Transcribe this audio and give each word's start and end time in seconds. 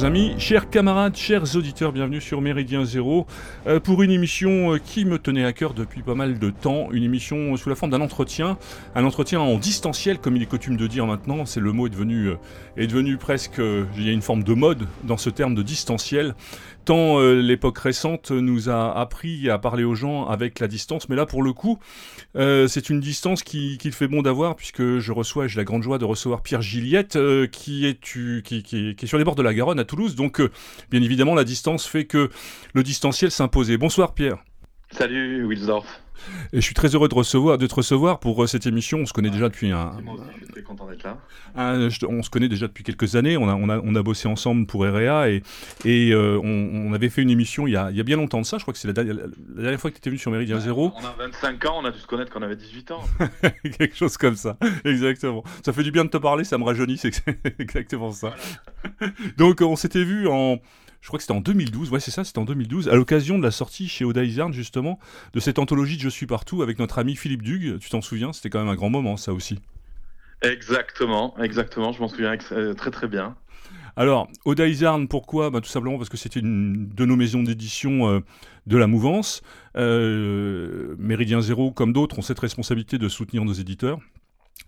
Chers 0.00 0.06
amis, 0.06 0.34
chers 0.38 0.70
camarades, 0.70 1.14
chers 1.14 1.56
auditeurs, 1.56 1.92
bienvenue 1.92 2.22
sur 2.22 2.40
Méridien 2.40 2.86
Zéro 2.86 3.26
euh, 3.66 3.80
pour 3.80 4.02
une 4.02 4.10
émission 4.10 4.72
euh, 4.72 4.78
qui 4.78 5.04
me 5.04 5.18
tenait 5.18 5.44
à 5.44 5.52
cœur 5.52 5.74
depuis 5.74 6.00
pas 6.00 6.14
mal 6.14 6.38
de 6.38 6.48
temps, 6.48 6.88
une 6.90 7.02
émission 7.02 7.54
sous 7.58 7.68
la 7.68 7.74
forme 7.74 7.92
d'un 7.92 8.00
entretien, 8.00 8.56
un 8.94 9.04
entretien 9.04 9.40
en 9.40 9.58
distanciel 9.58 10.18
comme 10.18 10.36
il 10.36 10.42
est 10.42 10.46
coutume 10.46 10.78
de 10.78 10.86
dire 10.86 11.04
maintenant, 11.04 11.44
c'est 11.44 11.60
le 11.60 11.72
mot 11.72 11.86
est 11.86 11.90
devenu, 11.90 12.28
euh, 12.28 12.36
est 12.78 12.86
devenu 12.86 13.18
presque, 13.18 13.58
il 13.58 14.02
y 14.02 14.08
a 14.08 14.12
une 14.12 14.22
forme 14.22 14.42
de 14.42 14.54
mode 14.54 14.86
dans 15.04 15.18
ce 15.18 15.28
terme 15.28 15.54
de 15.54 15.60
distanciel, 15.60 16.34
tant 16.84 17.20
l'époque 17.20 17.78
récente 17.78 18.30
nous 18.30 18.68
a 18.68 18.98
appris 18.98 19.50
à 19.50 19.58
parler 19.58 19.84
aux 19.84 19.94
gens 19.94 20.26
avec 20.26 20.60
la 20.60 20.68
distance, 20.68 21.08
mais 21.08 21.16
là 21.16 21.26
pour 21.26 21.42
le 21.42 21.52
coup, 21.52 21.78
c'est 22.34 22.90
une 22.90 23.00
distance 23.00 23.42
qui, 23.42 23.78
qui 23.78 23.90
fait 23.90 24.08
bon 24.08 24.22
d'avoir 24.22 24.56
puisque 24.56 24.98
je 24.98 25.12
reçois, 25.12 25.46
j'ai 25.46 25.58
la 25.58 25.64
grande 25.64 25.82
joie 25.82 25.98
de 25.98 26.04
recevoir 26.04 26.42
Pierre 26.42 26.62
Gilliette 26.62 27.18
qui, 27.52 27.86
est, 27.86 28.00
qui, 28.00 28.42
qui, 28.42 28.62
qui 28.62 29.04
est 29.04 29.06
sur 29.06 29.18
les 29.18 29.24
bords 29.24 29.34
de 29.34 29.42
la 29.42 29.54
Garonne 29.54 29.78
à 29.78 29.84
Toulouse. 29.84 30.14
Donc, 30.14 30.40
euh, 30.40 30.50
bien 30.90 31.02
évidemment, 31.02 31.34
la 31.34 31.44
distance 31.44 31.86
fait 31.86 32.04
que 32.04 32.30
le 32.74 32.82
distanciel 32.82 33.30
s'imposait. 33.30 33.76
Bonsoir 33.76 34.14
Pierre. 34.14 34.38
Salut 34.92 35.44
Wilsdorf. 35.44 35.86
Et 36.52 36.56
je 36.56 36.60
suis 36.60 36.74
très 36.74 36.88
heureux 36.94 37.08
de, 37.08 37.14
recevoir, 37.14 37.58
de 37.58 37.66
te 37.66 37.74
recevoir 37.74 38.18
pour 38.18 38.42
euh, 38.42 38.46
cette 38.46 38.66
émission. 38.66 38.98
On 38.98 39.06
se 39.06 39.12
connaît 39.12 39.30
déjà 39.30 39.48
depuis 39.48 39.70
un. 39.70 39.92
Moi 40.02 40.14
aussi, 40.14 40.24
je 40.32 40.44
suis 40.44 40.52
très 40.52 40.62
content 40.62 40.86
d'être 40.86 41.04
là. 41.04 41.16
on 42.08 42.22
se 42.22 42.28
connaît 42.28 42.48
déjà 42.48 42.66
depuis 42.66 42.84
quelques 42.84 43.16
années. 43.16 43.36
On 43.36 43.48
a, 43.48 43.54
on 43.54 43.68
a, 43.68 43.78
on 43.78 43.94
a 43.94 44.02
bossé 44.02 44.28
ensemble 44.28 44.66
pour 44.66 44.82
REA 44.82 45.30
et, 45.30 45.42
et 45.84 46.12
euh, 46.12 46.40
on, 46.42 46.92
avait 46.92 47.08
fait 47.08 47.22
une 47.22 47.30
émission 47.30 47.66
il 47.66 47.72
y, 47.72 47.76
a, 47.76 47.90
il 47.90 47.96
y, 47.96 48.00
a, 48.00 48.02
bien 48.02 48.16
longtemps 48.16 48.40
de 48.40 48.46
ça. 48.46 48.58
Je 48.58 48.64
crois 48.64 48.74
que 48.74 48.80
c'est 48.80 48.88
la, 48.88 48.92
dernière 48.92 49.80
fois 49.80 49.90
que 49.90 49.96
tu 49.96 50.00
étais 50.00 50.10
venu 50.10 50.18
sur 50.18 50.30
Méridien 50.30 50.58
Zéro. 50.58 50.92
On 50.96 51.04
a 51.04 51.14
25 51.18 51.64
ans, 51.66 51.78
on 51.80 51.84
a 51.84 51.90
dû 51.92 51.98
se 52.00 52.06
connaître 52.06 52.32
quand 52.32 52.40
on 52.40 52.44
avait 52.44 52.56
18 52.56 52.90
ans. 52.90 53.00
Quelque 53.78 53.96
chose 53.96 54.16
comme 54.16 54.36
ça. 54.36 54.58
Exactement. 54.84 55.44
Ça 55.64 55.72
fait 55.72 55.84
du 55.84 55.92
bien 55.92 56.04
de 56.04 56.10
te 56.10 56.18
parler, 56.18 56.44
ça 56.44 56.58
me 56.58 56.64
rajeunit. 56.64 56.98
C'est 56.98 57.12
exactement 57.58 58.12
ça. 58.12 58.34
Donc 59.38 59.60
on 59.60 59.76
s'était 59.76 60.04
vu 60.04 60.26
en 60.28 60.58
je 61.00 61.06
crois 61.08 61.18
que 61.18 61.22
c'était 61.22 61.34
en 61.34 61.40
2012, 61.40 61.90
ouais 61.90 62.00
c'est 62.00 62.10
ça, 62.10 62.24
c'était 62.24 62.38
en 62.38 62.44
2012, 62.44 62.88
à 62.88 62.94
l'occasion 62.94 63.38
de 63.38 63.42
la 63.42 63.50
sortie 63.50 63.88
chez 63.88 64.04
Oda 64.04 64.22
justement, 64.50 64.98
de 65.32 65.40
cette 65.40 65.58
anthologie 65.58 65.96
de 65.96 66.02
Je 66.02 66.08
suis 66.08 66.26
partout 66.26 66.62
avec 66.62 66.78
notre 66.78 66.98
ami 66.98 67.16
Philippe 67.16 67.42
Dug, 67.42 67.78
tu 67.78 67.88
t'en 67.88 68.00
souviens, 68.00 68.32
c'était 68.32 68.50
quand 68.50 68.58
même 68.58 68.68
un 68.68 68.74
grand 68.74 68.90
moment 68.90 69.16
ça 69.16 69.32
aussi. 69.32 69.58
Exactement, 70.42 71.34
exactement, 71.38 71.92
je 71.92 72.00
m'en 72.00 72.08
souviens 72.08 72.36
euh, 72.52 72.74
très 72.74 72.90
très 72.90 73.08
bien. 73.08 73.36
Alors, 73.96 74.28
Oda 74.44 74.64
pourquoi? 75.08 75.50
Bah, 75.50 75.60
Tout 75.60 75.68
simplement 75.68 75.98
parce 75.98 76.08
que 76.08 76.16
c'était 76.16 76.40
une 76.40 76.88
de 76.88 77.04
nos 77.04 77.16
maisons 77.16 77.42
d'édition 77.42 78.08
euh, 78.08 78.20
de 78.66 78.76
la 78.76 78.86
mouvance. 78.86 79.42
Euh, 79.76 80.94
Méridien 80.98 81.40
Zéro, 81.40 81.70
comme 81.72 81.92
d'autres, 81.92 82.18
ont 82.18 82.22
cette 82.22 82.38
responsabilité 82.38 82.98
de 82.98 83.08
soutenir 83.08 83.44
nos 83.44 83.52
éditeurs 83.52 83.98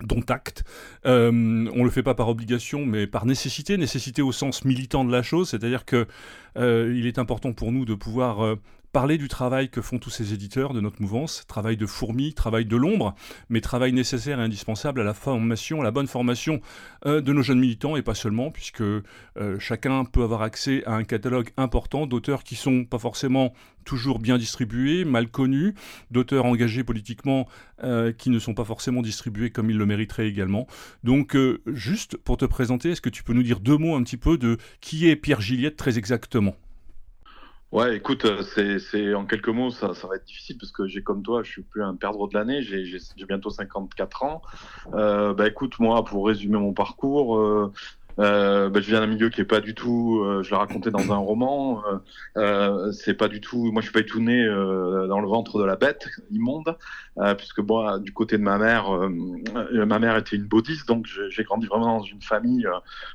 dont 0.01 0.23
acte. 0.29 0.65
Euh, 1.07 1.69
on 1.75 1.85
le 1.85 1.91
fait 1.91 2.03
pas 2.03 2.15
par 2.15 2.29
obligation, 2.29 2.85
mais 2.85 3.07
par 3.07 3.27
nécessité, 3.27 3.77
nécessité 3.77 4.23
au 4.23 4.33
sens 4.33 4.65
militant 4.65 5.05
de 5.05 5.13
la 5.13 5.23
chose, 5.23 5.51
c'est-à-dire 5.51 5.85
que 5.85 6.07
euh, 6.57 6.95
il 6.97 7.07
est 7.07 7.19
important 7.19 7.53
pour 7.53 7.73
nous 7.73 7.85
de 7.85 7.95
pouvoir 7.95 8.45
euh, 8.45 8.57
parler 8.93 9.17
du 9.17 9.29
travail 9.29 9.71
que 9.71 9.81
font 9.81 9.99
tous 9.99 10.11
ces 10.11 10.35
éditeurs 10.35 10.75
de 10.75 10.81
notre 10.81 11.01
mouvance, 11.01 11.45
travail 11.49 11.77
de 11.79 11.87
fourmi, 11.87 12.35
travail 12.35 12.67
de 12.67 12.77
l'ombre, 12.77 13.15
mais 13.49 13.63
travail 13.63 13.93
nécessaire 13.93 14.39
et 14.39 14.43
indispensable 14.43 15.01
à 15.01 15.05
la 15.05 15.15
formation, 15.15 15.81
à 15.81 15.85
la 15.85 15.91
bonne 15.91 16.07
formation 16.07 16.61
euh, 17.07 17.23
de 17.23 17.33
nos 17.33 17.43
jeunes 17.43 17.59
militants, 17.59 17.97
et 17.97 18.03
pas 18.03 18.15
seulement, 18.15 18.51
puisque 18.51 18.83
euh, 18.83 19.03
chacun 19.59 20.05
peut 20.05 20.23
avoir 20.23 20.43
accès 20.43 20.85
à 20.85 20.95
un 20.95 21.05
catalogue 21.05 21.51
important 21.57 22.07
d'auteurs 22.07 22.45
qui 22.45 22.55
sont 22.55 22.85
pas 22.85 22.99
forcément 22.99 23.55
toujours 23.85 24.19
bien 24.19 24.37
distribués, 24.37 25.05
mal 25.05 25.29
connus, 25.29 25.75
d'auteurs 26.11 26.45
engagés 26.45 26.85
politiquement 26.85 27.49
euh, 27.83 28.13
qui 28.13 28.29
ne 28.29 28.39
sont 28.39 28.55
pas 28.55 28.65
forcément 28.65 29.01
distribués 29.01 29.51
comme 29.51 29.71
ils 29.71 29.79
le 29.79 29.87
mériteraient 29.87 30.29
également. 30.29 30.67
Donc, 31.03 31.37
juste 31.67 32.17
pour 32.19 32.37
te 32.37 32.45
présenter, 32.45 32.91
est-ce 32.91 33.01
que 33.01 33.09
tu 33.09 33.25
peux 33.25 33.33
nous 33.33 33.43
dire 33.43 33.61
deux 33.61 33.79
mots 33.79 33.97
un 33.97 34.03
petit 34.03 34.19
peu 34.19 34.37
de 34.37 34.59
qui 34.81 35.09
est 35.09 35.17
Pierre 35.17 35.41
Gilliette 35.41 35.77
très 35.77 35.99
exactement? 35.99 36.55
Ouais, 37.73 37.97
écoute, 37.97 38.27
euh, 38.27 38.43
c'est 38.79 39.15
en 39.15 39.25
quelques 39.25 39.49
mots, 39.49 39.71
ça, 39.71 39.95
ça 39.95 40.07
va 40.07 40.17
être 40.17 40.27
difficile 40.27 40.59
parce 40.59 40.71
que 40.73 40.87
j'ai 40.87 41.03
comme 41.03 41.23
toi, 41.23 41.43
je 41.43 41.51
suis 41.51 41.63
plus 41.63 41.83
un 41.83 41.97
perdreau 41.97 42.29
de 42.29 42.35
l'année, 42.35 42.61
j'ai 42.61 42.85
bientôt 43.27 43.49
54 43.49 44.25
ans. 44.25 44.43
Euh, 44.93 45.33
bah 45.33 45.49
écoute, 45.49 45.79
moi, 45.79 46.05
pour 46.05 46.27
résumer 46.27 46.59
mon 46.59 46.75
parcours, 46.75 47.39
euh, 47.39 47.73
euh, 48.19 48.69
bah, 48.69 48.81
je 48.81 48.89
viens 48.89 49.01
d'un 49.01 49.07
milieu 49.07 49.31
qui 49.31 49.41
est 49.41 49.47
pas 49.47 49.61
du 49.61 49.75
tout, 49.75 50.21
euh, 50.23 50.43
je 50.43 50.51
l'ai 50.51 50.57
raconté 50.57 50.91
dans 50.91 51.13
un 51.13 51.17
roman, 51.17 51.83
euh, 51.87 51.99
euh, 52.37 52.93
c'est 52.93 53.15
pas 53.15 53.29
du 53.29 53.41
tout, 53.41 53.71
moi 53.73 53.81
je 53.81 53.87
suis 53.87 53.93
pas 53.93 54.01
du 54.01 54.07
tout 54.07 54.21
né 54.21 54.47
dans 54.47 55.21
le 55.21 55.29
ventre 55.29 55.59
de 55.59 55.65
la 55.65 55.77
bête 55.77 56.09
immonde, 56.31 56.77
puisque 57.37 57.61
bon, 57.61 57.99
du 57.99 58.13
côté 58.13 58.39
de 58.39 58.43
ma 58.43 58.59
mère, 58.59 58.91
ma 58.91 59.99
mère 59.99 60.17
était 60.17 60.37
une 60.37 60.45
bouddhiste, 60.45 60.89
donc 60.89 61.07
j'ai 61.07 61.45
grandi 61.45 61.67
vraiment 61.67 61.99
dans 61.99 62.05
une 62.05 62.23
famille 62.23 62.67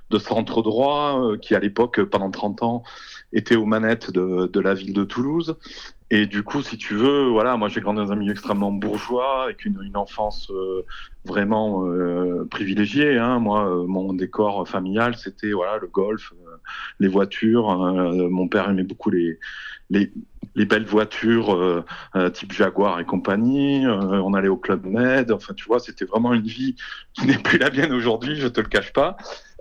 de 0.09 0.19
centre 0.19 0.62
droit 0.62 1.38
qui 1.41 1.56
à 1.56 1.59
l'époque, 1.59 2.02
pendant 2.03 2.31
30 2.31 2.64
ans, 2.64 2.84
était 3.34 3.56
aux 3.56 3.66
manettes 3.66 4.12
de, 4.12 4.47
de 4.52 4.59
la 4.59 4.74
ville 4.74 4.94
de 4.94 5.03
Toulouse 5.03 5.58
et 6.09 6.25
du 6.25 6.41
coup, 6.44 6.62
si 6.62 6.78
tu 6.78 6.94
veux, 6.95 7.28
voilà, 7.28 7.57
moi 7.57 7.68
j'ai 7.68 7.81
grandi 7.81 8.00
dans 8.00 8.13
un 8.13 8.16
milieu 8.16 8.31
extrêmement 8.31 8.72
bourgeois, 8.72 9.44
avec 9.44 9.66
une, 9.66 9.78
une 9.84 9.97
enfance 9.97 10.50
euh, 10.51 10.85
vraiment 11.25 11.85
euh, 11.85 12.47
privilégiée. 12.50 13.18
Hein. 13.18 13.40
Moi, 13.40 13.69
euh, 13.69 13.85
mon 13.85 14.13
décor 14.13 14.66
familial, 14.67 15.17
c'était 15.17 15.51
voilà 15.51 15.78
le 15.79 15.88
golf, 15.88 16.31
les 17.00 17.09
voitures. 17.09 17.75
mon 18.29 18.47
père 18.47 18.69
aimait 18.69 18.84
beaucoup 18.84 19.09
les, 19.09 19.38
les, 19.90 20.13
les 20.56 20.66
belles 20.66 20.85
voitures 20.85 21.85
type 22.34 22.53
Jaguar 22.53 23.00
et 23.00 23.06
compagnie. 23.06 23.85
on 23.85 24.34
allait 24.34 24.47
au 24.47 24.57
club 24.57 24.85
Med. 24.85 25.31
Enfin, 25.31 25.53
tu 25.53 25.66
vois, 25.66 25.79
c'était 25.79 26.06
vraiment 26.06 26.34
une 26.34 26.47
vie 26.47 26.75
qui 27.13 27.25
n'est 27.25 27.38
plus 27.38 27.57
la 27.57 27.69
mienne 27.69 27.94
aujourd'hui, 27.94 28.35
je 28.35 28.47
te 28.47 28.62
le 28.62 28.67
cache 28.67 28.94
pas. 28.94 29.17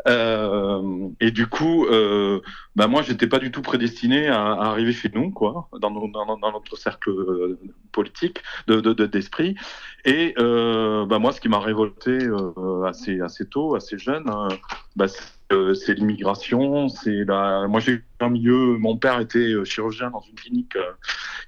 Euh, 0.06 1.08
et 1.20 1.30
du 1.30 1.46
coup, 1.46 1.86
euh, 1.86 2.40
bah 2.76 2.86
moi, 2.86 3.02
j'étais 3.02 3.26
pas 3.26 3.38
du 3.38 3.50
tout 3.50 3.62
prédestiné 3.62 4.28
à, 4.28 4.40
arriver 4.40 4.92
chez 4.92 5.10
nous, 5.12 5.30
quoi, 5.30 5.68
dans, 5.80 5.90
notre 5.90 6.76
cercle 6.76 7.10
euh, 7.10 7.58
politique, 7.92 8.42
de 8.68 8.80
d'esprit. 9.06 9.54
De, 9.54 10.10
et 10.10 10.34
euh, 10.38 11.06
bah 11.06 11.18
moi, 11.18 11.32
ce 11.32 11.40
qui 11.40 11.48
m'a 11.48 11.58
révolté 11.58 12.10
euh, 12.12 12.84
assez 12.84 13.20
assez 13.20 13.48
tôt, 13.48 13.74
assez 13.74 13.98
jeune, 13.98 14.28
hein, 14.28 14.48
bah, 14.94 15.06
c'est 15.08 15.94
l'immigration, 15.94 16.88
c'est 16.88 17.24
la. 17.24 17.66
Moi, 17.68 17.80
j'ai 17.80 18.02
un 18.20 18.28
milieu. 18.28 18.78
Mon 18.78 18.96
père 18.96 19.20
était 19.20 19.52
chirurgien 19.64 20.10
dans 20.10 20.20
une 20.20 20.34
clinique 20.34 20.76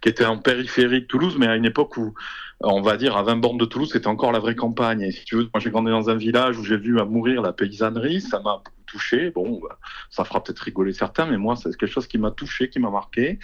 qui 0.00 0.08
était 0.08 0.25
en 0.25 0.38
périphérie 0.38 1.02
de 1.02 1.06
Toulouse, 1.06 1.36
mais 1.38 1.46
à 1.46 1.56
une 1.56 1.64
époque 1.64 1.96
où 1.96 2.14
on 2.60 2.80
va 2.80 2.96
dire 2.96 3.16
à 3.16 3.22
20 3.22 3.36
bornes 3.36 3.58
de 3.58 3.64
Toulouse, 3.64 3.91
c'était 3.92 4.08
encore 4.08 4.32
la 4.32 4.41
vraie 4.41 4.56
campagne. 4.56 5.02
Et 5.02 5.12
si 5.12 5.24
tu 5.24 5.36
veux, 5.36 5.42
moi 5.54 5.60
j'ai 5.60 5.70
grandi 5.70 5.91
dans 5.91 6.10
un 6.10 6.16
village 6.16 6.58
où 6.58 6.64
j'ai 6.64 6.76
vu 6.76 6.98
à 6.98 7.04
mourir 7.04 7.41
la 7.41 7.52
paysannerie, 7.52 8.20
ça 8.20 8.41
m'a 8.41 8.62
touché. 8.86 9.30
Bon, 9.30 9.60
bah, 9.62 9.78
ça 10.10 10.24
fera 10.24 10.42
peut-être 10.42 10.58
rigoler 10.60 10.92
certains, 10.92 11.26
mais 11.26 11.36
moi 11.36 11.54
c'est 11.54 11.76
quelque 11.76 11.91
chose 11.91 12.08
qui 12.08 12.19
m'a 12.19 12.32
touché, 12.32 12.69
qui 12.69 12.80
m'a 12.80 12.91
marqué. 12.91 13.38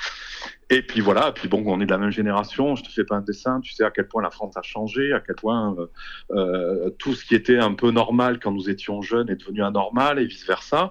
Et 0.69 0.83
puis 0.83 1.01
voilà, 1.01 1.29
et 1.29 1.33
puis 1.33 1.49
bon, 1.49 1.63
on 1.67 1.81
est 1.81 1.87
de 1.87 1.91
la 1.91 1.99
même 1.99 2.11
génération. 2.11 2.75
Je 2.75 2.83
te 2.83 2.89
fais 2.89 3.05
pas 3.05 3.17
un 3.17 3.21
dessin, 3.21 3.61
tu 3.61 3.73
sais 3.73 3.85
à 3.85 3.91
quel 3.91 4.09
point 4.09 4.23
la 4.23 4.31
France 4.31 4.57
a 4.57 4.63
changé, 4.63 5.13
à 5.13 5.21
quel 5.21 5.37
point 5.37 5.77
euh, 5.79 5.87
euh 6.33 6.91
tout 6.99 7.15
ce 7.15 7.25
qui 7.25 7.35
était 7.35 7.59
un 7.59 7.75
peu 7.75 7.91
normal 7.91 8.41
quand 8.41 8.51
nous 8.51 8.69
étions 8.69 9.01
jeunes 9.01 9.31
est 9.31 9.37
devenu 9.37 9.63
anormal 9.63 10.19
et 10.19 10.27
vice 10.27 10.47
versa. 10.47 10.91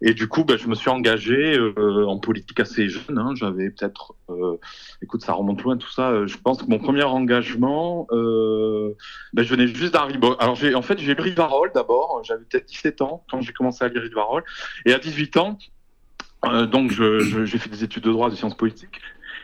Et 0.00 0.14
du 0.14 0.28
coup, 0.28 0.44
ben, 0.44 0.56
je 0.56 0.68
me 0.68 0.74
suis 0.74 0.90
engagé 0.90 1.58
euh, 1.58 2.06
en 2.06 2.18
politique 2.18 2.60
assez 2.60 2.88
jeune. 2.88 3.18
Hein. 3.18 3.32
J'avais 3.34 3.70
peut-être, 3.70 4.14
euh, 4.30 4.56
écoute, 5.02 5.22
ça 5.24 5.32
remonte 5.32 5.62
loin 5.62 5.76
tout 5.76 5.90
ça. 5.90 6.26
Je 6.26 6.36
pense 6.36 6.62
que 6.62 6.70
mon 6.70 6.78
premier 6.78 7.02
engagement, 7.02 8.06
euh, 8.12 8.94
ben, 9.32 9.42
je 9.42 9.50
venais 9.50 9.66
juste 9.66 9.94
d'arriver. 9.94 10.20
Alors, 10.38 10.54
j'ai, 10.54 10.74
en 10.74 10.82
fait, 10.82 10.98
j'ai 10.98 11.14
lu 11.14 11.22
Rivarol 11.22 11.72
d'abord. 11.74 12.22
J'avais 12.24 12.44
peut-être 12.44 12.66
17 12.66 13.02
ans 13.02 13.24
quand 13.30 13.40
j'ai 13.40 13.52
commencé 13.52 13.84
à 13.84 13.88
lire 13.88 14.02
Rivarol. 14.02 14.44
Et 14.86 14.92
à 14.92 14.98
18 14.98 15.36
ans, 15.36 15.58
euh, 16.44 16.66
donc, 16.66 16.92
j'ai 16.92 17.58
fait 17.58 17.70
des 17.70 17.82
études 17.82 18.04
de 18.04 18.12
droit, 18.12 18.30
de 18.30 18.36
sciences 18.36 18.56
politiques. 18.56 19.00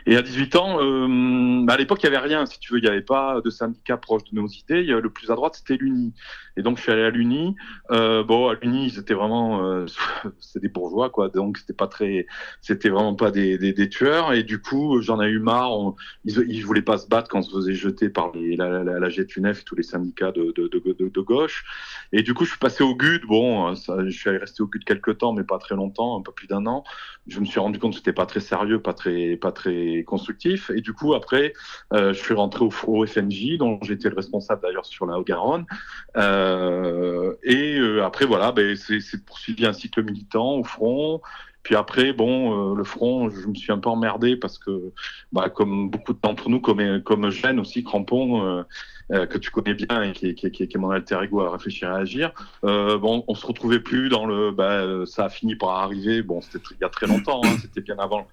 Et 0.07 0.15
à 0.15 0.21
18 0.21 0.55
ans, 0.55 0.77
euh, 0.81 1.65
à 1.67 1.77
l'époque, 1.77 2.03
il 2.03 2.09
n'y 2.09 2.15
avait 2.15 2.25
rien, 2.25 2.45
si 2.45 2.59
tu 2.59 2.73
veux, 2.73 2.79
il 2.79 2.83
n'y 2.83 2.87
avait 2.87 3.01
pas 3.01 3.41
de 3.43 3.49
syndicat 3.49 3.97
proche 3.97 4.23
de 4.25 4.35
nos 4.35 4.47
idées. 4.47 4.83
Le 4.83 5.09
plus 5.09 5.31
à 5.31 5.35
droite, 5.35 5.55
c'était 5.55 5.77
l'UNI. 5.77 6.13
Et 6.57 6.61
donc, 6.61 6.77
je 6.77 6.83
suis 6.83 6.91
allé 6.91 7.01
à 7.01 7.09
l'UNI. 7.09 7.55
Euh, 7.89 8.23
bon, 8.23 8.49
à 8.49 8.53
l'UNI, 8.53 8.91
c'était 8.91 9.15
vraiment, 9.15 9.65
euh, 9.65 9.87
c'est 10.39 10.59
des 10.59 10.69
bourgeois, 10.69 11.09
quoi. 11.09 11.29
Donc, 11.29 11.57
c'était 11.57 11.73
pas 11.73 11.87
très, 11.87 12.27
c'était 12.61 12.89
vraiment 12.89 13.15
pas 13.15 13.31
des, 13.31 13.57
des, 13.57 13.73
des, 13.73 13.89
tueurs. 13.89 14.33
Et 14.33 14.43
du 14.43 14.61
coup, 14.61 15.01
j'en 15.01 15.19
ai 15.21 15.27
eu 15.27 15.39
marre. 15.39 15.71
ils, 16.23 16.45
ils 16.49 16.61
voulaient 16.61 16.83
pas 16.83 16.99
se 16.99 17.07
battre 17.07 17.29
quand 17.29 17.39
on 17.39 17.41
se 17.41 17.55
faisait 17.55 17.73
jeter 17.73 18.09
par 18.09 18.31
les, 18.33 18.55
la, 18.55 18.83
la, 18.83 18.99
la 18.99 19.09
GTUNEF 19.09 19.61
et 19.61 19.63
tous 19.63 19.75
les 19.75 19.83
syndicats 19.83 20.31
de, 20.31 20.53
de, 20.55 20.67
de, 20.67 21.09
de, 21.09 21.21
gauche. 21.21 21.65
Et 22.11 22.21
du 22.21 22.35
coup, 22.35 22.45
je 22.45 22.51
suis 22.51 22.59
passé 22.59 22.83
au 22.83 22.95
GUD. 22.95 23.25
Bon, 23.25 23.73
ça, 23.75 24.05
je 24.05 24.11
suis 24.11 24.29
allé 24.29 24.37
rester 24.37 24.61
au 24.61 24.67
GUD 24.67 24.83
quelques 24.83 25.17
temps, 25.17 25.33
mais 25.33 25.43
pas 25.43 25.57
très 25.57 25.75
longtemps, 25.75 26.19
un 26.19 26.21
peu 26.21 26.31
plus 26.31 26.47
d'un 26.47 26.67
an. 26.67 26.83
Je 27.27 27.39
me 27.39 27.45
suis 27.45 27.59
rendu 27.59 27.79
compte 27.79 27.93
que 27.93 27.97
c'était 27.97 28.13
pas 28.13 28.27
très 28.27 28.39
sérieux, 28.39 28.79
pas 28.79 28.93
très, 28.93 29.35
pas 29.35 29.51
très 29.51 29.94
constructif. 30.03 30.69
Et 30.75 30.81
du 30.81 30.93
coup, 30.93 31.13
après, 31.13 31.53
euh, 31.93 32.13
je 32.13 32.19
suis 32.19 32.33
rentré 32.33 32.63
au, 32.63 32.71
au 32.87 33.05
FNJ, 33.05 33.57
dont 33.57 33.79
j'étais 33.81 34.09
le 34.09 34.15
responsable 34.15 34.61
d'ailleurs 34.61 34.85
sur 34.85 35.05
la 35.05 35.17
Haute-Garonne. 35.17 35.65
Euh, 36.17 37.33
et 37.43 37.77
euh, 37.77 38.03
après, 38.03 38.25
voilà, 38.25 38.51
ben, 38.51 38.75
c'est 38.75 39.25
poursuivi 39.25 39.65
un 39.65 39.73
cycle 39.73 40.03
militant 40.03 40.55
au 40.55 40.63
front. 40.63 41.21
Puis 41.63 41.75
après, 41.75 42.13
bon, 42.13 42.75
le 42.75 42.83
front, 42.83 43.31
je 43.31 43.47
me 43.47 43.55
suis 43.55 43.71
un 43.71 43.79
peu 43.79 43.89
emmerdé 43.89 44.35
parce 44.35 44.59
que, 44.59 44.91
bah, 45.31 45.49
comme 45.49 45.89
beaucoup 45.89 46.13
d'entre 46.13 46.47
nous, 46.47 46.59
comme, 46.59 47.01
comme 47.01 47.31
Gênes 47.31 47.59
aussi, 47.59 47.83
Crampon, 47.83 48.63
que 49.09 49.37
tu 49.39 49.49
connais 49.49 49.73
bien 49.73 50.03
et 50.03 50.11
qui, 50.11 50.35
qui, 50.35 50.51
qui, 50.51 50.63
est 50.63 50.77
mon 50.77 50.91
alter 50.91 51.17
ego 51.23 51.41
à 51.41 51.51
réfléchir 51.51 51.89
et 51.89 51.91
à 51.91 51.95
agir, 51.95 52.33
bon, 52.61 53.23
on 53.27 53.33
se 53.33 53.47
retrouvait 53.47 53.79
plus 53.79 54.09
dans 54.09 54.27
le, 54.27 54.51
bah, 54.51 55.07
ça 55.07 55.25
a 55.25 55.29
fini 55.29 55.55
par 55.55 55.69
arriver. 55.69 56.21
Bon, 56.21 56.39
c'était 56.39 56.59
il 56.69 56.81
y 56.81 56.85
a 56.85 56.89
très 56.89 57.07
longtemps, 57.07 57.41
hein, 57.43 57.55
c'était 57.59 57.81
bien 57.81 57.97
avant 57.97 58.27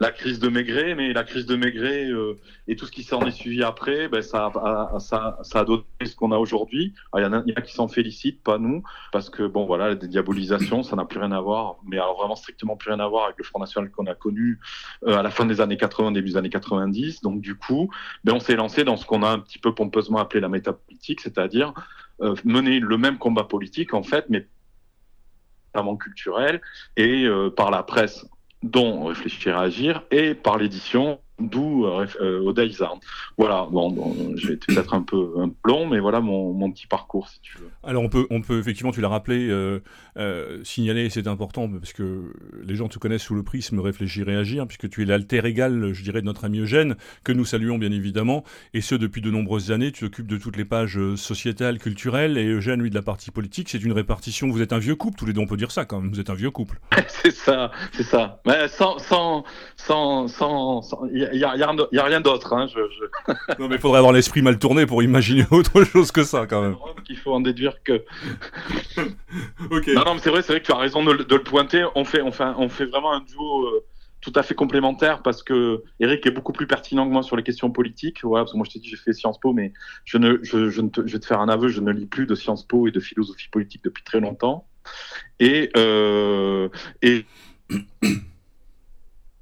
la 0.00 0.10
crise 0.10 0.38
de 0.38 0.48
Maigret, 0.48 0.94
mais 0.94 1.12
la 1.12 1.24
crise 1.24 1.46
de 1.46 1.56
Maigret 1.56 2.06
euh, 2.10 2.38
et 2.68 2.76
tout 2.76 2.86
ce 2.86 2.92
qui 2.92 3.02
s'en 3.02 3.20
est 3.22 3.30
suivi 3.30 3.62
après, 3.62 4.08
ben, 4.08 4.22
ça, 4.22 4.50
a, 4.52 5.64
donné 5.64 5.84
ce 6.04 6.16
qu'on 6.16 6.32
a 6.32 6.38
aujourd'hui. 6.38 6.94
Il 7.16 7.22
y, 7.22 7.26
en 7.26 7.32
a 7.32 7.42
qui 7.62 7.72
s'en 7.72 7.88
félicitent, 7.88 8.42
pas 8.42 8.58
nous, 8.58 8.82
parce 9.12 9.30
que 9.30 9.46
bon 9.46 9.64
voilà, 9.64 9.88
la 9.88 9.94
dédiabolisation, 9.94 10.82
ça 10.82 10.96
n'a 10.96 11.04
plus 11.04 11.18
rien 11.18 11.32
à 11.32 11.40
voir, 11.40 11.76
mais 11.86 11.96
alors 11.98 12.16
vraiment 12.16 12.36
strictement 12.36 12.76
plus 12.76 12.90
rien 12.90 13.00
à 13.00 13.08
voir 13.08 13.26
avec 13.26 13.38
le 13.38 13.44
Front 13.44 13.60
National 13.60 13.90
qu'on 13.90 14.06
a 14.06 14.14
connu 14.14 14.58
euh, 15.06 15.18
à 15.18 15.22
la 15.22 15.30
fin 15.30 15.46
des 15.46 15.60
années 15.60 15.76
80, 15.76 16.12
début 16.12 16.30
des 16.30 16.36
années 16.36 16.50
90. 16.50 17.22
Donc 17.22 17.40
du 17.40 17.54
coup, 17.54 17.90
ben, 18.24 18.34
on 18.34 18.40
s'est 18.40 18.56
lancé 18.56 18.84
dans 18.84 18.96
ce 18.96 19.06
qu'on 19.06 19.22
a 19.22 19.28
un 19.28 19.38
petit 19.38 19.58
peu 19.58 19.74
pompeusement 19.74 20.18
appelé 20.18 20.40
la 20.40 20.48
métapolitique, 20.48 21.20
c'est-à-dire 21.20 21.72
euh, 22.20 22.34
mener 22.44 22.80
le 22.80 22.98
même 22.98 23.18
combat 23.18 23.44
politique 23.44 23.94
en 23.94 24.02
fait, 24.02 24.26
mais 24.28 24.46
notamment 25.74 25.96
culturel 25.96 26.60
et 26.98 27.26
par 27.56 27.70
la 27.70 27.82
presse 27.82 28.26
dont 28.62 29.04
Réfléchir 29.04 29.58
à 29.58 29.62
agir, 29.62 30.02
et 30.10 30.34
par 30.34 30.58
l'édition 30.58 31.20
d'où 31.48 31.86
euh, 31.86 32.06
euh 32.20 32.52
Voilà, 33.36 33.68
bon, 33.70 33.90
bon 33.90 34.36
je 34.36 34.48
vais 34.48 34.56
peut-être 34.56 34.94
un 34.94 35.02
peu, 35.02 35.32
un 35.38 35.48
peu 35.48 35.70
long, 35.70 35.86
mais 35.86 36.00
voilà 36.00 36.20
mon, 36.20 36.52
mon, 36.52 36.70
petit 36.70 36.86
parcours, 36.86 37.28
si 37.28 37.40
tu 37.40 37.58
veux. 37.58 37.70
Alors 37.82 38.02
on 38.02 38.08
peut, 38.08 38.26
on 38.30 38.40
peut 38.40 38.58
effectivement, 38.58 38.92
tu 38.92 39.00
l'as 39.00 39.08
rappelé, 39.08 39.48
euh, 39.48 39.80
euh, 40.16 40.62
signaler, 40.64 41.10
c'est 41.10 41.26
important, 41.26 41.68
parce 41.68 41.92
que 41.92 42.32
les 42.64 42.74
gens 42.74 42.88
te 42.88 42.98
connaissent 42.98 43.22
sous 43.22 43.34
le 43.34 43.42
prisme 43.42 43.78
réfléchir 43.78 44.28
et 44.28 44.36
agir, 44.36 44.66
puisque 44.66 44.88
tu 44.88 45.02
es 45.02 45.04
l'alter 45.04 45.44
égal, 45.44 45.92
je 45.92 46.02
dirais, 46.02 46.20
de 46.20 46.26
notre 46.26 46.44
ami 46.44 46.60
Eugène, 46.60 46.96
que 47.24 47.32
nous 47.32 47.44
saluons 47.44 47.78
bien 47.78 47.92
évidemment, 47.92 48.44
et 48.74 48.80
ce 48.80 48.94
depuis 48.94 49.20
de 49.20 49.30
nombreuses 49.30 49.70
années, 49.70 49.92
tu 49.92 50.04
t'occupes 50.04 50.26
de 50.26 50.38
toutes 50.38 50.56
les 50.56 50.64
pages 50.64 50.98
sociétales, 51.16 51.78
culturelles, 51.78 52.38
et 52.38 52.46
Eugène, 52.46 52.80
lui, 52.80 52.90
de 52.90 52.94
la 52.94 53.02
partie 53.02 53.30
politique, 53.30 53.68
c'est 53.68 53.82
une 53.82 53.92
répartition, 53.92 54.48
vous 54.48 54.62
êtes 54.62 54.72
un 54.72 54.78
vieux 54.78 54.96
couple, 54.96 55.18
tous 55.18 55.26
les 55.26 55.32
deux 55.32 55.40
on 55.40 55.46
peut 55.46 55.56
dire 55.56 55.70
ça 55.70 55.84
quand 55.84 56.00
même, 56.00 56.10
vous 56.10 56.20
êtes 56.20 56.30
un 56.30 56.34
vieux 56.34 56.50
couple. 56.50 56.80
c'est 57.08 57.32
ça, 57.32 57.70
c'est 57.92 58.02
ça. 58.02 58.40
Mais 58.46 58.68
sans, 58.68 58.98
sans, 58.98 59.44
sans, 59.76 60.28
sans, 60.28 60.82
n'y 61.38 61.44
a, 61.44 61.56
y 61.56 61.98
a, 61.98 62.04
rien 62.04 62.20
d'autre. 62.20 62.52
Hein, 62.52 62.66
je, 62.66 62.80
non, 63.58 63.68
mais 63.68 63.76
il 63.76 63.80
faudrait 63.80 63.98
avoir 63.98 64.12
l'esprit 64.12 64.42
mal 64.42 64.58
tourné 64.58 64.86
pour 64.86 65.02
imaginer 65.02 65.44
autre 65.50 65.84
chose 65.84 66.12
que 66.12 66.24
ça, 66.24 66.46
quand 66.46 66.62
même. 66.62 66.76
Il 67.08 67.16
faut 67.16 67.32
en 67.32 67.40
déduire 67.40 67.82
que. 67.82 68.04
Non, 69.70 70.04
non, 70.04 70.14
mais 70.14 70.20
c'est 70.20 70.30
vrai, 70.30 70.42
c'est 70.42 70.52
vrai 70.52 70.60
que 70.60 70.66
tu 70.66 70.72
as 70.72 70.76
raison 70.76 71.04
de, 71.04 71.12
le 71.12 71.42
pointer. 71.42 71.86
On 71.94 72.04
fait, 72.04 72.20
on 72.22 72.30
fait, 72.30 72.44
on 72.56 72.68
fait 72.68 72.86
vraiment 72.86 73.12
un 73.12 73.20
duo. 73.20 73.66
Euh, 73.66 73.84
tout 74.22 74.32
à 74.36 74.44
fait 74.44 74.54
complémentaire 74.54 75.20
parce 75.22 75.42
que 75.42 75.82
Eric 75.98 76.24
est 76.26 76.30
beaucoup 76.30 76.52
plus 76.52 76.68
pertinent 76.68 77.06
que 77.06 77.12
moi 77.12 77.24
sur 77.24 77.36
les 77.36 77.42
questions 77.42 77.70
politiques. 77.70 78.22
Voilà, 78.22 78.44
parce 78.44 78.52
que 78.52 78.56
moi 78.56 78.64
je 78.68 78.74
t'ai 78.74 78.78
dit 78.78 78.88
j'ai 78.88 78.96
fait 78.96 79.12
Sciences 79.12 79.40
Po, 79.40 79.52
mais 79.52 79.72
je 80.04 80.16
ne, 80.16 80.38
je, 80.42 80.70
je, 80.70 80.80
ne 80.80 80.88
te, 80.88 81.04
je 81.04 81.12
vais 81.12 81.18
te 81.18 81.26
faire 81.26 81.40
un 81.40 81.48
aveu, 81.48 81.68
je 81.68 81.80
ne 81.80 81.90
lis 81.90 82.06
plus 82.06 82.24
de 82.24 82.36
Sciences 82.36 82.62
Po 82.66 82.86
et 82.86 82.92
de 82.92 83.00
philosophie 83.00 83.48
politique 83.48 83.82
depuis 83.82 84.04
très 84.04 84.20
longtemps. 84.20 84.64
Et, 85.40 85.70
euh, 85.76 86.68
et 87.02 87.26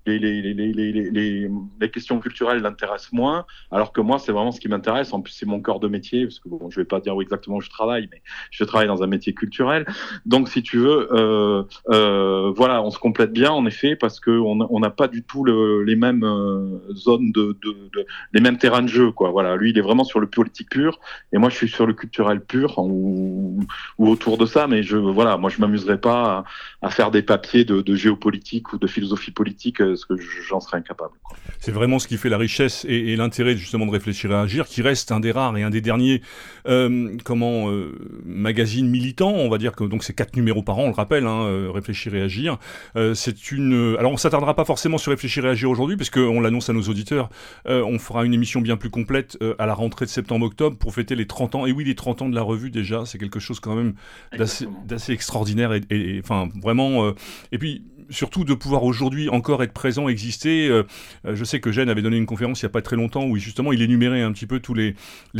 les, 0.06 0.18
les, 0.18 0.54
les, 0.54 1.50
les, 1.80 1.90
questions 1.90 2.20
culturelles 2.20 2.60
l'intéressent 2.60 3.12
moins, 3.12 3.44
alors 3.70 3.92
que 3.92 4.00
moi, 4.00 4.18
c'est 4.18 4.32
vraiment 4.32 4.52
ce 4.52 4.60
qui 4.60 4.68
m'intéresse. 4.68 5.12
En 5.12 5.20
plus, 5.20 5.32
c'est 5.32 5.46
mon 5.46 5.60
corps 5.60 5.80
de 5.80 5.88
métier, 5.88 6.24
parce 6.24 6.38
que 6.38 6.48
bon, 6.48 6.70
je 6.70 6.80
vais 6.80 6.84
pas 6.84 7.00
dire 7.00 7.16
où 7.16 7.22
exactement 7.22 7.60
je 7.60 7.68
travaille, 7.68 8.08
mais 8.10 8.22
je 8.50 8.64
travaille 8.64 8.88
dans 8.88 9.02
un 9.02 9.06
métier 9.06 9.34
culturel. 9.34 9.86
Donc, 10.26 10.48
si 10.48 10.62
tu 10.62 10.78
veux, 10.78 11.08
euh, 11.12 11.64
euh, 11.90 12.52
voilà, 12.56 12.82
on 12.82 12.90
se 12.90 12.98
complète 12.98 13.32
bien, 13.32 13.50
en 13.50 13.66
effet, 13.66 13.96
parce 13.96 14.20
que 14.20 14.30
on 14.30 14.80
n'a 14.80 14.90
pas 14.90 15.08
du 15.08 15.22
tout 15.22 15.44
le, 15.44 15.82
les 15.82 15.96
mêmes 15.96 16.24
euh, 16.24 16.78
zones 16.94 17.32
de, 17.32 17.56
de, 17.62 17.70
de, 17.94 18.06
les 18.32 18.40
mêmes 18.40 18.58
terrains 18.58 18.82
de 18.82 18.88
jeu, 18.88 19.10
quoi. 19.10 19.30
Voilà, 19.30 19.56
lui, 19.56 19.70
il 19.70 19.78
est 19.78 19.82
vraiment 19.82 20.04
sur 20.04 20.20
le 20.20 20.28
politique 20.28 20.70
pur, 20.70 20.98
et 21.32 21.38
moi, 21.38 21.50
je 21.50 21.56
suis 21.56 21.68
sur 21.68 21.86
le 21.86 21.94
culturel 21.94 22.40
pur 22.40 22.78
ou, 22.78 23.60
ou 23.98 24.08
autour 24.08 24.38
de 24.38 24.46
ça. 24.46 24.66
Mais 24.66 24.82
je, 24.82 24.96
voilà, 24.96 25.36
moi, 25.36 25.50
je 25.50 25.60
m'amuserai 25.60 26.00
pas 26.00 26.44
à, 26.80 26.86
à, 26.86 26.90
faire 26.90 27.10
des 27.10 27.22
papiers 27.22 27.64
de, 27.64 27.80
de 27.80 27.94
géopolitique 27.94 28.72
ou 28.72 28.78
de 28.78 28.86
philosophie 28.86 29.30
politique 29.30 29.80
euh, 29.90 29.94
parce 29.94 30.04
que 30.04 30.14
j'en 30.48 30.60
serais 30.60 30.78
incapable. 30.78 31.14
C'est 31.58 31.72
vraiment 31.72 31.98
ce 31.98 32.08
qui 32.08 32.16
fait 32.16 32.28
la 32.28 32.38
richesse 32.38 32.84
et, 32.88 33.16
l'intérêt 33.16 33.56
justement 33.56 33.86
de 33.86 33.90
réfléchir 33.90 34.30
et 34.32 34.34
agir, 34.34 34.66
qui 34.66 34.82
reste 34.82 35.12
un 35.12 35.20
des 35.20 35.32
rares 35.32 35.56
et 35.56 35.62
un 35.62 35.70
des 35.70 35.80
derniers 35.80 36.22
euh, 36.66 37.16
comment 37.24 37.70
euh, 37.70 37.92
magazine 38.24 38.88
militant. 38.88 39.30
On 39.30 39.48
va 39.48 39.58
dire 39.58 39.72
que 39.72 39.84
donc 39.84 40.04
c'est 40.04 40.14
quatre 40.14 40.36
numéros 40.36 40.62
par 40.62 40.78
an, 40.78 40.84
on 40.84 40.88
le 40.88 40.94
rappelle, 40.94 41.26
hein, 41.26 41.42
euh, 41.44 41.70
réfléchir 41.70 42.14
et 42.14 42.22
agir. 42.22 42.58
Euh, 42.96 43.14
c'est 43.14 43.52
une. 43.52 43.96
Alors 43.98 44.12
on 44.12 44.16
s'attardera 44.16 44.54
pas 44.54 44.64
forcément 44.64 44.98
sur 44.98 45.10
réfléchir 45.10 45.44
et 45.46 45.48
agir 45.48 45.70
aujourd'hui, 45.70 45.96
parce 45.96 46.10
qu'on 46.10 46.40
l'annonce 46.40 46.70
à 46.70 46.72
nos 46.72 46.82
auditeurs. 46.82 47.30
on 47.66 47.98
fera 47.98 48.24
une 48.24 48.34
émission 48.34 48.60
bien 48.60 48.76
plus 48.76 48.90
complète 48.90 49.38
à 49.58 49.66
la 49.66 49.74
rentrée 49.74 50.04
de 50.04 50.10
septembre-octobre 50.10 50.76
pour 50.76 50.94
fêter 50.94 51.14
les 51.14 51.26
30 51.26 51.54
ans. 51.54 51.66
Et 51.66 51.72
oui, 51.72 51.84
les 51.84 51.94
30 51.94 52.22
ans 52.22 52.28
de 52.28 52.34
la 52.34 52.42
revue 52.42 52.70
déjà, 52.70 53.04
c'est 53.06 53.18
quelque 53.18 53.40
chose 53.40 53.60
quand 53.60 53.74
même 53.74 53.94
d'assez 54.36 55.12
extraordinaire 55.12 55.72
et, 55.72 56.20
enfin 56.22 56.48
vraiment. 56.62 57.12
et 57.52 57.58
puis 57.58 57.82
surtout 58.10 58.44
de 58.44 58.54
pouvoir 58.54 58.84
aujourd'hui 58.84 59.28
encore 59.28 59.62
être 59.62 59.72
présent, 59.72 60.08
exister. 60.08 60.68
Euh, 60.68 60.82
euh, 61.26 61.34
je 61.34 61.44
sais 61.44 61.60
que 61.60 61.72
Jeanne 61.72 61.88
avait 61.88 62.02
donné 62.02 62.16
une 62.16 62.26
conférence 62.26 62.60
il 62.62 62.64
n'y 62.64 62.70
a 62.70 62.72
pas 62.72 62.82
très 62.82 62.96
longtemps 62.96 63.24
où 63.24 63.36
justement 63.36 63.72
il 63.72 63.82
énumérait 63.82 64.22
un 64.22 64.32
petit 64.32 64.46
peu 64.46 64.60
tous 64.60 64.74
les, 64.74 64.94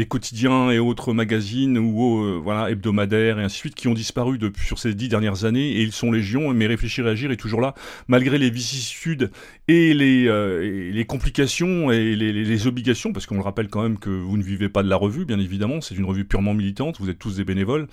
quotidiens 0.09 0.71
et 0.71 0.79
autres 0.79 1.13
magazines 1.13 1.79
ou 1.79 2.25
euh, 2.25 2.41
voilà 2.43 2.71
hebdomadaires 2.71 3.39
et 3.39 3.45
ainsi 3.45 3.57
de 3.57 3.61
suite 3.61 3.75
qui 3.75 3.89
ont 3.89 3.95
disparu 3.95 4.39
depuis, 4.39 4.65
sur 4.65 4.79
ces 4.79 4.95
dix 4.95 5.09
dernières 5.09 5.45
années 5.45 5.71
et 5.73 5.83
ils 5.83 5.93
sont 5.93 6.11
légion. 6.13 6.53
Mais 6.55 6.67
réfléchir 6.67 7.07
et 7.07 7.11
agir 7.11 7.31
est 7.31 7.37
toujours 7.37 7.61
là 7.61 7.75
malgré 8.09 8.39
les 8.39 8.51
vicissitudes 8.51 9.31
et 9.69 9.95
les, 9.95 11.05
complications 11.07 11.91
et 11.91 12.17
les, 12.17 12.67
obligations 12.67 13.13
parce 13.13 13.27
qu'on 13.27 13.37
le 13.37 13.43
rappelle 13.43 13.69
quand 13.69 13.83
même 13.83 13.99
que 13.99 14.11
vous 14.11 14.37
ne 14.37 14.43
vivez 14.43 14.69
pas 14.69 14.83
de 14.83 14.89
la 14.89 14.97
revue, 14.97 15.25
bien 15.25 15.39
évidemment. 15.39 15.81
C'est 15.81 15.95
une 15.95 16.05
revue 16.05 16.25
purement 16.25 16.55
militante. 16.55 17.01
Vous 17.01 17.09
êtes 17.09 17.19
tous 17.19 17.37
des 17.37 17.45
bénévoles 17.45 17.87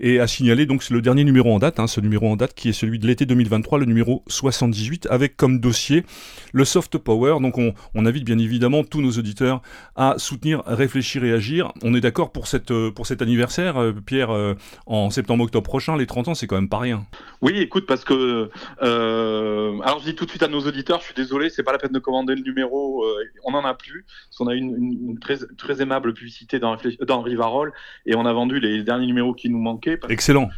et 0.00 0.20
à 0.20 0.26
signaler 0.26 0.66
donc 0.66 0.88
le 0.90 1.00
dernier 1.02 1.24
numéro 1.24 1.52
en 1.52 1.58
date, 1.58 1.80
hein, 1.80 1.86
ce 1.86 2.00
numéro 2.00 2.28
en 2.28 2.36
date 2.36 2.54
qui 2.54 2.68
est 2.68 2.72
celui 2.72 2.98
de 2.98 3.06
l'été 3.06 3.26
2023, 3.26 3.78
le 3.78 3.86
numéro 3.86 4.21
78 4.26 5.06
avec 5.10 5.36
comme 5.36 5.60
dossier 5.60 6.04
le 6.52 6.64
soft 6.64 6.98
power. 6.98 7.36
Donc 7.40 7.58
on, 7.58 8.06
invite 8.06 8.24
bien 8.24 8.38
évidemment 8.38 8.82
tous 8.82 9.00
nos 9.00 9.12
auditeurs 9.12 9.62
à 9.94 10.14
soutenir, 10.18 10.62
réfléchir 10.66 11.24
et 11.24 11.32
agir. 11.32 11.72
On 11.82 11.94
est 11.94 12.00
d'accord 12.00 12.32
pour, 12.32 12.48
cette, 12.48 12.72
euh, 12.72 12.90
pour 12.90 13.06
cet 13.06 13.22
anniversaire, 13.22 13.80
euh, 13.80 13.92
Pierre, 13.92 14.30
euh, 14.30 14.54
en 14.86 15.10
septembre-octobre 15.10 15.64
prochain, 15.64 15.96
les 15.96 16.06
30 16.06 16.28
ans, 16.28 16.34
c'est 16.34 16.46
quand 16.46 16.56
même 16.56 16.68
pas 16.68 16.78
rien. 16.78 17.06
Oui, 17.42 17.58
écoute, 17.58 17.86
parce 17.86 18.04
que... 18.04 18.50
alors 18.80 20.00
je 20.00 20.04
dis 20.04 20.14
tout 20.14 20.24
de 20.24 20.30
suite 20.30 20.42
à 20.42 20.48
nos 20.48 20.60
auditeurs, 20.60 21.00
je 21.00 21.06
suis 21.06 21.14
désolé, 21.14 21.48
c'est 21.48 21.62
pas 21.62 21.72
la 21.72 21.78
peine 21.78 21.92
de 21.92 21.98
commander 21.98 22.34
le 22.34 22.42
numéro, 22.42 23.04
on 23.44 23.54
en 23.54 23.64
a 23.64 23.74
plus, 23.74 24.04
parce 24.28 24.38
qu'on 24.38 24.48
a 24.48 24.54
eu 24.54 24.58
une, 24.58 25.18
très, 25.20 25.38
très, 25.56 25.80
aimable 25.80 26.12
publicité 26.14 26.58
dans, 26.58 26.76
dans 27.06 27.22
Rivarol, 27.22 27.72
et 28.06 28.14
on 28.16 28.26
a 28.26 28.32
vendu 28.32 28.60
les 28.60 28.82
derniers 28.82 29.06
numéros 29.06 29.34
qui 29.34 29.48
nous 29.48 29.58
manquaient. 29.58 29.98
Excellent. 30.08 30.48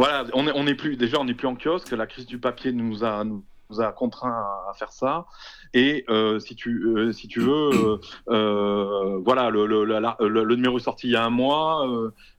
Voilà, 0.00 0.24
on 0.32 0.66
est, 0.66 0.74
plus 0.74 0.96
déjà 0.96 1.20
on 1.20 1.24
n'est 1.24 1.34
plus 1.34 1.46
en 1.46 1.54
kiosque. 1.54 1.90
La 1.90 2.06
crise 2.06 2.24
du 2.24 2.38
papier 2.38 2.72
nous 2.72 3.04
a 3.04 3.22
a 3.78 3.92
contraint 3.92 4.32
à, 4.68 4.72
faire 4.74 4.92
ça. 4.92 5.26
Et 5.72 6.04
euh, 6.08 6.40
si 6.40 6.56
tu 6.56 6.84
euh, 6.96 7.12
si 7.12 7.28
tu 7.28 7.40
veux, 7.40 8.00
euh, 8.28 9.20
voilà, 9.24 9.50
le, 9.50 10.54
numéro 10.56 10.78
est 10.78 10.82
sorti 10.82 11.06
il 11.08 11.12
y 11.12 11.16
a 11.16 11.24
un 11.24 11.30
mois. 11.30 11.86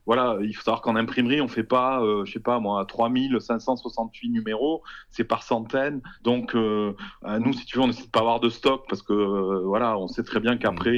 Voilà, 0.04 0.36
il 0.42 0.52
faut 0.52 0.64
savoir 0.64 0.82
qu'en 0.82 0.96
imprimerie, 0.96 1.40
on 1.40 1.48
fait 1.48 1.62
pas, 1.62 2.02
je 2.24 2.30
sais 2.30 2.40
pas 2.40 2.58
moi, 2.58 2.84
3568 2.84 4.30
numéros, 4.30 4.82
c'est 5.10 5.24
par 5.24 5.42
centaines. 5.44 6.02
Donc 6.22 6.54
nous, 6.54 7.52
si 7.52 7.64
tu 7.64 7.78
veux, 7.78 7.84
on 7.84 7.88
essaie 7.88 8.04
de 8.04 8.10
pas 8.10 8.20
avoir 8.20 8.40
de 8.40 8.50
stock 8.50 8.84
parce 8.88 9.02
que 9.02 9.62
voilà, 9.64 9.96
on 9.98 10.08
sait 10.08 10.24
très 10.24 10.40
bien 10.40 10.56
qu'après 10.58 10.90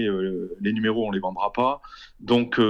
les 0.61 0.73
numéros 0.73 1.07
on 1.07 1.11
les 1.11 1.21
vendra 1.21 1.53
pas. 1.53 1.81
Donc 2.21 2.61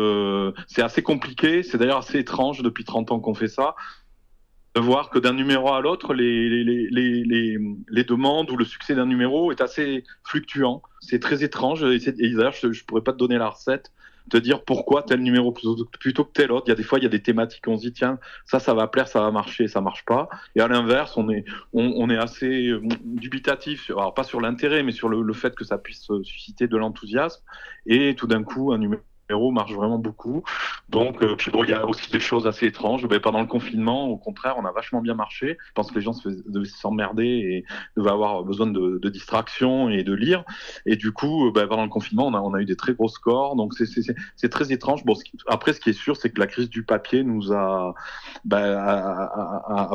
c'est 0.66 0.82
assez 0.82 1.02
compliqué. 1.02 1.62
C'est 1.62 1.78
d'ailleurs 1.78 1.98
assez 1.98 2.18
étrange 2.18 2.62
depuis 2.62 2.84
30 2.84 3.12
ans 3.12 3.20
qu'on 3.20 3.34
fait 3.34 3.48
ça 3.48 3.76
de 4.74 4.80
voir 4.80 5.10
que 5.10 5.18
d'un 5.18 5.34
numéro 5.34 5.72
à 5.72 5.80
l'autre, 5.80 6.14
les, 6.14 6.48
les, 6.64 6.88
les, 6.90 7.58
les, 7.88 8.04
demandes 8.04 8.50
ou 8.50 8.56
le 8.56 8.64
succès 8.64 8.94
d'un 8.94 9.06
numéro 9.06 9.52
est 9.52 9.60
assez 9.60 10.04
fluctuant. 10.24 10.82
C'est 11.00 11.20
très 11.20 11.44
étrange. 11.44 11.84
Et, 11.84 11.98
d'ailleurs, 12.34 12.54
je 12.54 12.66
ne 12.66 12.84
pourrais 12.86 13.02
pas 13.02 13.12
te 13.12 13.18
donner 13.18 13.38
la 13.38 13.50
recette, 13.50 13.92
te 14.30 14.36
dire 14.36 14.64
pourquoi 14.64 15.04
tel 15.04 15.20
numéro 15.20 15.52
plutôt, 15.52 16.24
que 16.24 16.32
tel 16.32 16.50
autre. 16.50 16.64
Il 16.66 16.70
y 16.70 16.72
a 16.72 16.76
des 16.76 16.82
fois, 16.82 16.98
il 16.98 17.04
y 17.04 17.06
a 17.06 17.10
des 17.10 17.22
thématiques, 17.22 17.68
on 17.68 17.76
se 17.76 17.82
dit, 17.82 17.92
tiens, 17.92 18.18
ça, 18.46 18.58
ça 18.58 18.74
va 18.74 18.88
plaire, 18.88 19.06
ça 19.06 19.20
va 19.20 19.30
marcher, 19.30 19.68
ça 19.68 19.80
marche 19.80 20.04
pas. 20.04 20.28
Et 20.56 20.60
à 20.60 20.66
l'inverse, 20.66 21.16
on 21.16 21.30
est, 21.30 21.44
on, 21.72 21.92
on, 21.96 22.10
est 22.10 22.18
assez 22.18 22.72
dubitatif, 23.04 23.90
alors 23.90 24.12
pas 24.12 24.24
sur 24.24 24.40
l'intérêt, 24.40 24.82
mais 24.82 24.92
sur 24.92 25.08
le, 25.08 25.32
fait 25.34 25.54
que 25.54 25.64
ça 25.64 25.78
puisse 25.78 26.08
susciter 26.24 26.66
de 26.66 26.76
l'enthousiasme. 26.76 27.42
Et 27.86 28.16
tout 28.16 28.26
d'un 28.26 28.42
coup, 28.42 28.72
un 28.72 28.78
numéro 28.78 29.02
numéro 29.28 29.50
marche 29.50 29.72
vraiment 29.72 29.98
beaucoup. 29.98 30.42
Donc, 30.88 31.22
euh, 31.22 31.36
puis 31.36 31.50
bon, 31.50 31.64
il 31.64 31.70
y 31.70 31.72
a 31.72 31.86
aussi 31.86 32.10
des 32.10 32.20
choses 32.20 32.46
assez 32.46 32.66
étranges. 32.66 33.06
Pendant 33.18 33.40
le 33.40 33.46
confinement, 33.46 34.06
au 34.08 34.16
contraire, 34.16 34.56
on 34.58 34.64
a 34.64 34.72
vachement 34.72 35.00
bien 35.00 35.14
marché. 35.14 35.56
Je 35.66 35.72
pense 35.74 35.90
que 35.90 35.96
les 35.96 36.02
gens 36.02 36.12
devaient 36.24 36.66
s'emmerder 36.66 37.24
et 37.24 37.64
devaient 37.96 38.10
avoir 38.10 38.42
besoin 38.42 38.66
de, 38.66 38.98
de, 39.00 39.08
distraction 39.08 39.88
et 39.88 40.02
de 40.02 40.12
lire. 40.12 40.44
Et 40.86 40.96
du 40.96 41.12
coup, 41.12 41.50
ben, 41.52 41.66
pendant 41.66 41.84
le 41.84 41.88
confinement, 41.88 42.26
on 42.26 42.34
a, 42.34 42.40
on 42.40 42.56
eu 42.56 42.64
des 42.64 42.76
très 42.76 42.94
gros 42.94 43.08
scores. 43.08 43.56
Donc, 43.56 43.72
c'est 43.74 44.48
très 44.48 44.72
étrange. 44.72 45.04
Bon, 45.04 45.14
après, 45.46 45.72
ce 45.72 45.80
qui 45.80 45.90
est 45.90 45.94
sûr, 45.94 46.16
c'est 46.16 46.30
que 46.30 46.40
la 46.40 46.46
crise 46.46 46.68
du 46.68 46.84
papier 46.84 47.24
nous 47.24 47.52
a, 47.52 47.94
ben, 48.44 49.28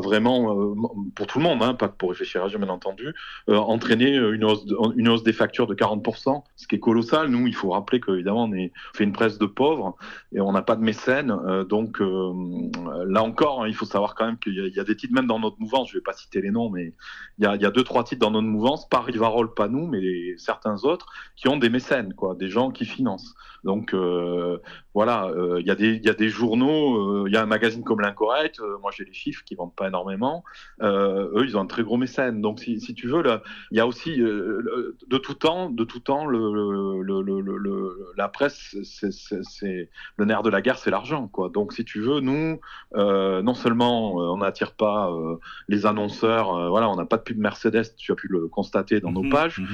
vraiment, 0.04 0.56
euh, 0.58 0.76
pour 1.16 1.28
tout 1.28 1.40
le 1.40 1.44
monde, 1.44 1.62
hein, 1.62 1.74
pas 1.74 1.88
pour 1.88 2.10
réfléchir 2.10 2.44
à 2.44 2.48
bien 2.48 2.70
entendu, 2.70 3.14
euh, 3.50 3.56
entraîné 3.56 4.16
une 4.16 4.44
hausse, 4.44 5.24
des 5.24 5.34
factures 5.34 5.68
de 5.68 5.76
40%, 5.76 6.44
ce 6.56 6.68
qui 6.68 6.76
est 6.76 6.80
colossal. 6.80 7.28
Nous, 7.28 7.48
il 7.48 7.56
faut 7.56 7.70
rappeler 7.70 8.00
qu'évidemment, 8.00 8.46
on 8.46 8.54
est, 8.54 8.72
fait 8.96 9.04
une 9.04 9.14
de 9.28 9.46
pauvres 9.46 9.96
et 10.32 10.42
on 10.42 10.52
n'a 10.52 10.62
pas 10.62 10.76
de 10.76 10.82
mécènes. 10.82 11.32
Euh, 11.32 11.64
donc 11.64 12.02
euh, 12.02 12.34
là 13.06 13.24
encore, 13.24 13.64
hein, 13.64 13.68
il 13.68 13.76
faut 13.76 13.86
savoir 13.86 14.16
quand 14.16 14.26
même 14.26 14.40
qu'il 14.40 14.54
y, 14.54 14.80
a 14.80 14.84
des 14.84 14.96
titres 14.96 15.14
même 15.14 15.28
dans 15.28 15.40
notre 15.40 15.60
mouvance. 15.60 15.90
Je 15.90 15.98
vais 15.98 16.04
pas 16.04 16.14
citer 16.14 16.42
les 16.42 16.52
noms, 16.52 16.70
mais 16.70 16.94
il 17.38 17.44
y 17.44 17.66
a, 17.66 17.72
deux 17.72 17.84
trois 17.84 18.04
titres 18.04 18.22
dans 18.22 18.32
notre 18.32 18.48
mouvance, 18.48 18.88
pas 18.88 19.02
Rivarol, 19.02 19.54
pas 19.54 19.68
nous, 19.68 19.88
mais 19.88 20.38
certains 20.38 20.84
autres 20.84 21.08
qui 21.36 21.48
ont 21.48 21.58
des 21.58 21.70
mécènes, 21.70 22.14
quoi, 22.14 22.36
des 22.36 22.50
gens 22.50 22.72
qui 22.72 22.86
financent. 22.86 23.36
Donc 23.64 23.94
euh, 23.94 24.58
voilà, 24.94 25.32
il 25.60 25.68
y, 25.68 25.72
a 25.72 25.76
des, 25.76 25.98
y 25.98 26.10
a 26.10 26.14
des 26.14 26.30
journaux, 26.30 27.28
il 27.28 27.34
y 27.34 27.38
a 27.38 27.42
un 27.42 27.46
magazine 27.46 27.84
comme 27.84 28.00
l'Incorrect, 28.00 28.62
moi 28.82 28.92
j'ai 28.96 29.04
les 29.04 29.14
chiffres 29.14 29.44
qui 29.44 29.56
vendent 29.56 29.76
pas 29.76 29.88
énormément, 29.88 30.44
eux 30.82 31.44
ils 31.44 31.58
ont 31.58 31.62
un 31.62 31.66
très 31.66 31.84
gros 31.84 31.98
mécène. 31.98 32.42
Donc 32.42 32.60
si, 32.60 32.80
tu 32.94 33.08
veux, 33.08 33.24
il 33.72 33.78
y 33.78 33.82
a 33.82 33.88
aussi 33.88 34.18
de 34.18 35.18
tout 35.18 35.34
temps, 35.34 35.70
de 35.70 35.84
tout 35.84 36.00
temps, 36.00 36.26
le, 36.26 38.14
la 38.18 38.28
presse, 38.30 38.76
c'est 38.84 39.09
le 40.18 40.26
nerf 40.26 40.44
de 40.44 40.50
la 40.50 40.62
guerre, 40.62 40.78
c'est 40.78 40.92
l'argent, 40.92 41.28
quoi. 41.28 41.50
Donc, 41.50 41.74
si 41.74 41.86
tu 41.86 42.00
veux, 42.00 42.20
nous, 42.20 42.60
euh, 42.96 43.42
non 43.42 43.54
seulement 43.54 44.22
euh, 44.22 44.34
on 44.34 44.38
n'attire 44.38 44.74
pas 44.74 45.12
euh, 45.12 45.38
les 45.68 45.86
annonceurs, 45.86 46.70
voilà, 46.70 46.90
on 46.90 46.96
n'a 46.96 47.06
pas 47.06 47.18
de 47.18 47.24
pub 47.24 47.38
Mercedes, 47.38 47.96
tu 47.98 48.12
as 48.12 48.16
pu 48.16 48.28
le 48.28 48.48
constater 48.48 49.00
dans 49.00 49.12
nos 49.12 49.24
mhm, 49.24 49.30
pages, 49.30 49.60
mhm. 49.60 49.68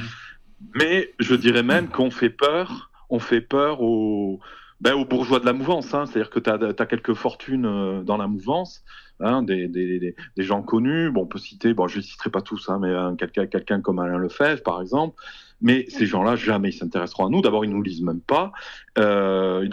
mais 0.76 1.14
je 1.20 1.36
dirais 1.36 1.64
même 1.64 1.90
qu'on 1.90 2.12
fait 2.12 2.30
peur, 2.30 2.92
on 3.10 3.20
fait 3.20 3.42
peur 3.42 3.82
aux, 3.82 4.40
ben, 4.82 4.94
aux 4.94 5.06
bourgeois 5.06 5.40
de 5.40 5.46
la 5.46 5.54
mouvance. 5.54 5.94
Hein. 5.94 6.06
C'est-à-dire 6.06 6.30
que 6.30 6.40
tu 6.40 6.50
as, 6.50 6.86
quelques 6.86 7.14
fortunes 7.14 8.04
dans 8.04 8.18
la 8.18 8.28
mouvance, 8.28 8.84
hein, 9.20 9.44
des, 9.44 9.68
des, 9.68 10.16
des, 10.36 10.44
gens 10.44 10.62
connus. 10.62 11.12
Bon, 11.12 11.22
on 11.22 11.28
peut 11.28 11.40
citer, 11.40 11.74
bon, 11.74 11.88
je 11.88 11.98
ne 11.98 12.04
citerai 12.04 12.30
pas 12.30 12.42
tous, 12.42 12.70
hein, 12.70 12.80
mais 12.82 12.94
quelqu'un 13.18 13.46
quelqu'un 13.48 13.82
comme 13.82 14.00
Alain 14.00 14.18
Lefebvre, 14.18 14.64
par 14.64 14.82
exemple, 14.82 15.16
mais 15.62 15.86
ces 15.90 16.06
gens-là, 16.06 16.36
jamais 16.36 16.70
ils 16.70 16.74
s'intéresseront 16.74 17.28
à 17.28 17.30
nous. 17.30 17.42
D'abord, 17.42 17.66
ils 17.66 17.72
nous 17.72 17.82
lisent 17.82 18.02
même 18.02 18.22
pas. 18.22 18.52
Euh, 18.98 19.68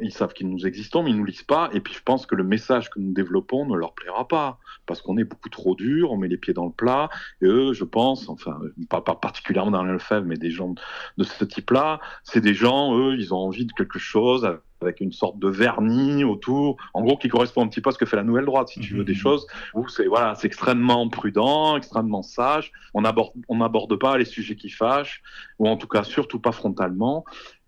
ils, 0.00 0.12
savent 0.12 0.32
qu'ils 0.32 0.48
nous 0.48 0.66
existons, 0.66 1.02
mais 1.02 1.10
ils 1.10 1.16
nous 1.16 1.24
lisent 1.24 1.42
pas. 1.42 1.70
Et 1.72 1.80
puis, 1.80 1.94
je 1.94 2.02
pense 2.02 2.26
que 2.26 2.34
le 2.34 2.44
message 2.44 2.90
que 2.90 2.98
nous 2.98 3.12
développons 3.12 3.66
ne 3.66 3.76
leur 3.76 3.94
plaira 3.94 4.26
pas, 4.26 4.58
parce 4.86 5.02
qu'on 5.02 5.16
est 5.18 5.24
beaucoup 5.24 5.48
trop 5.48 5.74
dur, 5.74 6.12
on 6.12 6.16
met 6.16 6.28
les 6.28 6.38
pieds 6.38 6.54
dans 6.54 6.66
le 6.66 6.72
plat. 6.72 7.08
Et 7.42 7.46
eux, 7.46 7.72
je 7.72 7.84
pense, 7.84 8.28
enfin, 8.28 8.58
pas, 8.88 9.00
particulièrement 9.00 9.70
dans 9.70 9.82
l'LFM, 9.82 10.24
mais 10.24 10.36
des 10.36 10.50
gens 10.50 10.74
de 11.16 11.24
ce 11.24 11.44
type-là, 11.44 12.00
c'est 12.24 12.40
des 12.40 12.54
gens, 12.54 12.98
eux, 12.98 13.16
ils 13.18 13.34
ont 13.34 13.38
envie 13.38 13.66
de 13.66 13.72
quelque 13.72 13.98
chose 13.98 14.58
avec 14.80 15.00
une 15.00 15.12
sorte 15.12 15.38
de 15.38 15.48
vernis 15.48 16.24
autour, 16.24 16.76
en 16.94 17.02
gros 17.02 17.16
qui 17.16 17.28
correspond 17.28 17.62
un 17.62 17.68
petit 17.68 17.80
peu 17.80 17.90
à 17.90 17.92
ce 17.92 17.98
que 17.98 18.06
fait 18.06 18.16
la 18.16 18.22
nouvelle 18.22 18.44
droite, 18.44 18.68
si 18.68 18.80
tu 18.80 18.94
veux, 18.94 19.04
des 19.04 19.12
mhm. 19.12 19.18
choses 19.18 19.46
où 19.74 19.88
c'est 19.88 20.06
voilà, 20.06 20.34
c'est 20.34 20.46
extrêmement 20.46 21.08
prudent, 21.08 21.76
extrêmement 21.76 22.22
sage. 22.22 22.72
On 22.94 23.04
aborde, 23.04 23.32
on 23.48 23.56
n'aborde 23.56 23.96
pas 23.96 24.16
les 24.18 24.24
sujets 24.24 24.56
qui 24.56 24.70
fâchent, 24.70 25.22
ou 25.58 25.68
en 25.68 25.76
tout 25.76 25.88
cas 25.88 26.04
surtout 26.04 26.40
pas 26.40 26.52
frontalement. 26.52 27.24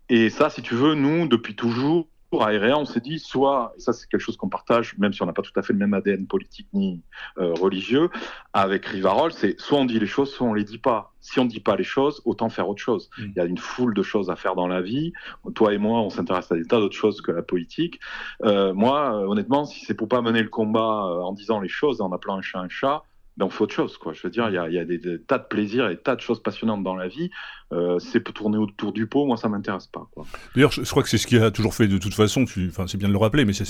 Et 0.09 0.29
ça, 0.29 0.49
si 0.49 0.61
tu 0.61 0.75
veux, 0.75 0.93
nous, 0.93 1.27
depuis 1.27 1.55
toujours, 1.55 2.07
pour 2.31 2.45
Aérea, 2.45 2.77
on 2.77 2.85
s'est 2.85 3.01
dit 3.01 3.19
soit, 3.19 3.73
et 3.75 3.81
ça 3.81 3.91
c'est 3.91 4.07
quelque 4.07 4.21
chose 4.21 4.37
qu'on 4.37 4.47
partage, 4.47 4.97
même 4.97 5.11
si 5.11 5.21
on 5.21 5.25
n'a 5.25 5.33
pas 5.33 5.41
tout 5.41 5.51
à 5.57 5.61
fait 5.61 5.73
le 5.73 5.79
même 5.79 5.93
ADN 5.93 6.25
politique 6.27 6.67
ni 6.71 7.01
euh, 7.37 7.53
religieux, 7.53 8.09
avec 8.53 8.85
Rivarol, 8.85 9.33
c'est 9.33 9.59
soit 9.59 9.79
on 9.79 9.85
dit 9.85 9.99
les 9.99 10.07
choses, 10.07 10.31
soit 10.31 10.47
on 10.47 10.53
les 10.53 10.63
dit 10.63 10.77
pas. 10.77 11.13
Si 11.19 11.39
on 11.39 11.43
ne 11.43 11.49
dit 11.49 11.59
pas 11.59 11.75
les 11.75 11.83
choses, 11.83 12.21
autant 12.23 12.49
faire 12.49 12.69
autre 12.69 12.81
chose. 12.81 13.09
Mm. 13.17 13.23
Il 13.23 13.33
y 13.35 13.39
a 13.41 13.45
une 13.45 13.57
foule 13.57 13.93
de 13.93 14.01
choses 14.01 14.29
à 14.29 14.37
faire 14.37 14.55
dans 14.55 14.67
la 14.67 14.81
vie. 14.81 15.11
Toi 15.55 15.73
et 15.73 15.77
moi, 15.77 15.99
on 15.99 16.09
s'intéresse 16.09 16.49
à 16.53 16.55
des 16.55 16.65
tas 16.65 16.77
d'autres 16.77 16.95
choses 16.95 17.21
que 17.21 17.33
la 17.33 17.43
politique. 17.43 17.99
Euh, 18.43 18.73
moi, 18.73 19.13
euh, 19.13 19.27
honnêtement, 19.27 19.65
si 19.65 19.83
c'est 19.83 19.93
pour 19.93 20.07
pas 20.07 20.21
mener 20.21 20.41
le 20.41 20.49
combat 20.49 21.03
en 21.21 21.33
disant 21.33 21.59
les 21.59 21.67
choses, 21.67 21.99
en 21.99 22.13
appelant 22.13 22.37
un 22.37 22.41
chat 22.41 22.59
un 22.59 22.69
chat, 22.69 23.03
ben 23.37 23.45
on 23.45 23.49
fait 23.49 23.63
autre 23.63 23.73
chose. 23.73 23.97
Quoi. 23.97 24.13
Je 24.13 24.21
veux 24.23 24.29
dire, 24.29 24.47
il 24.49 24.55
y 24.55 24.57
a, 24.57 24.69
y 24.69 24.79
a 24.79 24.85
des, 24.85 24.97
des, 24.97 25.21
tas 25.21 25.37
de 25.37 25.45
plaisirs 25.45 25.87
et 25.87 25.95
des 25.95 26.01
tas 26.01 26.15
de 26.15 26.21
choses 26.21 26.41
passionnantes 26.41 26.83
dans 26.83 26.95
la 26.95 27.07
vie. 27.07 27.29
Euh, 27.73 27.99
c'est 27.99 28.21
tourner 28.33 28.57
autour 28.57 28.93
du 28.93 29.07
pot, 29.07 29.25
moi 29.25 29.37
ça 29.37 29.49
m'intéresse 29.49 29.87
pas. 29.87 30.07
D'ailleurs, 30.55 30.71
je, 30.71 30.89
crois 30.89 31.03
que 31.03 31.09
c'est 31.09 31.17
ce 31.17 31.27
qui 31.27 31.37
a 31.37 31.51
toujours 31.51 31.73
fait 31.73 31.87
de 31.87 31.97
toute 31.97 32.13
façon, 32.13 32.45
enfin 32.67 32.85
c'est 32.87 32.97
bien 32.97 33.07
de 33.07 33.13
le 33.13 33.19
rappeler, 33.19 33.45
mais 33.45 33.53
c'est 33.53 33.65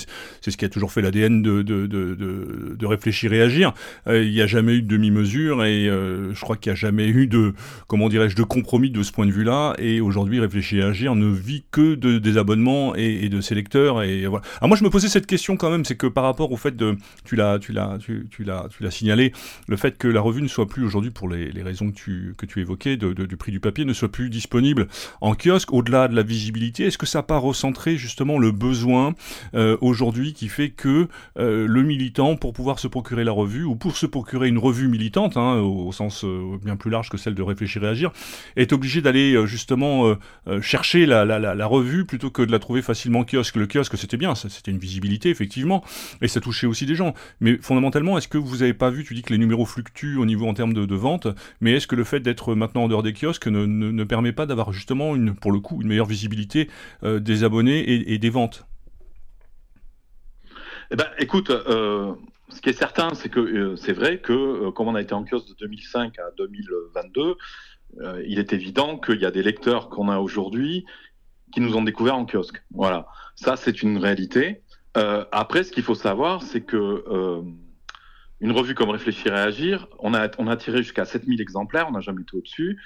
ce 0.50 0.56
qui 0.56 0.64
a 0.64 0.68
toujours 0.68 0.92
fait 0.92 1.02
l'ADN 1.02 1.42
de, 1.42 1.62
de, 1.62 1.86
de, 1.86 2.76
de, 2.78 2.86
réfléchir 2.86 3.32
et 3.32 3.40
agir. 3.40 3.72
Euh, 4.06 4.22
il 4.22 4.32
n'y 4.32 4.40
a 4.40 4.46
jamais 4.46 4.74
eu 4.74 4.82
de 4.82 4.88
demi-mesure 4.88 5.64
et 5.64 5.88
euh, 5.88 6.34
je 6.34 6.40
crois 6.40 6.56
qu'il 6.56 6.70
n'y 6.70 6.74
a 6.74 6.76
jamais 6.76 7.08
eu 7.08 7.26
de, 7.26 7.54
comment 7.86 8.08
dirais-je, 8.08 8.36
de 8.36 8.42
compromis 8.42 8.90
de 8.90 9.02
ce 9.02 9.12
point 9.12 9.26
de 9.26 9.32
vue-là. 9.32 9.74
Et 9.78 10.00
aujourd'hui, 10.00 10.40
réfléchir 10.40 10.84
et 10.84 10.88
agir 10.88 11.14
ne 11.14 11.26
vit 11.26 11.64
que 11.70 11.94
de, 11.94 12.18
des 12.18 12.38
abonnements 12.38 12.94
et, 12.94 13.28
de 13.28 13.40
ses 13.40 13.54
lecteurs. 13.54 14.02
Et 14.02 14.26
voilà. 14.26 14.44
Alors 14.60 14.68
moi, 14.68 14.76
je 14.76 14.84
me 14.84 14.90
posais 14.90 15.08
cette 15.08 15.26
question 15.26 15.56
quand 15.56 15.70
même, 15.70 15.84
c'est 15.84 15.96
que 15.96 16.06
par 16.06 16.24
rapport 16.24 16.52
au 16.52 16.56
fait 16.56 16.76
de, 16.76 16.96
tu 17.24 17.36
l'as, 17.36 17.58
tu 17.58 17.72
l'as, 17.72 17.98
tu, 17.98 18.44
l'as, 18.44 18.68
tu 18.70 18.82
l'as 18.82 18.90
signalé, 18.90 19.32
le 19.68 19.76
fait 19.76 19.96
que 19.96 20.08
la 20.08 20.20
revue 20.20 20.42
ne 20.42 20.48
soit 20.48 20.66
plus 20.66 20.84
aujourd'hui 20.84 21.10
pour 21.10 21.28
les, 21.28 21.50
les 21.50 21.62
raisons 21.62 21.90
que 21.90 21.96
tu, 21.96 22.34
que 22.36 22.46
tu 22.46 22.60
évoquais 22.60 22.96
du 22.96 23.36
prix 23.36 23.52
du 23.52 23.60
papier 23.60 23.84
ne 23.84 23.91
soit 23.92 24.10
plus 24.10 24.30
disponible 24.30 24.88
en 25.20 25.34
kiosque, 25.34 25.72
au-delà 25.72 26.08
de 26.08 26.16
la 26.16 26.22
visibilité, 26.22 26.84
est-ce 26.84 26.98
que 26.98 27.06
ça 27.06 27.20
n'a 27.20 27.22
pas 27.22 27.38
recentré 27.38 27.96
justement 27.96 28.38
le 28.38 28.50
besoin 28.50 29.14
euh, 29.54 29.76
aujourd'hui 29.80 30.32
qui 30.32 30.48
fait 30.48 30.70
que 30.70 31.08
euh, 31.38 31.66
le 31.66 31.82
militant, 31.82 32.36
pour 32.36 32.52
pouvoir 32.52 32.78
se 32.78 32.88
procurer 32.88 33.24
la 33.24 33.32
revue, 33.32 33.64
ou 33.64 33.76
pour 33.76 33.96
se 33.96 34.06
procurer 34.06 34.48
une 34.48 34.58
revue 34.58 34.88
militante, 34.88 35.36
hein, 35.36 35.56
au, 35.56 35.92
sens 35.92 36.24
euh, 36.24 36.58
bien 36.62 36.76
plus 36.76 36.90
large 36.90 37.10
que 37.10 37.16
celle 37.16 37.34
de 37.34 37.42
réfléchir 37.42 37.84
et 37.84 37.88
agir, 37.88 38.12
est 38.56 38.72
obligé 38.72 39.02
d'aller 39.02 39.46
justement 39.46 40.16
chercher 40.60 41.06
la, 41.06 41.24
la, 41.24 41.38
la, 41.38 41.66
revue 41.66 42.04
plutôt 42.04 42.30
que 42.30 42.42
de 42.42 42.50
la 42.50 42.58
trouver 42.58 42.82
facilement 42.82 43.20
en 43.20 43.24
kiosque 43.24 43.56
Le 43.56 43.66
kiosque, 43.66 43.96
c'était 43.96 44.16
bien, 44.16 44.34
c'était 44.34 44.70
une 44.70 44.78
visibilité, 44.78 45.30
effectivement, 45.30 45.84
et 46.20 46.28
ça 46.28 46.40
touchait 46.40 46.66
aussi 46.66 46.86
des 46.86 46.94
gens. 46.94 47.14
Mais 47.40 47.58
fondamentalement, 47.60 48.18
est-ce 48.18 48.28
que 48.28 48.38
vous 48.38 48.58
n'avez 48.58 48.74
pas 48.74 48.90
vu, 48.90 49.04
tu 49.04 49.14
dis 49.14 49.22
que 49.22 49.32
les 49.32 49.38
numéros 49.38 49.66
fluctuent 49.66 50.16
au 50.16 50.26
niveau 50.26 50.46
en 50.46 50.54
termes 50.54 50.72
de, 50.72 50.86
de 50.86 50.94
vente, 50.94 51.28
mais 51.60 51.72
est-ce 51.72 51.86
que 51.86 51.96
le 51.96 52.04
fait 52.04 52.20
d'être 52.20 52.54
maintenant 52.54 52.84
en 52.84 52.88
dehors 52.88 53.02
des 53.02 53.12
kiosques 53.12 53.46
ne, 53.46 53.66
ne, 53.66 53.81
ne 53.90 54.04
permet 54.04 54.32
pas 54.32 54.46
d'avoir 54.46 54.72
justement, 54.72 55.14
une, 55.16 55.34
pour 55.34 55.52
le 55.52 55.60
coup, 55.60 55.80
une 55.80 55.88
meilleure 55.88 56.06
visibilité 56.06 56.68
euh, 57.02 57.20
des 57.20 57.44
abonnés 57.44 58.12
et, 58.12 58.18
des 58.18 58.30
ventes 58.30 58.64
eh 60.90 60.96
ben, 60.96 61.06
écoute, 61.18 61.48
euh, 61.50 62.12
ce 62.50 62.60
qui 62.60 62.68
est 62.68 62.74
certain, 62.74 63.14
c'est 63.14 63.30
que 63.30 63.40
euh, 63.40 63.76
c'est 63.76 63.94
vrai 63.94 64.18
que 64.18 64.68
comme 64.70 64.88
on 64.88 64.94
a 64.94 65.00
été 65.00 65.14
en 65.14 65.24
kiosque 65.24 65.48
de 65.48 65.54
2005 65.54 66.18
à 66.18 66.30
2022, 66.36 67.36
il 68.26 68.38
est 68.38 68.52
évident 68.52 68.98
qu'il 68.98 69.20
y 69.20 69.26
a 69.26 69.30
des 69.30 69.42
lecteurs 69.42 69.90
qu'on 69.90 70.08
a 70.08 70.18
aujourd'hui 70.18 70.86
qui 71.52 71.60
nous 71.60 71.76
ont 71.76 71.82
découvert 71.82 72.16
en 72.16 72.24
kiosque. 72.24 72.62
Voilà, 72.70 73.06
ça 73.36 73.56
c'est 73.56 73.82
une 73.82 73.98
réalité. 73.98 74.62
après, 74.94 75.62
ce 75.62 75.72
qu'il 75.72 75.82
faut 75.82 75.94
savoir, 75.94 76.42
c'est 76.42 76.62
que 76.62 77.04
une 78.42 78.50
revue 78.50 78.74
comme 78.74 78.90
Réfléchir 78.90 79.34
et 79.34 79.40
Agir, 79.40 79.86
on 80.00 80.14
a, 80.14 80.28
on 80.38 80.48
a 80.48 80.56
tiré 80.56 80.78
jusqu'à 80.78 81.04
7000 81.04 81.40
exemplaires, 81.40 81.86
on 81.88 81.92
n'a 81.92 82.00
jamais 82.00 82.22
été 82.22 82.36
au-dessus. 82.36 82.76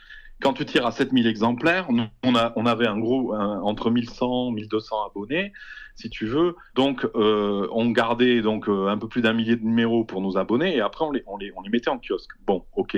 Quand 0.43 0.53
tu 0.53 0.67
tires 0.67 0.87
à 0.87 0.93
7000 0.93 1.27
exemplaires, 1.27 1.89
on, 2.23 2.67
avait 2.67 2.87
un 2.87 2.99
gros 2.99 3.35
entre 3.35 3.91
1100 3.91 4.51
1200 4.51 5.07
abonnés, 5.07 5.53
si 5.95 6.11
tu 6.11 6.27
veux. 6.27 6.57
Donc, 6.75 7.07
euh, 7.15 7.67
on 7.73 7.91
gardait 7.91 8.43
donc 8.43 8.69
euh, 8.69 8.89
un 8.89 8.99
peu 8.99 9.09
plus 9.09 9.23
d'un 9.23 9.33
millier 9.33 9.57
de 9.57 9.65
numéros 9.65 10.05
pour 10.05 10.21
nos 10.21 10.37
abonnés 10.37 10.77
et 10.77 10.81
après 10.81 11.05
on 11.05 11.11
les, 11.11 11.23
on 11.27 11.39
les, 11.39 11.53
on 11.57 11.63
les 11.63 11.71
mettait 11.71 11.89
en 11.89 11.99
kiosque. 11.99 12.31
Bon, 12.47 12.65
ok. 12.77 12.97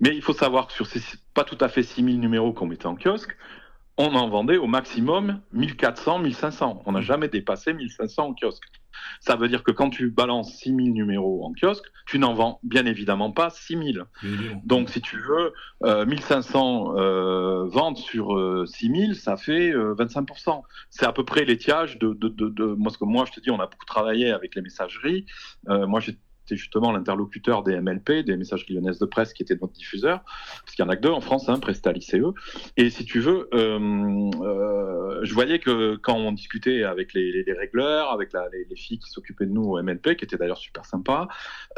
Mais 0.00 0.10
il 0.14 0.22
faut 0.22 0.34
savoir 0.34 0.66
que 0.66 0.72
sur 0.72 0.86
ces 0.86 1.00
pas 1.32 1.44
tout 1.44 1.58
à 1.60 1.68
fait 1.68 1.82
6000 1.82 2.20
numéros 2.20 2.52
qu'on 2.52 2.66
mettait 2.66 2.86
en 2.86 2.96
kiosque, 2.96 3.36
on 3.96 4.14
en 4.14 4.28
vendait 4.28 4.58
au 4.58 4.66
maximum 4.66 5.40
1400, 5.52 6.18
1500. 6.18 6.82
On 6.84 6.92
n'a 6.92 7.00
jamais 7.00 7.28
dépassé 7.28 7.72
1500 7.72 8.24
en 8.24 8.34
kiosque. 8.34 8.64
Ça 9.20 9.36
veut 9.36 9.48
dire 9.48 9.62
que 9.62 9.70
quand 9.70 9.90
tu 9.90 10.10
balances 10.10 10.54
6000 10.56 10.92
numéros 10.92 11.44
en 11.44 11.52
kiosque, 11.52 11.84
tu 12.06 12.18
n'en 12.18 12.34
vends 12.34 12.60
bien 12.62 12.86
évidemment 12.86 13.30
pas 13.30 13.50
6000. 13.50 14.04
Donc 14.64 14.90
si 14.90 15.00
tu 15.00 15.18
veux, 15.18 15.52
1500 16.06 16.94
euh, 16.96 17.00
euh, 17.00 17.64
ventes 17.66 17.98
sur 17.98 18.36
6000, 18.66 19.10
euh, 19.10 19.14
ça 19.14 19.36
fait 19.36 19.72
25%. 19.72 20.62
C'est 20.90 21.06
à 21.06 21.12
peu 21.12 21.24
près 21.24 21.44
l'étiage 21.44 21.98
de, 21.98 22.12
de, 22.12 22.28
de, 22.28 22.48
de, 22.48 22.64
moi, 22.64 22.90
ce 22.90 22.98
que 22.98 23.04
moi 23.04 23.24
je 23.26 23.32
te 23.32 23.40
dis, 23.40 23.50
on 23.50 23.60
a 23.60 23.66
beaucoup 23.66 23.86
travaillé 23.86 24.30
avec 24.30 24.54
les 24.54 24.62
messageries. 24.62 25.26
moi 25.66 26.00
j'ai 26.00 26.18
c'était 26.44 26.56
justement 26.56 26.92
l'interlocuteur 26.92 27.62
des 27.62 27.80
MLP, 27.80 28.24
des 28.24 28.36
messageries 28.36 28.74
lyonnaises 28.74 28.98
de 28.98 29.06
presse, 29.06 29.32
qui 29.32 29.42
était 29.42 29.54
notre 29.54 29.72
diffuseur, 29.72 30.20
parce 30.60 30.74
qu'il 30.74 30.84
y 30.84 30.86
en 30.86 30.90
a 30.90 30.96
que 30.96 31.00
deux 31.00 31.10
en 31.10 31.22
France, 31.22 31.48
hein, 31.48 31.58
Prestal 31.58 31.96
ICE. 31.96 32.16
Et 32.76 32.90
si 32.90 33.06
tu 33.06 33.20
veux, 33.20 33.48
euh, 33.54 34.30
euh, 34.42 35.20
je 35.22 35.34
voyais 35.34 35.58
que 35.58 35.96
quand 35.96 36.16
on 36.16 36.32
discutait 36.32 36.84
avec 36.84 37.14
les, 37.14 37.42
les, 37.44 37.52
régleurs, 37.54 38.10
avec 38.12 38.32
les, 38.34 38.66
les, 38.68 38.76
filles 38.76 38.98
qui 38.98 39.10
s'occupaient 39.10 39.46
de 39.46 39.52
nous 39.52 39.62
au 39.62 39.82
MLP, 39.82 40.16
qui 40.16 40.24
étaient 40.24 40.36
d'ailleurs 40.36 40.58
super 40.58 40.84
sympas, 40.84 41.28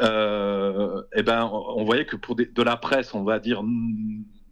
euh, 0.01 1.01
eh 1.15 1.23
ben, 1.23 1.49
on 1.51 1.85
voyait 1.85 2.05
que 2.05 2.17
pour 2.17 2.35
de 2.35 2.63
la 2.63 2.75
presse, 2.75 3.13
on 3.13 3.23
va 3.23 3.39
dire 3.39 3.63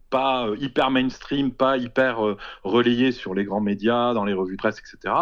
pas 0.10 0.48
hyper 0.60 0.92
mainstream, 0.92 1.52
pas 1.52 1.78
hyper 1.78 2.38
relayé 2.64 3.12
sur 3.12 3.34
les 3.34 3.44
grands 3.44 3.60
médias, 3.60 4.14
dans 4.14 4.24
les 4.24 4.34
revues 4.34 4.56
presse, 4.56 4.80
etc. 4.80 5.14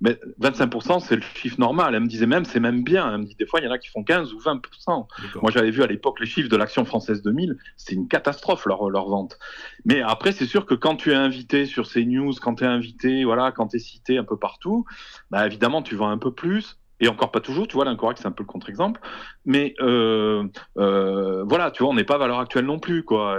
Mais 0.00 0.18
25%, 0.40 1.00
c'est 1.00 1.16
le 1.16 1.22
chiffre 1.34 1.58
normal. 1.58 1.94
Elle 1.94 2.02
me 2.02 2.06
disait 2.06 2.26
même, 2.26 2.44
c'est 2.44 2.60
même 2.60 2.82
bien. 2.82 3.12
Elle 3.12 3.20
me 3.20 3.24
dit, 3.24 3.34
des 3.34 3.46
fois, 3.46 3.60
il 3.60 3.66
y 3.66 3.68
en 3.68 3.72
a 3.72 3.78
qui 3.78 3.88
font 3.88 4.02
15 4.02 4.32
ou 4.32 4.38
20%. 4.38 5.06
Moi, 5.42 5.50
j'avais 5.50 5.70
vu 5.70 5.82
à 5.82 5.86
l'époque 5.86 6.20
les 6.20 6.26
chiffres 6.26 6.48
de 6.48 6.56
l'Action 6.56 6.84
française 6.84 7.22
2000. 7.22 7.56
C'est 7.76 7.94
une 7.94 8.08
catastrophe, 8.08 8.64
leur, 8.66 8.88
leur 8.88 9.08
vente. 9.08 9.38
Mais 9.84 10.00
après, 10.00 10.32
c'est 10.32 10.46
sûr 10.46 10.64
que 10.64 10.74
quand 10.74 10.96
tu 10.96 11.12
es 11.12 11.14
invité 11.14 11.66
sur 11.66 11.86
ces 11.86 12.04
news, 12.06 12.32
quand 12.40 12.56
tu 12.56 12.64
es 12.64 12.66
invité, 12.66 13.24
voilà, 13.24 13.52
quand 13.52 13.68
tu 13.68 13.76
es 13.76 13.80
cité 13.80 14.16
un 14.16 14.24
peu 14.24 14.38
partout, 14.38 14.86
bah, 15.30 15.46
évidemment, 15.46 15.82
tu 15.82 15.96
vends 15.96 16.10
un 16.10 16.18
peu 16.18 16.32
plus 16.32 16.79
et 17.00 17.08
encore 17.08 17.30
pas 17.30 17.40
toujours, 17.40 17.66
tu 17.66 17.74
vois, 17.74 17.84
l'incorrect, 17.84 18.20
c'est 18.20 18.28
un 18.28 18.32
peu 18.32 18.42
le 18.42 18.46
contre-exemple. 18.46 19.00
Mais 19.46 19.74
euh, 19.80 20.46
euh, 20.76 21.44
voilà, 21.44 21.70
tu 21.70 21.82
vois, 21.82 21.90
on 21.90 21.94
n'est 21.94 22.04
pas 22.04 22.18
valeur 22.18 22.38
actuelle 22.38 22.66
non 22.66 22.78
plus, 22.78 23.04
quoi, 23.04 23.38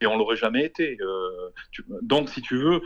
et 0.00 0.06
on, 0.06 0.18
l'aurait 0.18 0.36
jamais 0.36 0.64
été. 0.64 0.98
Euh, 1.00 1.52
donc, 2.02 2.28
si 2.28 2.42
tu 2.42 2.56
veux, 2.56 2.82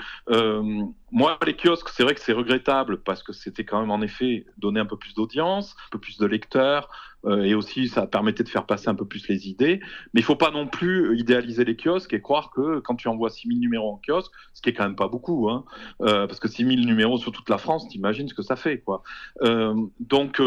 moi, 1.10 1.38
les 1.46 1.54
kiosques, 1.54 1.88
c'est 1.88 2.02
vrai 2.02 2.14
que 2.14 2.20
c'est 2.20 2.32
regrettable 2.32 3.02
parce 3.02 3.22
que 3.22 3.32
c'était 3.32 3.64
quand 3.64 3.80
même 3.80 3.90
en 3.90 4.02
effet 4.02 4.44
donner 4.58 4.80
un 4.80 4.86
peu 4.86 4.96
plus 4.96 5.14
d'audience, 5.14 5.74
un 5.86 5.90
peu 5.92 5.98
plus 5.98 6.18
de 6.18 6.26
lecteurs, 6.26 6.88
et 7.28 7.54
aussi 7.54 7.88
ça 7.88 8.06
permettait 8.06 8.42
de 8.42 8.48
faire 8.48 8.66
passer 8.66 8.88
un 8.88 8.94
peu 8.94 9.04
plus 9.04 9.28
les 9.28 9.48
idées. 9.48 9.80
Mais 10.12 10.20
il 10.20 10.24
faut 10.24 10.36
pas 10.36 10.50
non 10.50 10.66
plus 10.66 11.18
idéaliser 11.18 11.64
les 11.64 11.76
kiosques 11.76 12.12
et 12.12 12.20
croire 12.20 12.50
que 12.50 12.80
quand 12.80 12.96
tu 12.96 13.08
envoies 13.08 13.30
6000 13.30 13.60
numéros 13.60 13.92
en 13.92 14.00
kiosque, 14.04 14.32
ce 14.54 14.62
qui 14.62 14.70
est 14.70 14.72
quand 14.72 14.84
même 14.84 14.96
pas 14.96 15.08
beaucoup, 15.08 15.48
hein, 15.48 15.64
euh, 16.02 16.26
parce 16.26 16.40
que 16.40 16.48
6000 16.48 16.86
numéros 16.86 17.18
sur 17.18 17.32
toute 17.32 17.48
la 17.48 17.58
France, 17.58 17.88
t'imagines 17.88 18.28
ce 18.28 18.34
que 18.34 18.42
ça 18.42 18.56
fait, 18.56 18.80
quoi. 18.80 19.02
Euh, 19.42 19.74
donc 20.00 20.40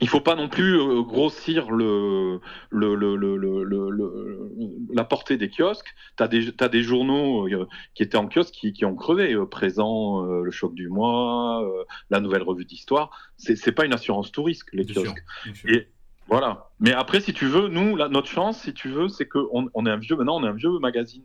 il 0.00 0.08
faut 0.08 0.20
pas 0.20 0.34
non 0.34 0.48
plus 0.48 0.78
euh, 0.78 1.02
grossir 1.02 1.70
le, 1.70 2.40
le, 2.70 2.94
le, 2.94 3.16
le, 3.16 4.50
la 4.92 5.04
portée 5.04 5.38
des 5.38 5.48
kiosques. 5.48 5.94
Tu 6.16 6.22
as 6.22 6.28
des, 6.28 6.52
as 6.60 6.68
des 6.68 6.82
journaux 6.82 7.48
euh, 7.48 7.66
qui 7.94 8.02
étaient 8.02 8.18
en 8.18 8.28
kiosque 8.28 8.52
qui, 8.52 8.72
qui 8.72 8.84
ont 8.84 8.94
crevé. 8.94 9.32
Euh, 9.32 9.46
présent, 9.46 10.22
le 10.22 10.50
choc 10.50 10.74
du 10.74 10.88
mois, 10.88 11.66
la 12.10 12.20
nouvelle 12.20 12.42
revue 12.42 12.64
d'histoire. 12.64 13.10
C'est 13.38 13.72
pas 13.72 13.86
une 13.86 13.94
assurance 13.94 14.32
tout 14.32 14.42
risque, 14.42 14.68
les 14.72 14.84
kiosques. 14.84 15.24
Et, 15.66 15.88
voilà. 16.28 16.70
Mais 16.80 16.92
après, 16.92 17.20
si 17.20 17.32
tu 17.32 17.46
veux, 17.46 17.68
nous, 17.68 17.96
notre 17.96 18.28
chance, 18.28 18.60
si 18.60 18.74
tu 18.74 18.88
veux, 18.88 19.08
c'est 19.08 19.26
qu'on 19.26 19.70
on 19.72 19.86
est 19.86 19.90
un 19.90 19.96
vieux, 19.96 20.16
maintenant, 20.16 20.36
on 20.36 20.44
est 20.44 20.48
un 20.48 20.54
vieux 20.54 20.78
magazine, 20.80 21.22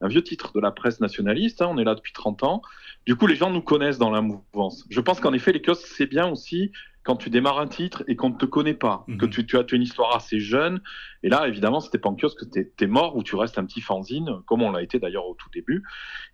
un 0.00 0.08
vieux 0.08 0.22
titre 0.22 0.52
de 0.52 0.60
la 0.60 0.72
presse 0.72 1.00
nationaliste. 1.00 1.62
Hein, 1.62 1.68
on 1.70 1.78
est 1.78 1.84
là 1.84 1.94
depuis 1.94 2.12
30 2.12 2.42
ans. 2.42 2.62
Du 3.06 3.14
coup, 3.16 3.26
les 3.26 3.36
gens 3.36 3.50
nous 3.50 3.62
connaissent 3.62 3.98
dans 3.98 4.10
la 4.10 4.20
mouvance. 4.20 4.84
Je 4.90 5.00
pense 5.00 5.20
qu'en 5.20 5.32
effet, 5.32 5.52
les 5.52 5.62
kiosques, 5.62 5.86
c'est 5.86 6.06
bien 6.06 6.28
aussi 6.28 6.72
quand 7.10 7.16
tu 7.16 7.28
démarres 7.28 7.58
un 7.58 7.66
titre 7.66 8.04
et 8.06 8.14
qu'on 8.14 8.28
ne 8.28 8.36
te 8.36 8.46
connaît 8.46 8.72
pas, 8.72 9.04
que 9.18 9.26
mhm. 9.26 9.30
tu, 9.30 9.44
tu, 9.44 9.56
as 9.56 9.64
une 9.72 9.82
histoire 9.82 10.14
assez 10.14 10.38
jeune. 10.38 10.80
Et 11.24 11.28
là, 11.28 11.48
évidemment, 11.48 11.80
c'était 11.80 11.98
pas 11.98 12.08
en 12.08 12.14
kiosque, 12.14 12.48
tu 12.52 12.72
es, 12.80 12.86
mort 12.86 13.16
ou 13.16 13.24
tu 13.24 13.34
restes 13.34 13.58
un 13.58 13.64
petit 13.64 13.80
fanzine, 13.80 14.30
comme 14.46 14.62
on 14.62 14.70
l'a 14.70 14.80
été 14.80 15.00
d'ailleurs 15.00 15.26
au 15.26 15.34
tout 15.34 15.48
début. 15.52 15.82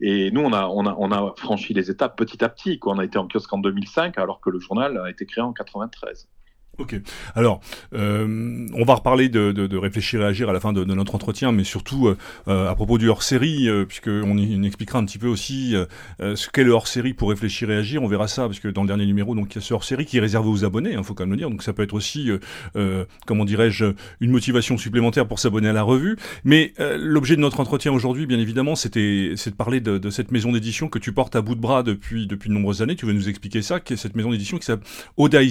Et 0.03 0.31
nous, 0.33 0.43
on 0.43 0.53
a, 0.53 0.67
on, 0.67 0.85
a, 0.85 0.95
on 0.99 1.13
a 1.13 1.33
franchi 1.39 1.73
les 1.73 1.91
étapes 1.91 2.15
petit 2.19 2.45
à 2.45 2.51
petit. 2.51 2.79
Quoi. 2.79 2.93
On 2.93 2.99
a 2.99 3.07
été 3.07 3.17
en 3.17 3.27
kiosque 3.27 3.51
en 3.55 3.59
2005, 3.59 4.19
alors 4.19 4.39
que 4.43 4.51
le 4.51 4.59
journal 4.59 4.99
a 4.99 5.09
été 5.09 5.25
créé 5.25 5.43
en 5.43 5.55
93. 5.55 6.29
Ok. 6.79 6.95
Alors, 7.35 7.61
euh, 7.95 8.67
on 8.75 8.85
va 8.85 8.97
reparler 8.97 9.31
de, 9.31 9.51
de, 9.53 9.67
de, 9.67 9.77
réfléchir 9.79 10.21
et 10.21 10.25
agir 10.25 10.51
à 10.51 10.53
la 10.53 10.61
fin 10.61 10.75
de, 10.75 10.85
de 10.85 10.95
notre 10.95 11.15
entretien, 11.15 11.51
mais 11.51 11.65
surtout 11.65 12.09
euh, 12.09 12.19
euh 12.49 12.69
à 12.69 12.75
propos 12.75 12.99
du 12.99 13.09
hors-série, 13.09 13.69
euh, 13.69 13.87
puisqu'on 13.87 14.25
on 14.29 14.63
expliquera 14.63 14.99
un 14.99 15.05
petit 15.07 15.19
peu 15.19 15.29
aussi 15.29 15.75
euh, 15.75 16.37
ce 16.37 16.51
qu'est 16.51 16.65
le 16.65 16.73
hors-série 16.73 17.15
pour 17.15 17.31
réfléchir 17.31 17.71
et 17.71 17.77
agir. 17.77 18.03
On 18.03 18.09
verra 18.09 18.29
ça, 18.29 18.43
parce 18.47 18.61
que 18.61 18.69
dans 18.69 18.83
le 18.83 18.89
dernier 18.89 19.07
numéro, 19.07 19.35
donc 19.35 19.55
il 19.55 19.59
y 19.59 19.59
a 19.59 19.63
ce 19.63 19.73
hors-série 19.73 20.05
qui 20.05 20.19
est 20.19 20.21
réservé 20.21 20.51
aux 20.51 20.67
abonnés, 20.67 20.91
il 20.91 20.97
hein, 20.97 21.03
faut 21.03 21.15
quand 21.15 21.25
même 21.25 21.31
le 21.31 21.39
dire. 21.39 21.49
Donc 21.49 21.63
ça 21.63 21.73
peut 21.73 21.83
être 21.83 21.95
aussi, 21.95 22.31
comment 23.27 23.45
dirais-je, 23.45 23.87
une 24.21 24.31
motivation 24.31 24.77
supplémentaire 24.77 25.27
pour 25.27 25.39
s'abonner 25.39 25.69
à 25.69 25.73
la 25.73 25.83
revue. 25.83 26.17
Mais 26.45 26.75
l'objet 26.99 27.37
de 27.37 27.41
notre 27.41 27.61
entretien 27.61 27.93
aujourd'hui, 27.93 28.27
bien 28.27 28.39
évidemment, 28.39 28.75
c'était 28.75 29.33
c'est 29.37 29.51
de 29.51 29.57
parler 29.57 29.81
de, 29.81 30.11
cette 30.11 30.31
maison 30.31 30.53
d'édition 30.53 30.89
que 30.89 30.99
tu 30.99 31.13
portes 31.13 31.37
à 31.37 31.41
bout 31.41 31.55
de 31.55 31.61
bras 31.61 31.83
depuis 31.83 32.27
depuis 32.27 32.49
de 32.49 32.55
nombreuses 32.55 32.83
années. 32.83 32.97
Tu 32.97 33.07
veux 33.07 33.13
nous 33.13 33.29
expliquer 33.29 33.63
ça, 33.63 33.81
qui 33.81 33.95
est 33.95 33.97
cette 33.97 34.17
maison 34.17 34.31
d'édition 34.31 34.59
qui 34.59 34.67
s'appelle 34.67 34.87
Oda 35.17 35.43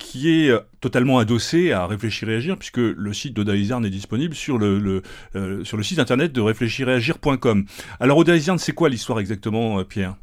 qui 0.00 0.30
est 0.30 0.50
euh, 0.50 0.58
totalement 0.80 1.18
adossé 1.18 1.70
à 1.70 1.86
Réfléchir 1.86 2.28
et 2.30 2.36
Agir, 2.36 2.56
puisque 2.56 2.78
le 2.78 3.12
site 3.12 3.34
d'Odaizarn 3.34 3.84
est 3.84 3.90
disponible 3.90 4.34
sur 4.34 4.58
le, 4.58 5.02
euh, 5.36 5.62
sur 5.62 5.76
le 5.76 5.82
site 5.84 6.00
internet 6.00 6.32
de 6.32 6.40
réfléchiréagir.com. 6.40 7.66
Alors 8.00 8.18
Odaizarn, 8.18 8.58
c'est 8.58 8.72
quoi 8.72 8.88
l'histoire 8.88 9.20
exactement, 9.20 9.78
euh, 9.78 9.84
Pierre? 9.84 10.16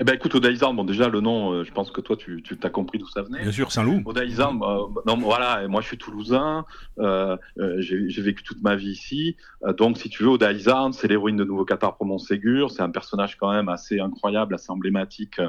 Eh 0.00 0.04
ben 0.04 0.14
écoute, 0.14 0.34
Odaïzarn, 0.34 0.74
bon 0.74 0.84
déjà 0.84 1.08
le 1.08 1.20
nom, 1.20 1.52
euh, 1.52 1.64
je 1.64 1.72
pense 1.72 1.90
que 1.90 2.00
toi 2.00 2.16
tu, 2.16 2.42
tu 2.42 2.56
as 2.62 2.70
compris 2.70 2.98
d'où 2.98 3.06
ça 3.06 3.22
venait. 3.22 3.42
Bien 3.42 3.52
sûr, 3.52 3.70
Saint-Loup. 3.70 4.02
Odaïzarn, 4.04 4.58
bah, 4.58 4.78
non 5.06 5.16
voilà, 5.16 5.66
moi 5.68 5.80
je 5.80 5.86
suis 5.86 5.98
toulousain, 5.98 6.64
euh, 6.98 7.36
euh, 7.58 7.76
j'ai 7.78 8.22
vécu 8.22 8.42
toute 8.42 8.62
ma 8.62 8.76
vie 8.76 8.90
ici, 8.90 9.36
euh, 9.64 9.72
donc 9.72 9.98
si 9.98 10.08
tu 10.08 10.22
veux, 10.22 10.30
Odaïzarn, 10.30 10.92
c'est 10.92 11.08
l'héroïne 11.08 11.36
de 11.36 11.44
Nouveau 11.44 11.64
Qatar 11.64 11.96
pour 11.96 12.06
Montségur, 12.06 12.70
c'est 12.70 12.82
un 12.82 12.90
personnage 12.90 13.36
quand 13.36 13.52
même 13.52 13.68
assez 13.68 14.00
incroyable, 14.00 14.54
assez 14.54 14.70
emblématique 14.70 15.40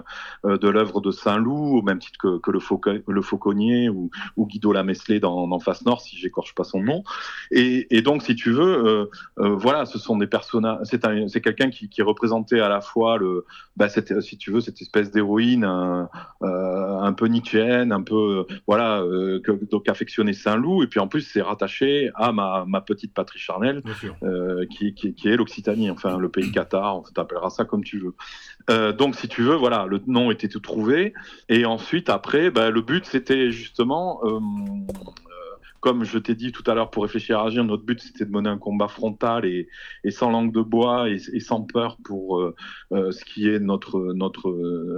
euh, 0.46 0.58
de 0.58 0.70
l'œuvre 0.70 1.02
de 1.02 1.12
Saint-Loup, 1.12 1.78
au 1.78 1.82
même 1.82 2.00
titre 2.00 2.20
que, 2.20 2.38
que 2.40 2.52
le, 2.52 2.60
Fauco, 2.60 2.92
le 3.08 3.22
Fauconnier 3.22 3.90
ou, 3.90 4.12
ou 4.38 4.46
Guido 4.46 4.72
Lamesselet 4.72 5.20
dans, 5.20 5.48
dans 5.48 5.60
Face 5.60 5.86
Nord, 5.86 6.02
si 6.02 6.18
j'écorche 6.18 6.54
pas 6.54 6.64
son 6.64 6.82
nom. 6.82 7.04
Et, 7.52 7.88
et, 7.96 8.02
donc 8.02 8.24
si 8.24 8.36
tu 8.36 8.52
veux, 8.52 9.10
voilà, 9.38 9.86
ce 9.86 9.98
sont 10.00 10.18
des 10.18 10.28
personnages, 10.28 10.80
c'est 10.84 11.42
quelqu'un 11.42 11.70
qui, 11.70 11.90
qui 11.90 12.02
représentait 12.02 12.60
à 12.60 12.70
la 12.70 12.82
fois 12.82 13.18
le, 13.18 13.46
bah, 13.76 13.90
cette 13.90 14.12
si 14.36 14.38
tu 14.38 14.52
veux, 14.52 14.60
cette 14.60 14.82
espèce 14.82 15.12
d'héroïne 15.12 15.64
un, 15.64 16.10
euh, 16.42 17.00
un 17.00 17.14
peu 17.14 17.28
nietzschéenne, 17.28 17.94
un 17.94 18.02
peu, 18.02 18.46
voilà, 18.68 19.00
euh, 19.00 19.40
que, 19.40 19.52
donc 19.72 19.88
affectionné 19.88 20.34
Saint-Loup, 20.34 20.84
et 20.84 20.88
puis 20.88 21.00
en 21.00 21.08
plus 21.08 21.22
c'est 21.22 21.42
rattaché 21.42 22.12
à 22.16 22.34
ma, 22.34 22.66
ma 22.68 22.82
petite 22.82 23.14
patrie 23.14 23.40
charnelle, 23.40 23.82
euh, 24.24 24.66
qui, 24.70 24.94
qui, 24.94 25.14
qui, 25.14 25.30
est 25.30 25.38
l'Occitanie, 25.38 25.90
enfin 25.90 26.18
le 26.18 26.28
pays 26.28 26.52
Qatar, 26.52 26.98
on 26.98 27.02
t'appellera 27.04 27.50
ça 27.50 27.64
comme 27.64 27.84
tu 27.84 27.98
veux. 28.00 28.14
Euh, 28.70 28.92
donc 28.92 29.16
si 29.16 29.30
tu 29.30 29.42
veux, 29.42 29.56
voilà, 29.56 29.86
le 29.86 30.02
nom 30.06 30.32
était 30.32 30.50
tout 30.50 30.60
trouvé, 30.60 31.14
et 31.48 31.66
ensuite 31.66 32.10
après, 32.10 32.52
bah, 32.52 32.70
le 32.70 32.82
but 32.82 33.06
c'était 33.06 33.52
justement 33.52 34.20
euh, 34.26 34.40
comme 35.86 36.04
je 36.04 36.18
t'ai 36.18 36.34
dit 36.34 36.52
tout 36.52 36.64
à 36.66 36.74
l'heure, 36.74 36.90
pour 36.90 37.04
réfléchir 37.04 37.40
à 37.40 37.46
agir, 37.46 37.64
notre 37.64 37.84
but 37.84 38.02
c'était 38.02 38.26
de 38.26 38.32
mener 38.32 38.50
un 38.50 38.58
combat 38.58 38.88
frontal 38.88 39.46
et, 39.46 39.70
sans 40.10 40.32
langue 40.32 40.52
de 40.52 40.62
bois 40.62 41.12
et, 41.12 41.40
sans 41.40 41.62
peur 41.62 41.98
pour 42.04 42.40
euh, 42.40 42.56
euh, 42.92 43.12
ce 43.12 43.24
qui 43.24 43.48
est 43.48 43.60
notre 43.60 44.00
notre 44.16 44.50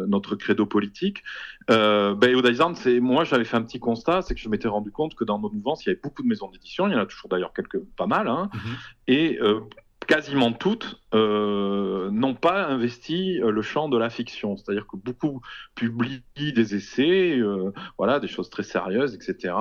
notre 0.08 0.38
credo 0.38 0.65
politique. 0.65 1.23
Euh, 1.69 2.15
ben, 2.15 2.41
c'est 2.76 3.02
moi 3.02 3.26
j'avais 3.26 3.43
fait 3.43 3.58
un 3.58 3.63
petit 3.63 3.82
constat, 3.82 4.21
c'est 4.21 4.34
que 4.34 4.39
je 4.39 4.47
m'étais 4.47 4.69
rendu 4.69 4.89
compte 4.89 5.13
que 5.13 5.26
dans 5.26 5.39
notre 5.39 5.56
mouvance 5.56 5.86
il 5.86 5.89
y 5.89 5.91
avait 5.91 6.00
beaucoup 6.02 6.23
de 6.23 6.28
maisons 6.30 6.50
d'édition, 6.50 6.88
il 6.88 6.93
y 6.93 6.95
en 6.95 7.00
a 7.00 7.06
toujours 7.06 7.28
d'ailleurs 7.28 7.52
quelques 7.52 7.84
pas 7.97 8.08
mal, 8.08 8.30
hein, 8.30 8.50
mm-hmm. 8.54 9.13
et 9.13 9.39
euh, 9.41 9.60
quasiment 10.08 10.54
toutes 10.54 11.02
euh, 11.13 12.10
n'ont 12.12 12.34
pas 12.34 12.65
investi 12.65 13.39
le 13.39 13.62
champ 13.62 13.89
de 13.89 13.97
la 13.97 14.10
fiction. 14.10 14.56
C'est-à-dire 14.56 14.88
que 14.88 14.95
beaucoup 14.95 15.41
publient 15.76 16.23
des 16.38 16.76
essais, 16.76 17.38
euh, 17.38 17.71
voilà, 17.97 18.19
des 18.19 18.28
choses 18.28 18.50
très 18.50 18.63
sérieuses, 18.63 19.13
etc. 19.13 19.54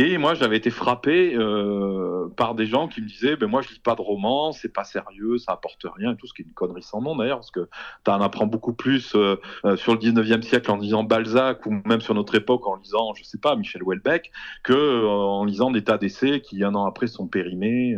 Et 0.00 0.16
moi, 0.16 0.34
j'avais 0.34 0.56
été 0.56 0.70
frappé 0.70 1.34
euh, 1.34 2.28
par 2.36 2.54
des 2.54 2.66
gens 2.66 2.86
qui 2.86 3.02
me 3.02 3.08
disaient, 3.08 3.34
ben 3.34 3.48
moi, 3.48 3.62
je 3.62 3.70
lis 3.70 3.80
pas 3.80 3.96
de 3.96 4.00
romans, 4.00 4.52
c'est 4.52 4.72
pas 4.72 4.84
sérieux, 4.84 5.38
ça 5.38 5.50
apporte 5.50 5.84
rien, 5.96 6.12
et 6.12 6.16
tout 6.16 6.28
ce 6.28 6.34
qui 6.34 6.42
est 6.42 6.44
une 6.44 6.52
connerie 6.52 6.84
sans 6.84 7.02
nom 7.02 7.16
d'ailleurs, 7.16 7.38
parce 7.38 7.50
que 7.50 7.68
tu 8.04 8.10
en 8.12 8.20
apprends 8.20 8.46
beaucoup 8.46 8.72
plus 8.72 9.16
euh, 9.16 9.40
euh, 9.64 9.76
sur 9.76 9.94
le 9.94 9.98
19e 9.98 10.42
siècle 10.42 10.70
en 10.70 10.76
lisant 10.76 11.02
Balzac 11.02 11.66
ou 11.66 11.82
même 11.84 12.00
sur 12.00 12.14
notre 12.14 12.36
époque 12.36 12.64
en 12.68 12.76
lisant, 12.76 13.12
je 13.14 13.24
sais 13.24 13.38
pas, 13.38 13.56
Michel 13.56 13.82
Houellebecq, 13.82 14.30
que 14.62 15.04
en 15.04 15.44
lisant 15.44 15.72
des 15.72 15.82
tas 15.82 15.98
d'essais 15.98 16.42
qui 16.42 16.62
un 16.62 16.76
an 16.76 16.86
après 16.86 17.08
sont 17.08 17.26
périmés 17.26 17.96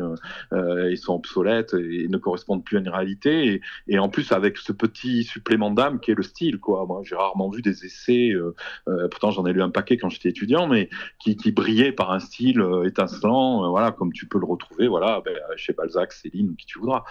et 0.53 0.97
sont 0.97 1.17
obsolètes 1.17 1.75
et, 1.75 2.09
ne 2.09 2.17
correspondent 2.17 2.65
plus 2.65 2.79
à 2.79 2.81
une 2.81 2.89
réalité. 2.89 3.47
Et, 3.47 3.61
et 3.89 3.99
en 3.99 4.09
plus 4.09 4.33
avec 4.33 4.57
ce 4.57 4.73
petit 4.73 5.23
supplément 5.25 5.71
d'âme 5.71 6.01
qui 6.01 6.13
est 6.13 6.15
le 6.15 6.23
style, 6.23 6.59
quoi. 6.59 6.87
Moi, 6.87 7.03
j'ai 7.05 7.15
rarement 7.15 7.51
vu 7.51 7.61
des 7.61 7.85
essais, 7.85 8.33
pourtant 9.11 9.33
j'en 9.33 9.45
ai 9.45 9.53
lu 9.53 9.61
un 9.61 9.71
paquet 9.71 9.99
quand 9.99 10.09
j'étais 10.09 10.31
étudiant, 10.31 10.67
mais 10.67 10.89
qui, 11.19 11.37
qui 11.37 11.53
brillaient 11.53 11.89
par 11.92 12.11
un 12.12 12.20
style 12.20 12.61
euh, 12.61 12.87
étincelant, 12.87 13.64
euh, 13.64 13.68
voilà, 13.68 13.92
comme 13.92 14.12
tu 14.12 14.26
peux 14.26 14.38
le 14.38 14.46
retrouver, 14.46 14.88
voilà, 14.88 15.20
ben, 15.24 15.37
chez 15.57 15.72
Balzac, 15.72 16.12
Céline, 16.12 16.57
qui 16.57 16.66
tu 16.66 16.79
voudras. 16.79 17.05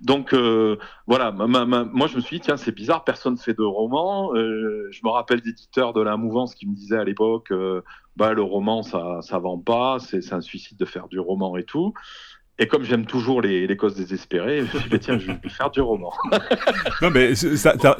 Donc 0.00 0.32
euh, 0.32 0.76
voilà, 1.06 1.30
moi 1.32 2.06
je 2.06 2.16
me 2.16 2.20
suis 2.20 2.38
dit 2.38 2.42
tiens 2.42 2.56
c'est 2.56 2.74
bizarre, 2.74 3.04
personne 3.04 3.36
fait 3.36 3.54
de 3.54 3.62
roman. 3.62 4.34
je 4.34 5.00
me 5.04 5.10
rappelle 5.10 5.40
d'éditeurs 5.40 5.92
de 5.92 6.00
la 6.00 6.16
mouvance 6.16 6.54
qui 6.54 6.66
me 6.66 6.74
disaient 6.74 6.98
à 6.98 7.04
l'époque, 7.04 7.52
bah 8.16 8.32
le 8.32 8.42
roman 8.42 8.82
ça 8.82 9.20
ça 9.22 9.38
vend 9.38 9.58
pas, 9.58 9.98
c'est 9.98 10.32
un 10.32 10.40
suicide 10.40 10.78
de 10.78 10.84
faire 10.84 11.08
du 11.08 11.18
roman 11.18 11.56
et 11.56 11.64
tout. 11.64 11.94
Et 12.60 12.68
comme 12.68 12.84
j'aime 12.84 13.04
toujours 13.04 13.42
les, 13.42 13.66
les, 13.66 13.76
causes 13.76 13.96
désespérées, 13.96 14.64
je 14.64 14.76
me 14.76 14.80
suis 14.80 14.90
dit, 14.90 14.98
tiens, 15.00 15.18
je 15.18 15.26
vais 15.26 15.48
faire 15.48 15.72
du 15.72 15.80
roman. 15.80 16.12
non, 17.02 17.10
mais 17.10 17.34
ça, 17.34 17.76
ta, 17.76 17.96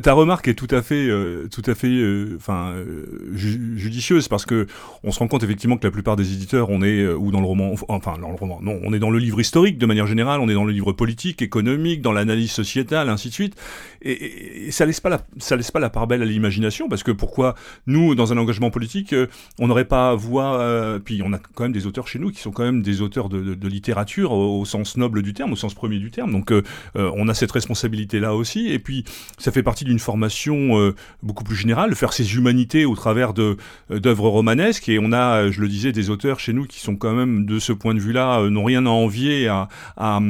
ta, 0.00 0.12
remarque 0.12 0.46
est 0.46 0.54
tout 0.54 0.68
à 0.70 0.80
fait, 0.80 1.08
euh, 1.08 1.48
tout 1.50 1.68
à 1.68 1.74
fait, 1.74 1.88
euh, 1.88 2.36
enfin, 2.36 2.74
euh, 2.76 3.34
judicieuse 3.34 4.28
parce 4.28 4.46
que 4.46 4.68
on 5.02 5.10
se 5.10 5.18
rend 5.18 5.26
compte 5.26 5.42
effectivement 5.42 5.76
que 5.76 5.88
la 5.88 5.90
plupart 5.90 6.14
des 6.14 6.32
éditeurs, 6.32 6.70
on 6.70 6.80
est 6.82 7.04
ou 7.04 7.32
dans 7.32 7.40
le 7.40 7.46
roman, 7.46 7.74
enfin, 7.88 8.14
dans 8.20 8.28
le 8.28 8.36
roman, 8.36 8.60
non, 8.62 8.78
on 8.84 8.92
est 8.92 9.00
dans 9.00 9.10
le 9.10 9.18
livre 9.18 9.40
historique 9.40 9.78
de 9.78 9.86
manière 9.86 10.06
générale, 10.06 10.38
on 10.38 10.48
est 10.48 10.54
dans 10.54 10.64
le 10.64 10.72
livre 10.72 10.92
politique, 10.92 11.42
économique, 11.42 12.00
dans 12.00 12.12
l'analyse 12.12 12.52
sociétale, 12.52 13.08
ainsi 13.08 13.30
de 13.30 13.34
suite, 13.34 13.56
et, 14.02 14.66
et, 14.68 14.70
ça 14.70 14.86
laisse 14.86 15.00
pas 15.00 15.08
la, 15.08 15.18
ça 15.38 15.56
laisse 15.56 15.72
pas 15.72 15.80
la 15.80 15.90
part 15.90 16.06
belle 16.06 16.22
à 16.22 16.26
l'imagination 16.26 16.88
parce 16.88 17.02
que 17.02 17.10
pourquoi 17.10 17.56
nous, 17.88 18.14
dans 18.14 18.32
un 18.32 18.36
engagement 18.36 18.70
politique, 18.70 19.12
on 19.58 19.66
n'aurait 19.66 19.84
pas 19.84 20.10
à 20.10 20.14
voir, 20.14 21.00
puis 21.00 21.22
on 21.24 21.32
a 21.32 21.38
quand 21.38 21.64
même 21.64 21.72
des 21.72 21.88
auteurs 21.88 22.06
chez 22.06 22.20
nous 22.20 22.30
qui 22.30 22.40
sont 22.40 22.52
quand 22.52 22.62
même 22.62 22.67
des 22.72 23.00
auteurs 23.00 23.28
de, 23.28 23.68
littérature 23.68 24.32
au, 24.32 24.64
sens 24.64 24.96
noble 24.96 25.22
du 25.22 25.34
terme, 25.34 25.52
au 25.52 25.56
sens 25.56 25.74
premier 25.74 25.98
du 25.98 26.10
terme. 26.10 26.32
Donc 26.32 26.52
on 26.94 27.28
a 27.28 27.34
cette 27.34 27.52
responsabilité-là 27.52 28.34
aussi. 28.34 28.68
Et 28.68 28.78
puis 28.78 29.04
ça 29.36 29.52
fait 29.52 29.62
partie 29.62 29.84
d'une 29.84 29.98
formation 29.98 30.92
beaucoup 31.22 31.44
plus 31.44 31.56
générale, 31.56 31.94
faire 31.94 32.12
ses 32.12 32.34
humanités 32.34 32.84
au 32.84 32.94
travers 32.94 33.34
d'œuvres 33.34 34.28
romanesques. 34.28 34.88
Et 34.88 34.98
on 35.00 35.12
a, 35.12 35.50
je 35.50 35.60
le 35.60 35.68
disais, 35.68 35.92
des 35.92 36.10
auteurs 36.10 36.40
chez 36.40 36.52
nous 36.52 36.64
qui 36.64 36.80
sont 36.80 36.96
quand 36.96 37.14
même 37.14 37.46
de 37.46 37.58
ce 37.58 37.72
point 37.72 37.94
de 37.94 38.00
vue-là, 38.00 38.48
n'ont 38.48 38.64
rien 38.64 38.86
à 38.86 38.90
envier 38.90 39.48
à, 39.48 39.68
à, 39.96 40.20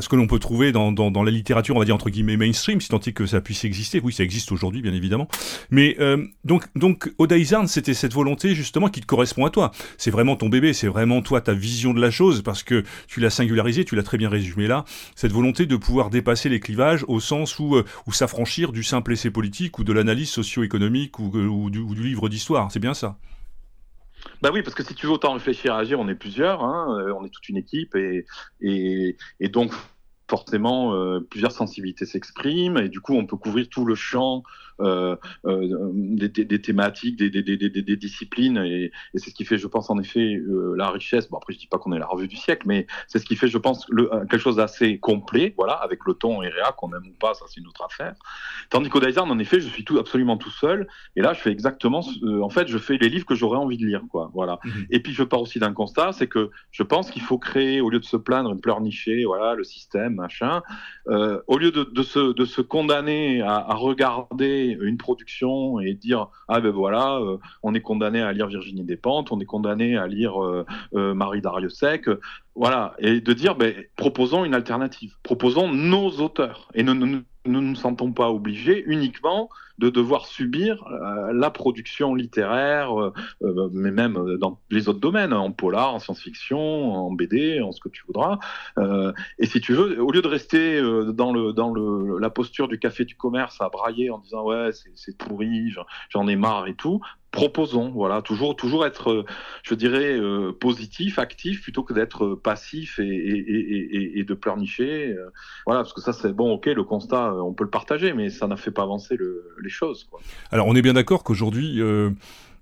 ce 0.00 0.08
que 0.08 0.16
l'on 0.16 0.26
peut 0.26 0.38
trouver 0.38 0.72
dans, 0.72 0.92
dans, 0.92 1.22
la 1.22 1.30
littérature, 1.30 1.76
on 1.76 1.78
va 1.78 1.84
dire 1.84 1.94
entre 1.94 2.10
guillemets 2.10 2.36
mainstream, 2.36 2.80
si 2.80 2.88
tant 2.88 3.00
est 3.00 3.12
que 3.12 3.26
ça 3.26 3.40
puisse 3.40 3.64
exister. 3.64 4.00
Oui, 4.02 4.12
ça 4.12 4.22
existe 4.22 4.52
aujourd'hui, 4.52 4.82
bien 4.82 4.92
évidemment. 4.92 5.28
Mais 5.70 5.96
euh, 6.00 6.24
donc, 6.44 6.64
donc, 6.76 7.12
Oda 7.18 7.36
Izarn, 7.36 7.66
c'était 7.66 7.94
cette 7.94 8.12
volonté 8.12 8.54
justement 8.54 8.88
qui 8.88 9.00
te 9.00 9.06
correspond 9.06 9.46
à 9.46 9.50
toi. 9.50 9.72
C'est 9.98 10.10
vraiment 10.10 10.36
ton 10.36 10.48
bébé, 10.48 10.72
c'est 10.72 10.88
vraiment 10.88 11.22
toi, 11.22 11.40
ta 11.42 11.52
vision 11.52 11.92
de 11.94 12.00
la 12.00 12.10
chose, 12.10 12.42
parce 12.42 12.62
que 12.62 12.84
tu 13.08 13.20
l'as 13.20 13.30
singularisé, 13.30 13.84
tu 13.84 13.96
l'as 13.96 14.02
très 14.02 14.18
bien 14.18 14.28
résumé 14.28 14.66
là. 14.66 14.84
Cette 15.14 15.32
volonté 15.32 15.66
de 15.66 15.76
pouvoir 15.76 16.10
dépasser 16.10 16.48
les 16.48 16.60
clivages 16.60 17.04
au 17.08 17.20
sens 17.20 17.58
où, 17.58 17.76
euh, 17.76 17.84
où 18.06 18.12
s'affranchir 18.12 18.72
du 18.72 18.82
simple 18.82 19.12
essai 19.12 19.30
politique 19.30 19.78
ou 19.78 19.84
de 19.84 19.92
l'analyse 19.92 20.30
socio-économique 20.30 21.18
ou, 21.18 21.30
euh, 21.34 21.70
du, 21.70 22.02
livre 22.02 22.28
d'histoire. 22.28 22.70
C'est 22.72 22.80
bien 22.80 22.94
ça? 22.94 23.18
Bah 24.40 24.50
oui, 24.52 24.62
parce 24.62 24.74
que 24.74 24.84
si 24.84 24.94
tu 24.94 25.06
veux 25.06 25.12
autant 25.12 25.34
réfléchir 25.34 25.74
à 25.74 25.78
agir, 25.78 25.98
on 25.98 26.08
est 26.08 26.14
plusieurs, 26.14 26.62
hein, 26.62 26.96
euh, 26.98 27.12
on 27.18 27.24
est 27.24 27.30
toute 27.30 27.48
une 27.48 27.56
équipe 27.56 27.94
et, 27.96 28.24
et, 28.60 29.48
donc 29.48 29.72
forcément 30.30 30.94
plusieurs 31.28 31.52
sensibilités 31.52 32.06
s'expriment 32.06 32.78
et 32.78 32.88
du 32.88 33.00
coup 33.00 33.14
on 33.14 33.26
peut 33.26 33.36
couvrir 33.36 33.68
tout 33.68 33.84
le 33.84 33.94
champ 33.94 34.42
des, 34.80 36.28
des, 36.28 36.62
thématiques, 36.62 37.16
des, 37.16 37.30
des 37.30 37.96
disciplines 37.96 38.58
et, 38.58 38.84
et 38.84 39.18
c'est 39.18 39.30
ce 39.30 39.34
qui 39.34 39.44
fait, 39.44 39.58
je 39.58 39.66
pense 39.66 39.90
en 39.90 39.98
effet, 39.98 40.40
la 40.76 40.90
richesse. 40.90 41.28
Bon 41.28 41.38
après 41.38 41.52
je 41.52 41.58
dis 41.58 41.66
pas 41.66 41.78
qu'on 41.78 41.92
est 41.92 41.98
la 41.98 42.06
revue 42.06 42.28
du 42.28 42.36
siècle, 42.36 42.66
mais 42.66 42.86
c'est 43.06 43.18
ce 43.18 43.24
qui 43.24 43.36
fait, 43.36 43.48
je 43.48 43.58
pense, 43.58 43.86
le, 43.88 44.08
quelque 44.30 44.38
chose 44.38 44.56
d'assez 44.56 44.98
complet, 44.98 45.54
voilà, 45.56 45.74
avec 45.74 46.00
le 46.06 46.14
ton 46.14 46.42
et 46.42 46.48
Réa 46.48 46.72
qu'on 46.72 46.90
aime 46.90 47.06
ou 47.06 47.18
pas, 47.18 47.34
ça 47.34 47.44
c'est 47.48 47.60
une 47.60 47.66
autre 47.66 47.84
affaire. 47.84 48.14
Tandis 48.70 48.88
qu'au 48.88 49.00
Design, 49.00 49.30
en 49.30 49.38
effet, 49.38 49.60
je 49.60 49.68
suis 49.68 49.84
tout 49.84 49.98
absolument 49.98 50.36
tout 50.36 50.50
seul 50.50 50.86
et 51.16 51.22
là 51.22 51.32
je 51.32 51.40
fais 51.40 51.50
exactement, 51.50 52.02
en 52.42 52.50
fait, 52.50 52.68
je 52.68 52.78
fais 52.78 52.98
les 52.98 53.08
livres 53.08 53.26
que 53.26 53.34
j'aurais 53.34 53.58
envie 53.58 53.78
de 53.78 53.86
lire, 53.86 54.02
quoi, 54.10 54.30
voilà. 54.34 54.58
Mmh 54.64 54.70
et 54.90 55.00
puis 55.00 55.12
je 55.12 55.22
pars 55.22 55.40
aussi 55.40 55.58
d'un 55.58 55.72
constat, 55.72 56.12
c'est 56.12 56.26
que 56.26 56.50
je 56.70 56.82
pense 56.82 57.10
qu'il 57.10 57.22
faut 57.22 57.38
créer, 57.38 57.80
au 57.80 57.88
lieu 57.88 57.98
de 57.98 58.04
se 58.04 58.16
plaindre, 58.16 58.54
de 58.54 58.60
pleurnicher, 58.60 59.24
voilà, 59.24 59.54
le 59.54 59.64
système 59.64 60.14
machin. 60.14 60.62
Euh, 61.08 61.40
au 61.46 61.58
lieu 61.58 61.70
de, 61.70 61.84
de, 61.84 62.02
se, 62.02 62.32
de, 62.32 62.44
se, 62.44 62.60
condamner 62.60 63.42
à, 63.42 63.56
à, 63.56 63.74
regarder 63.74 64.61
une 64.66 64.96
production 64.96 65.80
et 65.80 65.94
dire 65.94 66.28
ah 66.48 66.60
ben 66.60 66.70
voilà, 66.70 67.18
euh, 67.18 67.38
on 67.62 67.74
est 67.74 67.80
condamné 67.80 68.20
à 68.22 68.32
lire 68.32 68.46
Virginie 68.46 68.84
Despentes, 68.84 69.32
on 69.32 69.40
est 69.40 69.46
condamné 69.46 69.96
à 69.96 70.06
lire 70.06 70.42
euh, 70.42 70.64
euh 70.94 71.14
Marie 71.14 71.40
Dariussec, 71.40 72.08
voilà, 72.54 72.94
et 72.98 73.20
de 73.20 73.32
dire 73.32 73.54
ben, 73.54 73.74
proposons 73.96 74.44
une 74.44 74.54
alternative, 74.54 75.16
proposons 75.22 75.72
nos 75.72 76.10
auteurs. 76.20 76.68
Et 76.74 76.82
ne 76.82 76.92
nous 76.92 77.22
ne 77.46 77.60
nous 77.60 77.74
sentons 77.74 78.12
pas 78.12 78.30
obligés 78.30 78.84
uniquement 78.86 79.48
de 79.78 79.90
devoir 79.90 80.26
subir 80.26 80.84
euh, 80.86 81.32
la 81.32 81.50
production 81.50 82.14
littéraire, 82.14 83.00
euh, 83.00 83.12
euh, 83.42 83.68
mais 83.72 83.90
même 83.90 84.36
dans 84.38 84.60
les 84.70 84.88
autres 84.88 85.00
domaines, 85.00 85.32
en 85.32 85.50
polar, 85.50 85.94
en 85.94 85.98
science-fiction, 85.98 86.58
en 86.58 87.10
BD, 87.10 87.60
en 87.60 87.72
ce 87.72 87.80
que 87.80 87.88
tu 87.88 88.04
voudras. 88.06 88.38
et 89.38 89.46
si 89.46 89.60
tu 89.60 89.72
veux, 89.72 90.00
au 90.00 90.10
lieu 90.12 90.22
de 90.22 90.28
rester 90.28 90.80
dans, 91.12 91.32
le, 91.32 91.52
dans 91.52 91.72
le, 91.72 92.18
la 92.18 92.30
posture 92.30 92.68
du 92.68 92.78
café 92.78 93.04
du 93.04 93.16
commerce 93.16 93.60
à 93.60 93.68
brailler 93.68 94.10
en 94.10 94.18
disant 94.18 94.44
ouais 94.44 94.70
c'est 94.94 95.16
pourri, 95.16 95.72
j'en 96.10 96.28
ai 96.28 96.36
marre 96.36 96.66
et 96.66 96.74
tout, 96.74 97.00
proposons, 97.32 97.90
voilà, 97.90 98.22
toujours, 98.22 98.54
toujours 98.54 98.86
être, 98.86 99.24
je 99.62 99.74
dirais, 99.74 100.20
positif, 100.60 101.18
actif, 101.18 101.62
plutôt 101.62 101.82
que 101.82 101.92
d'être 101.92 102.34
passif 102.34 103.00
et, 103.00 104.24
de 104.24 104.34
pleurnicher. 104.34 105.16
voilà, 105.66 105.80
parce 105.80 105.92
que 105.92 106.00
ça, 106.00 106.12
c'est 106.12 106.32
bon, 106.32 106.52
ok, 106.52 106.66
le 106.66 106.84
constat, 106.84 107.34
on 107.34 107.52
peut 107.52 107.64
le 107.64 107.70
partager, 107.70 108.12
mais 108.12 108.30
ça 108.30 108.46
n'a 108.46 108.56
fait 108.56 108.70
pas 108.70 108.82
avancer 108.82 109.16
le, 109.16 109.56
les 109.62 109.70
choses. 109.70 110.08
Alors, 110.50 110.66
on 110.66 110.74
est 110.74 110.82
bien 110.82 110.92
d'accord 110.92 111.24
qu'aujourd'hui, 111.24 111.80
euh, 111.80 112.10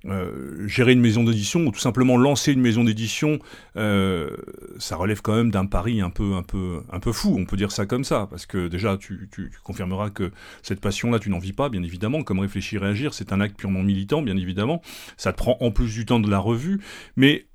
euh, 0.06 0.66
gérer 0.66 0.92
une 0.92 1.00
maison 1.00 1.24
d'édition 1.24 1.60
ou 1.60 1.70
tout 1.70 1.80
simplement 1.80 2.16
lancer 2.16 2.52
une 2.52 2.60
maison 2.60 2.84
d'édition, 2.84 3.38
euh, 3.76 4.34
ça 4.78 4.96
relève 4.96 5.20
quand 5.20 5.34
même 5.34 5.50
d'un 5.50 5.66
pari 5.66 6.00
un 6.00 6.10
peu, 6.10 6.34
un 6.34 6.42
peu, 6.42 6.82
un 6.90 7.00
peu 7.00 7.12
fou. 7.12 7.36
On 7.38 7.44
peut 7.44 7.56
dire 7.56 7.70
ça 7.70 7.86
comme 7.86 8.04
ça, 8.04 8.26
parce 8.30 8.46
que 8.46 8.68
déjà, 8.68 8.96
tu, 8.96 9.28
tu, 9.32 9.50
confirmeras 9.62 10.10
que 10.10 10.30
cette 10.62 10.80
passion-là, 10.80 11.18
tu 11.18 11.30
n'en 11.30 11.38
vis 11.38 11.52
pas, 11.52 11.68
bien 11.68 11.82
évidemment. 11.82 12.22
Comme 12.22 12.38
réfléchir 12.38 12.84
et 12.84 12.88
agir, 12.88 13.14
c'est 13.14 13.32
un 13.32 13.40
acte 13.40 13.56
purement 13.56 13.82
militant, 13.82 14.22
bien 14.22 14.36
évidemment. 14.36 14.82
Ça 15.16 15.32
te 15.32 15.36
prend 15.36 15.56
en 15.60 15.70
plus 15.70 15.92
du 15.92 16.06
temps 16.06 16.20
de 16.20 16.30
la 16.30 16.38
revue, 16.38 16.80
mais 17.16 17.46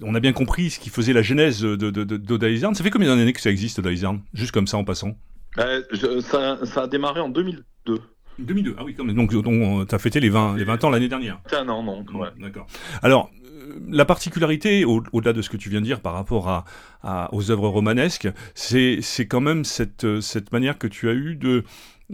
on 0.00 0.14
a 0.14 0.20
bien 0.20 0.32
compris 0.32 0.70
ce 0.70 0.80
qui 0.80 0.88
faisait 0.88 1.12
la 1.12 1.22
genèse 1.22 1.60
de, 1.60 1.76
de, 1.76 2.58
Ça 2.74 2.84
fait 2.84 2.90
combien 2.90 3.14
d'années 3.14 3.32
que 3.32 3.40
ça 3.40 3.50
existe, 3.50 3.78
Oda 3.78 3.90
Juste 4.32 4.52
comme 4.52 4.66
ça, 4.66 4.78
en 4.78 4.84
passant 4.84 5.16
ça, 5.54 6.64
ça, 6.64 6.82
a 6.82 6.86
démarré 6.86 7.20
en 7.20 7.28
2002. 7.28 8.00
2002, 8.38 8.76
ah 8.78 8.84
oui, 8.84 8.94
comme, 8.94 9.12
donc, 9.12 9.32
donc 9.32 9.88
tu 9.88 9.94
as 9.94 9.98
fêté 9.98 10.20
les 10.20 10.30
20, 10.30 10.56
les 10.56 10.64
20 10.64 10.84
ans 10.84 10.90
l'année 10.90 11.08
dernière. 11.08 11.40
Un 11.52 11.68
an, 11.68 11.82
non, 11.82 12.04
ouais. 12.14 12.28
D'accord. 12.38 12.66
Alors, 13.02 13.30
euh, 13.44 13.78
la 13.88 14.04
particularité, 14.04 14.84
au-delà 14.84 15.32
de 15.32 15.42
ce 15.42 15.50
que 15.50 15.56
tu 15.56 15.68
viens 15.70 15.80
de 15.80 15.86
dire 15.86 16.00
par 16.00 16.14
rapport 16.14 16.48
à, 16.48 16.64
à 17.02 17.32
aux 17.34 17.50
œuvres 17.50 17.68
romanesques, 17.68 18.28
c'est 18.54 19.00
quand 19.28 19.40
même 19.40 19.64
cette, 19.64 20.20
cette 20.20 20.52
manière 20.52 20.78
que 20.78 20.86
tu 20.86 21.08
as 21.08 21.12
eue 21.14 21.36
de, 21.36 21.64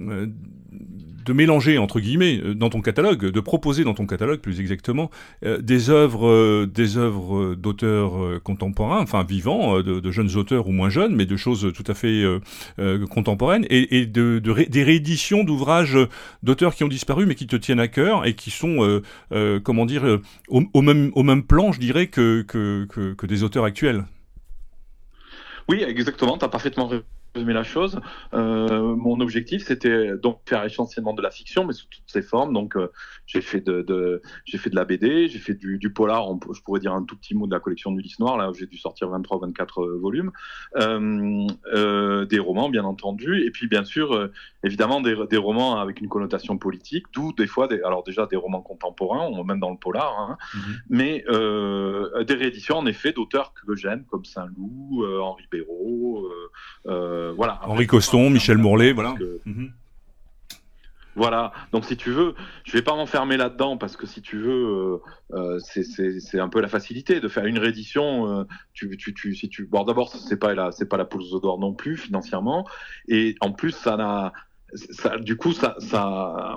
euh, 0.00 0.26
de 1.28 1.32
mélanger 1.34 1.76
entre 1.76 2.00
guillemets 2.00 2.40
euh, 2.42 2.54
dans 2.54 2.70
ton 2.70 2.80
catalogue, 2.80 3.26
de 3.26 3.40
proposer 3.40 3.84
dans 3.84 3.94
ton 3.94 4.06
catalogue 4.06 4.40
plus 4.40 4.60
exactement 4.60 5.10
euh, 5.44 5.60
des 5.60 5.90
œuvres, 5.90 6.64
des 6.64 6.96
œuvres 6.96 7.54
d'auteurs 7.54 8.42
contemporains, 8.42 9.02
enfin 9.02 9.24
vivants, 9.24 9.80
de, 9.82 10.10
jeunes 10.10 10.36
auteurs 10.36 10.66
ou 10.68 10.72
moins 10.72 10.88
jeunes, 10.88 11.14
mais 11.14 11.26
de 11.26 11.36
choses 11.36 11.72
tout 11.74 11.84
à 11.86 11.94
fait 11.94 12.24
contemporaines, 13.10 13.66
et, 13.68 14.06
de, 14.06 14.38
des 14.38 14.82
rééditions 14.82 15.44
d'ouvrages 15.44 15.98
d'auteurs 16.42 16.74
qui 16.74 16.84
ont 16.84 16.88
disparu 16.88 17.26
mais 17.26 17.34
qui 17.34 17.46
te 17.46 17.56
tiennent 17.56 17.80
à 17.80 17.88
cœur 17.88 18.26
et 18.26 18.34
qui 18.34 18.50
sont, 18.50 19.02
comment 19.62 19.86
dire, 19.86 20.20
au, 20.48 20.82
même 20.82 21.42
plan, 21.42 21.72
je 21.72 21.80
dirais, 21.80 22.06
que 22.06 23.26
des 23.26 23.42
auteurs 23.42 23.64
actuels. 23.64 24.04
Oui, 25.68 25.82
exactement, 25.86 26.38
tu 26.38 26.44
as 26.44 26.48
parfaitement 26.48 26.88
la 27.46 27.62
chose. 27.62 28.01
Euh, 28.35 28.94
mon 28.96 29.20
objectif, 29.20 29.64
c'était 29.64 30.16
donc 30.16 30.40
faire 30.46 30.64
essentiellement 30.64 31.14
de 31.14 31.22
la 31.22 31.31
fiction, 31.31 31.64
mais 31.64 31.72
sous 31.72 31.87
toutes 31.87 32.11
ses 32.11 32.22
formes. 32.22 32.53
Donc, 32.53 32.77
euh, 32.77 32.90
j'ai 33.28 33.42
fait 33.42 33.60
de, 33.60 33.82
de 33.82 34.22
j'ai 34.46 34.58
fait 34.58 34.70
de 34.70 34.74
la 34.74 34.84
BD, 34.84 35.28
j'ai 35.28 35.38
fait 35.38 35.54
du, 35.54 35.78
du 35.78 35.92
polar. 35.92 36.26
je 36.52 36.60
pourrais 36.62 36.80
dire 36.80 36.94
un 36.94 37.04
tout 37.04 37.16
petit 37.16 37.34
mot 37.34 37.46
de 37.46 37.52
la 37.52 37.60
collection 37.60 37.92
du 37.92 38.00
Lys 38.00 38.18
Noir. 38.18 38.38
Là, 38.38 38.50
j'ai 38.58 38.66
dû 38.66 38.78
sortir 38.78 39.10
23, 39.10 39.40
24 39.40 39.82
euh, 39.82 39.98
volumes, 40.00 40.32
euh, 40.76 41.46
euh, 41.74 42.24
des 42.24 42.38
romans, 42.38 42.70
bien 42.70 42.84
entendu, 42.84 43.44
et 43.44 43.50
puis 43.50 43.68
bien 43.68 43.84
sûr, 43.84 44.30
évidemment, 44.64 45.02
des, 45.02 45.14
des, 45.30 45.36
romans 45.36 45.78
avec 45.78 46.00
une 46.00 46.08
connotation 46.08 46.56
politique. 46.56 47.04
D'où 47.12 47.32
des 47.34 47.46
fois, 47.46 47.68
des, 47.68 47.80
alors 47.82 48.02
déjà 48.02 48.26
des 48.26 48.36
romans 48.36 48.62
contemporains, 48.62 49.30
même 49.44 49.60
dans 49.60 49.70
le 49.70 49.76
polar, 49.76 50.18
hein, 50.18 50.38
mm 50.54 50.58
-hmm. 50.58 50.78
mais 50.88 52.24
des 52.24 52.34
rééditions 52.34 52.78
en 52.78 52.86
effet 52.86 53.12
d'auteurs 53.12 53.52
que 53.52 53.76
j'aime, 53.76 54.04
comme 54.10 54.24
Saint-Loup, 54.24 55.04
Henri 55.28 55.44
Béraud. 55.52 56.28
Voilà. 57.38 57.60
Henri 57.62 57.86
Coston, 57.86 58.32
Michel 58.32 58.58
Mourlet, 58.58 58.92
voilà. 58.92 59.14
Mhm. 59.44 59.72
Voilà, 61.18 61.50
donc 61.72 61.85
si 61.85 61.96
tu 61.96 62.12
veux, 62.12 62.37
je 62.62 62.70
vais 62.70 62.83
pas 62.83 62.94
m'enfermer 62.94 63.37
là-dedans 63.37 63.76
parce 63.76 63.96
que 63.96 64.07
si 64.07 64.22
tu 64.22 64.38
veux, 64.38 65.00
euh, 65.33 65.33
euh 65.33 65.59
c'est 65.59 66.38
un 66.38 66.48
peu 66.48 66.61
la 66.61 66.68
facilité 66.68 67.18
de 67.18 67.26
faire 67.26 67.44
une 67.44 67.59
réédition. 67.59 68.40
Euh, 68.40 68.44
tu, 68.72 69.35
si 69.35 69.48
tu, 69.48 69.66
bon, 69.66 69.83
d'abord, 69.83 70.11
c'est 70.14 70.37
pas 70.37 70.54
la, 70.54 70.70
c'est 70.70 70.88
pas 70.88 70.96
la 70.96 71.04
poule 71.04 71.22
aux 71.22 71.40
d'or 71.40 71.59
non 71.59 71.74
plus 71.74 71.96
financièrement, 71.96 72.68
et 73.09 73.35
en 73.40 73.50
plus, 73.50 73.72
ça 73.72 73.96
n'a, 73.96 74.33
du 75.20 75.37
coup, 75.37 75.52
ça, 75.52 75.74
ça, 75.81 76.57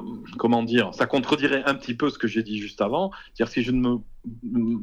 dire, 0.64 0.94
contredirait 1.08 1.64
un 1.66 1.74
petit 1.74 1.96
peu 1.96 2.12
ce 2.12 2.20
que 2.20 2.28
j'ai 2.28 2.44
dit 2.44 2.60
juste 2.60 2.82
avant. 2.82 3.12
C'est-à-dire 3.34 3.52
si 3.52 3.64
je 3.64 3.72
ne 3.72 3.80
me 3.80 3.98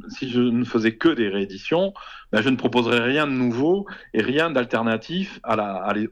si 0.09 0.29
je 0.29 0.41
ne 0.41 0.65
faisais 0.65 0.97
que 0.97 1.09
des 1.09 1.29
rééditions, 1.29 1.93
ben 2.33 2.43
je 2.43 2.49
ne 2.49 2.57
proposerais 2.57 3.01
rien 3.01 3.27
de 3.27 3.33
nouveau 3.33 3.87
et 4.13 4.21
rien 4.21 4.51
d'alternatif 4.51 5.41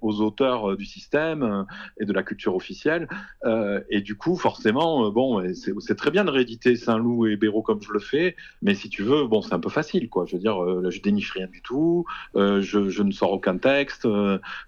aux 0.01 0.21
auteurs 0.21 0.71
euh, 0.71 0.77
du 0.77 0.85
système 0.85 1.43
euh, 1.43 1.63
et 2.01 2.05
de 2.05 2.13
la 2.13 2.23
culture 2.23 2.55
officielle. 2.55 3.09
Euh, 3.45 3.81
et 3.91 4.01
du 4.01 4.17
coup, 4.17 4.37
forcément, 4.37 5.11
bon, 5.11 5.43
c'est 5.55 5.97
très 5.97 6.11
bien 6.11 6.25
de 6.25 6.31
rééditer 6.31 6.77
Saint-Loup 6.77 7.27
et 7.27 7.37
Béraud 7.37 7.63
comme 7.63 7.83
je 7.83 7.93
le 7.93 7.99
fais, 7.99 8.37
mais 8.63 8.75
si 8.75 8.89
tu 8.89 9.03
veux, 9.03 9.27
bon, 9.27 9.43
c'est 9.43 9.55
un 9.55 9.61
peu 9.61 9.69
facile, 9.69 10.09
quoi. 10.09 10.25
Je 10.27 10.37
veux 10.37 10.43
dire, 10.43 10.91
je 10.91 11.01
déniche 11.01 11.33
rien 11.33 11.47
du 11.47 11.63
tout, 11.63 12.05
je, 12.35 12.61
je, 12.61 13.03
ne 13.03 13.11
sors 13.11 13.33
aucun 13.33 13.59
texte 13.59 14.07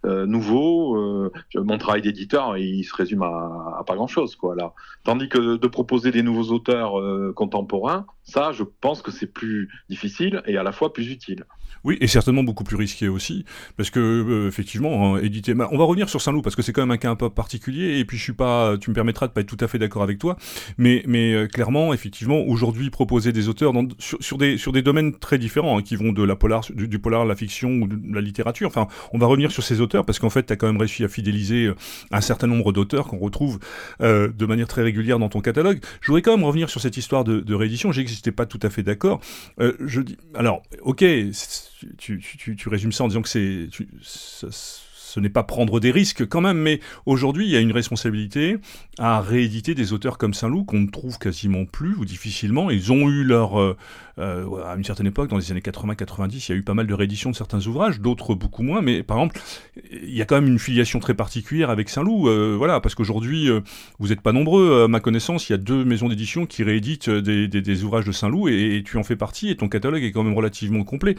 nouveau. 0.04 1.30
mon 1.54 1.78
travail 1.78 2.02
d'éditeur, 2.02 2.56
il 2.56 2.84
se 2.84 2.94
résume 2.94 3.22
à, 3.22 3.76
à 3.78 3.84
pas 3.86 3.94
grand-chose, 3.94 4.36
quoi. 4.36 4.54
Là, 4.54 4.74
tandis 5.04 5.28
que 5.28 5.56
de 5.56 5.66
proposer 5.66 6.10
des 6.10 6.22
nouveaux 6.22 6.52
auteurs 6.52 6.94
contemporains, 7.34 8.06
ça, 8.28 8.52
je 8.52 8.62
pense 8.62 9.00
que 9.00 9.10
c'est 9.10 9.26
plus 9.26 9.70
difficile 9.88 10.42
et 10.46 10.58
à 10.58 10.62
la 10.62 10.72
fois 10.72 10.92
plus 10.92 11.10
utile. 11.10 11.46
Oui, 11.84 11.96
et 12.00 12.06
certainement 12.06 12.42
beaucoup 12.42 12.64
plus 12.64 12.76
risqué 12.76 13.08
aussi, 13.08 13.44
parce 13.76 13.90
que 13.90 14.00
euh, 14.00 14.48
effectivement, 14.48 15.16
hein, 15.16 15.20
éditer. 15.22 15.54
Bah, 15.54 15.68
on 15.70 15.78
va 15.78 15.84
revenir 15.84 16.08
sur 16.08 16.20
Saint-Loup 16.20 16.42
parce 16.42 16.56
que 16.56 16.62
c'est 16.62 16.72
quand 16.72 16.82
même 16.82 16.90
un 16.90 16.96
cas 16.96 17.10
un 17.10 17.16
peu 17.16 17.30
particulier. 17.30 17.98
Et 17.98 18.04
puis 18.04 18.18
je 18.18 18.22
suis 18.22 18.32
pas, 18.32 18.76
tu 18.78 18.90
me 18.90 18.94
permettras 18.94 19.28
de 19.28 19.32
pas 19.32 19.42
être 19.42 19.46
tout 19.46 19.62
à 19.64 19.68
fait 19.68 19.78
d'accord 19.78 20.02
avec 20.02 20.18
toi, 20.18 20.36
mais 20.76 21.02
mais 21.06 21.32
euh, 21.32 21.46
clairement, 21.46 21.94
effectivement, 21.94 22.40
aujourd'hui 22.40 22.90
proposer 22.90 23.32
des 23.32 23.48
auteurs 23.48 23.72
sur, 23.98 24.38
des 24.38 24.58
sur 24.58 24.72
des 24.72 24.82
domaines 24.82 25.18
très 25.18 25.38
différents, 25.38 25.78
hein, 25.78 25.82
qui 25.82 25.96
vont 25.96 26.12
de 26.12 26.22
la 26.22 26.36
polar, 26.36 26.62
du, 26.74 26.98
polar, 26.98 27.24
la 27.24 27.36
fiction 27.36 27.70
ou 27.70 27.86
de 27.86 28.14
la 28.14 28.20
littérature. 28.20 28.68
Enfin, 28.68 28.88
on 29.12 29.18
va 29.18 29.26
revenir 29.26 29.52
sur 29.52 29.62
ces 29.62 29.80
auteurs 29.80 30.04
parce 30.04 30.18
qu'en 30.18 30.30
fait, 30.30 30.46
tu 30.46 30.52
as 30.52 30.56
quand 30.56 30.66
même 30.66 30.78
réussi 30.78 31.04
à 31.04 31.08
fidéliser 31.08 31.66
euh, 31.66 31.74
un 32.10 32.20
certain 32.20 32.48
nombre 32.48 32.72
d'auteurs 32.72 33.06
qu'on 33.06 33.18
retrouve 33.18 33.58
de 34.00 34.46
manière 34.46 34.68
très 34.68 34.82
régulière 34.82 35.18
dans 35.18 35.28
ton 35.28 35.40
catalogue. 35.40 35.80
Je 36.00 36.08
voudrais 36.08 36.22
quand 36.22 36.36
même 36.36 36.44
revenir 36.44 36.70
sur 36.70 36.80
cette 36.80 36.96
histoire 36.96 37.24
de, 37.24 37.40
de 37.40 37.54
réédition. 37.54 37.92
J'existais 38.18 38.32
pas 38.32 38.46
tout 38.46 38.58
à 38.62 38.70
fait 38.70 38.82
d'accord. 38.82 39.20
je 39.58 40.00
dis, 40.00 40.16
alors, 40.34 40.62
ok 40.82 41.04
tu, 41.98 42.68
résumes 42.68 42.90
ça 42.90 43.04
en 43.04 43.08
disant 43.08 43.22
que 43.22 43.28
c'est 43.28 43.68
ce 45.08 45.20
n'est 45.20 45.30
pas 45.30 45.42
prendre 45.42 45.80
des 45.80 45.90
risques 45.90 46.28
quand 46.28 46.42
même, 46.42 46.58
mais 46.58 46.80
aujourd'hui, 47.06 47.46
il 47.46 47.50
y 47.50 47.56
a 47.56 47.60
une 47.60 47.72
responsabilité 47.72 48.58
à 48.98 49.22
rééditer 49.22 49.74
des 49.74 49.94
auteurs 49.94 50.18
comme 50.18 50.34
Saint-Loup 50.34 50.64
qu'on 50.64 50.80
ne 50.80 50.90
trouve 50.90 51.18
quasiment 51.18 51.64
plus 51.64 51.94
ou 51.94 52.04
difficilement. 52.04 52.68
Ils 52.70 52.92
ont 52.92 53.08
eu 53.08 53.24
leur, 53.24 53.58
euh, 53.58 53.76
euh, 54.18 54.64
à 54.64 54.74
une 54.76 54.84
certaine 54.84 55.06
époque, 55.06 55.28
dans 55.30 55.36
les 55.36 55.50
années 55.50 55.60
80-90, 55.60 56.46
il 56.48 56.52
y 56.52 56.52
a 56.52 56.58
eu 56.58 56.62
pas 56.62 56.74
mal 56.74 56.86
de 56.86 56.94
rééditions 56.94 57.30
de 57.30 57.36
certains 57.36 57.64
ouvrages, 57.66 58.00
d'autres 58.00 58.34
beaucoup 58.34 58.62
moins, 58.62 58.82
mais 58.82 59.02
par 59.02 59.18
exemple, 59.18 59.40
il 59.90 60.14
y 60.14 60.22
a 60.22 60.24
quand 60.24 60.34
même 60.36 60.48
une 60.48 60.58
filiation 60.58 60.98
très 60.98 61.14
particulière 61.14 61.70
avec 61.70 61.88
Saint-Loup, 61.88 62.28
euh, 62.28 62.54
voilà, 62.56 62.80
parce 62.80 62.94
qu'aujourd'hui, 62.94 63.48
vous 63.98 64.08
n'êtes 64.08 64.20
pas 64.20 64.32
nombreux, 64.32 64.84
à 64.84 64.88
ma 64.88 65.00
connaissance, 65.00 65.48
il 65.48 65.52
y 65.52 65.54
a 65.54 65.58
deux 65.58 65.84
maisons 65.84 66.08
d'édition 66.08 66.46
qui 66.46 66.62
rééditent 66.62 67.10
des, 67.10 67.84
ouvrages 67.84 68.04
de 68.04 68.12
Saint-Loup, 68.12 68.48
et, 68.48 68.82
tu 68.84 68.96
en 68.96 69.02
fais 69.02 69.16
partie, 69.16 69.50
et 69.50 69.56
ton 69.56 69.68
catalogue 69.68 70.02
est 70.02 70.12
quand 70.12 70.24
même 70.24 70.34
relativement 70.34 70.84
complet. 70.84 71.16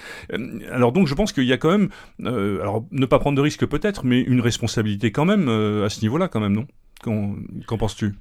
alors 0.71 0.91
donc, 0.91 1.07
je 1.07 1.15
pense 1.15 1.31
qu'il 1.31 1.45
y 1.45 1.53
a 1.53 1.57
quand 1.57 1.71
même, 1.71 1.89
alors 2.25 2.85
ne 2.91 3.05
pas 3.05 3.19
prendre 3.19 3.37
de 3.37 3.41
risques 3.41 3.65
peut-être, 3.65 4.05
mais 4.05 4.21
une 4.21 4.41
responsabilité 4.41 5.11
quand 5.11 5.25
même 5.25 5.49
à 5.49 5.89
ce 5.89 6.01
niveau-là, 6.01 6.27
quand 6.27 6.39
même, 6.39 6.53
non? 6.53 6.67
Qu'en 7.01 7.77
penses-tu? 7.77 8.15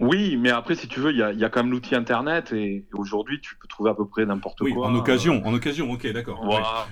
Oui, 0.00 0.36
mais 0.36 0.50
après, 0.50 0.74
si 0.74 0.88
tu 0.88 0.98
veux, 0.98 1.12
il 1.12 1.18
y 1.18 1.22
a, 1.22 1.48
quand 1.48 1.62
même 1.62 1.70
l'outil 1.70 1.94
Internet 1.94 2.52
et 2.52 2.84
aujourd'hui, 2.92 3.40
tu 3.40 3.54
peux 3.56 3.68
trouver 3.68 3.90
à 3.90 3.94
peu 3.94 4.04
près 4.04 4.26
n'importe 4.26 4.60
oui, 4.60 4.72
quoi. 4.72 4.88
En 4.88 4.94
occasion, 4.96 5.40
en 5.44 5.54
occasion, 5.54 5.90
ok, 5.92 6.12
d'accord. 6.12 6.44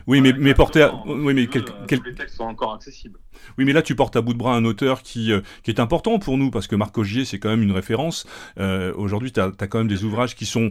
Oui, 0.07 0.21
mais, 0.21 0.33
mais 0.39 0.55
porter, 0.55 0.83
à... 0.83 0.95
oui, 1.07 1.35
mais 1.35 1.49
quel... 1.49 1.65
les 2.05 2.15
textes 2.15 2.37
sont 2.37 2.45
encore 2.45 2.73
accessibles. 2.73 3.19
Oui, 3.59 3.65
mais 3.65 3.73
là, 3.73 3.83
tu 3.83 3.97
portes 3.97 4.15
à 4.15 4.21
bout 4.21 4.33
de 4.33 4.39
bras 4.39 4.55
un 4.55 4.65
auteur 4.65 5.03
qui, 5.03 5.33
euh, 5.33 5.41
qui 5.65 5.71
est 5.73 5.81
important 5.81 6.19
pour 6.21 6.39
nous 6.39 6.51
parce 6.51 6.69
que 6.69 6.77
Marc 6.77 6.97
Augier, 6.99 7.25
c'est 7.25 7.41
quand 7.41 7.49
même 7.49 7.63
une 7.63 7.73
référence. 7.73 8.27
Euh, 8.59 8.93
aujourd'hui, 8.95 9.33
tu 9.33 9.41
as, 9.41 9.51
as, 9.59 9.67
quand 9.67 9.79
même 9.79 9.89
des 9.89 10.05
ouvrages 10.05 10.37
qui 10.37 10.47
sont 10.47 10.71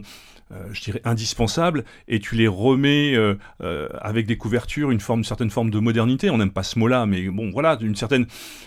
je 0.72 0.80
dirais, 0.80 1.00
indispensables, 1.04 1.84
et 2.08 2.18
tu 2.18 2.34
les 2.34 2.48
remets 2.48 3.14
euh, 3.14 3.36
euh, 3.62 3.88
avec 4.00 4.26
des 4.26 4.36
couvertures, 4.36 4.90
une 4.90 5.00
forme, 5.00 5.22
certaine 5.22 5.50
forme 5.50 5.70
de 5.70 5.78
modernité. 5.78 6.30
On 6.30 6.38
n'aime 6.38 6.50
pas 6.50 6.62
ce 6.62 6.78
mot-là, 6.78 7.06
mais 7.06 7.28
bon, 7.28 7.50
voilà, 7.50 7.78
une 7.80 7.94
certaine, 7.94 8.26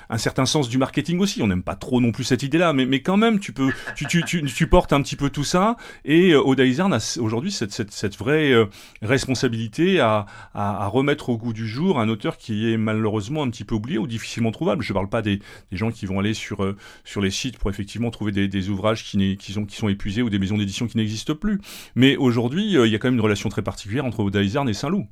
un 0.10 0.18
certain 0.18 0.46
sens 0.46 0.70
du 0.70 0.78
marketing 0.78 1.20
aussi. 1.20 1.42
On 1.42 1.48
n'aime 1.48 1.64
pas 1.64 1.76
trop 1.76 2.00
non 2.00 2.12
plus 2.12 2.24
cette 2.24 2.44
idée-là, 2.44 2.74
mais, 2.74 2.86
mais 2.86 3.02
quand 3.02 3.18
même, 3.18 3.40
tu 3.40 3.52
peux, 3.52 3.72
tu, 3.96 4.06
tu, 4.08 4.24
tu, 4.24 4.44
tu 4.44 4.68
portes 4.68 4.94
un 4.94 5.02
petit 5.02 5.16
peu 5.16 5.30
tout 5.30 5.44
ça, 5.44 5.76
et 6.06 6.36
Oda 6.36 6.64
a 6.64 7.20
aujourd'hui 7.20 7.52
cette, 7.52 7.72
cette, 7.72 7.92
cette, 7.92 8.18
vraie 8.18 8.54
responsabilité 9.02 10.00
à, 10.00 10.26
à, 10.54 10.86
à, 10.86 10.88
remettre 10.88 11.30
au 11.30 11.38
goût 11.38 11.52
du 11.52 11.68
jour 11.68 12.00
un 12.00 12.08
auteur 12.08 12.38
qui 12.38 12.72
est 12.72 12.78
malheureusement 12.78 13.44
un 13.44 13.50
petit 13.50 13.66
peu 13.66 13.76
oublié 13.76 13.98
ou 13.98 14.08
difficilement 14.08 14.52
trouvable. 14.52 14.84
Je 14.84 14.92
ne 14.92 14.96
parle 14.96 15.10
pas 15.10 15.22
des, 15.22 15.40
des, 15.72 15.78
gens 15.78 15.92
qui 15.92 16.06
vont 16.06 16.20
aller 16.20 16.34
sur, 16.34 16.76
sur 17.04 17.22
les 17.22 17.32
sites 17.32 17.58
pour 17.58 17.70
effectivement 17.70 18.12
trouver 18.12 18.32
des, 18.32 18.48
des 18.48 18.70
ouvrages 18.70 19.04
qui, 19.04 19.38
qui, 19.38 19.52
sont, 19.52 19.66
qui 19.66 19.76
sont 19.76 19.90
épuisés 19.90 20.22
ou 20.22 20.30
des 20.30 20.40
maisons 20.40 20.58
d'édition 20.58 20.88
qui 20.88 20.98
n'existent 20.98 21.36
plus. 21.36 21.60
Mais 21.96 22.16
aujourd'hui, 22.18 22.78
euh, 22.78 22.88
il 22.88 22.92
y 22.92 22.96
a 22.96 23.00
quand 23.00 23.08
même 23.08 23.16
une 23.16 23.22
relation 23.22 23.50
très 23.50 23.62
particulière 23.62 24.06
entre 24.06 24.22
Odaizarn 24.22 24.68
et 24.70 24.74
Saint-Loup. 24.74 25.08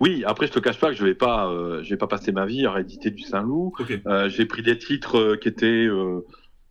Oui, 0.00 0.24
après 0.26 0.48
je 0.48 0.52
te 0.52 0.58
cache 0.58 0.80
pas 0.80 0.88
que 0.88 0.96
je 0.96 1.04
vais 1.04 1.14
pas, 1.14 1.48
euh, 1.48 1.82
je 1.82 1.90
vais 1.90 1.96
pas 1.96 2.08
passer 2.08 2.32
ma 2.32 2.44
vie 2.44 2.66
à 2.66 2.72
rééditer 2.72 3.10
du 3.10 3.22
Saint-Loup. 3.22 3.72
Euh, 4.06 4.28
j'ai 4.28 4.46
pris 4.46 4.62
des 4.62 4.76
titres 4.76 5.36
qui 5.36 5.48
étaient 5.48 5.86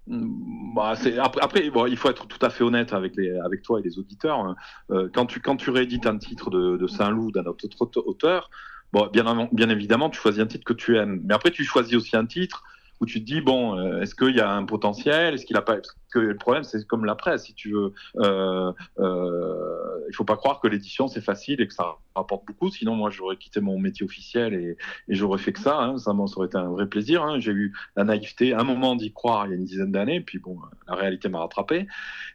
bah, 0.07 0.95
après, 1.23 1.39
après 1.39 1.69
bon, 1.69 1.85
il 1.85 1.95
faut 1.95 2.09
être 2.09 2.27
tout 2.27 2.43
à 2.45 2.49
fait 2.49 2.63
honnête 2.63 2.91
avec, 2.91 3.15
les, 3.15 3.31
avec 3.39 3.61
toi 3.61 3.79
et 3.79 3.83
les 3.83 3.99
auditeurs. 3.99 4.39
Hein. 4.39 4.55
quand, 5.13 5.27
tu, 5.27 5.39
quand 5.39 5.55
tu 5.55 5.69
réédites 5.69 6.07
un 6.07 6.17
titre 6.17 6.49
de, 6.49 6.75
de 6.75 6.87
Saint-Loup 6.87 7.31
d'un 7.31 7.45
autre 7.45 7.67
auteur, 8.05 8.49
bon, 8.91 9.07
bien, 9.13 9.47
bien 9.53 9.69
évidemment, 9.69 10.09
tu 10.09 10.19
choisis 10.19 10.41
un 10.41 10.47
titre 10.47 10.65
que 10.65 10.73
tu 10.73 10.97
aimes. 10.97 11.21
Mais 11.23 11.33
après, 11.33 11.51
tu 11.51 11.63
choisis 11.63 11.95
aussi 11.95 12.17
un 12.17 12.25
titre 12.25 12.63
où 13.01 13.05
tu 13.05 13.19
te 13.19 13.25
dis 13.25 13.41
bon, 13.41 13.99
est-ce 13.99 14.15
qu'il 14.15 14.35
y 14.35 14.41
a 14.41 14.49
un 14.49 14.65
potentiel? 14.65 15.33
Est-ce 15.33 15.45
qu'il 15.45 15.57
a 15.57 15.61
pas 15.61 15.77
que 16.11 16.19
le 16.19 16.35
problème, 16.35 16.63
c'est 16.63 16.85
comme 16.85 17.05
la 17.05 17.15
presse, 17.15 17.45
si 17.45 17.53
tu 17.55 17.71
veux. 17.71 17.93
Euh, 18.17 18.71
euh, 18.99 20.05
il 20.09 20.15
faut 20.15 20.25
pas 20.25 20.35
croire 20.35 20.59
que 20.59 20.67
l'édition 20.67 21.07
c'est 21.07 21.21
facile 21.21 21.61
et 21.61 21.67
que 21.67 21.73
ça 21.73 21.95
rapporte 22.15 22.45
beaucoup. 22.45 22.69
Sinon, 22.69 22.95
moi, 22.95 23.09
j'aurais 23.09 23.37
quitté 23.37 23.61
mon 23.61 23.79
métier 23.79 24.05
officiel 24.05 24.53
et, 24.53 24.77
et 25.07 25.15
j'aurais 25.15 25.39
fait 25.39 25.53
que 25.53 25.59
ça. 25.59 25.79
Hein. 25.79 25.97
Ça, 25.97 26.11
ça 26.11 26.37
aurait 26.37 26.47
été 26.47 26.57
un 26.57 26.69
vrai 26.69 26.87
plaisir. 26.87 27.23
Hein. 27.23 27.39
J'ai 27.39 27.51
eu 27.51 27.73
la 27.95 28.03
naïveté, 28.03 28.53
un 28.53 28.63
moment 28.63 28.95
d'y 28.95 29.13
croire 29.13 29.47
il 29.47 29.51
y 29.51 29.53
a 29.53 29.55
une 29.55 29.65
dizaine 29.65 29.91
d'années, 29.91 30.21
puis 30.21 30.39
bon, 30.39 30.57
la 30.87 30.95
réalité 30.95 31.29
m'a 31.29 31.39
rattrapé. 31.39 31.87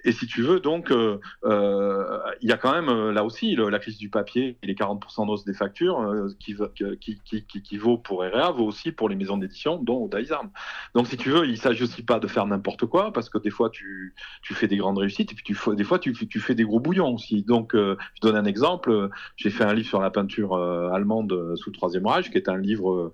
Et 0.05 0.13
si 0.13 0.27
tu 0.27 0.43
veux, 0.43 0.61
donc, 0.61 0.91
euh, 0.91 1.21
euh 1.45 2.19
il 2.41 2.49
y 2.49 2.53
a 2.53 2.57
quand 2.57 2.73
même 2.73 2.89
euh, 2.89 3.13
là 3.13 3.25
aussi 3.25 3.57
la 3.57 3.79
crise 3.79 3.99
du 3.99 4.09
papier 4.09 4.57
et 4.63 4.67
les 4.67 4.75
40% 4.75 5.27
d'os 5.27 5.45
des 5.45 5.55
factures 5.55 6.01
euh, 6.01 6.29
qui, 6.39 6.55
qui, 7.01 7.45
qui, 7.45 7.63
qui, 7.63 7.77
vaut 7.77 7.99
pour 7.99 8.21
REA 8.21 8.51
vaut 8.53 8.65
aussi 8.65 8.93
pour 8.93 9.09
les 9.09 9.17
maisons 9.17 9.37
d'édition, 9.37 9.79
dont 9.83 10.05
Odaisarm. 10.05 10.51
Donc, 10.95 11.07
si 11.07 11.17
tu 11.17 11.31
veux, 11.31 11.47
il 11.47 11.59
s'agit 11.59 11.83
aussi 11.83 12.03
pas 12.03 12.19
de 12.19 12.27
faire 12.27 12.47
n'importe 12.47 12.87
quoi 12.87 13.13
parce 13.13 13.29
que 13.29 13.39
des 13.39 13.51
fois 13.51 13.71
tu, 13.71 14.15
fais 14.43 14.69
des 14.69 14.77
grandes 14.77 14.99
réussites 14.99 15.33
et 15.33 15.35
puis 15.35 15.45
tu, 15.45 15.57
des 15.75 15.85
fois 15.85 15.99
tu, 15.99 16.13
tu 16.13 16.41
fais 16.41 16.55
des 16.55 16.65
gros 16.65 16.81
bouillons 16.81 17.15
aussi. 17.15 17.43
Donc, 17.43 17.75
euh, 17.75 17.97
je 18.15 18.21
donne 18.21 18.37
un 18.37 18.45
exemple. 18.45 19.11
J'ai 19.37 19.51
fait 19.51 19.65
un 19.65 19.75
livre 19.75 19.89
sur 19.89 20.01
la 20.01 20.11
peinture 20.11 20.55
euh, 20.55 20.91
allemande 20.91 21.33
euh, 21.33 21.57
sous 21.57 21.71
le 21.71 21.77
Troisième 21.77 22.07
Reich, 22.07 22.31
qui 22.31 22.39
est 22.39 22.49
un 22.49 22.59
livre 22.59 23.13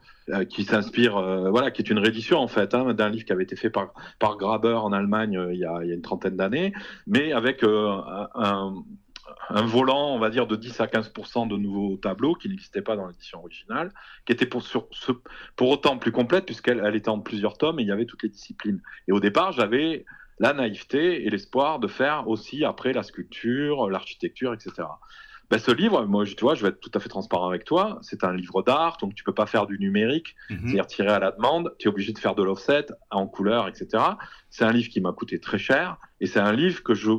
qui 0.49 0.63
s'inspire, 0.63 1.21
voilà, 1.51 1.73
qui 1.73 1.83
est 1.83 1.91
une 1.91 1.99
réédition 1.99 2.39
en 2.39 2.47
fait 2.47 2.75
hein, 2.75 2.95
d'un 2.95 3.09
livre 3.09 3.25
qui 3.25 3.33
avait 3.33 3.43
été 3.43 3.57
fait 3.57 3.71
par, 3.71 3.93
par 4.21 4.37
Graber 4.37 4.75
en 4.75 4.93
Allemagne 4.93 5.49
il 5.53 5.59
y, 5.59 5.65
a, 5.65 5.83
une 5.83 6.01
trentaine 6.01 6.37
d'années, 6.37 6.73
mais 7.09 7.33
avec 7.33 7.65
un 7.65 8.75
volant, 9.51 10.15
on 10.15 10.19
va 10.19 10.31
dire, 10.31 10.47
de 10.47 10.57
10 10.57 10.81
à 10.81 10.87
15% 10.87 11.49
de 11.49 11.57
nouveaux 11.57 11.97
tableaux 11.97 12.35
qui 12.35 12.49
n'existaient 12.49 12.83
pas 12.83 12.97
dans 12.97 13.07
l'édition 13.07 13.41
originale, 13.41 13.93
qui 14.27 14.33
était 14.33 14.47
pour, 14.47 14.63
sur, 14.63 14.89
ce, 14.91 15.13
pour 15.57 15.71
autant 15.71 15.99
plus 15.99 16.13
complète 16.13 16.45
puisqu'elle 16.47 16.83
elle 16.85 16.97
était 16.97 17.09
en 17.09 17.21
plusieurs 17.21 17.59
tomes 17.59 17.79
et 17.81 17.83
il 17.83 17.89
y 17.89 17.93
avait 17.93 18.07
toutes 18.07 18.23
les 18.23 18.29
disciplines. 18.29 18.81
Et 19.09 19.13
au 19.13 19.21
départ, 19.21 19.53
j'avais 19.53 20.05
la 20.39 20.53
naïveté 20.53 21.27
et 21.27 21.31
l'espoir 21.31 21.79
de 21.79 21.87
faire 21.89 22.29
aussi 22.29 22.65
après 22.65 22.93
la 22.93 23.03
sculpture, 23.03 23.89
l'architecture, 23.89 24.53
etc. 24.53 24.89
Ben, 25.53 25.59
ce 25.59 25.71
livre, 25.71 26.07
moi, 26.07 26.25
tu 26.25 26.35
vois, 26.41 26.55
je 26.55 26.63
vais 26.63 26.71
être 26.71 26.81
tout 26.81 26.91
à 26.95 26.99
fait 26.99 27.11
transparent 27.11 27.47
avec 27.47 27.65
toi. 27.65 27.99
C'est 28.01 28.25
un 28.25 28.33
livre 28.33 28.63
d'art, 28.63 28.97
donc 29.03 29.15
tu 29.15 29.23
peux 29.23 29.35
pas 29.35 29.45
faire 29.45 29.67
du 29.67 29.79
numérique, 29.79 30.35
mhm. 30.49 30.61
c'est-à-dire 30.63 30.87
tirer 30.87 31.11
à 31.11 31.19
la 31.19 31.31
demande. 31.31 31.75
Tu 31.79 31.89
es 31.89 31.91
obligé 31.91 32.15
de 32.15 32.19
faire 32.19 32.35
de 32.35 32.43
l'offset 32.43 32.87
en 33.11 33.27
couleur, 33.27 33.69
etc. 33.69 34.03
C'est 34.49 34.65
un 34.65 34.73
livre 34.73 34.89
qui 34.89 35.03
m'a 35.03 35.13
coûté 35.13 35.39
très 35.41 35.59
cher 35.59 35.99
et 36.21 36.27
c'est 36.27 36.41
un 36.41 36.53
livre 36.53 36.83
que 36.83 36.95
je 36.95 37.11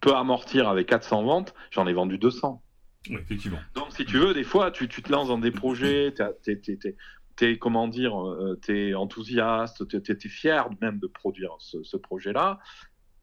peux 0.00 0.14
amortir 0.14 0.68
avec 0.68 0.88
400 0.88 1.24
ventes. 1.24 1.54
J'en 1.70 1.86
ai 1.86 1.92
vendu 1.92 2.18
200. 2.18 2.62
effectivement. 3.10 3.58
Donc, 3.74 3.92
si 3.92 4.04
tu 4.04 4.18
veux, 4.18 4.34
des 4.34 4.44
fois, 4.44 4.70
tu, 4.70 4.88
te 4.88 5.12
lances 5.12 5.28
dans 5.28 5.38
des 5.38 5.50
projets, 5.50 6.14
t'es 7.36 7.58
comment 7.58 7.88
dire, 7.88 8.18
euh, 8.20 8.58
tu 8.64 8.90
es 8.90 8.94
enthousiaste, 8.94 9.86
tu 9.88 9.96
es, 9.96 10.28
fier 10.28 10.68
même 10.80 10.98
de 10.98 11.06
produire 11.06 11.54
ce, 11.58 11.96
projet-là, 11.96 12.58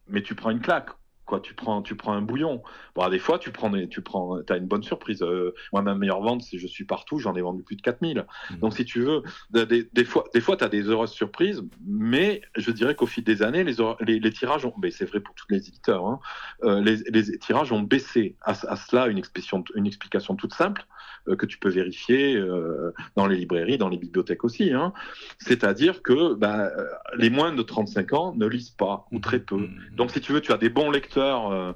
mais 0.07 0.21
tu 0.21 0.36
prends 0.36 0.51
une 0.51 0.62
claque. 0.62 0.89
Quoi, 1.25 1.39
tu 1.39 1.53
prends, 1.53 1.81
tu 1.81 1.95
prends 1.95 2.13
un 2.13 2.21
bouillon. 2.21 2.62
Bon, 2.95 3.07
des 3.09 3.19
fois, 3.19 3.39
tu 3.39 3.51
prends, 3.51 3.69
des, 3.69 3.88
tu 3.88 4.01
prends, 4.01 4.39
as 4.49 4.57
une 4.57 4.67
bonne 4.67 4.83
surprise. 4.83 5.21
Euh, 5.23 5.53
moi, 5.71 5.81
ma 5.81 5.95
meilleure 5.95 6.21
vente, 6.21 6.41
c'est 6.41 6.57
je 6.57 6.67
suis 6.67 6.83
partout, 6.83 7.17
j'en 7.19 7.33
ai 7.36 7.41
vendu 7.41 7.63
plus 7.63 7.77
de 7.77 7.81
4000. 7.81 8.25
Mmh. 8.51 8.55
Donc, 8.57 8.73
si 8.73 8.83
tu 8.83 9.01
veux, 9.01 9.23
des, 9.51 9.89
des 9.93 10.05
fois, 10.05 10.25
des 10.33 10.41
fois, 10.41 10.57
tu 10.57 10.63
as 10.65 10.69
des 10.69 10.83
heureuses 10.83 11.12
surprises, 11.12 11.63
mais 11.86 12.41
je 12.57 12.71
dirais 12.71 12.95
qu'au 12.95 13.05
fil 13.05 13.23
des 13.23 13.41
années, 13.41 13.63
les, 13.63 14.19
les, 14.19 14.31
tirages 14.33 14.65
ont, 14.65 14.73
mais 14.81 14.91
c'est 14.91 15.05
vrai 15.05 15.21
pour 15.21 15.33
tous 15.36 15.45
les 15.49 15.67
éditeurs, 15.67 16.05
hein, 16.05 16.19
euh, 16.63 16.81
les, 16.81 16.97
les, 17.09 17.38
tirages 17.39 17.71
ont 17.71 17.81
baissé. 17.81 18.36
À, 18.41 18.51
à 18.51 18.75
cela, 18.75 19.07
une 19.07 19.17
explication, 19.17 19.63
une 19.75 19.88
explication 19.88 20.36
toute 20.36 20.53
simple. 20.53 20.86
Euh, 21.29 21.38
que 21.38 21.45
tu 21.45 21.57
peux 21.57 21.69
vérifier 21.69 22.36
euh, 22.36 22.91
dans 23.15 23.27
les 23.27 23.38
librairies, 23.38 23.77
dans 23.77 23.88
les 23.88 23.97
bibliothèques 23.97 24.43
aussi. 24.43 24.73
Hein. 24.73 24.91
C'est-à-dire 25.39 26.01
que 26.01 26.33
bah, 26.33 26.69
euh, 26.77 26.86
les 27.17 27.29
moins 27.29 27.53
de 27.53 27.62
35 27.62 28.13
ans 28.13 28.33
ne 28.36 28.45
lisent 28.45 28.71
pas, 28.71 29.07
ou 29.12 29.19
très 29.19 29.39
peu. 29.39 29.55
Mmh. 29.55 29.77
Donc 29.95 30.12
si 30.12 30.19
tu 30.19 30.33
veux, 30.33 30.41
tu 30.41 30.51
as 30.51 30.57
des 30.57 30.69
bons 30.69 30.91
lecteurs 30.91 31.75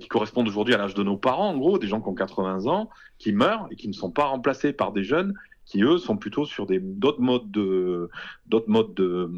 qui 0.00 0.08
correspondent 0.08 0.48
aujourd'hui 0.48 0.74
à 0.74 0.78
l'âge 0.78 0.94
de 0.94 1.02
nos 1.02 1.16
parents, 1.16 1.50
en 1.50 1.58
gros, 1.58 1.78
des 1.78 1.88
gens 1.88 2.00
qui 2.00 2.08
ont 2.08 2.14
80 2.14 2.66
ans, 2.66 2.88
qui 3.18 3.32
meurent 3.32 3.66
et 3.70 3.76
qui 3.76 3.88
ne 3.88 3.92
sont 3.92 4.10
pas 4.10 4.24
remplacés 4.24 4.72
par 4.72 4.92
des 4.92 5.02
jeunes 5.02 5.34
qui 5.66 5.82
eux 5.82 5.98
sont 5.98 6.16
plutôt 6.16 6.44
sur 6.44 6.66
des 6.66 6.78
d'autres 6.78 7.22
modes 7.22 7.50
de 7.50 8.10
d'autres 8.46 8.68
modes 8.68 8.94
de, 8.94 9.30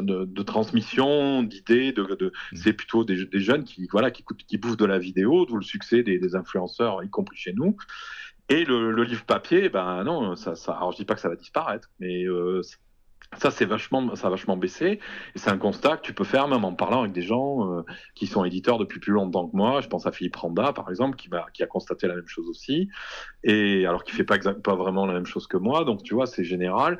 de, 0.00 0.42
transmission 0.42 1.42
d'idées 1.44 1.92
de, 1.92 2.02
de 2.02 2.26
mmh. 2.26 2.56
c'est 2.56 2.72
plutôt 2.72 3.04
des, 3.04 3.26
des, 3.26 3.40
jeunes 3.40 3.62
qui 3.62 3.86
voilà 3.90 4.10
qui, 4.10 4.24
qui 4.46 4.58
bouffent 4.58 4.76
de 4.76 4.84
la 4.84 4.98
vidéo 4.98 5.46
d'où 5.46 5.56
le 5.56 5.62
succès 5.62 6.02
des, 6.02 6.18
des, 6.18 6.34
influenceurs 6.34 7.04
y 7.04 7.10
compris 7.10 7.36
chez 7.36 7.52
nous 7.52 7.76
et 8.48 8.64
le, 8.64 9.02
livre 9.04 9.24
papier, 9.24 9.68
ben 9.68 10.04
non, 10.04 10.36
ça, 10.36 10.54
ça, 10.54 10.72
alors 10.72 10.92
je 10.92 10.96
dis 10.96 11.04
pas 11.04 11.14
que 11.14 11.20
ça 11.20 11.28
va 11.28 11.36
disparaître, 11.36 11.90
mais 12.00 12.24
euh, 12.24 12.62
Ça, 13.36 13.50
c'est 13.50 13.66
vachement, 13.66 14.14
ça 14.16 14.28
a 14.28 14.30
vachement 14.30 14.56
baissé. 14.56 15.00
Et 15.34 15.38
c'est 15.38 15.50
un 15.50 15.58
constat 15.58 15.98
que 15.98 16.02
tu 16.02 16.14
peux 16.14 16.24
faire 16.24 16.48
même 16.48 16.64
en 16.64 16.74
parlant 16.74 17.00
avec 17.00 17.12
des 17.12 17.22
gens 17.22 17.70
euh, 17.70 17.82
qui 18.14 18.26
sont 18.26 18.44
éditeurs 18.44 18.78
depuis 18.78 19.00
plus 19.00 19.12
longtemps 19.12 19.46
que 19.46 19.54
moi. 19.54 19.82
Je 19.82 19.88
pense 19.88 20.06
à 20.06 20.12
Philippe 20.12 20.36
Randa, 20.36 20.72
par 20.72 20.88
exemple, 20.88 21.16
qui, 21.16 21.28
qui 21.52 21.62
a 21.62 21.66
constaté 21.66 22.06
la 22.08 22.14
même 22.14 22.26
chose 22.26 22.48
aussi. 22.48 22.88
Et 23.44 23.86
alors 23.86 24.02
qu'il 24.04 24.14
fait 24.14 24.24
pas, 24.24 24.38
pas 24.38 24.76
vraiment 24.76 25.04
la 25.04 25.12
même 25.12 25.26
chose 25.26 25.46
que 25.46 25.58
moi. 25.58 25.84
Donc, 25.84 26.02
tu 26.02 26.14
vois, 26.14 26.26
c'est 26.26 26.42
général. 26.44 26.98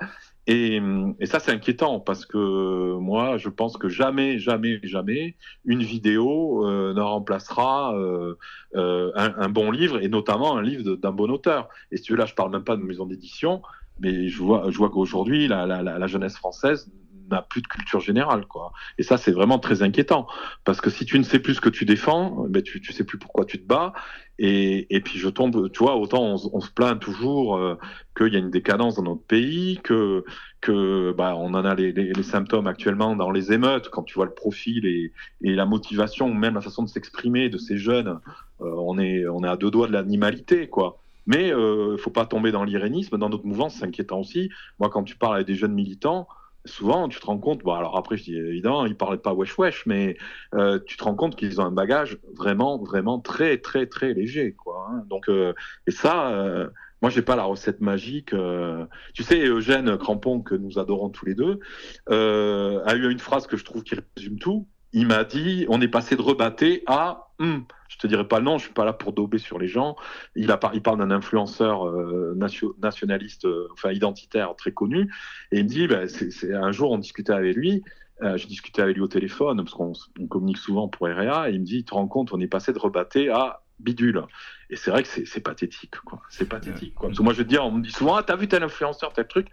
Et, 0.50 0.80
et, 1.20 1.26
ça, 1.26 1.40
c'est 1.40 1.52
inquiétant 1.52 2.00
parce 2.00 2.24
que 2.24 2.96
moi, 2.98 3.36
je 3.36 3.50
pense 3.50 3.76
que 3.76 3.90
jamais, 3.90 4.38
jamais, 4.38 4.80
jamais, 4.82 5.36
une 5.66 5.82
vidéo 5.82 6.66
euh, 6.66 6.94
ne 6.94 7.00
remplacera 7.02 7.94
euh, 7.94 8.34
euh, 8.74 9.12
un, 9.14 9.34
un, 9.36 9.48
bon 9.50 9.70
livre 9.70 10.02
et 10.02 10.08
notamment 10.08 10.56
un 10.56 10.62
livre 10.62 10.96
d'un 10.96 11.12
bon 11.12 11.30
auteur. 11.30 11.68
Et 11.92 11.98
si 11.98 12.04
tu 12.04 12.12
veux, 12.12 12.18
là, 12.18 12.24
je 12.24 12.34
parle 12.34 12.50
même 12.50 12.64
pas 12.64 12.76
de 12.76 12.82
maison 12.82 13.04
d'édition 13.04 13.60
mais 14.00 14.28
je 14.28 14.38
vois, 14.38 14.70
je 14.70 14.78
vois 14.78 14.90
qu'aujourd'hui, 14.90 15.48
la, 15.48 15.66
la, 15.66 15.82
la, 15.82 16.06
jeunesse 16.06 16.36
française 16.36 16.90
n'a 17.30 17.42
plus 17.42 17.60
de 17.60 17.66
culture 17.66 18.00
générale, 18.00 18.46
quoi. 18.46 18.72
Et 18.96 19.02
ça, 19.02 19.18
c'est 19.18 19.32
vraiment 19.32 19.58
très 19.58 19.82
inquiétant, 19.82 20.26
parce 20.64 20.80
que 20.80 20.88
si 20.88 21.04
tu 21.04 21.18
ne 21.18 21.24
sais 21.24 21.38
plus 21.38 21.54
ce 21.54 21.60
que 21.60 21.68
tu 21.68 21.84
défends, 21.84 22.46
ben 22.48 22.62
tu, 22.62 22.80
tu 22.80 22.92
sais 22.92 23.04
plus 23.04 23.18
pourquoi 23.18 23.44
tu 23.44 23.60
te 23.60 23.66
bats. 23.66 23.92
Et, 24.38 24.94
et 24.94 25.00
puis 25.00 25.18
je 25.18 25.28
tombe, 25.28 25.70
tu 25.72 25.82
vois, 25.82 25.96
autant 25.96 26.22
on, 26.22 26.36
on 26.52 26.60
se 26.60 26.70
plaint 26.70 26.98
toujours 27.00 27.56
euh, 27.56 27.76
qu'il 28.16 28.32
y 28.32 28.36
a 28.36 28.38
une 28.38 28.50
décadence 28.50 28.94
dans 28.94 29.02
notre 29.02 29.22
pays, 29.22 29.80
que 29.82 30.24
que 30.60 31.12
bah, 31.12 31.34
on 31.36 31.54
en 31.54 31.64
a 31.64 31.74
les, 31.74 31.92
les, 31.92 32.12
les, 32.12 32.22
symptômes 32.22 32.66
actuellement 32.66 33.16
dans 33.16 33.30
les 33.30 33.52
émeutes, 33.52 33.90
quand 33.90 34.02
tu 34.02 34.14
vois 34.14 34.26
le 34.26 34.34
profil 34.34 34.86
et, 34.86 35.12
et 35.42 35.54
la 35.54 35.66
motivation, 35.66 36.32
même 36.32 36.54
la 36.54 36.60
façon 36.60 36.82
de 36.82 36.88
s'exprimer 36.88 37.48
de 37.48 37.58
ces 37.58 37.78
jeunes, 37.78 38.20
euh, 38.60 38.74
on 38.78 38.98
est 38.98 39.26
on 39.26 39.42
est 39.44 39.48
à 39.48 39.56
deux 39.56 39.70
doigts 39.70 39.88
de 39.88 39.92
l'animalité, 39.92 40.68
quoi. 40.68 41.00
Mais 41.26 41.52
euh, 41.52 41.96
faut 41.98 42.10
pas 42.10 42.24
tomber 42.24 42.52
dans 42.52 42.64
l'irénisme. 42.64 43.18
Dans 43.18 43.28
notre 43.28 43.44
mouvement, 43.44 43.68
c'est 43.68 43.84
inquiétant 43.84 44.20
aussi. 44.20 44.50
Moi, 44.78 44.88
quand 44.88 45.04
tu 45.04 45.14
parles 45.16 45.34
avec 45.36 45.46
des 45.46 45.56
jeunes 45.56 45.74
militants, 45.74 46.26
souvent, 46.68 47.08
tu 47.08 47.18
te 47.20 47.26
rends 47.26 47.38
compte, 47.38 47.62
bon, 47.62 47.72
alors 47.72 47.96
après, 47.96 48.16
je 48.16 48.24
dis 48.24 48.36
évidemment, 48.36 48.86
ils 48.86 48.96
parlaient 48.96 49.18
pas 49.18 49.34
wesh 49.34 49.58
wesh, 49.58 49.86
mais 49.86 50.16
euh, 50.54 50.78
tu 50.86 50.96
te 50.96 51.04
rends 51.04 51.14
compte 51.14 51.36
qu'ils 51.36 51.60
ont 51.60 51.64
un 51.64 51.72
bagage 51.72 52.18
vraiment, 52.36 52.78
vraiment 52.78 53.18
très, 53.18 53.58
très, 53.58 53.86
très 53.86 54.14
léger. 54.14 54.52
Quoi, 54.52 54.88
hein. 54.90 55.04
Donc, 55.08 55.28
euh, 55.28 55.52
et 55.86 55.90
ça, 55.90 56.30
euh, 56.30 56.68
moi, 57.02 57.10
j'ai 57.10 57.22
pas 57.22 57.36
la 57.36 57.44
recette 57.44 57.80
magique. 57.80 58.32
Euh. 58.32 58.84
Tu 59.14 59.22
sais, 59.22 59.44
Eugène 59.46 59.96
Crampon, 59.98 60.40
que 60.40 60.54
nous 60.54 60.78
adorons 60.78 61.10
tous 61.10 61.26
les 61.26 61.34
deux, 61.34 61.60
a 62.08 62.94
eu 62.94 63.10
une 63.10 63.18
phrase 63.18 63.46
que 63.46 63.56
je 63.56 63.64
trouve 63.64 63.82
qui 63.82 63.94
résume 64.16 64.38
tout. 64.38 64.68
Il 64.92 65.06
m'a 65.06 65.24
dit, 65.24 65.66
on 65.68 65.80
est 65.80 65.88
passé 65.88 66.16
de 66.16 66.22
rebatté 66.22 66.82
à 66.86 67.28
hum, 67.38 67.64
je 67.88 67.96
te 67.96 68.06
dirais 68.06 68.26
pas 68.26 68.40
non, 68.40 68.58
je 68.58 68.64
suis 68.64 68.72
pas 68.72 68.84
là 68.84 68.92
pour 68.92 69.12
dober 69.12 69.38
sur 69.38 69.58
les 69.58 69.68
gens. 69.68 69.96
Il, 70.34 70.50
a, 70.50 70.60
il 70.74 70.82
parle 70.82 70.98
d'un 70.98 71.10
influenceur 71.10 71.86
euh, 71.86 72.38
nationaliste, 72.78 73.46
euh, 73.46 73.68
enfin 73.72 73.92
identitaire 73.92 74.54
très 74.56 74.72
connu, 74.72 75.12
et 75.52 75.58
il 75.58 75.64
me 75.64 75.68
dit, 75.68 75.86
bah, 75.86 76.06
c'est, 76.08 76.54
un 76.54 76.72
jour 76.72 76.90
on 76.90 76.98
discutait 76.98 77.32
avec 77.32 77.56
lui, 77.56 77.82
euh, 78.22 78.36
je 78.36 78.46
discutais 78.46 78.82
avec 78.82 78.96
lui 78.96 79.02
au 79.02 79.08
téléphone 79.08 79.58
parce 79.58 79.74
qu'on 79.74 79.92
on 80.20 80.26
communique 80.26 80.58
souvent 80.58 80.88
pour 80.88 81.06
REA, 81.06 81.48
et 81.48 81.54
il 81.54 81.60
me 81.60 81.64
dit, 81.64 81.78
tu 81.78 81.84
te 81.84 81.94
rends 81.94 82.08
compte, 82.08 82.32
on 82.32 82.40
est 82.40 82.48
passé 82.48 82.72
de 82.72 82.78
rebatté 82.78 83.30
à 83.30 83.62
bidule. 83.78 84.24
Et 84.70 84.76
c'est 84.76 84.90
vrai 84.90 85.02
que 85.04 85.08
c'est, 85.08 85.40
pathétique, 85.40 85.94
quoi. 86.04 86.20
C'est 86.28 86.48
pathétique, 86.48 86.94
quoi. 86.94 87.08
Parce 87.08 87.18
que 87.18 87.22
moi, 87.22 87.32
je 87.32 87.38
veux 87.38 87.44
dire, 87.44 87.64
on 87.64 87.70
me 87.70 87.82
dit 87.82 87.92
souvent, 87.92 88.16
ah, 88.16 88.22
t'as 88.22 88.36
vu 88.36 88.48
tel 88.48 88.62
influenceur, 88.62 89.12
tel 89.12 89.28
truc? 89.28 89.48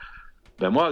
Ben 0.59 0.71
moi, 0.71 0.91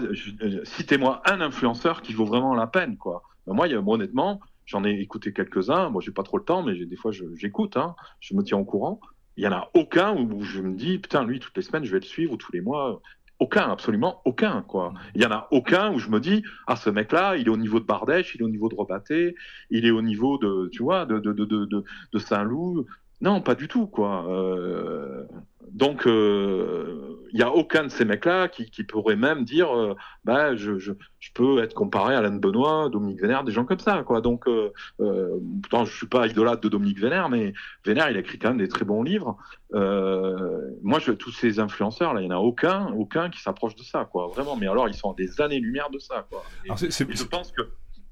citez-moi 0.65 1.21
un 1.25 1.41
influenceur 1.41 2.01
qui 2.01 2.13
vaut 2.13 2.25
vraiment 2.25 2.53
la 2.53 2.67
peine, 2.67 2.97
quoi. 2.97 3.23
Ben 3.45 3.53
moi, 3.53 3.67
honnêtement, 3.67 4.39
J'en 4.65 4.83
ai 4.85 4.91
écouté 4.91 5.33
quelques-uns. 5.33 5.89
Moi, 5.89 6.01
j'ai 6.01 6.11
pas 6.11 6.23
trop 6.23 6.37
le 6.37 6.43
temps, 6.43 6.63
mais 6.63 6.85
des 6.85 6.95
fois, 6.95 7.11
j'écoute. 7.11 7.77
Hein, 7.77 7.95
je 8.19 8.35
me 8.35 8.43
tiens 8.43 8.57
au 8.57 8.65
courant. 8.65 8.99
Il 9.35 9.43
y 9.43 9.47
en 9.47 9.51
a 9.51 9.69
aucun 9.73 10.13
où 10.15 10.43
je 10.43 10.61
me 10.61 10.75
dis, 10.75 10.99
putain, 10.99 11.23
lui, 11.23 11.39
toutes 11.39 11.57
les 11.57 11.63
semaines, 11.63 11.83
je 11.83 11.91
vais 11.91 11.99
le 11.99 12.05
suivre 12.05 12.33
ou 12.33 12.37
tous 12.37 12.51
les 12.51 12.61
mois. 12.61 13.01
Aucun, 13.39 13.69
absolument 13.71 14.21
aucun, 14.25 14.61
quoi. 14.61 14.93
Il 15.15 15.21
y 15.21 15.25
en 15.25 15.31
a 15.31 15.47
aucun 15.51 15.91
où 15.91 15.97
je 15.97 16.09
me 16.09 16.19
dis, 16.19 16.43
ah, 16.67 16.75
ce 16.75 16.89
mec-là, 16.89 17.35
il 17.35 17.47
est 17.47 17.49
au 17.49 17.57
niveau 17.57 17.79
de 17.79 17.85
Bardèche, 17.85 18.35
il 18.35 18.41
est 18.41 18.43
au 18.43 18.49
niveau 18.49 18.69
de 18.69 18.75
Robaté, 18.75 19.35
il 19.69 19.85
est 19.85 19.91
au 19.91 20.01
niveau 20.01 20.37
de, 20.37 20.69
tu 20.71 20.83
vois, 20.83 21.05
de, 21.05 21.19
de, 21.19 21.33
de, 21.33 21.65
de 21.65 22.19
Saint-Loup. 22.19 22.85
Non, 23.23 23.39
pas 23.39 23.55
du 23.55 23.69
tout, 23.69 23.87
quoi. 23.87 24.25
Euh, 24.27 25.23
donc, 25.71 26.01
il 26.05 26.11
euh, 26.11 27.15
n'y 27.33 27.41
a 27.41 27.49
aucun 27.49 27.85
de 27.85 27.87
ces 27.87 28.03
mecs-là 28.03 28.49
qui, 28.49 28.69
qui, 28.69 28.83
pourrait 28.83 29.15
même 29.15 29.45
dire, 29.45 29.75
euh, 29.75 29.95
bah, 30.25 30.57
je, 30.57 30.77
je, 30.77 30.91
je, 31.19 31.31
peux 31.33 31.63
être 31.63 31.73
comparé 31.73 32.15
à 32.15 32.19
Alain 32.19 32.35
Benoît, 32.35 32.89
Dominique 32.89 33.21
Vénère, 33.21 33.45
des 33.45 33.53
gens 33.53 33.63
comme 33.63 33.79
ça, 33.79 34.03
quoi. 34.03 34.19
Donc, 34.19 34.45
euh, 34.47 34.73
euh 34.99 35.39
pourtant, 35.61 35.85
je 35.85 35.95
suis 35.95 36.07
pas 36.07 36.27
idolâtre 36.27 36.61
de 36.61 36.67
Dominique 36.67 36.99
Vénère, 36.99 37.29
mais 37.29 37.53
Vénère, 37.85 38.09
il 38.11 38.17
a 38.17 38.19
écrit 38.19 38.37
quand 38.37 38.49
même 38.49 38.57
des 38.57 38.67
très 38.67 38.83
bons 38.83 39.03
livres. 39.03 39.37
Euh, 39.73 40.69
moi, 40.83 40.99
je, 40.99 41.13
tous 41.13 41.31
ces 41.31 41.59
influenceurs, 41.59 42.13
là, 42.13 42.21
il 42.21 42.27
n'y 42.27 42.33
en 42.33 42.37
a 42.37 42.41
aucun, 42.41 42.91
aucun 42.91 43.29
qui 43.29 43.41
s'approche 43.41 43.75
de 43.75 43.83
ça, 43.83 44.03
quoi. 44.03 44.27
Vraiment. 44.27 44.57
Mais 44.57 44.67
alors, 44.67 44.89
ils 44.89 44.95
sont 44.95 45.11
à 45.11 45.15
des 45.15 45.39
années-lumière 45.39 45.89
de 45.89 45.97
ça, 45.97 46.27
quoi. 46.29 46.43
Et, 46.65 46.67
alors, 46.67 46.77
je 46.77 47.23
pense 47.23 47.51
que 47.53 47.61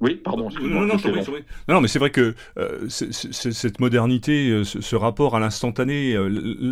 oui, 0.02 0.16
pardon. 0.16 0.50
Non, 0.60 0.82
non, 0.82 0.98
non, 1.68 1.80
mais 1.82 1.88
c'est 1.88 2.00
vrai 2.00 2.10
que 2.10 2.34
euh, 2.58 2.90
cette 2.90 3.80
modernité, 3.80 4.50
euh, 4.50 4.64
ce, 4.64 4.96
rapport 4.96 5.36
à 5.36 5.40
l'instantané, 5.40 6.16
euh, 6.16 6.28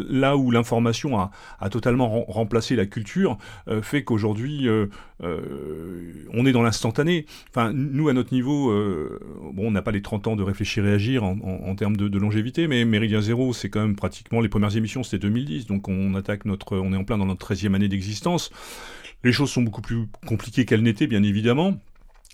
là 0.09 0.35
où 0.35 0.49
l'information 0.49 1.19
a, 1.19 1.29
a, 1.59 1.69
totalement 1.69 2.25
remplacé 2.25 2.75
la 2.75 2.87
culture, 2.87 3.37
fait 3.83 4.03
qu'aujourd'hui, 4.03 4.67
on 5.21 6.45
est 6.45 6.51
dans 6.51 6.63
l'instantané. 6.63 7.27
Enfin, 7.49 7.71
nous, 7.71 8.09
à 8.09 8.13
notre 8.13 8.33
niveau, 8.33 8.73
bon, 9.53 9.67
on 9.67 9.71
n'a 9.71 9.83
pas 9.83 9.91
les 9.91 10.01
30 10.01 10.27
ans 10.27 10.35
de 10.35 10.43
réfléchir 10.43 10.85
et 10.87 10.91
agir 10.91 11.23
en, 11.23 11.37
en, 11.43 11.69
en 11.69 11.75
termes 11.75 11.97
de, 11.97 12.07
de, 12.07 12.17
longévité, 12.17 12.67
mais 12.67 12.83
Méridien 12.83 13.21
Zéro, 13.21 13.53
c'est 13.53 13.69
quand 13.69 13.81
même 13.81 13.95
pratiquement 13.95 14.41
les 14.41 14.49
premières 14.49 14.75
émissions, 14.75 15.03
c'était 15.03 15.19
2010, 15.19 15.67
donc 15.67 15.87
on 15.87 16.15
attaque 16.15 16.45
notre, 16.45 16.77
on 16.77 16.93
est 16.93 16.97
en 16.97 17.03
plein 17.03 17.19
dans 17.19 17.27
notre 17.27 17.53
13e 17.53 17.75
année 17.75 17.89
d'existence. 17.89 18.49
Les 19.23 19.31
choses 19.31 19.51
sont 19.51 19.61
beaucoup 19.61 19.81
plus 19.81 20.07
compliquées 20.25 20.65
qu'elles 20.65 20.83
n'étaient, 20.83 21.07
bien 21.07 21.23
évidemment. 21.23 21.77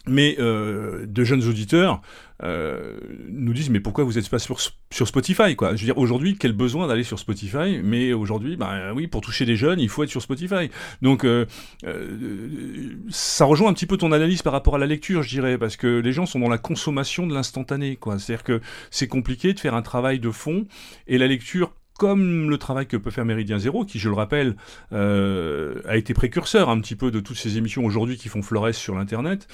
Mais 0.07 0.35
euh, 0.39 1.05
de 1.07 1.23
jeunes 1.23 1.43
auditeurs 1.47 2.01
euh, 2.43 2.99
nous 3.29 3.53
disent 3.53 3.69
mais 3.69 3.79
pourquoi 3.79 4.03
vous 4.03 4.13
n'êtes 4.13 4.27
pas 4.27 4.39
sur, 4.39 4.59
Spotify 4.59 5.55
quoi? 5.55 5.75
Je 5.75 5.81
veux 5.81 5.85
dire 5.85 5.97
aujourd'hui 5.97 6.35
quel 6.37 6.51
besoin 6.51 6.87
d'aller 6.87 7.03
sur 7.03 7.17
Spotify? 7.17 7.79
Mais 7.81 8.11
aujourd'hui 8.11 8.57
bah 8.57 8.93
oui 8.93 9.07
pour 9.07 9.21
toucher 9.21 9.45
des 9.45 9.55
jeunes 9.55 9.79
il 9.79 9.87
faut 9.87 10.03
être 10.03 10.09
sur 10.09 10.21
Spotify. 10.21 10.69
Donc 11.01 11.23
euh, 11.23 11.45
euh, 11.85 12.97
ça 13.09 13.45
rejoint 13.45 13.69
un 13.69 13.73
petit 13.73 13.85
peu 13.85 13.95
ton 13.95 14.11
analyse 14.11 14.41
par 14.41 14.51
rapport 14.51 14.75
à 14.75 14.79
la 14.79 14.85
lecture 14.85 15.23
je 15.23 15.29
dirais 15.29 15.57
parce 15.57 15.77
que 15.77 15.99
les 15.99 16.11
gens 16.11 16.25
sont 16.25 16.39
dans 16.39 16.49
la 16.49 16.57
consommation 16.57 17.25
de 17.25 17.33
l'instantané 17.33 17.95
quoi. 17.95 18.19
C'est-à-dire 18.19 18.43
que 18.43 18.61
c'est 18.91 19.07
compliqué 19.07 19.53
de 19.53 19.59
faire 19.59 19.73
un 19.73 19.81
travail 19.81 20.19
de 20.19 20.29
fond 20.29 20.67
et 21.07 21.17
la 21.17 21.27
lecture 21.27 21.71
comme 21.97 22.49
le 22.49 22.57
travail 22.57 22.87
que 22.87 22.97
peut 22.97 23.11
faire 23.11 23.25
Méridien 23.25 23.57
Zéro, 23.57 23.85
qui, 23.85 23.99
je 23.99 24.09
le 24.09 24.15
rappelle, 24.15 24.55
euh, 24.91 25.81
a 25.87 25.95
été 25.95 26.13
précurseur 26.13 26.69
un 26.69 26.79
petit 26.79 26.95
peu 26.95 27.09
de 27.09 27.19
toutes 27.19 27.37
ces 27.37 27.57
émissions 27.57 27.85
aujourd'hui 27.85 28.17
qui 28.17 28.27
font 28.27 28.41
florès 28.41 28.75
sur 28.75 28.95
l'Internet, 28.95 29.47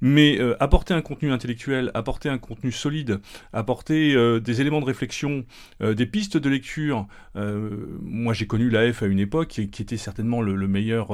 mais 0.00 0.38
euh, 0.38 0.56
apporter 0.60 0.94
un 0.94 1.02
contenu 1.02 1.32
intellectuel, 1.32 1.90
apporter 1.94 2.28
un 2.28 2.38
contenu 2.38 2.70
solide, 2.70 3.20
apporter 3.52 4.14
euh, 4.14 4.40
des 4.40 4.60
éléments 4.60 4.80
de 4.80 4.84
réflexion, 4.84 5.44
euh, 5.82 5.94
des 5.94 6.06
pistes 6.06 6.36
de 6.36 6.48
lecture. 6.48 7.06
Euh, 7.36 7.70
moi, 8.02 8.32
j'ai 8.32 8.46
connu 8.46 8.70
l'AF 8.70 9.02
à 9.02 9.06
une 9.06 9.18
époque 9.18 9.48
qui, 9.48 9.62
était 9.62 9.96
certainement 9.96 10.42
le, 10.42 10.54
le 10.54 10.68
meilleur 10.68 11.08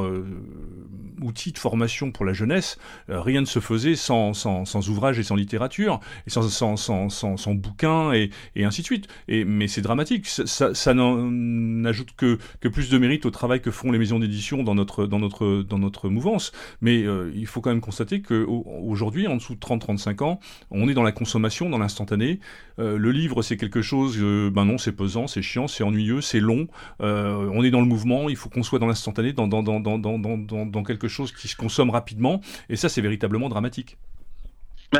outil 1.21 1.53
de 1.53 1.59
formation 1.59 2.11
pour 2.11 2.25
la 2.25 2.33
jeunesse. 2.33 2.79
rien 3.09 3.41
ne 3.41 3.47
se 3.47 3.61
faisait 3.61 3.95
sans, 3.95 4.35
sans, 4.35 4.65
sans, 4.65 4.89
ouvrage 4.89 5.19
et 5.19 5.23
sans 5.23 5.37
littérature, 5.37 6.01
et 6.27 6.31
sans, 6.31 6.49
sans, 6.49 6.77
sans, 6.77 7.09
sans, 7.37 7.55
bouquins, 7.55 8.13
et, 8.13 8.31
et 8.57 8.65
ainsi 8.65 8.81
de 8.81 8.87
suite. 8.87 9.09
Et, 9.29 9.45
mais 9.45 9.69
c'est 9.69 9.83
dramatique. 9.83 10.27
Ça 10.75 10.95
n'ajoute 10.95 12.11
que, 12.17 12.39
plus 12.69 12.91
de 12.91 12.99
mérite 12.99 13.27
au 13.27 13.31
travail 13.31 13.61
que 13.61 13.71
font 13.71 13.93
les 13.93 13.99
maisons 13.99 14.19
d'édition 14.19 14.63
dans 14.63 14.75
notre, 14.75 16.09
mouvance. 16.09 16.53
Mais 16.81 17.03
euh, 17.05 17.31
il 17.35 17.47
faut 17.47 17.61
quand 17.61 17.71
même 17.71 17.81
constater 17.81 18.21
qu'aujourd'hui, 18.21 19.27
en 19.27 19.37
dessous 19.37 19.55
de 19.55 19.61
30-35 19.61 20.23
ans, 20.23 20.41
on 20.71 20.89
est 20.89 20.95
dans 20.95 21.03
la 21.03 21.13
consommation, 21.13 21.71
dans 21.71 21.79
l'instantané. 21.79 22.41
Euh, 22.79 22.99
le 22.99 23.11
livre, 23.11 23.43
c'est 23.43 23.57
quelque 23.57 23.83
chose, 23.83 24.19
euh, 24.21 24.51
ben 24.51 24.65
non, 24.65 24.79
c'est 24.79 24.93
pesant, 24.93 25.27
c'est 25.27 25.43
chiant, 25.43 25.69
c'est 25.69 25.85
ennuyeux, 25.85 26.21
c'est 26.21 26.41
long. 26.41 26.67
On 27.01 27.63
est 27.63 27.71
dans 27.71 27.81
le 27.81 27.87
mouvement, 27.87 28.29
il 28.29 28.37
faut 28.37 28.49
qu'on 28.49 28.63
soit 28.63 28.79
dans 28.79 28.87
l'instantané, 28.87 29.33
dans 29.33 30.83
quelque 30.85 31.09
chose 31.09 31.33
qui 31.33 31.49
se 31.49 31.57
consomme 31.57 31.91
rapidement. 31.91 32.41
Et 32.69 32.77
ça, 32.77 32.89
c'est 32.89 33.01
véritablement 33.01 33.49
dramatique 33.49 33.97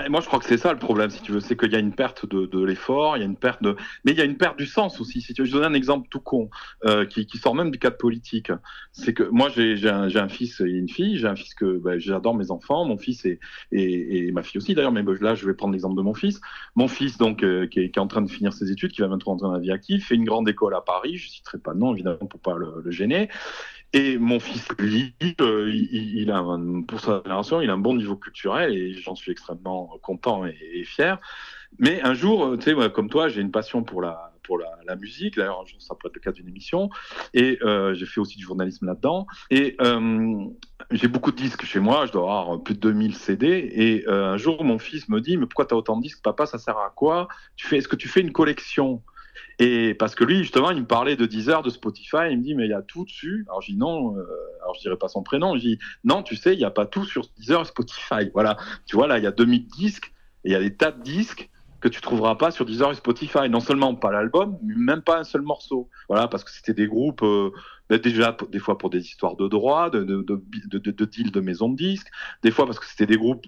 moi, 0.09 0.21
je 0.21 0.27
crois 0.27 0.39
que 0.39 0.45
c'est 0.47 0.57
ça 0.57 0.73
le 0.73 0.79
problème, 0.79 1.11
si 1.11 1.23
tu 1.23 1.33
veux, 1.33 1.41
c'est 1.41 1.57
qu'il 1.57 1.73
y 1.73 1.77
a 1.77 1.79
une 1.79 1.95
perte 1.95 2.27
de, 2.27 2.47
de 2.47 2.65
l'effort, 2.65 3.17
il 3.17 3.21
y 3.21 3.23
a 3.23 3.27
une 3.27 3.37
perte 3.37 3.63
de, 3.63 3.77
mais 4.05 4.13
il 4.13 4.19
y 4.19 4.21
a 4.21 4.25
une 4.25 4.37
perte 4.37 4.59
du 4.59 4.67
sens 4.67 5.01
aussi. 5.01 5.21
Si 5.21 5.35
tu 5.35 5.43
veux, 5.43 5.47
je 5.47 5.53
donne 5.53 5.65
un 5.65 5.75
exemple 5.75 6.09
tout 6.11 6.21
con 6.21 6.51
euh, 6.85 7.07
qui, 7.07 7.27
qui, 7.27 7.39
sort 7.39 7.55
même 7.55 7.71
du 7.71 7.79
cadre 7.79 7.97
politique. 7.97 8.51
C'est 8.93 9.15
que 9.15 9.23
moi, 9.25 9.49
j'ai 9.51 9.89
un, 9.89 10.15
un, 10.15 10.29
fils 10.29 10.61
et 10.61 10.65
une 10.65 10.89
fille. 10.89 11.19
J'ai 11.19 11.27
un 11.27 11.37
fils 11.37 11.55
que 11.55 11.79
bah, 11.79 11.99
j'adore 11.99 12.35
mes 12.35 12.51
enfants, 12.51 12.85
mon 12.85 12.97
fils 12.97 13.25
et, 13.25 13.39
et, 13.73 14.27
et 14.27 14.33
ma 14.33 14.43
fille 14.43 14.59
aussi 14.59 14.75
d'ailleurs. 14.75 14.93
Mais 14.93 15.05
là, 15.21 15.35
je 15.35 15.47
vais 15.47 15.55
prendre 15.55 15.73
l'exemple 15.73 15.97
de 15.97 16.03
mon 16.03 16.15
fils. 16.15 16.41
Mon 16.75 16.89
fils, 16.89 17.19
donc, 17.19 17.43
euh, 17.43 17.67
qui, 17.67 17.81
est, 17.81 17.91
qui, 17.91 17.99
est, 17.99 18.03
en 18.03 18.09
train 18.09 18.23
de 18.23 18.31
finir 18.31 18.53
ses 18.53 18.71
études, 18.71 18.93
qui 18.93 19.01
va 19.01 19.09
bientôt 19.09 19.31
rentrer 19.31 19.47
dans 19.47 19.53
la 19.53 19.61
vie 19.61 19.71
active, 19.71 20.05
fait 20.05 20.15
une 20.15 20.25
grande 20.25 20.49
école 20.49 20.75
à 20.75 20.81
Paris. 20.81 21.17
Je 21.17 21.29
citerai 21.29 21.59
pas 21.59 21.75
de 21.75 21.79
nom 21.79 21.93
évidemment 21.93 22.27
pour 22.29 22.41
pas 22.41 22.57
le, 22.57 22.83
le 22.83 22.91
gêner. 22.91 23.29
Et 23.95 24.19
mon 24.19 24.41
fils, 24.41 24.67
lui, 24.81 25.15
euh, 25.41 25.71
il, 25.73 26.29
a 26.33 26.39
un, 26.39 26.83
pour 26.83 26.99
sa 26.99 27.23
génération, 27.23 27.61
il 27.61 27.71
a 27.71 27.75
un 27.75 27.79
bon 27.79 27.95
niveau 27.95 28.17
culturel 28.17 28.77
et 28.77 28.93
j'en 28.95 29.15
suis 29.15 29.31
extrêmement 29.31 29.99
content 30.03 30.45
et, 30.45 30.83
fier. 30.85 31.21
Mais 31.79 32.03
un 32.03 32.13
jour, 32.13 32.57
tu 32.59 32.75
sais, 32.75 32.91
comme 32.91 33.09
toi, 33.09 33.29
j'ai 33.29 33.41
une 33.41 33.53
passion 33.53 33.85
pour 33.85 34.03
la 34.03 34.33
pour 34.43 34.59
la, 34.59 34.97
musique. 34.97 35.37
D'ailleurs, 35.37 35.65
ça 35.79 35.95
pourrait 35.95 36.09
être 36.09 36.17
le 36.17 36.21
cas 36.21 36.33
d'une 36.33 36.49
émission. 36.49 36.91
Et 37.33 37.59
j'ai 37.95 38.05
fait 38.05 38.21
aussi 38.21 38.37
du 38.37 38.45
journalisme 38.45 38.85
là-dedans. 38.87 39.27
Et 39.51 39.77
j'ai 40.91 41.09
beaucoup 41.09 41.31
de 41.31 41.37
disques 41.37 41.65
chez 41.65 41.81
moi. 41.81 42.05
Je 42.05 42.13
dois 42.13 42.41
avoir 42.41 42.63
plus 42.63 42.75
de 42.75 42.81
2000 42.81 43.15
CD. 43.15 43.71
Et 43.73 44.05
un 44.07 44.37
jour, 44.37 44.63
mon 44.63 44.79
fils 44.79 45.09
me 45.09 45.21
dit, 45.21 45.39
mais 45.39 45.47
pourquoi 45.47 45.65
tu 45.65 45.75
as 45.75 45.79
autant 45.79 45.97
de 45.97 46.03
disques, 46.03 46.23
papa 46.23 46.45
Ça 46.45 46.59
sert 46.59 46.77
à 46.77 46.93
quoi? 46.95 47.29
Tu 47.57 47.67
fais 47.67 47.79
Est-ce 47.79 47.89
que 47.89 47.97
tu 47.97 48.09
fais 48.09 48.21
une 48.21 48.33
collection? 48.33 49.03
Et 49.59 49.95
parce 49.95 50.15
que 50.15 50.25
lui, 50.25 50.39
justement, 50.39 50.71
il 50.71 50.81
me 50.81 50.87
parlait 50.87 51.17
de 51.17 51.27
Deezer, 51.27 51.63
de 51.63 51.71
Spotify, 51.71 52.31
il 52.31 52.39
me 52.39 52.43
dit, 52.43 52.55
mais 52.55 52.65
il 52.65 52.71
y 52.71 52.75
a 52.75 52.83
tout 52.83 53.05
dessus. 53.05 53.45
Alors, 53.49 53.61
je 53.63 53.73
dis 53.73 53.79
non, 53.79 54.17
euh, 54.17 54.27
alors 54.63 54.75
je 54.75 54.81
dirais 54.81 54.97
pas 54.97 55.09
son 55.09 55.23
prénom, 55.23 55.57
je 55.57 55.61
dis, 55.61 55.79
non, 56.03 56.23
tu 56.23 56.37
sais, 56.37 56.55
il 56.55 56.59
n'y 56.59 56.65
a 56.65 56.71
pas 56.71 56.87
tout 56.87 57.05
sur 57.05 57.27
Deezer 57.39 57.63
et 57.63 57.65
Spotify. 57.65 58.31
Voilà, 58.33 58.57
tu 58.87 58.97
vois, 58.97 59.07
là, 59.07 59.19
il 59.19 59.25
y 59.25 59.27
a 59.27 59.33
2000 59.33 59.67
disques, 59.67 60.13
et 60.45 60.51
il 60.51 60.53
y 60.53 60.57
a 60.57 60.61
des 60.61 60.75
tas 60.75 60.91
de 60.91 61.03
disques 61.03 61.51
que 61.81 61.89
tu 61.89 62.01
trouveras 62.01 62.37
pas 62.37 62.51
sur 62.51 62.65
Deezer 62.65 62.91
et 62.91 62.95
Spotify. 62.95 63.49
Non 63.51 63.61
seulement 63.61 63.95
pas 63.95 64.11
l'album, 64.11 64.59
mais 64.63 64.75
même 64.75 65.03
pas 65.03 65.19
un 65.19 65.25
seul 65.25 65.43
morceau. 65.43 65.91
Voilà, 66.09 66.29
parce 66.29 66.43
que 66.43 66.51
c'était 66.51 66.73
des 66.73 66.87
groupes, 66.87 67.23
euh, 67.23 67.53
déjà 67.99 68.37
des 68.51 68.59
fois 68.59 68.79
pour 68.79 68.91
des 68.91 69.01
histoires 69.01 69.37
de 69.37 69.49
droits, 69.49 69.91
de, 69.91 70.03
de, 70.03 70.23
de, 70.23 70.79
de, 70.79 71.05
deals 71.05 71.31
de 71.31 71.41
maisons 71.41 71.69
de 71.69 71.77
disques, 71.77 72.09
des 72.43 72.51
fois 72.51 72.67
parce 72.67 72.79
que 72.79 72.87
c'était 72.87 73.07
des 73.07 73.17
groupes 73.17 73.47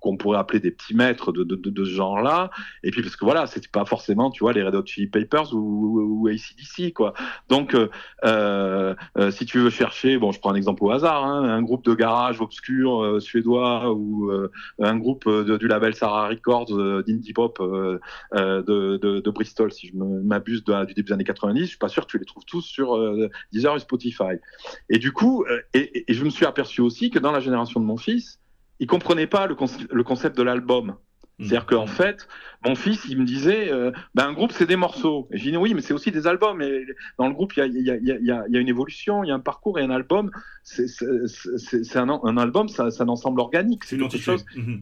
qu'on 0.00 0.16
pourrait 0.16 0.38
appeler 0.38 0.60
des 0.60 0.70
petits 0.70 0.94
maîtres 0.94 1.32
de, 1.32 1.44
de, 1.44 1.84
ce 1.84 1.90
genre-là, 1.90 2.50
et 2.82 2.90
puis 2.90 3.02
parce 3.02 3.16
que 3.16 3.24
voilà, 3.24 3.46
c'était 3.46 3.68
pas 3.68 3.84
forcément, 3.84 4.30
tu 4.30 4.44
vois, 4.44 4.52
les 4.52 4.62
Red 4.62 4.74
Hot 4.74 4.86
Chili 4.86 5.06
Papers 5.06 5.54
ou, 5.54 6.22
ou, 6.22 6.28
ACDC, 6.28 6.92
quoi. 6.92 7.14
Donc, 7.48 7.74
euh, 7.74 8.94
euh, 9.18 9.30
si 9.30 9.46
tu 9.46 9.58
veux 9.58 9.70
chercher, 9.70 10.18
bon, 10.18 10.32
je 10.32 10.40
prends 10.40 10.50
un 10.50 10.54
exemple 10.54 10.84
au 10.84 10.90
hasard, 10.90 11.24
hein, 11.24 11.44
un 11.44 11.62
groupe 11.62 11.84
de 11.84 11.94
garage 11.94 12.40
obscur 12.40 13.02
euh, 13.02 13.20
suédois 13.20 13.92
ou 13.92 14.30
euh, 14.30 14.50
un 14.80 14.96
groupe 14.96 15.28
du 15.28 15.68
label 15.68 15.94
Sarah 15.94 16.28
Records 16.28 16.66
d'indie 17.06 17.32
pop 17.32 17.58
de, 17.60 19.30
Bristol, 19.30 19.72
si 19.72 19.88
je 19.88 19.96
m'abuse 19.96 20.64
du 20.64 20.94
début 20.94 21.08
des 21.08 21.12
années 21.12 21.24
90, 21.24 21.60
je 21.60 21.66
suis 21.66 21.78
pas 21.78 21.88
sûr 21.88 22.06
que 22.06 22.10
tu 22.10 22.18
les 22.18 22.24
trouves 22.24 22.44
tous 22.44 22.62
sur 22.62 22.98
Deezer 23.52 23.76
Spotify. 23.86 24.36
Et 24.90 24.98
du 24.98 25.12
coup, 25.12 25.44
euh, 25.44 25.60
et, 25.74 26.04
je 26.08 26.24
me 26.24 26.30
suis 26.30 26.46
aperçu 26.46 26.80
aussi 26.80 27.10
que 27.10 27.18
dans 27.18 27.32
la 27.32 27.40
génération 27.40 27.80
de 27.80 27.86
mon 27.86 27.96
fils, 27.96 28.40
il 28.80 28.86
comprenait 28.86 29.26
pas 29.26 29.46
le, 29.46 29.54
concept 29.54 30.36
de 30.36 30.42
l'album. 30.42 30.88
Mmh. 31.38 31.44
C'est-à-dire 31.44 31.66
qu'en 31.66 31.86
fait, 31.86 32.28
mon 32.64 32.74
fils, 32.74 33.04
il 33.08 33.18
me 33.18 33.24
disait, 33.24 33.70
euh, 33.70 33.90
ben, 34.14 34.28
un 34.28 34.32
groupe, 34.32 34.52
c'est 34.52 34.66
des 34.66 34.76
morceaux. 34.76 35.28
Et 35.32 35.38
j'ai 35.38 35.50
dit, 35.50 35.56
oui, 35.56 35.74
mais 35.74 35.80
c'est 35.80 35.94
aussi 35.94 36.10
des 36.10 36.26
albums. 36.26 36.60
Et 36.62 36.84
dans 37.18 37.28
le 37.28 37.34
groupe, 37.34 37.52
il 37.56 37.82
y 37.82 37.90
a, 38.30 38.60
une 38.60 38.68
évolution, 38.68 39.24
il 39.24 39.28
y 39.28 39.30
a 39.30 39.34
un 39.34 39.40
parcours 39.40 39.78
et 39.78 39.82
un 39.82 39.90
album. 39.90 40.30
C'est 40.62 40.86
un, 41.96 42.08
un, 42.08 42.36
album, 42.36 42.68
c'est 42.68 43.00
un 43.00 43.08
ensemble 43.08 43.40
organique. 43.40 43.84
C'est 43.84 43.98
quelque 43.98 44.18
chose. 44.18 44.44
Mmh. 44.56 44.76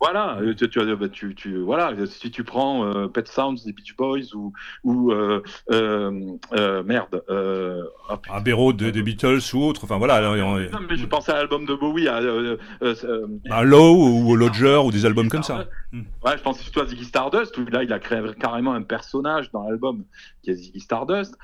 Voilà, 0.00 0.38
euh, 0.40 0.54
tu, 0.54 0.68
tu, 0.70 0.96
bah, 0.96 1.08
tu, 1.10 1.34
tu, 1.34 1.58
voilà, 1.58 1.94
si 2.06 2.30
tu 2.30 2.42
prends 2.42 2.86
euh, 2.86 3.06
Pet 3.06 3.28
Sounds 3.28 3.64
des 3.66 3.72
Beach 3.72 3.94
Boys 3.96 4.34
ou, 4.34 4.52
ou 4.82 5.12
euh, 5.12 5.42
euh, 5.70 6.82
merde, 6.84 7.22
euh, 7.28 7.82
oh, 8.08 8.14
un 8.32 8.40
Béraud 8.40 8.72
des 8.72 9.02
Beatles 9.02 9.40
ou 9.52 9.62
autre, 9.62 9.84
enfin 9.84 9.98
voilà. 9.98 10.22
Non, 10.22 10.56
mais 10.88 10.96
je 10.96 11.04
pensais 11.04 11.32
à 11.32 11.36
l'album 11.36 11.66
de 11.66 11.74
Bowie, 11.74 12.08
à, 12.08 12.18
un 13.50 13.62
Low 13.62 13.94
ou 13.94 14.36
Lodger 14.36 14.80
ou 14.82 14.90
des 14.90 15.04
albums 15.04 15.28
comme 15.28 15.42
ça. 15.42 15.66
Hmm. 15.92 16.02
Ouais, 16.24 16.38
je 16.38 16.42
pensais 16.42 16.62
surtout 16.62 16.80
à 16.80 16.86
Ziggy 16.86 17.04
Stardust 17.04 17.58
où 17.58 17.66
là 17.66 17.82
il 17.82 17.92
a 17.92 17.98
créé 17.98 18.20
carrément 18.38 18.72
un 18.72 18.82
personnage 18.82 19.50
dans 19.50 19.68
l'album 19.68 20.04
qui 20.42 20.50
est 20.50 20.54
Ziggy 20.54 20.80
Stardust. 20.80 21.36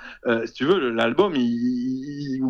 si 0.45 0.53
tu 0.53 0.65
veux, 0.65 0.91
l'album, 0.91 1.35
il, 1.35 2.41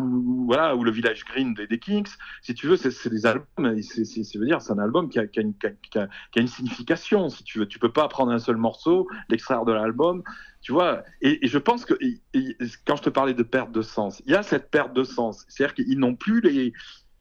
voilà, 0.45 0.75
ou 0.75 0.83
le 0.83 0.91
Village 0.91 1.25
Green 1.25 1.53
des, 1.53 1.67
des 1.67 1.79
Kings, 1.79 2.07
si 2.41 2.53
tu 2.53 2.67
veux, 2.67 2.77
c'est 2.77 3.09
des 3.09 3.25
albums, 3.25 3.81
c'est 3.81 4.37
veut 4.37 4.45
dire 4.45 4.61
c'est 4.61 4.73
un 4.73 4.79
album 4.79 5.09
qui 5.09 5.19
a, 5.19 5.27
qui 5.27 5.39
a 5.39 5.41
une, 5.41 5.53
qui 5.53 5.67
qui 5.91 5.99
a, 5.99 6.07
une 6.37 6.47
signification, 6.47 7.29
si 7.29 7.43
tu 7.43 7.59
veux. 7.59 7.67
Tu 7.67 7.79
peux 7.79 7.91
pas 7.91 8.07
prendre 8.07 8.31
un 8.31 8.39
seul 8.39 8.57
morceau, 8.57 9.07
l'extraire 9.29 9.65
de 9.65 9.73
l'album, 9.73 10.23
tu 10.61 10.71
vois. 10.71 11.03
Et, 11.21 11.45
je 11.47 11.57
pense 11.57 11.85
que 11.85 11.93
quand 12.85 12.95
je 12.95 13.03
te 13.03 13.09
parlais 13.09 13.33
de 13.33 13.43
perte 13.43 13.71
de 13.71 13.81
sens, 13.81 14.21
il 14.25 14.33
y 14.33 14.35
a 14.35 14.43
cette 14.43 14.69
perte 14.71 14.93
de 14.93 15.03
sens. 15.03 15.45
C'est-à-dire 15.47 15.75
qu'ils 15.75 15.99
n'ont 15.99 16.15
plus 16.15 16.41
les 16.41 16.73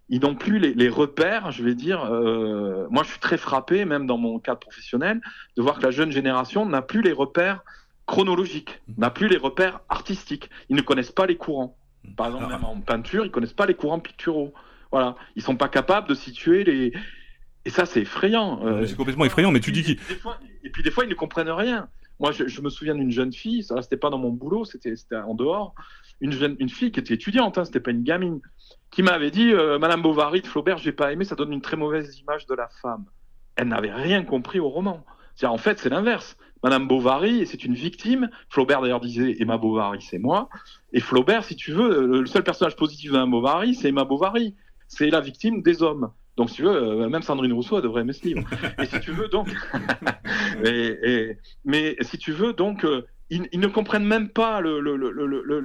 ils 0.08 0.20
n'ont 0.20 0.34
plus 0.34 0.58
les, 0.58 0.88
repères, 0.88 1.50
je 1.50 1.64
vais 1.64 1.74
dire. 1.74 2.04
Euh, 2.04 2.86
moi, 2.90 3.02
je 3.02 3.10
suis 3.10 3.20
très 3.20 3.36
frappé, 3.36 3.84
même 3.84 4.06
dans 4.06 4.18
mon 4.18 4.38
cadre 4.38 4.60
professionnel, 4.60 5.20
de 5.56 5.62
voir 5.62 5.78
que 5.78 5.82
la 5.82 5.90
jeune 5.90 6.12
génération 6.12 6.64
n'a 6.66 6.82
plus 6.82 7.02
les 7.02 7.12
repères 7.12 7.64
chronologiques, 8.06 8.80
n'a 8.98 9.10
plus 9.10 9.28
les 9.28 9.36
repères 9.36 9.80
artistiques. 9.88 10.48
Ils 10.68 10.76
ne 10.76 10.82
connaissent 10.82 11.10
pas 11.12 11.26
les 11.26 11.36
courants. 11.36 11.76
Par 12.16 12.26
exemple, 12.26 12.46
même 12.46 12.64
en 12.64 12.80
peinture, 12.80 13.24
ils 13.24 13.32
connaissent 13.32 13.52
pas 13.52 13.66
les 13.66 13.74
courants 13.74 13.98
picturaux. 13.98 14.54
Voilà, 14.92 15.16
ils 15.34 15.42
sont 15.42 15.56
pas 15.56 15.68
capables 15.68 16.08
de 16.08 16.14
situer 16.14 16.62
les, 16.62 16.92
et 17.66 17.70
ça, 17.70 17.84
c'est 17.84 18.02
effrayant. 18.02 18.64
Euh, 18.64 18.86
c'est 18.86 18.96
complètement 18.96 19.24
effrayant, 19.24 19.50
mais 19.50 19.58
tu 19.58 19.72
dis 19.72 19.82
qui 19.82 19.98
Et 20.62 20.70
puis 20.70 20.84
des 20.84 20.92
fois, 20.92 21.04
ils 21.04 21.10
ne 21.10 21.14
comprennent 21.14 21.50
rien. 21.50 21.88
Moi, 22.18 22.32
je, 22.32 22.60
me 22.62 22.70
souviens 22.70 22.94
d'une 22.94 23.10
jeune 23.10 23.32
fille, 23.32 23.62
ça, 23.62 23.82
c'était 23.82 23.98
pas 23.98 24.08
dans 24.08 24.18
mon 24.18 24.30
boulot, 24.30 24.64
c'était 24.64 24.94
en 25.12 25.34
dehors, 25.34 25.74
une, 26.20 26.32
jeune, 26.32 26.56
une 26.58 26.70
fille 26.70 26.90
qui 26.90 27.00
était 27.00 27.14
étudiante, 27.14 27.58
hein, 27.58 27.64
c'était 27.64 27.80
pas 27.80 27.90
une 27.90 28.04
gamine, 28.04 28.40
qui 28.90 29.02
m'avait 29.02 29.30
dit 29.30 29.52
euh, 29.52 29.78
Madame 29.78 30.00
Bovary 30.00 30.40
de 30.40 30.46
Flaubert, 30.46 30.78
j'ai 30.78 30.92
pas 30.92 31.12
aimé, 31.12 31.24
ça 31.24 31.34
donne 31.34 31.52
une 31.52 31.60
très 31.60 31.76
mauvaise 31.76 32.18
image 32.18 32.46
de 32.46 32.54
la 32.54 32.68
femme. 32.80 33.04
Elle 33.56 33.68
n'avait 33.68 33.92
rien 33.92 34.24
compris 34.24 34.60
au 34.60 34.68
roman. 34.68 35.04
En 35.42 35.58
fait, 35.58 35.78
c'est 35.78 35.90
l'inverse. 35.90 36.36
Madame 36.62 36.88
Bovary, 36.88 37.46
c'est 37.46 37.64
une 37.64 37.74
victime. 37.74 38.30
Flaubert 38.48 38.80
d'ailleurs 38.80 39.00
disait 39.00 39.36
Emma 39.38 39.58
Bovary, 39.58 40.00
c'est 40.00 40.18
moi. 40.18 40.48
Et 40.92 41.00
Flaubert, 41.00 41.44
si 41.44 41.56
tu 41.56 41.72
veux, 41.72 42.06
le 42.06 42.26
seul 42.26 42.42
personnage 42.42 42.76
positif 42.76 43.10
de 43.10 43.12
Madame 43.12 43.30
Bovary, 43.30 43.74
c'est 43.74 43.88
Emma 43.88 44.04
Bovary. 44.04 44.54
C'est 44.88 45.10
la 45.10 45.20
victime 45.20 45.62
des 45.62 45.82
hommes. 45.82 46.10
Donc, 46.36 46.50
si 46.50 46.56
tu 46.56 46.62
veux, 46.62 46.76
euh, 46.76 47.08
même 47.08 47.22
Sandrine 47.22 47.52
Rousseau 47.52 47.80
devrait 47.80 48.02
aimer 48.02 48.12
ce 48.12 48.26
livre. 48.26 48.42
et 48.78 48.86
si 48.86 49.00
tu 49.00 49.12
veux, 49.12 49.28
donc, 49.28 49.48
mais 51.64 51.96
si 52.02 52.18
tu 52.18 52.32
veux, 52.32 52.52
donc, 52.52 52.84
euh, 52.84 53.06
ils, 53.30 53.48
ne 53.58 53.66
comprennent 53.66 54.04
même 54.04 54.28
pas 54.28 54.60
le, 54.60 54.78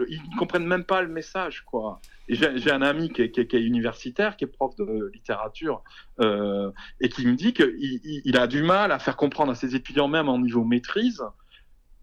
ils 0.09 0.21
ne 0.31 0.37
comprennent 0.39 0.65
même 0.65 0.85
pas 0.85 1.01
le 1.01 1.09
message, 1.09 1.61
quoi. 1.61 2.01
j'ai 2.27 2.71
un 2.71 2.81
ami 2.81 3.09
qui 3.11 3.21
est, 3.21 3.53
universitaire, 3.53 4.35
qui 4.35 4.45
est 4.45 4.47
prof 4.47 4.75
de 4.77 5.11
littérature, 5.13 5.83
euh, 6.21 6.71
et 7.01 7.09
qui 7.09 7.27
me 7.27 7.35
dit 7.35 7.53
qu'il 7.53 7.75
il 8.01 8.37
a 8.37 8.47
du 8.47 8.63
mal 8.63 8.91
à 8.91 8.97
faire 8.97 9.15
comprendre 9.15 9.51
à 9.51 9.55
ses 9.55 9.75
étudiants, 9.75 10.07
même 10.07 10.27
en 10.27 10.39
niveau 10.39 10.63
maîtrise, 10.63 11.21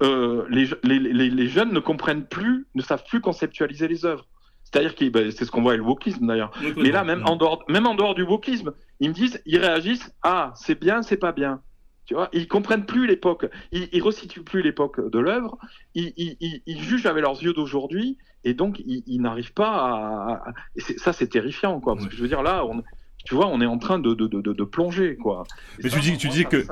les, 0.00 0.68
les, 0.84 1.48
jeunes 1.48 1.72
ne 1.72 1.80
comprennent 1.80 2.26
plus, 2.26 2.68
ne 2.76 2.82
savent 2.82 3.04
plus 3.04 3.20
conceptualiser 3.20 3.88
les 3.88 4.04
œuvres. 4.04 4.28
C'est-à-dire 4.70 4.94
que 4.94 5.08
bah, 5.08 5.20
c'est 5.30 5.44
ce 5.44 5.50
qu'on 5.50 5.62
voit 5.62 5.72
avec 5.72 5.82
le 5.82 5.88
wokisme 5.88 6.26
d'ailleurs. 6.26 6.50
Mais 6.76 6.90
là, 6.90 7.02
même 7.02 7.22
en, 7.26 7.36
dehors, 7.36 7.64
même 7.68 7.86
en 7.86 7.94
dehors 7.94 8.14
du 8.14 8.22
wokisme, 8.22 8.72
ils 9.00 9.08
me 9.08 9.14
disent, 9.14 9.40
ils 9.46 9.58
réagissent, 9.58 10.12
ah, 10.22 10.52
c'est 10.56 10.78
bien, 10.78 11.02
c'est 11.02 11.16
pas 11.16 11.32
bien. 11.32 11.62
Tu 12.04 12.14
vois, 12.14 12.28
ils 12.32 12.48
comprennent 12.48 12.86
plus 12.86 13.06
l'époque, 13.06 13.46
ils, 13.72 13.88
ils 13.92 14.02
resituent 14.02 14.42
plus 14.42 14.62
l'époque 14.62 15.10
de 15.10 15.18
l'œuvre, 15.18 15.58
ils, 15.94 16.12
ils, 16.16 16.62
ils, 16.66 16.82
jugent 16.82 17.06
avec 17.06 17.22
leurs 17.22 17.42
yeux 17.42 17.52
d'aujourd'hui, 17.52 18.16
et 18.44 18.54
donc 18.54 18.80
ils, 18.84 19.20
n'arrivent 19.20 19.52
pas 19.52 19.68
à. 19.68 20.52
Et 20.76 20.80
ça, 20.80 21.12
c'est 21.12 21.28
terrifiant, 21.28 21.80
quoi. 21.80 21.94
Parce 21.94 22.06
que 22.06 22.16
je 22.16 22.22
veux 22.22 22.28
dire, 22.28 22.42
là, 22.42 22.64
on, 22.64 22.82
tu 23.24 23.34
vois, 23.34 23.46
on 23.46 23.60
est 23.60 23.66
en 23.66 23.78
train 23.78 23.98
de, 23.98 24.14
de, 24.14 24.26
de, 24.26 24.40
de 24.40 24.64
plonger, 24.64 25.16
quoi. 25.16 25.44
Mais 25.82 25.90
tu 25.90 26.00
dis, 26.00 26.16
tu 26.16 26.28
dis 26.28 26.46
que 26.46 26.64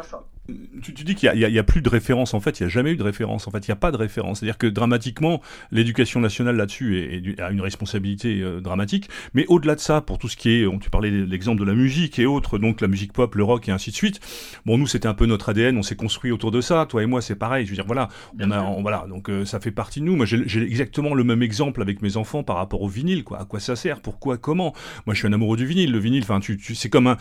tu, 0.82 0.92
dis 0.92 1.14
qu'il 1.14 1.30
n'y 1.32 1.58
a, 1.58 1.62
plus 1.62 1.82
de 1.82 1.88
référence. 1.88 2.34
En 2.34 2.40
fait, 2.40 2.60
il 2.60 2.64
n'y 2.64 2.66
a 2.66 2.70
jamais 2.70 2.92
eu 2.92 2.96
de 2.96 3.02
référence. 3.02 3.46
En 3.48 3.50
fait, 3.50 3.66
il 3.66 3.70
n'y 3.70 3.74
a 3.74 3.76
pas 3.76 3.90
de 3.90 3.96
référence. 3.96 4.40
C'est-à-dire 4.40 4.58
que 4.58 4.66
dramatiquement, 4.66 5.40
l'éducation 5.72 6.20
nationale 6.20 6.56
là-dessus 6.56 7.34
a 7.38 7.50
une 7.50 7.60
responsabilité 7.60 8.40
euh, 8.40 8.60
dramatique. 8.60 9.08
Mais 9.34 9.44
au-delà 9.48 9.74
de 9.74 9.80
ça, 9.80 10.00
pour 10.00 10.18
tout 10.18 10.28
ce 10.28 10.36
qui 10.36 10.50
est, 10.50 10.66
on, 10.66 10.78
tu 10.78 10.90
parlais 10.90 11.10
de 11.10 11.24
l'exemple 11.24 11.60
de 11.60 11.66
la 11.66 11.74
musique 11.74 12.18
et 12.18 12.26
autres, 12.26 12.58
donc 12.58 12.80
la 12.80 12.88
musique 12.88 13.12
pop, 13.12 13.34
le 13.34 13.44
rock 13.44 13.68
et 13.68 13.72
ainsi 13.72 13.90
de 13.90 13.96
suite. 13.96 14.20
Bon, 14.64 14.78
nous, 14.78 14.86
c'était 14.86 15.08
un 15.08 15.14
peu 15.14 15.26
notre 15.26 15.48
ADN. 15.48 15.76
On 15.76 15.82
s'est 15.82 15.96
construit 15.96 16.30
autour 16.30 16.50
de 16.50 16.60
ça. 16.60 16.86
Toi 16.86 17.02
et 17.02 17.06
moi, 17.06 17.20
c'est 17.20 17.36
pareil. 17.36 17.64
Je 17.66 17.70
veux 17.70 17.76
dire, 17.76 17.86
voilà, 17.86 18.08
on 18.38 18.50
a, 18.50 18.62
voilà, 18.80 19.06
donc 19.08 19.28
euh, 19.28 19.44
ça 19.44 19.60
fait 19.60 19.70
partie 19.70 20.00
de 20.00 20.04
nous. 20.04 20.16
Moi, 20.16 20.26
j'ai 20.26 20.62
exactement 20.62 21.14
le 21.14 21.24
même 21.24 21.42
exemple 21.42 21.82
avec 21.82 22.02
mes 22.02 22.16
enfants 22.16 22.42
par 22.42 22.56
rapport 22.56 22.82
au 22.82 22.88
vinyle. 22.88 23.24
Quoi, 23.24 23.40
à 23.40 23.44
quoi 23.44 23.60
ça 23.60 23.76
sert? 23.76 24.00
Pourquoi? 24.00 24.38
Comment? 24.38 24.74
Moi, 25.06 25.14
je 25.14 25.20
suis 25.20 25.28
un 25.28 25.32
amoureux 25.32 25.56
du 25.56 25.66
vinyle. 25.66 25.92
Le 25.92 25.98
vinyle, 25.98 26.22
enfin, 26.22 26.40
tu, 26.40 26.56
tu 26.56 26.74
c'est 26.74 26.90
comme 26.90 27.06
un. 27.06 27.16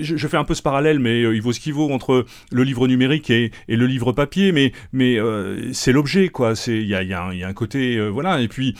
Je, 0.00 0.26
fais 0.26 0.36
un 0.36 0.44
peu 0.44 0.54
ce 0.54 0.62
parallèle, 0.62 0.98
mais 0.98 1.22
euh, 1.22 1.34
il 1.34 1.42
vaut 1.42 1.52
ce 1.52 1.60
qu'il 1.60 1.74
vaut 1.74 1.92
entre 1.92 2.24
le 2.50 2.63
livre 2.64 2.88
numérique 2.88 3.30
et, 3.30 3.52
le 3.68 3.86
livre 3.86 4.12
papier, 4.12 4.52
mais, 4.52 4.72
mais 4.92 5.18
euh, 5.18 5.72
c'est 5.72 5.92
l'objet, 5.92 6.28
quoi. 6.28 6.54
Il 6.66 6.86
y 6.86 6.94
a, 6.94 7.02
y, 7.02 7.12
a 7.12 7.34
y 7.34 7.42
a, 7.42 7.48
un 7.48 7.52
côté, 7.52 7.96
euh, 7.96 8.08
voilà. 8.08 8.40
Et 8.40 8.48
puis, 8.48 8.74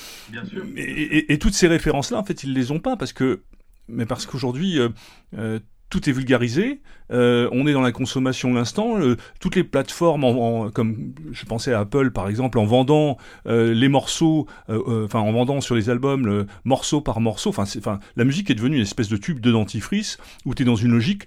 Et, 0.76 1.38
toutes 1.38 1.54
ces 1.54 1.68
références-là, 1.68 2.18
en 2.18 2.24
fait, 2.24 2.44
ils 2.44 2.52
les 2.52 2.70
ont 2.70 2.80
pas 2.80 2.96
parce 2.96 3.12
que, 3.12 3.42
mais 3.88 4.06
parce 4.06 4.26
qu'aujourd'hui, 4.26 4.78
euh, 5.36 5.58
tout 5.90 6.08
est 6.08 6.12
vulgarisé, 6.12 6.80
on 7.10 7.66
est 7.66 7.72
dans 7.72 7.82
la 7.82 7.92
consommation 7.92 8.50
de 8.50 8.56
l'instant, 8.56 8.98
toutes 9.38 9.54
les 9.54 9.62
plateformes, 9.62 10.24
en, 10.24 10.70
comme 10.70 11.14
je 11.30 11.44
pensais 11.44 11.72
à 11.72 11.80
Apple 11.80 12.10
par 12.10 12.28
exemple, 12.28 12.58
en 12.58 12.64
vendant 12.64 13.16
les 13.44 13.88
morceaux, 13.88 14.48
enfin 14.68 15.20
en 15.20 15.30
vendant 15.30 15.60
sur 15.60 15.76
les 15.76 15.90
albums 15.90 16.26
le 16.26 16.46
morceau 16.64 17.00
par 17.00 17.20
morceau, 17.20 17.50
enfin 17.56 18.00
la 18.16 18.24
musique 18.24 18.50
est 18.50 18.56
devenue 18.56 18.76
une 18.76 18.82
espèce 18.82 19.08
de 19.08 19.16
tube 19.16 19.38
de 19.38 19.52
dentifrice 19.52 20.18
où 20.44 20.54
tu 20.54 20.62
es 20.62 20.66
dans 20.66 20.74
une 20.74 20.90
logique 20.90 21.26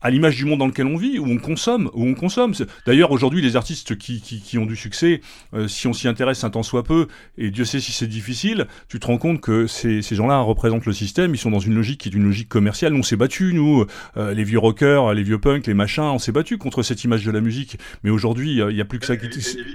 à 0.00 0.10
l'image 0.10 0.36
du 0.36 0.44
monde 0.44 0.58
dans 0.58 0.66
lequel 0.66 0.86
on 0.86 0.96
vit, 0.96 1.18
où 1.18 1.26
on 1.26 1.38
consomme, 1.38 1.90
où 1.94 2.04
on 2.04 2.14
consomme. 2.14 2.52
D'ailleurs, 2.86 3.10
aujourd'hui, 3.10 3.42
les 3.42 3.56
artistes 3.56 3.96
qui, 3.96 4.20
qui, 4.20 4.40
qui, 4.40 4.58
ont 4.58 4.66
du 4.66 4.76
succès, 4.76 5.20
euh, 5.54 5.68
si 5.68 5.86
on 5.86 5.92
s'y 5.92 6.08
intéresse 6.08 6.44
un 6.44 6.50
temps 6.50 6.62
soit 6.62 6.84
peu, 6.84 7.08
et 7.36 7.50
Dieu 7.50 7.64
sait 7.64 7.80
si 7.80 7.92
c'est 7.92 8.06
difficile, 8.06 8.66
tu 8.88 9.00
te 9.00 9.06
rends 9.06 9.18
compte 9.18 9.40
que 9.40 9.66
ces, 9.66 10.02
ces 10.02 10.14
gens-là 10.14 10.40
représentent 10.40 10.86
le 10.86 10.92
système, 10.92 11.34
ils 11.34 11.38
sont 11.38 11.50
dans 11.50 11.58
une 11.58 11.74
logique 11.74 12.00
qui 12.00 12.08
est 12.08 12.14
une 12.14 12.24
logique 12.24 12.48
commerciale. 12.48 12.92
Nous, 12.92 13.00
on 13.00 13.02
s'est 13.02 13.16
battus, 13.16 13.54
nous, 13.54 13.86
euh, 14.16 14.34
les 14.34 14.44
vieux 14.44 14.58
rockers, 14.58 15.14
les 15.14 15.22
vieux 15.22 15.38
punks, 15.38 15.66
les 15.66 15.74
machins, 15.74 16.04
on 16.04 16.18
s'est 16.18 16.32
battus 16.32 16.58
contre 16.58 16.82
cette 16.82 17.02
image 17.04 17.24
de 17.24 17.30
la 17.30 17.40
musique. 17.40 17.78
Mais 18.04 18.10
aujourd'hui, 18.10 18.58
il 18.58 18.74
n'y 18.74 18.80
a 18.80 18.84
plus 18.84 18.98
que 18.98 19.06
ça 19.06 19.16
qui... 19.16 19.28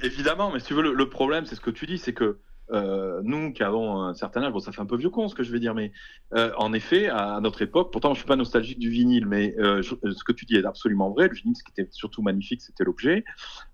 Évidemment, 0.03 0.51
mais 0.53 0.59
si 0.59 0.67
tu 0.67 0.73
veux, 0.73 0.83
le, 0.83 0.93
le 0.93 1.09
problème, 1.09 1.45
c'est 1.45 1.55
ce 1.55 1.61
que 1.61 1.71
tu 1.71 1.85
dis, 1.85 1.97
c'est 1.97 2.13
que 2.13 2.37
euh, 2.73 3.21
nous 3.23 3.53
qui 3.53 3.63
avons 3.63 4.01
un 4.01 4.13
certain 4.13 4.43
âge, 4.43 4.51
bon 4.51 4.59
ça 4.59 4.71
fait 4.71 4.81
un 4.81 4.85
peu 4.85 4.97
vieux 4.97 5.09
con 5.09 5.27
ce 5.27 5.35
que 5.35 5.43
je 5.43 5.51
vais 5.51 5.59
dire, 5.59 5.75
mais 5.75 5.91
euh, 6.33 6.51
en 6.57 6.73
effet, 6.73 7.07
à, 7.07 7.39
notre 7.41 7.61
époque, 7.61 7.91
pourtant 7.91 8.13
je 8.13 8.19
suis 8.19 8.27
pas 8.27 8.35
nostalgique 8.35 8.79
du 8.79 8.89
vinyle, 8.89 9.25
mais 9.27 9.55
euh, 9.59 9.81
ce 9.83 10.23
que 10.23 10.31
tu 10.31 10.45
dis 10.45 10.55
est 10.55 10.65
absolument 10.65 11.11
vrai. 11.11 11.27
Le 11.27 11.35
vinyle, 11.35 11.55
ce 11.55 11.63
qui 11.63 11.71
était 11.71 11.89
surtout 11.91 12.21
magnifique, 12.21 12.61
c'était 12.61 12.83
l'objet. 12.83 13.23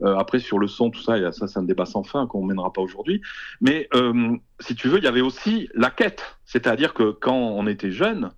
après 0.02 0.40
sur 0.40 0.60
le 0.60 0.68
son, 0.68 0.90
tout 0.90 1.02
ça, 1.02 1.32
ça 1.32 1.48
c'est 1.48 1.60
un 1.60 1.64
débat 1.64 1.86
sans 1.86 2.04
fin 2.04 2.28
qu'on 2.28 2.44
mènera 2.44 2.74
pas 2.74 2.82
aujourd'hui. 2.82 3.22
Mais 3.62 3.90
si 4.60 4.76
tu 4.76 4.90
veux, 4.90 4.98
il 4.98 5.04
y 5.04 5.08
avait 5.08 5.22
aussi 5.22 5.70
la 5.74 5.92
quête, 5.92 6.38
c'est-à-dire 6.46 6.94
que 6.94 7.12
quand 7.12 7.38
on 7.38 7.68
était 7.68 7.92
jeune, 7.92 8.32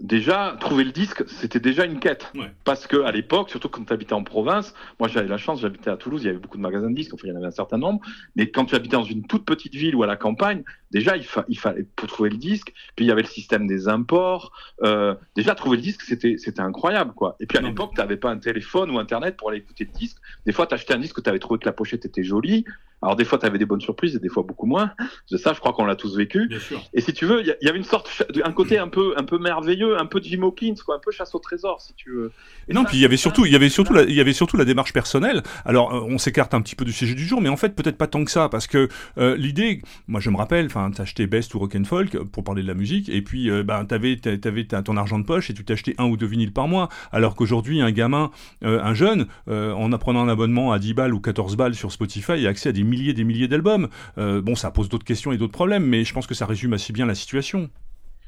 déjà, 0.00 0.56
trouver 0.60 0.84
le 0.84 0.92
disque, 0.92 1.24
c'était 1.28 1.60
déjà 1.60 1.84
une 1.84 1.98
quête. 1.98 2.32
Parce 2.64 2.86
que 2.86 3.02
à 3.02 3.12
l'époque, 3.12 3.50
surtout 3.50 3.68
quand 3.68 3.84
tu 3.84 3.92
habitais 3.92 4.12
en 4.12 4.22
province, 4.22 4.74
moi 4.98 5.08
j'avais 5.08 5.28
la 5.28 5.38
chance, 5.38 5.60
j'habitais 5.60 5.90
à 5.90 5.96
Toulouse, 5.96 6.22
il 6.22 6.26
y 6.26 6.28
avait 6.30 6.38
beaucoup 6.38 6.56
de 6.56 6.62
magasins 6.62 6.90
de 6.90 6.94
disques, 6.94 7.14
enfin 7.14 7.26
il 7.26 7.30
y 7.30 7.32
en 7.32 7.36
avait 7.36 7.46
un 7.46 7.50
certain 7.50 7.78
nombre, 7.78 8.00
mais 8.36 8.50
quand 8.50 8.64
tu 8.64 8.74
habitais 8.74 8.96
dans 8.96 9.04
une 9.04 9.26
toute 9.26 9.44
petite 9.44 9.74
ville 9.74 9.94
ou 9.96 10.02
à 10.02 10.06
la 10.06 10.16
campagne, 10.16 10.62
déjà 10.90 11.16
il, 11.16 11.24
il 11.48 11.58
fallait 11.58 11.86
pour 11.96 12.08
trouver 12.08 12.30
le 12.30 12.36
disque, 12.36 12.72
puis 12.96 13.04
il 13.04 13.08
y 13.08 13.10
avait 13.10 13.22
le 13.22 13.28
système 13.28 13.66
des 13.66 13.88
imports. 13.88 14.52
Euh, 14.82 15.14
déjà 15.34 15.54
trouver 15.54 15.76
le 15.76 15.82
disque, 15.82 16.02
c'était 16.02 16.36
c'était 16.38 16.60
incroyable 16.60 17.12
quoi. 17.14 17.36
Et 17.40 17.46
puis 17.46 17.58
à 17.58 17.60
l'époque, 17.60 17.92
tu 17.94 18.00
n'avais 18.00 18.16
pas 18.16 18.30
un 18.30 18.38
téléphone 18.38 18.90
ou 18.90 18.98
internet 18.98 19.36
pour 19.36 19.50
aller 19.50 19.58
écouter 19.58 19.84
le 19.84 19.98
disque. 19.98 20.18
Des 20.46 20.52
fois, 20.52 20.66
tu 20.66 20.74
achetais 20.74 20.94
un 20.94 20.98
disque, 20.98 21.22
tu 21.22 21.28
avais 21.28 21.38
trouvé 21.38 21.58
que 21.58 21.66
la 21.66 21.72
pochette 21.72 22.04
était 22.04 22.24
jolie. 22.24 22.64
Alors 23.02 23.16
des 23.16 23.24
fois, 23.24 23.38
tu 23.38 23.46
avais 23.46 23.58
des 23.58 23.66
bonnes 23.66 23.80
surprises 23.80 24.16
et 24.16 24.18
des 24.18 24.28
fois 24.28 24.42
beaucoup 24.42 24.66
moins. 24.66 24.92
Ça, 25.36 25.52
je 25.52 25.60
crois 25.60 25.72
qu'on 25.72 25.84
l'a 25.84 25.96
tous 25.96 26.16
vécu. 26.16 26.50
Et 26.92 27.00
si 27.00 27.12
tu 27.12 27.26
veux, 27.26 27.42
il 27.42 27.56
y, 27.60 27.68
avait 27.68 27.78
une 27.78 27.84
sorte, 27.84 28.10
un 28.44 28.52
côté 28.52 28.78
un 28.78 28.88
peu, 28.88 29.14
un 29.16 29.24
peu 29.24 29.38
merveilleux, 29.38 29.98
un 29.98 30.06
peu 30.06 30.20
Jim 30.22 30.42
Hawkins, 30.42 30.74
quoi, 30.84 30.96
un 30.96 30.98
peu 30.98 31.12
chasse 31.12 31.34
au 31.34 31.38
trésor, 31.38 31.80
si 31.80 31.94
tu 31.94 32.10
veux. 32.10 32.32
Et 32.68 32.74
non, 32.74 32.84
puis 32.84 32.96
il 32.96 33.00
y 33.00 33.04
avait 33.04 33.16
surtout, 33.16 33.46
il 33.46 33.52
y 33.52 33.56
avait 33.56 33.68
surtout, 33.68 33.92
la, 33.92 34.02
il 34.02 34.14
y 34.14 34.20
avait 34.20 34.32
surtout 34.32 34.56
la 34.56 34.64
démarche 34.64 34.92
personnelle. 34.92 35.42
Alors, 35.64 35.94
euh, 35.94 36.00
on 36.08 36.18
s'écarte 36.18 36.54
un 36.54 36.60
petit 36.60 36.74
peu 36.74 36.84
du 36.84 36.92
sujet 36.92 37.14
du 37.14 37.24
jour, 37.24 37.40
mais 37.40 37.48
en 37.48 37.56
fait, 37.56 37.74
peut-être 37.74 37.96
pas 37.96 38.08
tant 38.08 38.24
que 38.24 38.30
ça, 38.30 38.48
parce 38.48 38.66
que 38.66 38.88
euh, 39.18 39.36
l'idée, 39.36 39.82
moi, 40.08 40.20
je 40.20 40.30
me 40.30 40.36
rappelle, 40.36 40.66
enfin, 40.66 40.90
t'achetais 40.90 41.26
Best 41.26 41.54
ou 41.54 41.60
Rock 41.60 41.76
and 41.76 41.84
Folk 41.84 42.18
pour 42.24 42.42
parler 42.42 42.62
de 42.62 42.68
la 42.68 42.74
musique, 42.74 43.08
et 43.08 43.22
puis, 43.22 43.48
euh, 43.50 43.62
ben, 43.62 43.84
t'avais, 43.84 44.16
t'avais 44.16 44.64
ton 44.64 44.96
argent 44.96 45.18
de 45.18 45.24
poche 45.24 45.50
et 45.50 45.54
tu 45.54 45.64
t'achetais 45.64 45.94
un 45.98 46.06
ou 46.06 46.16
deux 46.16 46.26
vinyles 46.26 46.52
par 46.52 46.66
mois, 46.66 46.88
alors 47.12 47.36
qu'aujourd'hui, 47.36 47.80
un 47.80 47.92
gamin, 47.92 48.30
un 48.62 48.94
jeune, 48.94 49.26
en 49.46 49.92
apprenant 49.92 50.22
un 50.22 50.28
abonnement 50.28 50.72
à 50.72 50.78
10 50.78 50.94
balles 50.94 51.14
ou 51.14 51.20
14 51.20 51.56
balles 51.56 51.74
sur 51.74 51.92
Spotify, 51.92 52.46
a 52.46 52.50
accès 52.50 52.70
à 52.70 52.72
des 52.72 52.84
milliers, 52.88 53.12
des 53.12 53.24
milliers 53.24 53.48
d'albums 53.48 53.88
euh, 54.18 54.40
bon, 54.40 54.54
ça 54.54 54.70
pose 54.70 54.88
d'autres 54.88 55.04
questions 55.04 55.32
et 55.32 55.38
d'autres 55.38 55.52
problèmes, 55.52 55.84
mais 55.84 56.04
je 56.04 56.12
pense 56.12 56.26
que 56.26 56.34
ça 56.34 56.46
résume 56.46 56.72
assez 56.72 56.92
bien 56.92 57.06
la 57.06 57.14
situation. 57.14 57.70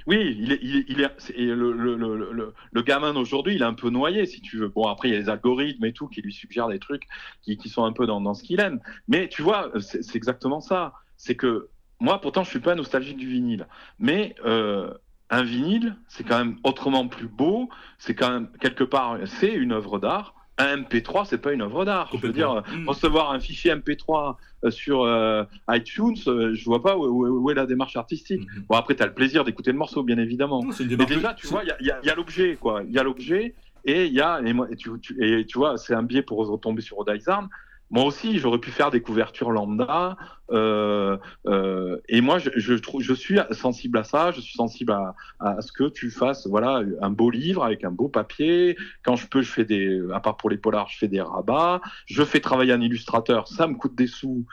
Oui, 0.06 0.36
il 0.40 0.96
le, 1.38 2.82
gamin 2.82 3.12
d'aujourd'hui, 3.12 3.54
il 3.54 3.62
est 3.62 3.66
un 3.66 3.74
peu 3.74 3.90
noyé, 3.90 4.24
si 4.26 4.40
tu 4.40 4.56
veux. 4.56 4.68
Bon, 4.68 4.86
après, 4.86 5.08
il 5.08 5.12
y 5.12 5.14
a 5.14 5.20
les 5.20 5.28
algorithmes 5.28 5.84
et 5.84 5.92
tout 5.92 6.08
qui 6.08 6.22
lui 6.22 6.32
suggèrent 6.32 6.68
des 6.68 6.78
trucs 6.78 7.02
qui, 7.42 7.56
sont 7.68 7.84
un 7.84 7.92
peu 7.92 8.06
dans, 8.06 8.20
dans 8.20 8.34
ce 8.34 8.42
qu'il 8.42 8.60
aime. 8.60 8.80
Mais 9.08 9.28
tu 9.28 9.42
vois, 9.42 9.70
c'est 9.80 10.16
exactement 10.16 10.60
ça. 10.60 10.94
C'est 11.16 11.34
que 11.34 11.68
moi, 12.00 12.20
pourtant, 12.20 12.44
je 12.44 12.50
suis 12.50 12.60
pas 12.60 12.74
nostalgique 12.74 13.18
du 13.18 13.28
vinyle. 13.28 13.66
Mais 13.98 14.34
euh, 14.46 14.90
un 15.28 15.42
vinyle, 15.42 15.96
c'est 16.08 16.24
quand 16.24 16.38
même 16.38 16.56
autrement 16.64 17.06
plus 17.06 17.28
beau. 17.28 17.68
C'est 17.98 18.14
quand 18.14 18.30
même, 18.30 18.48
quelque 18.58 18.84
part, 18.84 19.18
c'est 19.26 19.52
une 19.52 19.72
œuvre 19.72 19.98
d'art 19.98 20.34
un 20.60 20.76
MP3, 20.78 21.26
c'est 21.26 21.38
pas 21.38 21.52
une 21.52 21.62
œuvre 21.62 21.84
d'art. 21.84 22.10
Je 22.12 22.18
veux 22.18 22.32
dire, 22.32 22.62
mmh. 22.72 22.88
recevoir 22.88 23.32
un 23.32 23.40
fichier 23.40 23.74
MP3 23.74 24.36
euh, 24.64 24.70
sur 24.70 25.02
euh, 25.02 25.44
iTunes, 25.70 26.16
euh, 26.26 26.54
je 26.54 26.64
vois 26.64 26.82
pas 26.82 26.96
où, 26.96 27.50
est 27.50 27.54
la 27.54 27.66
démarche 27.66 27.96
artistique. 27.96 28.42
Mmh. 28.42 28.62
Bon, 28.68 28.76
après, 28.76 28.94
tu 28.94 29.02
as 29.02 29.06
le 29.06 29.14
plaisir 29.14 29.44
d'écouter 29.44 29.72
le 29.72 29.78
morceau, 29.78 30.02
bien 30.02 30.18
évidemment. 30.18 30.62
Mais 30.64 31.06
déjà, 31.06 31.34
tu 31.34 31.46
vois, 31.46 31.62
il 31.64 31.86
y 31.86 32.10
a, 32.10 32.14
l'objet, 32.14 32.56
quoi. 32.60 32.82
Il 32.86 32.92
y 32.92 32.98
a 32.98 33.02
l'objet 33.02 33.54
et 33.84 34.06
il 34.06 34.12
y 34.12 34.20
a, 34.20 34.40
et, 34.42 34.76
tu, 34.76 34.90
et 35.20 35.46
tu 35.46 35.58
vois, 35.58 35.78
c'est 35.78 35.94
un 35.94 36.02
biais 36.02 36.22
pour 36.22 36.46
retomber 36.46 36.82
sur 36.82 36.98
Odaizarn. 36.98 37.48
Moi 37.90 38.04
aussi, 38.04 38.38
j'aurais 38.38 38.58
pu 38.58 38.70
faire 38.70 38.90
des 38.90 39.00
couvertures 39.00 39.50
lambda. 39.50 40.16
Euh, 40.52 41.16
euh, 41.46 41.98
et 42.08 42.20
moi, 42.20 42.38
je, 42.38 42.50
je, 42.56 42.74
je, 43.00 43.14
suis 43.14 43.38
sensible 43.50 43.98
à 43.98 44.04
ça. 44.04 44.30
Je 44.30 44.40
suis 44.40 44.54
sensible 44.54 44.92
à, 44.92 45.14
à, 45.40 45.60
ce 45.60 45.72
que 45.72 45.88
tu 45.88 46.10
fasses, 46.10 46.46
voilà, 46.46 46.82
un 47.02 47.10
beau 47.10 47.30
livre 47.30 47.64
avec 47.64 47.84
un 47.84 47.90
beau 47.90 48.08
papier. 48.08 48.76
Quand 49.02 49.16
je 49.16 49.26
peux, 49.26 49.42
je 49.42 49.50
fais 49.50 49.64
des, 49.64 50.00
à 50.12 50.20
part 50.20 50.36
pour 50.36 50.50
les 50.50 50.56
polars, 50.56 50.88
je 50.88 50.98
fais 50.98 51.08
des 51.08 51.20
rabats. 51.20 51.80
Je 52.06 52.22
fais 52.22 52.40
travailler 52.40 52.72
un 52.72 52.80
illustrateur. 52.80 53.48
Ça 53.48 53.66
me 53.66 53.74
coûte 53.74 53.96
des 53.96 54.06
sous. 54.06 54.46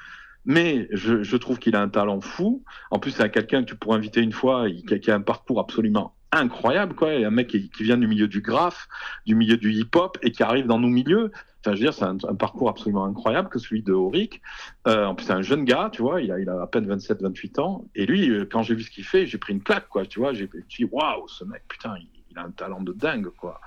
Mais 0.46 0.88
je, 0.92 1.22
je 1.22 1.38
trouve 1.38 1.60
qu'il 1.60 1.76
a 1.76 1.82
un 1.82 1.90
talent 1.90 2.22
fou. 2.22 2.64
En 2.90 2.98
plus, 2.98 3.12
c'est 3.12 3.30
quelqu'un 3.30 3.64
que 3.64 3.70
tu 3.70 3.76
pourrais 3.76 3.98
inviter 3.98 4.22
une 4.22 4.32
fois, 4.32 4.68
qui, 4.70 5.00
qui 5.00 5.12
a 5.12 5.16
un 5.16 5.22
parcours 5.22 5.60
absolument 5.60 6.16
incroyable, 6.32 6.96
quoi. 6.96 7.12
un 7.12 7.30
mec 7.30 7.48
qui, 7.48 7.70
qui, 7.70 7.84
vient 7.84 7.98
du 7.98 8.08
milieu 8.08 8.28
du 8.28 8.42
graphe, 8.42 8.88
du 9.26 9.36
milieu 9.36 9.58
du 9.58 9.72
hip-hop 9.72 10.18
et 10.22 10.32
qui 10.32 10.44
arrive 10.44 10.68
dans 10.68 10.80
nos 10.80 10.90
milieux 10.90 11.32
je 11.76 11.80
veux 11.80 11.86
dire, 11.86 11.94
c'est 11.94 12.06
un, 12.06 12.18
parcours 12.36 12.70
absolument 12.70 13.06
incroyable 13.06 13.50
que 13.50 13.60
celui 13.60 13.84
de 13.84 13.94
Auric. 13.94 14.42
Euh, 14.88 15.06
en 15.06 15.16
plus, 15.16 15.26
c'est 15.26 15.34
un 15.34 15.42
jeune 15.42 15.66
gars, 15.66 15.90
tu 15.92 16.02
vois, 16.02 16.22
il 16.22 16.32
a, 16.32 16.40
il 16.40 16.50
a 16.50 16.62
à 16.62 16.68
peine 16.68 16.88
27, 16.88 17.22
28 17.22 17.60
ans. 17.60 17.86
Et 17.96 18.06
lui, 18.06 18.30
euh, 18.30 18.46
quand 18.50 18.64
j'ai 18.64 18.76
vu 18.76 18.84
ce 18.84 18.92
qu'il 18.92 19.04
fait, 19.04 19.26
j'ai 19.26 19.38
pris 19.38 19.54
une 19.54 19.62
claque, 19.62 19.88
quoi, 19.90 20.06
tu 20.06 20.20
vois. 20.20 20.34
J'ai 20.34 20.50
dit, 20.70 20.86
waouh, 20.86 21.28
ce 21.28 21.44
mec, 21.44 21.64
putain, 21.68 21.96
il, 22.00 22.17
il 22.38 22.40
a 22.40 22.46
un 22.46 22.52
talent 22.52 22.82
de 22.82 22.94
dingue, 22.94 23.30
quoi. 23.38 23.60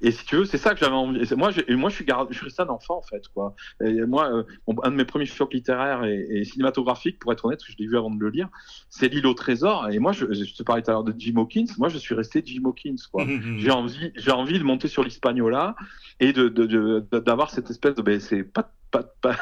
Et 0.00 0.10
si 0.10 0.24
tu 0.24 0.36
veux, 0.36 0.44
c'est 0.44 0.58
ça 0.58 0.74
que 0.74 0.80
j'avais 0.80 0.94
envie. 0.94 1.20
Moi, 1.34 1.50
je, 1.50 1.74
moi, 1.74 1.90
je 1.90 1.96
suis, 1.96 2.06
je 2.30 2.34
suis 2.34 2.44
resté 2.44 2.62
un 2.62 2.68
enfant, 2.68 2.98
en 2.98 3.02
fait, 3.02 3.26
quoi. 3.28 3.54
Et 3.84 4.04
moi, 4.06 4.30
euh, 4.30 4.42
un 4.82 4.90
de 4.90 4.96
mes 4.96 5.04
premiers 5.04 5.26
chocs 5.26 5.52
littéraires 5.52 6.04
et, 6.04 6.44
cinématographiques, 6.44 7.18
pour 7.18 7.32
être 7.32 7.44
honnête, 7.44 7.58
parce 7.58 7.68
que 7.68 7.72
je 7.72 7.78
l'ai 7.78 7.88
vu 7.88 7.96
avant 7.96 8.10
de 8.10 8.20
le 8.20 8.30
lire, 8.30 8.48
c'est 8.90 9.08
L'île 9.08 9.26
au 9.26 9.34
trésor. 9.34 9.88
Et 9.90 9.98
moi, 9.98 10.12
je, 10.12 10.24
te 10.26 10.62
parlais 10.62 10.82
tout 10.82 10.90
à 10.90 10.94
l'heure 10.94 11.04
de 11.04 11.14
Jim 11.16 11.36
Hawkins. 11.36 11.66
Moi, 11.78 11.88
je 11.88 11.98
suis 11.98 12.14
resté 12.14 12.42
Jim 12.44 12.62
Hawkins, 12.66 12.96
quoi. 13.10 13.24
Mmh, 13.24 13.30
mmh. 13.30 13.58
j'ai 13.58 13.70
envie, 13.70 14.12
j'ai 14.16 14.30
envie 14.30 14.58
de 14.58 14.64
monter 14.64 14.88
sur 14.88 15.02
l'Hispaniola 15.02 15.74
et 16.20 16.32
de, 16.32 16.48
d'avoir 17.18 17.50
cette 17.50 17.70
espèce 17.70 17.94
de, 17.94 18.02
ben, 18.02 18.20
c'est 18.20 18.44
pas, 18.44 18.70
pas, 18.90 19.04
pas 19.20 19.36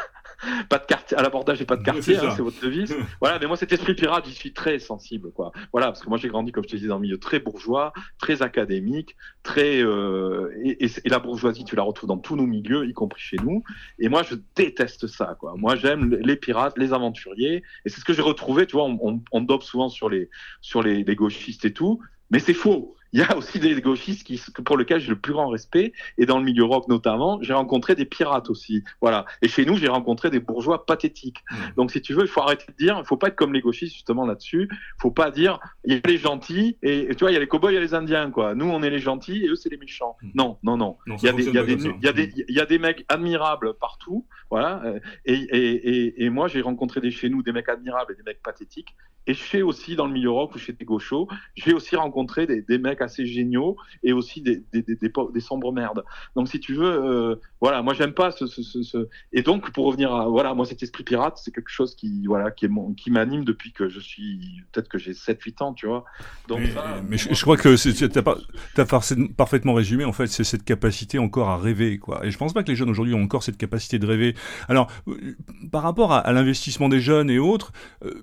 pas 0.68 0.78
de 0.78 0.86
quartier, 0.86 1.16
à 1.16 1.22
l'abordage 1.22 1.60
et 1.60 1.64
pas 1.64 1.76
de 1.76 1.82
quartier, 1.82 2.16
hein, 2.16 2.32
c'est 2.36 2.42
votre 2.42 2.60
devise. 2.60 2.94
voilà, 3.20 3.38
mais 3.38 3.46
moi, 3.46 3.56
cet 3.56 3.72
esprit 3.72 3.94
pirate, 3.94 4.26
j'y 4.26 4.34
suis 4.34 4.52
très 4.52 4.78
sensible, 4.78 5.32
quoi. 5.32 5.52
Voilà, 5.72 5.88
parce 5.88 6.02
que 6.02 6.08
moi, 6.08 6.18
j'ai 6.18 6.28
grandi, 6.28 6.52
comme 6.52 6.64
je 6.64 6.68
te 6.68 6.76
disais, 6.76 6.88
dans 6.88 6.96
un 6.96 7.00
milieu 7.00 7.18
très 7.18 7.38
bourgeois, 7.38 7.92
très 8.18 8.42
académique, 8.42 9.16
très, 9.42 9.82
euh, 9.82 10.50
et, 10.64 10.84
et, 10.84 11.08
la 11.08 11.18
bourgeoisie, 11.18 11.64
tu 11.64 11.76
la 11.76 11.82
retrouves 11.82 12.08
dans 12.08 12.18
tous 12.18 12.36
nos 12.36 12.46
milieux, 12.46 12.86
y 12.86 12.92
compris 12.92 13.20
chez 13.20 13.36
nous. 13.42 13.62
Et 13.98 14.08
moi, 14.08 14.22
je 14.22 14.34
déteste 14.54 15.06
ça, 15.06 15.36
quoi. 15.38 15.54
Moi, 15.56 15.76
j'aime 15.76 16.14
les 16.14 16.36
pirates, 16.36 16.76
les 16.78 16.92
aventuriers, 16.92 17.62
et 17.84 17.88
c'est 17.88 18.00
ce 18.00 18.04
que 18.04 18.12
j'ai 18.12 18.22
retrouvé, 18.22 18.66
tu 18.66 18.76
vois, 18.76 18.84
on, 18.84 18.98
on, 19.02 19.22
on 19.32 19.40
dope 19.40 19.62
souvent 19.62 19.88
sur 19.88 20.08
les, 20.08 20.30
sur 20.60 20.82
les, 20.82 21.04
les 21.04 21.14
gauchistes 21.14 21.64
et 21.64 21.72
tout, 21.72 22.00
mais 22.30 22.40
c'est 22.40 22.54
faux 22.54 22.95
il 23.12 23.20
y 23.20 23.22
a 23.22 23.36
aussi 23.36 23.58
des 23.58 23.80
gauchistes 23.80 24.26
qui, 24.26 24.40
pour 24.64 24.76
lesquels 24.76 25.00
j'ai 25.00 25.10
le 25.10 25.18
plus 25.18 25.32
grand 25.32 25.48
respect, 25.48 25.92
et 26.18 26.26
dans 26.26 26.38
le 26.38 26.44
milieu 26.44 26.64
rock 26.64 26.88
notamment, 26.88 27.38
j'ai 27.42 27.52
rencontré 27.52 27.94
des 27.94 28.04
pirates 28.04 28.50
aussi. 28.50 28.82
Voilà. 29.00 29.26
Et 29.42 29.48
chez 29.48 29.64
nous, 29.64 29.76
j'ai 29.76 29.88
rencontré 29.88 30.30
des 30.30 30.40
bourgeois 30.40 30.86
pathétiques. 30.86 31.44
Mmh. 31.50 31.54
Donc, 31.76 31.90
si 31.90 32.00
tu 32.00 32.14
veux, 32.14 32.22
il 32.22 32.28
faut 32.28 32.40
arrêter 32.40 32.66
de 32.68 32.76
dire, 32.76 32.98
il 32.98 33.06
faut 33.06 33.16
pas 33.16 33.28
être 33.28 33.36
comme 33.36 33.52
les 33.52 33.60
gauchistes 33.60 33.94
justement 33.94 34.26
là-dessus. 34.26 34.68
Il 34.70 35.00
faut 35.00 35.10
pas 35.10 35.30
dire, 35.30 35.58
il 35.84 35.94
y 35.94 35.96
a 35.96 36.00
les 36.06 36.18
gentils 36.18 36.78
et, 36.82 37.08
tu 37.10 37.20
vois, 37.20 37.30
il 37.30 37.34
y 37.34 37.36
a 37.36 37.40
les 37.40 37.48
cowboys, 37.48 37.72
il 37.72 37.74
y 37.74 37.78
a 37.78 37.80
les 37.80 37.94
Indiens 37.94 38.30
quoi. 38.30 38.54
Nous, 38.54 38.66
on 38.66 38.82
est 38.82 38.90
les 38.90 38.98
gentils 38.98 39.44
et 39.44 39.48
eux, 39.48 39.56
c'est 39.56 39.70
les 39.70 39.76
méchants. 39.76 40.16
Mmh. 40.22 40.30
Non, 40.34 40.58
non, 40.62 40.76
non. 40.76 40.96
il 41.06 41.22
y 41.22 41.28
a 41.28 41.32
des, 41.32 41.46
il 41.46 41.54
y 41.54 42.06
y 42.06 42.08
a 42.08 42.12
des, 42.12 42.32
il 42.48 42.54
y 42.54 42.60
a 42.60 42.66
des 42.66 42.78
mecs 42.78 43.04
admirables 43.08 43.74
partout. 43.74 44.26
Voilà. 44.50 44.82
Et, 45.24 45.34
et, 45.34 45.90
et, 45.90 46.24
et 46.24 46.30
moi, 46.30 46.48
j'ai 46.48 46.60
rencontré 46.60 47.00
des 47.00 47.10
chez 47.10 47.28
nous 47.28 47.42
des 47.42 47.52
mecs 47.52 47.68
admirables 47.68 48.12
et 48.12 48.16
des 48.16 48.22
mecs 48.22 48.42
pathétiques. 48.42 48.94
Et 49.26 49.34
je 49.34 49.42
fais 49.42 49.62
aussi 49.62 49.96
dans 49.96 50.06
le 50.06 50.12
milieu 50.12 50.30
rock 50.30 50.54
ou 50.54 50.58
chez 50.58 50.72
des 50.72 50.84
gauchos, 50.84 51.28
j'ai 51.56 51.72
aussi 51.72 51.96
rencontré 51.96 52.46
des, 52.46 52.62
des 52.62 52.78
mecs 52.78 52.95
assez 53.02 53.26
géniaux 53.26 53.76
et 54.02 54.12
aussi 54.12 54.40
des, 54.40 54.62
des, 54.72 54.82
des, 54.82 54.96
des 54.96 55.40
sombres 55.40 55.72
merdes. 55.72 56.04
Donc 56.34 56.48
si 56.48 56.60
tu 56.60 56.74
veux, 56.74 56.84
euh, 56.84 57.36
voilà, 57.60 57.82
moi 57.82 57.94
j'aime 57.94 58.12
pas 58.12 58.30
ce, 58.30 58.46
ce, 58.46 58.62
ce, 58.62 59.08
Et 59.32 59.42
donc 59.42 59.72
pour 59.72 59.86
revenir 59.86 60.14
à 60.14 60.26
voilà, 60.26 60.54
moi 60.54 60.66
cet 60.66 60.82
esprit 60.82 61.04
pirate, 61.04 61.38
c'est 61.42 61.54
quelque 61.54 61.70
chose 61.70 61.94
qui 61.94 62.26
voilà 62.26 62.50
qui 62.50 62.66
est 62.66 62.70
qui 62.96 63.10
m'anime 63.10 63.44
depuis 63.44 63.72
que 63.72 63.88
je 63.88 64.00
suis 64.00 64.62
peut-être 64.72 64.88
que 64.88 64.98
j'ai 64.98 65.14
7 65.14 65.40
8 65.40 65.62
ans, 65.62 65.74
tu 65.74 65.86
vois. 65.86 66.04
Donc 66.48 66.60
mais, 66.60 66.70
ça, 66.70 67.02
mais 67.08 67.18
je, 67.18 67.42
crois 67.42 67.56
que 67.56 67.74
tu 67.76 68.18
as, 68.18 68.82
as 68.82 69.16
parfaitement 69.36 69.74
résumé 69.74 70.04
en 70.04 70.12
fait, 70.12 70.26
c'est 70.26 70.44
cette 70.44 70.64
capacité 70.64 71.18
encore 71.18 71.48
à 71.48 71.58
rêver 71.58 71.98
quoi. 71.98 72.24
Et 72.24 72.30
je 72.30 72.38
pense 72.38 72.52
pas 72.52 72.62
que 72.62 72.68
les 72.68 72.76
jeunes 72.76 72.90
aujourd'hui 72.90 73.14
ont 73.14 73.22
encore 73.22 73.42
cette 73.42 73.58
capacité 73.58 73.98
de 73.98 74.06
rêver. 74.06 74.34
Alors 74.68 74.90
euh, 75.08 75.36
par 75.70 75.82
rapport 75.82 76.12
à, 76.12 76.18
à 76.18 76.32
l'investissement 76.32 76.88
des 76.88 77.00
jeunes 77.00 77.30
et 77.30 77.38
autres, 77.38 77.72
euh, 78.04 78.22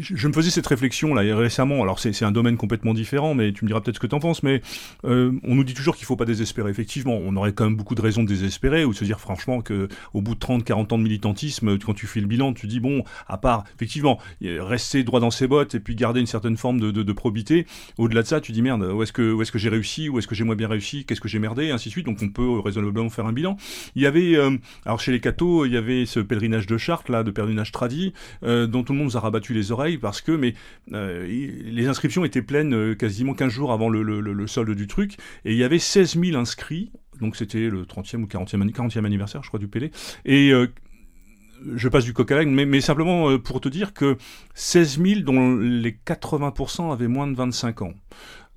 je 0.00 0.28
me 0.28 0.32
faisais 0.32 0.50
cette 0.50 0.66
réflexion 0.66 1.14
là 1.14 1.22
récemment. 1.36 1.82
Alors 1.82 1.98
c'est 1.98 2.24
un 2.24 2.32
domaine 2.32 2.56
complètement 2.56 2.94
différent, 2.94 3.34
mais 3.34 3.52
tu 3.52 3.64
me 3.64 3.68
diras 3.68 3.80
peut-être 3.80 3.96
ce 3.96 4.00
que 4.00 4.06
tu 4.06 4.14
en 4.14 4.20
penses. 4.20 4.42
Mais 4.42 4.62
euh, 5.04 5.32
on 5.44 5.54
nous 5.54 5.64
dit 5.64 5.74
toujours 5.74 5.96
qu'il 5.96 6.06
faut 6.06 6.16
pas 6.16 6.24
désespérer. 6.24 6.70
Effectivement, 6.70 7.16
on 7.16 7.36
aurait 7.36 7.52
quand 7.52 7.64
même 7.64 7.76
beaucoup 7.76 7.94
de 7.94 8.02
raisons 8.02 8.22
de 8.22 8.28
désespérer 8.28 8.84
ou 8.84 8.92
de 8.92 8.96
se 8.96 9.04
dire 9.04 9.20
franchement 9.20 9.60
que 9.60 9.88
au 10.12 10.22
bout 10.22 10.34
de 10.34 10.40
30, 10.40 10.64
40 10.64 10.92
ans 10.92 10.98
de 10.98 11.02
militantisme, 11.02 11.78
quand 11.78 11.94
tu 11.94 12.06
fais 12.06 12.20
le 12.20 12.26
bilan, 12.26 12.52
tu 12.52 12.66
dis 12.66 12.80
bon, 12.80 13.04
à 13.28 13.38
part 13.38 13.64
effectivement 13.74 14.18
rester 14.42 15.04
droit 15.04 15.20
dans 15.20 15.30
ses 15.30 15.46
bottes 15.46 15.74
et 15.74 15.80
puis 15.80 15.94
garder 15.94 16.20
une 16.20 16.26
certaine 16.26 16.56
forme 16.56 16.80
de, 16.80 17.12
probité. 17.12 17.66
Au-delà 17.96 18.22
de 18.22 18.26
ça, 18.26 18.40
tu 18.40 18.50
dis 18.50 18.60
merde, 18.60 18.82
où 18.82 19.02
est-ce 19.02 19.12
que 19.12 19.32
où 19.32 19.40
est-ce 19.42 19.52
que 19.52 19.58
j'ai 19.58 19.68
réussi, 19.68 20.08
où 20.08 20.18
est-ce 20.18 20.26
que 20.26 20.34
j'ai 20.34 20.44
moins 20.44 20.56
bien 20.56 20.68
réussi, 20.68 21.04
qu'est-ce 21.04 21.20
que 21.20 21.28
j'ai 21.28 21.38
merdé, 21.38 21.66
et 21.66 21.70
ainsi 21.70 21.88
de 21.88 21.92
suite. 21.92 22.06
Donc 22.06 22.18
on 22.22 22.28
peut 22.28 22.58
raisonnablement 22.58 23.08
faire 23.08 23.26
un 23.26 23.32
bilan. 23.32 23.56
Il 23.94 24.02
y 24.02 24.06
avait 24.06 24.36
euh, 24.36 24.56
alors 24.84 25.00
chez 25.00 25.12
les 25.12 25.20
cathos, 25.20 25.66
il 25.66 25.72
y 25.72 25.76
avait 25.76 26.06
ce 26.06 26.20
pèlerinage 26.20 26.66
de 26.66 26.76
Chartres 26.76 27.12
là, 27.12 27.22
de 27.22 27.30
pèlerinage 27.30 27.70
tradit, 27.72 28.12
euh, 28.42 28.66
dont 28.66 28.82
tout 28.82 28.92
le 28.92 28.98
monde 28.98 29.08
nous 29.08 29.16
a 29.16 29.20
rabattu 29.20 29.54
les 29.54 29.70
oreilles 29.70 29.83
parce 30.00 30.20
que 30.20 30.32
mais 30.32 30.54
euh, 30.92 31.26
les 31.26 31.86
inscriptions 31.86 32.24
étaient 32.24 32.42
pleines 32.42 32.74
euh, 32.74 32.94
quasiment 32.94 33.34
15 33.34 33.52
jours 33.52 33.72
avant 33.72 33.88
le, 33.88 34.46
solde 34.46 34.70
du 34.70 34.86
truc, 34.86 35.16
et 35.44 35.52
il 35.52 35.58
y 35.58 35.64
avait 35.64 35.78
16 35.78 36.18
000 36.20 36.36
inscrits, 36.36 36.90
donc 37.20 37.36
c'était 37.36 37.68
le 37.70 37.84
30e 37.84 38.22
ou 38.22 38.26
40e, 38.26 38.70
40e 38.70 39.04
anniversaire, 39.04 39.42
je 39.42 39.48
crois, 39.48 39.60
du 39.60 39.68
Pélé, 39.68 39.90
et 40.24 40.50
euh, 40.52 40.66
je 41.74 41.88
passe 41.88 42.04
du 42.04 42.12
coq 42.12 42.30
à 42.30 42.36
l'âne, 42.36 42.50
mais, 42.50 42.80
simplement 42.80 43.38
pour 43.38 43.60
te 43.60 43.68
dire 43.68 43.94
que 43.94 44.16
16 44.54 45.00
000 45.02 45.20
dont 45.20 45.56
les 45.56 45.92
80% 45.92 46.92
avaient 46.92 47.08
moins 47.08 47.26
de 47.26 47.36
25 47.36 47.82
ans. 47.82 47.94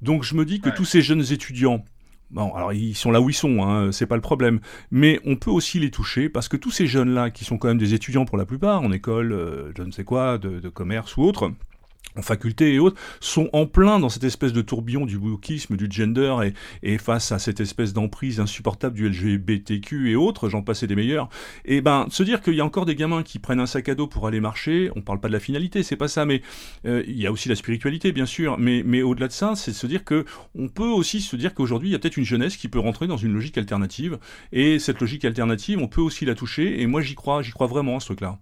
Donc 0.01 0.23
je 0.23 0.35
me 0.35 0.45
dis 0.45 0.59
que 0.59 0.69
tous 0.69 0.85
ces 0.85 1.01
jeunes 1.01 1.23
étudiants, 1.31 1.83
Bon, 2.29 2.53
alors 2.53 2.73
ils 2.73 2.95
sont 2.95 3.11
là 3.11 3.21
où 3.21 3.29
ils 3.29 3.33
sont, 3.33 3.63
hein, 3.63 3.91
c'est 3.91 4.05
pas 4.05 4.15
le 4.15 4.21
problème. 4.21 4.59
Mais 4.91 5.19
on 5.25 5.35
peut 5.35 5.51
aussi 5.51 5.79
les 5.79 5.91
toucher 5.91 6.27
parce 6.29 6.49
que 6.49 6.57
tous 6.57 6.71
ces 6.71 6.87
jeunes-là, 6.87 7.29
qui 7.29 7.45
sont 7.45 7.57
quand 7.57 7.69
même 7.69 7.77
des 7.77 7.93
étudiants 7.93 8.25
pour 8.25 8.37
la 8.37 8.45
plupart, 8.45 8.81
en 8.81 8.91
école, 8.91 9.71
je 9.77 9.83
ne 9.83 9.91
sais 9.91 10.03
quoi, 10.03 10.37
de 10.37 10.69
commerce 10.69 11.15
ou 11.17 11.23
autre, 11.23 11.51
en 12.15 12.21
faculté 12.21 12.73
et 12.73 12.79
autres, 12.79 12.99
sont 13.19 13.49
en 13.53 13.65
plein 13.65 13.99
dans 13.99 14.09
cette 14.09 14.23
espèce 14.23 14.53
de 14.53 14.61
tourbillon 14.61 15.05
du 15.05 15.17
wokisme, 15.17 15.75
du 15.75 15.87
gender, 15.89 16.35
et, 16.43 16.93
et 16.93 16.97
face 16.97 17.31
à 17.31 17.39
cette 17.39 17.59
espèce 17.59 17.93
d'emprise 17.93 18.39
insupportable 18.39 18.95
du 18.95 19.07
LGBTQ 19.09 20.11
et 20.11 20.15
autres, 20.15 20.49
j'en 20.49 20.61
passais 20.61 20.87
des 20.87 20.95
meilleurs, 20.95 21.29
et 21.65 21.81
ben, 21.81 22.07
se 22.09 22.23
dire 22.23 22.41
qu'il 22.41 22.55
y 22.55 22.61
a 22.61 22.65
encore 22.65 22.85
des 22.85 22.95
gamins 22.95 23.23
qui 23.23 23.39
prennent 23.39 23.59
un 23.59 23.65
sac 23.65 23.89
à 23.89 23.95
dos 23.95 24.07
pour 24.07 24.27
aller 24.27 24.39
marcher, 24.39 24.91
on 24.95 25.01
parle 25.01 25.19
pas 25.19 25.27
de 25.27 25.33
la 25.33 25.39
finalité, 25.39 25.83
c'est 25.83 25.95
pas 25.95 26.07
ça, 26.07 26.25
mais 26.25 26.41
euh, 26.85 27.03
il 27.07 27.19
y 27.19 27.27
a 27.27 27.31
aussi 27.31 27.49
la 27.49 27.55
spiritualité, 27.55 28.11
bien 28.11 28.25
sûr, 28.25 28.57
mais, 28.57 28.83
mais 28.85 29.01
au-delà 29.01 29.27
de 29.27 29.33
ça, 29.33 29.55
c'est 29.55 29.73
se 29.73 29.87
dire 29.87 30.03
que 30.03 30.25
on 30.55 30.67
peut 30.67 30.83
aussi 30.83 31.21
se 31.21 31.35
dire 31.35 31.53
qu'aujourd'hui, 31.53 31.89
il 31.89 31.91
y 31.91 31.95
a 31.95 31.99
peut-être 31.99 32.17
une 32.17 32.25
jeunesse 32.25 32.57
qui 32.57 32.67
peut 32.67 32.79
rentrer 32.79 33.07
dans 33.07 33.17
une 33.17 33.33
logique 33.33 33.57
alternative, 33.57 34.17
et 34.51 34.79
cette 34.79 34.99
logique 34.99 35.25
alternative, 35.25 35.79
on 35.79 35.87
peut 35.87 36.01
aussi 36.01 36.25
la 36.25 36.35
toucher, 36.35 36.81
et 36.81 36.87
moi 36.87 37.01
j'y 37.01 37.15
crois, 37.15 37.41
j'y 37.41 37.51
crois 37.51 37.67
vraiment 37.67 37.97
à 37.97 37.99
ce 37.99 38.07
truc-là. 38.07 38.39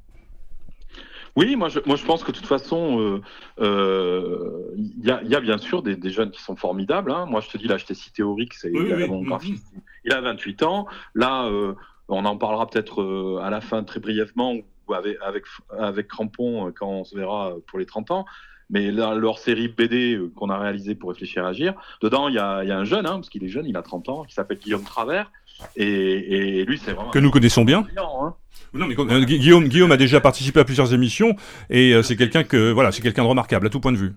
Oui, 1.36 1.55
moi 1.55 1.67
je, 1.67 1.79
moi 1.86 1.97
je 1.97 2.05
pense 2.05 2.23
que 2.23 2.31
de 2.31 2.38
toute 2.38 2.45
façon, 2.45 3.21
il 3.57 3.63
euh, 3.63 3.67
euh, 3.67 4.75
y, 5.03 5.11
a, 5.11 5.21
y, 5.23 5.36
a, 5.36 5.41
bien 5.41 5.57
sûr 5.57 5.83
des, 5.83 5.97
des, 5.97 6.09
jeunes 6.09 6.31
qui 6.31 6.41
sont 6.41 6.55
formidables. 6.55 7.11
Hein. 7.11 7.25
Moi 7.25 7.41
je 7.41 7.49
te 7.49 7.57
dis, 7.57 7.67
là 7.67 7.77
je 7.77 7.86
t'ai 7.86 7.93
cité 7.93 8.23
Auric, 8.23 8.53
c'est 8.53 8.71
oui, 8.71 8.93
oui, 8.93 9.07
mon 9.07 9.38
oui, 9.38 9.59
il 10.05 10.13
a 10.13 10.21
28 10.21 10.63
ans. 10.63 10.88
Là, 11.13 11.45
euh, 11.47 11.73
on 12.07 12.23
en 12.23 12.38
parlera 12.38 12.67
peut-être 12.67 13.39
à 13.43 13.49
la 13.49 13.59
fin 13.59 13.83
très 13.83 13.99
brièvement 13.99 14.55
ou 14.88 14.93
avec, 14.93 15.17
avec, 15.21 15.43
avec 15.77 16.07
Crampon 16.07 16.71
quand 16.73 16.88
on 16.88 17.03
se 17.03 17.17
verra 17.17 17.53
pour 17.67 17.79
les 17.79 17.86
30 17.86 18.11
ans. 18.11 18.25
Mais 18.69 18.91
leur 18.91 19.38
série 19.38 19.67
BD 19.67 20.19
qu'on 20.36 20.49
a 20.49 20.57
réalisée 20.57 20.95
pour 20.95 21.09
réfléchir 21.09 21.45
à 21.45 21.49
agir, 21.49 21.75
dedans 22.01 22.29
il 22.29 22.36
y 22.36 22.39
a, 22.39 22.63
y 22.63 22.71
a, 22.71 22.77
un 22.77 22.83
jeune, 22.83 23.05
hein, 23.05 23.15
parce 23.15 23.29
qu'il 23.29 23.43
est 23.43 23.49
jeune, 23.49 23.65
il 23.67 23.77
a 23.77 23.83
30 23.83 24.09
ans, 24.09 24.23
qui 24.23 24.33
s'appelle 24.33 24.57
Guillaume 24.57 24.83
Travers. 24.83 25.31
Et, 25.75 26.59
et 26.59 26.65
lui, 26.65 26.79
c'est 26.79 26.93
vraiment. 26.93 27.11
Que 27.11 27.19
nous 27.19 27.31
connaissons 27.31 27.63
bien. 27.63 27.86
Hein. 27.97 28.36
Euh, 28.76 29.26
Guillaume, 29.26 29.67
Guillaume 29.67 29.91
a 29.91 29.97
déjà 29.97 30.19
participé 30.19 30.59
à 30.59 30.65
plusieurs 30.65 30.93
émissions 30.93 31.36
et 31.69 31.93
euh, 31.93 32.03
c'est 32.03 32.15
quelqu'un 32.15 32.43
que 32.43 32.71
voilà, 32.71 32.91
c'est 32.91 33.01
quelqu'un 33.01 33.23
de 33.23 33.30
remarquable 33.30 33.67
à 33.67 33.69
tout 33.69 33.80
point 33.80 33.91
de 33.91 33.97
vue. 33.97 34.13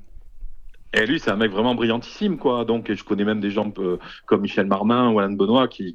Et 0.95 1.05
lui, 1.05 1.21
c'est 1.21 1.31
un 1.31 1.37
mec 1.37 1.53
vraiment 1.53 1.75
brillantissime, 1.75 2.39
quoi. 2.39 2.65
Donc, 2.65 2.91
je 2.91 3.05
connais 3.05 3.27
même 3.27 3.41
des 3.41 3.51
gens 3.51 3.71
euh, 3.79 3.99
comme 4.25 4.41
Michel 4.41 4.67
Marmin 4.67 5.11
ou 5.11 5.19
Alain 5.19 5.35
Benoît 5.35 5.69
qui, 5.69 5.93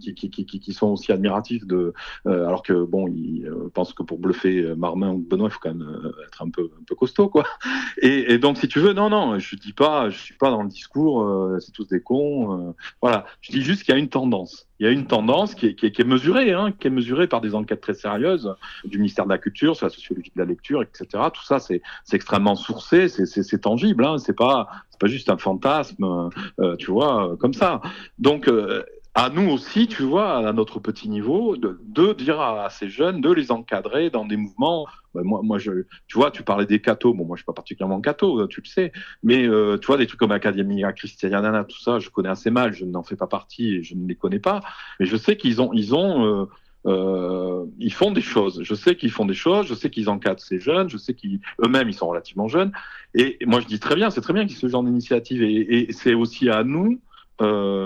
sont 0.72 0.90
aussi 0.90 1.12
admiratifs 1.12 1.66
de. 1.66 1.96
Alors 2.26 2.62
que, 2.62 2.86
bon, 2.86 3.08
ils 3.08 3.50
pensent 3.74 3.94
que 3.94 4.04
pour 4.04 4.20
bluffer 4.20 4.76
Marmin 4.78 5.10
ou 5.10 5.18
Benoît, 5.18 5.50
il 5.50 5.52
faut 5.52 5.60
quand 5.60 5.74
même 5.74 6.12
être 6.28 6.44
un 6.44 6.50
peu, 6.52 6.70
un 6.80 6.84
peu 6.86 6.94
costaud, 6.94 7.28
quoi. 7.28 7.44
Et, 8.04 8.34
et, 8.34 8.38
donc, 8.38 8.60
si 8.60 8.68
tu 8.68 8.80
veux, 8.80 8.94
non, 8.94 9.10
non, 9.10 9.40
je 9.40 9.56
dis 9.56 9.74
pas, 9.74 10.12
je 10.12 10.20
suis 10.20 10.36
pas 10.36 10.52
dans 10.52 10.62
le 10.62 10.70
discours, 10.70 11.28
c'est 11.60 11.72
tous 11.72 11.88
des 11.88 12.02
cons. 12.02 12.76
voilà. 13.02 13.26
Je 13.42 13.52
dis 13.52 13.64
juste 13.64 13.84
qu'il 13.84 13.96
y 13.96 13.98
a 13.98 14.00
une 14.00 14.10
tendance. 14.10 14.68
Il 14.84 14.88
y 14.88 14.90
a 14.90 14.92
une 14.92 15.08
tendance 15.08 15.56
qui 15.56 15.68
est, 15.68 15.76
qui 15.76 15.86
est, 15.86 15.92
qui 15.94 16.02
est 16.02 16.06
mesurée, 16.06 16.52
hein, 16.52 16.74
qui 16.78 16.88
est 16.88 16.90
mesurée 16.90 17.28
par 17.28 17.40
des 17.40 17.56
enquêtes 17.56 17.80
très 17.80 17.94
sérieuses 17.94 18.54
du 18.84 18.98
ministère 18.98 19.24
de 19.24 19.30
la 19.30 19.38
Culture, 19.38 19.78
sur 19.78 19.86
la 19.86 19.90
sociologie 19.90 20.34
de 20.36 20.42
la 20.42 20.46
lecture, 20.46 20.84
etc. 20.84 21.24
Tout 21.34 21.44
ça, 21.46 21.60
c'est 21.60 21.82
extrêmement 22.12 22.56
sourcé, 22.56 23.08
c'est 23.08 23.62
tangible. 23.62 24.04
Hein, 24.04 24.18
c'est 24.18 24.36
pas 24.36 24.68
pas 25.00 25.08
juste 25.08 25.30
un 25.30 25.38
fantasme, 25.38 26.30
euh, 26.60 26.76
tu 26.76 26.92
vois, 26.92 27.32
euh, 27.32 27.36
comme 27.38 27.54
ça. 27.54 27.82
Donc, 28.20 28.50
euh, 28.50 28.84
à 29.16 29.30
nous 29.30 29.50
aussi, 29.50 29.88
tu 29.88 30.04
vois, 30.04 30.48
à 30.48 30.54
notre 30.54 30.80
petit 30.80 31.08
niveau, 31.08 31.56
de, 31.56 32.14
dire 32.14 32.42
à, 32.42 32.70
ces 32.70 32.90
jeunes, 32.90 33.22
de 33.22 33.32
les 33.32 33.52
encadrer 33.52 34.10
dans 34.10 34.26
des 34.26 34.38
mouvements. 34.38 34.88
Moi, 35.14 35.42
moi, 35.44 35.60
je, 35.60 35.72
tu 36.08 36.18
vois, 36.18 36.32
tu 36.32 36.42
parlais 36.42 36.66
des 36.66 36.82
cathos. 36.82 37.14
Bon, 37.14 37.26
moi, 37.26 37.36
je 37.36 37.42
suis 37.42 37.46
pas 37.46 37.54
particulièrement 37.54 38.02
catho, 38.02 38.48
tu 38.48 38.62
le 38.62 38.68
sais. 38.68 38.92
Mais 39.22 39.48
euh, 39.48 39.78
tu 39.78 39.86
vois, 39.86 39.98
des 39.98 40.08
trucs 40.08 40.20
comme 40.20 40.32
Academia 40.32 40.92
Christiana, 40.94 41.64
tout 41.64 41.80
ça, 41.80 42.00
je 42.00 42.10
connais 42.10 42.30
assez 42.30 42.50
mal. 42.50 42.74
Je 42.74 42.86
n'en 42.86 43.04
fais 43.04 43.16
pas 43.16 43.28
partie 43.28 43.76
et 43.76 43.84
je 43.84 43.94
ne 43.96 44.08
les 44.08 44.16
connais 44.16 44.40
pas. 44.40 44.62
Mais 45.00 45.06
je 45.06 45.16
sais 45.16 45.38
qu'ils 45.38 45.62
ont, 45.62 45.72
ils 45.74 45.94
ont, 45.94 46.48
euh, 46.88 47.66
ils 47.78 47.94
font 47.94 48.10
des 48.10 48.22
choses. 48.22 48.62
Je 48.64 48.74
sais 48.74 48.96
qu'ils 48.96 49.12
font 49.12 49.26
des 49.26 49.36
choses. 49.36 49.68
Je 49.68 49.76
sais 49.76 49.92
qu'ils 49.92 50.10
encadrent 50.10 50.42
ces 50.42 50.60
jeunes. 50.60 50.90
Je 50.90 50.98
sais 50.98 51.14
qu'ils 51.14 51.40
eux-mêmes 51.64 51.88
ils 51.88 51.94
sont 51.94 52.08
relativement 52.08 52.48
jeunes. 52.48 52.72
Et 53.14 53.38
moi 53.46 53.60
je 53.60 53.68
dis 53.68 53.80
très 53.80 53.96
bien, 53.96 54.10
c'est 54.10 54.22
très 54.22 54.34
bien 54.34 54.48
qu'ils 54.48 54.58
ce 54.58 54.68
genre 54.68 54.84
d'initiative. 54.84 55.44
Et, 55.44 55.90
et 55.90 55.94
c'est 55.94 56.16
aussi 56.16 56.50
à 56.50 56.64
nous 56.64 56.94
euh, 56.94 56.98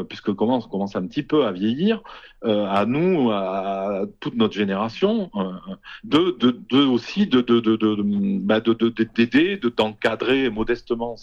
puisque 0.10 0.34
commence, 0.34 0.66
on 0.66 0.70
commence 0.70 0.96
un 0.96 1.06
petit 1.08 1.24
peu 1.24 1.46
à 1.46 1.52
vieillir, 1.52 2.04
euh, 2.37 2.37
à 2.44 2.86
nous, 2.86 3.32
à 3.32 4.04
toute 4.20 4.36
notre 4.36 4.54
génération, 4.54 5.32
euh, 5.36 5.52
de, 6.04 6.86
aussi 6.86 7.26
bah 7.26 8.60
de 8.60 8.90
d'aider, 9.16 9.58
de 9.58 9.70
d'encadrer 9.70 10.50
modestement 10.50 11.16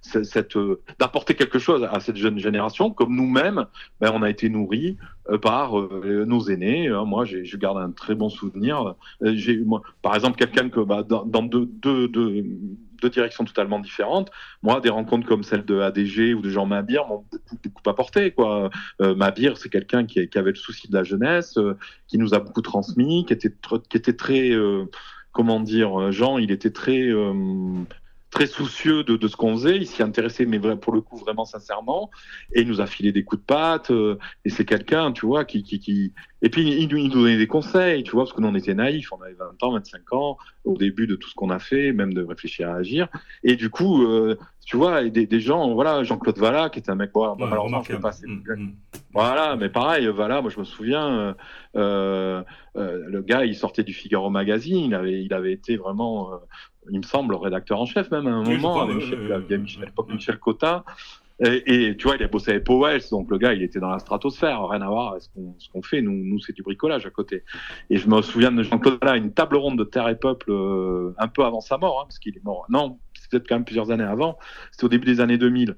cette, 0.00 0.58
d'apporter 0.98 1.34
quelque 1.34 1.58
chose 1.58 1.86
à 1.90 2.00
cette 2.00 2.16
jeune 2.16 2.38
génération, 2.38 2.90
comme 2.90 3.14
nous-mêmes, 3.14 3.66
ben, 4.00 4.12
on 4.14 4.22
a 4.22 4.30
été 4.30 4.48
nourris 4.48 4.96
euh, 5.30 5.38
par 5.38 5.78
euh, 5.78 6.24
nos 6.26 6.48
aînés. 6.48 6.88
Moi, 7.06 7.24
je 7.24 7.56
garde 7.56 7.78
un 7.78 7.90
très 7.90 8.14
bon 8.14 8.30
souvenir. 8.30 8.94
Moi, 9.20 9.82
par 10.02 10.14
exemple, 10.14 10.38
quelqu'un 10.38 10.70
que 10.70 10.80
bah, 10.80 11.02
dans, 11.02 11.42
deux, 11.42 11.68
directions 13.06 13.44
totalement 13.44 13.78
différentes. 13.78 14.30
Moi, 14.62 14.80
des 14.80 14.88
rencontres 14.88 15.26
comme 15.26 15.42
celle 15.42 15.64
de 15.64 15.80
ADG 15.80 16.34
ou 16.34 16.40
de 16.40 16.50
Jean 16.50 16.66
Mabir 16.66 17.06
m'ont 17.06 17.24
beaucoup, 17.64 17.88
apporté. 17.88 18.32
Quoi. 18.32 18.70
Euh, 19.00 19.14
Mabir, 19.14 19.56
c'est 19.56 19.68
quelqu'un 19.68 20.04
qui, 20.04 20.28
qui, 20.28 20.37
avait 20.38 20.50
le 20.50 20.56
souci 20.56 20.88
de 20.88 20.94
la 20.94 21.04
jeunesse, 21.04 21.56
euh, 21.58 21.76
qui 22.06 22.18
nous 22.18 22.34
a 22.34 22.40
beaucoup 22.40 22.62
transmis, 22.62 23.24
qui 23.26 23.32
était, 23.32 23.52
qui 23.88 24.00
très, 24.16 24.50
euh, 24.50 24.84
comment 25.32 25.60
dire, 25.60 26.00
euh, 26.00 26.10
Jean, 26.10 26.38
il 26.38 26.50
était 26.50 26.70
très 26.70 27.12
très 28.30 28.46
soucieux 28.46 29.04
de, 29.04 29.26
ce 29.26 29.36
qu'on 29.36 29.56
faisait. 29.56 29.76
Il 29.78 29.86
s'y 29.86 30.02
intéressait, 30.02 30.44
mais 30.44 30.60
pour 30.76 30.92
le 30.92 31.00
coup, 31.00 31.16
vraiment 31.16 31.46
sincèrement. 31.46 32.10
Et 32.52 32.60
il 32.60 32.68
nous 32.68 32.82
a 32.82 32.86
filé 32.86 33.10
des 33.10 33.24
coups 33.24 33.40
de 33.40 33.46
patte. 33.46 33.90
Et 34.44 34.50
c'est 34.50 34.66
quelqu'un, 34.66 35.12
tu 35.12 35.24
vois, 35.24 35.46
qui, 35.46 35.62
qui, 35.62 35.80
qui... 35.80 36.12
Et 36.42 36.50
puis, 36.50 36.62
il, 36.62 36.82
il, 36.82 36.88
nous 36.88 37.08
donnait 37.08 37.38
des 37.38 37.46
conseils, 37.46 38.02
tu 38.02 38.12
vois, 38.12 38.24
parce 38.24 38.34
que 38.34 38.42
nous, 38.42 38.48
on 38.48 38.54
était 38.54 38.74
naïfs. 38.74 39.10
On 39.12 39.22
avait 39.22 39.32
20 39.32 39.62
ans, 39.62 39.72
25 39.72 40.12
ans, 40.12 40.36
au 40.64 40.76
début 40.76 41.06
de 41.06 41.16
tout 41.16 41.28
ce 41.30 41.34
qu'on 41.34 41.48
a 41.48 41.58
fait, 41.58 41.92
même 41.92 42.12
de 42.12 42.22
réfléchir 42.22 42.68
à 42.68 42.74
agir. 42.74 43.08
Et 43.44 43.56
du 43.56 43.70
coup, 43.70 44.04
euh, 44.04 44.38
tu 44.68 44.76
vois, 44.76 45.02
des, 45.02 45.24
des, 45.24 45.40
gens, 45.40 45.72
voilà, 45.72 46.04
Jean-Claude 46.04 46.36
Valla, 46.36 46.68
qui 46.68 46.78
était 46.78 46.90
un 46.90 46.94
mec, 46.94 47.16
ouais, 47.16 47.28
malheureusement, 47.38 47.82
je 47.82 47.96
pas 47.96 48.10
mmh, 48.10 48.52
mmh. 48.54 48.72
Voilà, 49.14 49.56
mais 49.56 49.70
pareil, 49.70 50.06
Valla, 50.08 50.42
moi, 50.42 50.50
je 50.50 50.58
me 50.58 50.64
souviens, 50.64 51.34
euh, 51.74 52.42
euh, 52.76 53.02
le 53.06 53.22
gars, 53.22 53.46
il 53.46 53.56
sortait 53.56 53.82
du 53.82 53.94
Figaro 53.94 54.28
Magazine. 54.28 54.84
Il 54.84 54.94
avait, 54.94 55.24
il 55.24 55.32
avait 55.32 55.52
été 55.52 55.78
vraiment 55.78 56.34
euh, 56.34 56.36
il 56.90 56.98
me 56.98 57.02
semble, 57.02 57.34
rédacteur 57.34 57.80
en 57.80 57.86
chef 57.86 58.10
même 58.10 58.26
à 58.26 58.30
un 58.30 58.44
moment, 58.44 58.82
avec 58.82 58.96
Michel, 58.96 59.18
il 59.22 59.50
y 59.50 59.54
a 59.54 59.58
Michel, 59.58 59.90
Michel 60.10 60.38
Cotta. 60.38 60.84
Et, 61.40 61.86
et, 61.88 61.96
tu 61.96 62.08
vois, 62.08 62.16
il 62.16 62.22
a 62.24 62.26
bossé 62.26 62.50
avec 62.50 62.64
Powell, 62.64 63.00
donc 63.12 63.30
le 63.30 63.38
gars, 63.38 63.54
il 63.54 63.62
était 63.62 63.78
dans 63.78 63.90
la 63.90 64.00
stratosphère, 64.00 64.66
rien 64.66 64.82
à 64.82 64.88
voir 64.88 65.12
avec 65.12 65.22
ce 65.22 65.68
qu'on 65.70 65.82
fait. 65.82 66.02
Nous, 66.02 66.12
nous 66.12 66.40
c'est 66.40 66.52
du 66.52 66.62
bricolage 66.62 67.06
à 67.06 67.10
côté. 67.10 67.44
Et 67.90 67.96
je 67.96 68.08
me 68.08 68.20
souviens 68.22 68.50
de 68.50 68.62
Jean-Claude 68.64 68.98
là, 69.02 69.16
une 69.16 69.32
table 69.32 69.56
ronde 69.56 69.78
de 69.78 69.84
Terre 69.84 70.08
et 70.08 70.16
Peuple 70.16 70.50
euh, 70.50 71.14
un 71.16 71.28
peu 71.28 71.44
avant 71.44 71.60
sa 71.60 71.78
mort, 71.78 72.00
hein, 72.00 72.04
parce 72.06 72.18
qu'il 72.18 72.36
est 72.36 72.44
mort. 72.44 72.66
Non, 72.68 72.98
c'est 73.28 73.38
peut-être 73.38 73.48
quand 73.48 73.56
même 73.56 73.64
plusieurs 73.64 73.90
années 73.90 74.04
avant. 74.04 74.38
C'était 74.70 74.84
au 74.84 74.88
début 74.88 75.06
des 75.06 75.20
années 75.20 75.38
2000. 75.38 75.76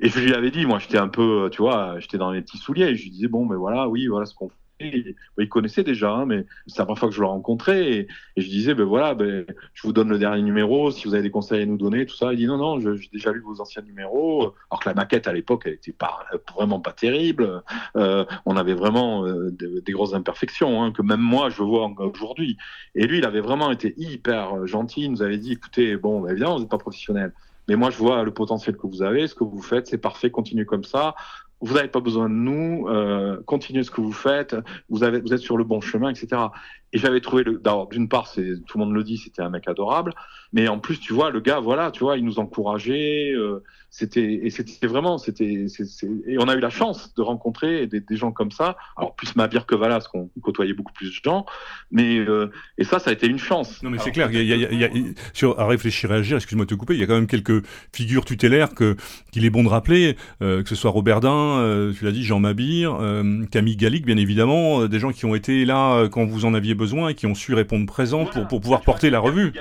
Et 0.00 0.08
je 0.08 0.20
lui 0.20 0.34
avais 0.34 0.50
dit, 0.50 0.66
moi, 0.66 0.78
j'étais 0.78 0.98
un 0.98 1.08
peu, 1.08 1.48
tu 1.52 1.62
vois, 1.62 1.98
j'étais 1.98 2.18
dans 2.18 2.30
les 2.30 2.42
petits 2.42 2.58
souliers. 2.58 2.88
Et 2.88 2.96
je 2.96 3.04
lui 3.04 3.10
disais, 3.10 3.28
bon, 3.28 3.46
mais 3.46 3.56
voilà, 3.56 3.88
oui, 3.88 4.06
voilà 4.06 4.26
ce 4.26 4.34
qu'on 4.34 4.50
il 4.80 5.48
connaissait 5.48 5.84
déjà, 5.84 6.10
hein, 6.12 6.26
mais 6.26 6.46
c'est 6.66 6.78
la 6.78 6.84
première 6.84 6.98
fois 6.98 7.08
que 7.08 7.14
je 7.14 7.20
le 7.20 7.26
rencontrais. 7.26 7.92
Et, 7.92 8.08
je 8.36 8.48
disais, 8.48 8.74
ben 8.74 8.84
voilà, 8.84 9.14
ben, 9.14 9.46
je 9.72 9.82
vous 9.82 9.92
donne 9.92 10.08
le 10.08 10.18
dernier 10.18 10.42
numéro, 10.42 10.90
si 10.90 11.06
vous 11.06 11.14
avez 11.14 11.22
des 11.22 11.30
conseils 11.30 11.62
à 11.62 11.66
nous 11.66 11.76
donner, 11.76 12.06
tout 12.06 12.16
ça. 12.16 12.32
Il 12.32 12.38
dit, 12.38 12.46
non, 12.46 12.56
non, 12.56 12.80
j'ai 12.80 13.08
déjà 13.12 13.32
lu 13.32 13.40
vos 13.40 13.60
anciens 13.60 13.82
numéros. 13.82 14.54
Alors 14.70 14.80
que 14.80 14.88
la 14.88 14.94
maquette, 14.94 15.28
à 15.28 15.32
l'époque, 15.32 15.62
elle 15.66 15.74
était 15.74 15.92
pas, 15.92 16.24
vraiment 16.54 16.80
pas 16.80 16.92
terrible. 16.92 17.62
Euh, 17.96 18.24
on 18.46 18.56
avait 18.56 18.74
vraiment 18.74 19.26
euh, 19.26 19.50
des, 19.50 19.92
grosses 19.92 20.14
imperfections, 20.14 20.82
hein, 20.82 20.92
que 20.92 21.02
même 21.02 21.20
moi, 21.20 21.50
je 21.50 21.62
vois 21.62 21.88
aujourd'hui. 21.98 22.56
Et 22.94 23.06
lui, 23.06 23.18
il 23.18 23.24
avait 23.24 23.40
vraiment 23.40 23.70
été 23.70 23.94
hyper 23.96 24.66
gentil. 24.66 25.04
Il 25.04 25.12
nous 25.12 25.22
avait 25.22 25.38
dit, 25.38 25.52
écoutez, 25.52 25.96
bon, 25.96 26.20
ben, 26.20 26.30
évidemment, 26.30 26.54
vous 26.54 26.60
n'êtes 26.60 26.70
pas 26.70 26.78
professionnel. 26.78 27.32
Mais 27.68 27.76
moi, 27.76 27.90
je 27.90 27.96
vois 27.96 28.24
le 28.24 28.30
potentiel 28.30 28.76
que 28.76 28.86
vous 28.86 29.02
avez, 29.02 29.26
ce 29.26 29.34
que 29.34 29.44
vous 29.44 29.62
faites, 29.62 29.86
c'est 29.86 29.96
parfait, 29.96 30.30
continuez 30.30 30.66
comme 30.66 30.84
ça 30.84 31.14
vous 31.60 31.74
n'avez 31.74 31.88
pas 31.88 32.00
besoin 32.00 32.28
de 32.28 32.34
nous, 32.34 32.88
euh, 32.88 33.40
continuez 33.46 33.82
ce 33.82 33.90
que 33.90 34.00
vous 34.00 34.12
faites, 34.12 34.56
vous, 34.88 35.02
avez, 35.02 35.20
vous 35.20 35.32
êtes 35.32 35.40
sur 35.40 35.56
le 35.56 35.64
bon 35.64 35.80
chemin, 35.80 36.10
etc. 36.10 36.42
Et 36.92 36.98
j'avais 36.98 37.20
trouvé, 37.20 37.42
le, 37.42 37.60
d'une 37.90 38.08
part, 38.08 38.26
c'est, 38.26 38.60
tout 38.66 38.78
le 38.78 38.84
monde 38.84 38.94
le 38.94 39.02
dit, 39.02 39.16
c'était 39.16 39.42
un 39.42 39.50
mec 39.50 39.66
adorable, 39.66 40.12
mais 40.54 40.68
en 40.68 40.78
plus, 40.78 41.00
tu 41.00 41.12
vois, 41.12 41.30
le 41.30 41.40
gars, 41.40 41.58
voilà, 41.58 41.90
tu 41.90 42.04
vois, 42.04 42.16
il 42.16 42.24
nous 42.24 42.38
encourageait, 42.38 43.32
euh, 43.32 43.62
c'était, 43.90 44.40
et 44.42 44.50
c'était 44.50 44.86
vraiment, 44.86 45.18
c'était, 45.18 45.66
et 46.26 46.38
on 46.38 46.48
a 46.48 46.54
eu 46.54 46.60
la 46.60 46.70
chance 46.70 47.12
de 47.16 47.22
rencontrer 47.22 47.86
des, 47.86 48.00
des 48.00 48.16
gens 48.16 48.32
comme 48.32 48.52
ça. 48.52 48.76
Alors, 48.96 49.14
plus 49.16 49.34
Mabir 49.34 49.66
que 49.66 49.74
Valas, 49.74 50.06
qu'on 50.10 50.30
côtoyait 50.40 50.72
beaucoup 50.72 50.92
plus 50.92 51.08
de 51.08 51.24
gens, 51.24 51.44
mais, 51.90 52.18
euh, 52.18 52.50
et 52.78 52.84
ça, 52.84 53.00
ça 53.00 53.10
a 53.10 53.12
été 53.12 53.26
une 53.26 53.38
chance. 53.38 53.82
Non, 53.82 53.90
mais 53.90 53.98
c'est 53.98 54.12
clair, 54.12 54.30
il 54.32 54.44
y 54.44 54.52
a, 54.52 54.56
il 54.70 54.80
y 54.80 54.84
a, 54.84 54.90
sur, 55.32 55.58
à 55.58 55.66
réfléchir 55.66 56.12
et 56.12 56.14
à 56.14 56.18
agir, 56.18 56.36
excuse-moi 56.36 56.66
de 56.66 56.70
te 56.70 56.74
couper, 56.76 56.94
il 56.94 57.00
y 57.00 57.02
a 57.02 57.06
quand 57.06 57.14
même 57.14 57.26
quelques 57.26 57.64
figures 57.92 58.24
tutélaires 58.24 58.74
que, 58.74 58.96
qu'il 59.32 59.44
est 59.44 59.50
bon 59.50 59.64
de 59.64 59.68
rappeler, 59.68 60.16
euh, 60.40 60.62
que 60.62 60.68
ce 60.68 60.76
soit 60.76 60.90
Robert 60.90 61.20
Dain, 61.20 61.58
euh, 61.58 61.92
tu 61.92 62.04
l'as 62.04 62.12
dit, 62.12 62.22
Jean 62.22 62.38
Mabir, 62.38 62.96
euh, 63.00 63.44
Camille 63.50 63.76
Gallic, 63.76 64.06
bien 64.06 64.16
évidemment, 64.16 64.82
euh, 64.82 64.88
des 64.88 65.00
gens 65.00 65.10
qui 65.10 65.24
ont 65.24 65.34
été 65.34 65.64
là 65.64 66.08
quand 66.08 66.24
vous 66.24 66.44
en 66.44 66.54
aviez 66.54 66.74
besoin 66.74 67.08
et 67.08 67.14
qui 67.14 67.26
ont 67.26 67.34
su 67.34 67.54
répondre 67.54 67.86
présent 67.86 68.24
pour, 68.24 68.46
pour 68.46 68.60
pouvoir 68.60 68.82
porter 68.82 69.10
la 69.10 69.18
revue. 69.18 69.52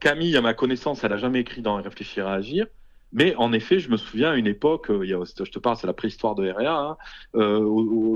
Camille, 0.00 0.36
à 0.36 0.40
ma 0.40 0.54
connaissance, 0.54 1.04
elle 1.04 1.10
n'a 1.10 1.16
jamais 1.16 1.40
écrit 1.40 1.62
dans 1.62 1.76
Réfléchir 1.76 2.26
à 2.26 2.34
agir. 2.34 2.66
Mais 3.12 3.34
en 3.36 3.52
effet, 3.52 3.78
je 3.78 3.88
me 3.90 3.96
souviens 3.96 4.32
à 4.32 4.36
une 4.36 4.46
époque, 4.46 4.90
a, 4.90 4.94
je 5.04 5.50
te 5.50 5.58
parle, 5.58 5.76
c'est 5.76 5.86
la 5.86 5.92
préhistoire 5.92 6.34
de 6.34 6.50
RA, 6.50 6.96
hein, 7.34 7.58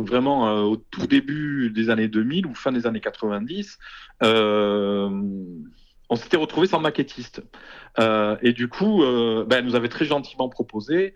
vraiment 0.05 0.63
au 0.65 0.77
tout 0.77 1.07
début 1.07 1.71
des 1.71 1.91
années 1.91 2.09
2000 2.09 2.47
ou 2.47 2.55
fin 2.55 2.73
des 2.73 2.87
années 2.87 3.01
90, 3.01 3.79
on 4.21 6.17
s'était 6.17 6.37
retrouvé 6.37 6.67
sans 6.67 6.81
maquettiste. 6.81 7.43
et 8.43 8.53
du 8.53 8.69
coup, 8.69 9.03
ben, 9.47 9.59
elle 9.59 9.65
nous 9.65 9.77
avait 9.77 9.89
très 9.89 10.05
gentiment 10.05 10.49
proposé 10.49 11.15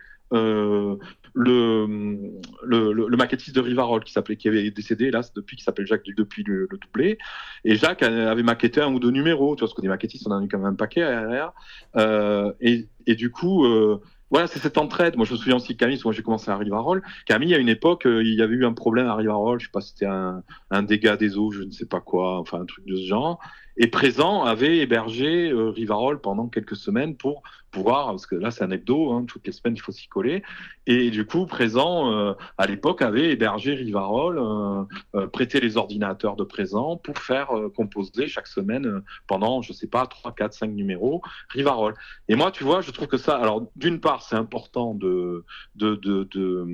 le, 1.35 2.33
le, 2.65 2.93
le, 2.93 3.17
maquettiste 3.17 3.55
de 3.57 3.61
Rivarol 3.61 4.05
qui 4.05 4.13
s'appelait, 4.13 4.37
qui 4.37 4.49
avait 4.49 4.71
décédé 4.71 5.07
hélas 5.07 5.33
depuis, 5.35 5.57
qui 5.57 5.65
s'appelle 5.65 5.87
Jacques 5.87 6.07
depuis 6.17 6.45
le, 6.45 6.69
le, 6.71 6.79
doublé. 6.79 7.19
Et 7.65 7.75
Jacques 7.75 8.05
avait 8.05 8.45
maquetté 8.45 8.81
un 8.81 8.93
ou 8.93 9.01
deux 9.01 9.11
numéros, 9.11 9.57
tu 9.57 9.61
vois, 9.61 9.69
parce 9.69 9.75
que 9.75 9.83
des 9.83 9.89
maquettistes, 9.89 10.27
on 10.29 10.31
en 10.31 10.41
a 10.41 10.45
eu 10.45 10.49
quand 10.49 10.59
même 10.59 10.73
un 10.73 10.75
paquet 10.75 11.01
derrière. 11.01 11.53
Euh, 11.97 12.53
et, 12.61 12.89
et, 13.07 13.17
du 13.17 13.31
coup, 13.31 13.65
euh, 13.65 14.01
voilà, 14.31 14.47
c'est 14.47 14.61
cette 14.61 14.79
entraide. 14.79 15.17
Moi, 15.17 15.27
je 15.27 15.33
me 15.33 15.39
souviens 15.39 15.57
aussi 15.57 15.75
de 15.75 15.79
Camille, 15.79 16.01
moi 16.05 16.13
j'ai 16.13 16.23
commencé 16.23 16.51
à 16.51 16.57
Rivarol. 16.57 17.03
Camille, 17.27 17.55
à 17.55 17.59
une 17.59 17.69
époque, 17.69 18.07
euh, 18.07 18.23
il 18.23 18.35
y 18.35 18.43
avait 18.43 18.55
eu 18.55 18.65
un 18.65 18.73
problème 18.73 19.07
à 19.07 19.17
Rivarol, 19.17 19.59
je 19.61 19.67
sais 19.67 19.73
pas 19.73 19.81
si 19.81 19.91
c'était 19.91 20.07
un, 20.07 20.43
un 20.71 20.83
dégât 20.83 21.17
des 21.17 21.37
eaux, 21.37 21.51
je 21.51 21.63
ne 21.63 21.71
sais 21.71 21.87
pas 21.87 22.01
quoi, 22.01 22.39
enfin 22.39 22.61
un 22.61 22.65
truc 22.65 22.87
de 22.87 22.97
ce 22.97 23.07
genre. 23.07 23.41
Et 23.77 23.89
Présent 23.89 24.45
avait 24.45 24.79
hébergé 24.79 25.51
euh, 25.51 25.71
Rivarol 25.71 26.21
pendant 26.21 26.49
quelques 26.49 26.77
semaines 26.77 27.17
pour 27.17 27.43
pouvoir, 27.75 28.07
parce 28.07 28.27
que 28.27 28.37
là 28.37 28.51
c'est 28.51 28.65
un 28.65 28.71
hebdo, 28.71 29.13
hein, 29.13 29.25
toutes 29.27 29.47
les 29.47 29.53
semaines 29.53 29.75
il 29.77 29.81
faut 29.81 29.93
s'y 29.93 30.09
coller. 30.09 30.43
Et 30.87 31.11
du 31.11 31.27
coup, 31.27 31.47
Présent, 31.47 32.13
euh, 32.13 32.35
à 32.59 32.67
l'époque, 32.67 33.03
avait 33.03 33.31
hébergé 33.31 33.75
Rivarol, 33.75 34.39
euh, 34.39 34.85
euh 35.15 35.27
prêté 35.27 35.61
les 35.61 35.77
ordinateurs 35.77 36.37
de 36.37 36.45
Présent 36.45 36.97
pour 36.97 37.19
faire 37.19 37.49
composer 37.75 38.29
chaque 38.29 38.47
semaine 38.47 39.03
pendant, 39.27 39.63
je 39.63 39.73
sais 39.73 39.87
pas, 39.87 40.07
3, 40.07 40.35
4, 40.35 40.53
5 40.53 40.71
numéros, 40.71 41.23
Rivarol. 41.49 41.95
Et 42.29 42.37
moi, 42.37 42.51
tu 42.51 42.65
vois, 42.65 42.81
je 42.81 42.91
trouve 42.91 43.09
que 43.09 43.17
ça, 43.17 43.37
alors 43.37 43.67
d'une 43.77 44.01
part, 44.01 44.23
c'est 44.23 44.37
important 44.37 44.95
de, 44.95 45.45
de, 45.77 45.95
de, 45.97 46.29
de 46.31 46.67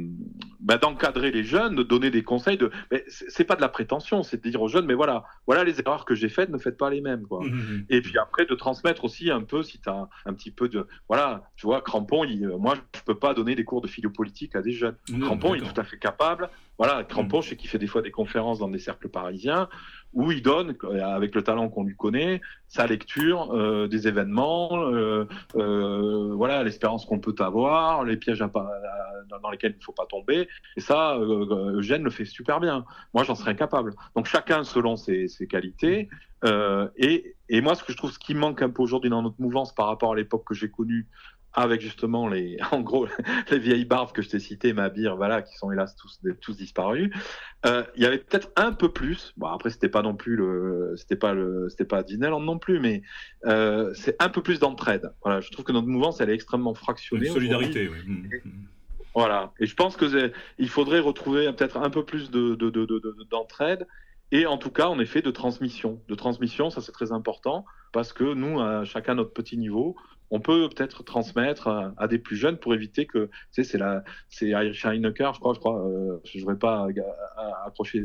bah, 0.60 0.78
d'encadrer 0.78 1.30
les 1.30 1.44
jeunes, 1.44 1.74
de 1.74 1.82
donner 1.82 2.10
des 2.10 2.22
conseils. 2.22 2.56
De, 2.56 2.70
mais 2.90 3.04
c'est 3.08 3.44
pas 3.44 3.56
de 3.56 3.60
la 3.60 3.68
prétention, 3.68 4.22
c'est 4.22 4.44
de 4.44 4.50
dire 4.50 4.60
aux 4.60 4.68
jeunes, 4.68 4.86
mais 4.86 4.94
voilà, 4.94 5.24
voilà 5.46 5.64
les 5.64 5.80
erreurs 5.80 6.04
que 6.04 6.14
j'ai 6.14 6.28
faites, 6.28 6.50
ne 6.50 6.58
faites 6.58 6.76
pas 6.76 6.90
les 6.90 7.00
mêmes. 7.00 7.26
Quoi. 7.26 7.40
Mmh, 7.40 7.48
mmh, 7.48 7.76
mmh. 7.76 7.84
Et 7.90 8.02
puis 8.02 8.18
après, 8.18 8.46
de 8.46 8.54
transmettre 8.54 9.04
aussi 9.04 9.30
un 9.30 9.42
peu, 9.42 9.62
si 9.62 9.80
tu 9.80 9.88
as 9.88 10.08
un 10.26 10.34
petit 10.34 10.50
peu 10.50 10.68
de. 10.68 10.86
Voilà, 11.08 11.44
tu 11.56 11.66
vois, 11.66 11.80
Crampon, 11.80 12.24
il, 12.24 12.44
euh, 12.44 12.56
moi, 12.56 12.74
je 12.94 13.00
peux 13.04 13.18
pas 13.18 13.34
donner 13.34 13.54
des 13.54 13.64
cours 13.64 13.80
de 13.80 13.88
philo-politique 13.88 14.54
à 14.56 14.62
des 14.62 14.72
jeunes. 14.72 14.96
Crampon, 15.20 15.54
il 15.54 15.62
est 15.62 15.66
tout 15.66 15.80
à 15.80 15.84
fait 15.84 15.98
capable. 15.98 16.50
Voilà, 16.78 17.04
Crampon, 17.04 17.40
je 17.40 17.50
sais 17.50 17.56
qu'il 17.56 17.68
fait 17.68 17.78
des 17.78 17.86
fois 17.86 18.02
des 18.02 18.10
conférences 18.10 18.58
dans 18.58 18.68
des 18.68 18.78
cercles 18.78 19.08
parisiens 19.08 19.68
où 20.12 20.32
il 20.32 20.42
donne, 20.42 20.74
avec 21.02 21.34
le 21.34 21.42
talent 21.42 21.68
qu'on 21.68 21.84
lui 21.84 21.94
connaît, 21.94 22.40
sa 22.68 22.86
lecture 22.86 23.52
euh, 23.52 23.88
des 23.88 24.08
événements, 24.08 24.70
euh, 24.72 25.26
euh, 25.56 26.32
voilà 26.34 26.62
l'espérance 26.64 27.04
qu'on 27.04 27.20
peut 27.20 27.34
avoir, 27.38 28.04
les 28.04 28.16
pièges 28.16 28.38
dans 28.40 29.50
lesquels 29.50 29.72
il 29.72 29.78
ne 29.78 29.84
faut 29.84 29.92
pas 29.92 30.06
tomber. 30.06 30.48
Et 30.76 30.80
ça, 30.80 31.16
Eugène 31.18 32.02
le 32.02 32.10
fait 32.10 32.24
super 32.24 32.60
bien. 32.60 32.84
Moi, 33.14 33.24
j'en 33.24 33.34
serais 33.34 33.52
incapable. 33.52 33.94
Donc 34.16 34.26
chacun 34.26 34.64
selon 34.64 34.96
ses, 34.96 35.28
ses 35.28 35.46
qualités. 35.46 36.08
et, 36.96 37.36
et 37.48 37.60
moi, 37.60 37.74
ce 37.74 37.84
que 37.84 37.92
je 37.92 37.96
trouve, 37.96 38.10
ce 38.10 38.18
qui 38.18 38.34
manque 38.34 38.62
un 38.62 38.70
peu 38.70 38.82
aujourd'hui 38.82 39.10
dans 39.10 39.22
notre 39.22 39.40
mouvance 39.40 39.74
par 39.74 39.86
rapport 39.86 40.12
à 40.12 40.16
l'époque 40.16 40.44
que 40.46 40.54
j'ai 40.54 40.70
connue, 40.70 41.06
avec 41.52 41.80
justement 41.80 42.28
les, 42.28 42.58
en 42.70 42.80
gros, 42.80 43.08
les 43.50 43.58
vieilles 43.58 43.84
barbes 43.84 44.12
que 44.12 44.22
je 44.22 44.28
t'ai 44.28 44.38
citées, 44.38 44.72
ma 44.72 44.88
bière, 44.88 45.16
voilà, 45.16 45.42
qui 45.42 45.56
sont 45.56 45.70
hélas 45.72 45.96
tous, 45.96 46.20
tous 46.40 46.56
disparus. 46.56 47.10
Euh, 47.66 47.84
il 47.96 48.02
y 48.02 48.06
avait 48.06 48.18
peut-être 48.18 48.50
un 48.56 48.72
peu 48.72 48.92
plus. 48.92 49.32
Bon, 49.36 49.48
après, 49.48 49.70
c'était 49.70 49.88
pas 49.88 50.02
non 50.02 50.14
plus 50.14 50.36
le, 50.36 50.94
c'était 50.96 51.16
pas 51.16 51.34
le, 51.34 51.68
c'était 51.68 51.84
pas 51.84 52.02
Disneyland 52.02 52.40
non 52.40 52.58
plus, 52.58 52.80
mais 52.80 53.02
euh, 53.46 53.92
c'est 53.94 54.20
un 54.22 54.28
peu 54.28 54.42
plus 54.42 54.58
d'entraide. 54.58 55.12
Voilà, 55.22 55.40
je 55.40 55.50
trouve 55.50 55.64
que 55.64 55.72
notre 55.72 55.88
mouvance, 55.88 56.20
elle 56.20 56.30
est 56.30 56.34
extrêmement 56.34 56.74
fractionnée. 56.74 57.26
Une 57.26 57.32
solidarité, 57.32 57.88
oui. 57.88 57.98
Mmh, 58.06 58.28
mmh. 58.44 58.50
voilà. 59.14 59.52
Et 59.60 59.66
je 59.66 59.74
pense 59.74 59.96
que 59.96 60.32
il 60.58 60.68
faudrait 60.68 61.00
retrouver 61.00 61.52
peut-être 61.52 61.76
un 61.76 61.90
peu 61.90 62.04
plus 62.04 62.30
de, 62.30 62.54
d'entraide. 63.30 63.86
Et 64.32 64.46
en 64.46 64.58
tout 64.58 64.70
cas, 64.70 64.86
en 64.86 65.00
effet, 65.00 65.22
de 65.22 65.30
transmission. 65.32 66.00
De 66.08 66.14
transmission, 66.14 66.70
ça 66.70 66.80
c'est 66.80 66.92
très 66.92 67.10
important 67.10 67.64
parce 67.92 68.12
que 68.12 68.32
nous, 68.32 68.60
à 68.60 68.84
chacun 68.84 69.16
notre 69.16 69.32
petit 69.32 69.56
niveau, 69.56 69.96
on 70.30 70.40
peut 70.40 70.68
peut-être 70.68 71.02
transmettre 71.02 71.92
à, 71.96 72.08
des 72.08 72.18
plus 72.18 72.36
jeunes 72.36 72.56
pour 72.56 72.74
éviter 72.74 73.06
que, 73.06 73.26
tu 73.26 73.32
sais, 73.50 73.64
c'est 73.64 73.78
la, 73.78 74.04
c'est 74.28 74.52
Heineken, 74.52 75.34
je 75.34 75.40
crois, 75.40 75.54
je 75.54 75.58
crois, 75.58 75.84
euh, 75.84 76.20
je 76.24 76.38
ne 76.38 76.42
voudrais 76.42 76.58
pas 76.58 76.86
accrocher, 77.66 78.04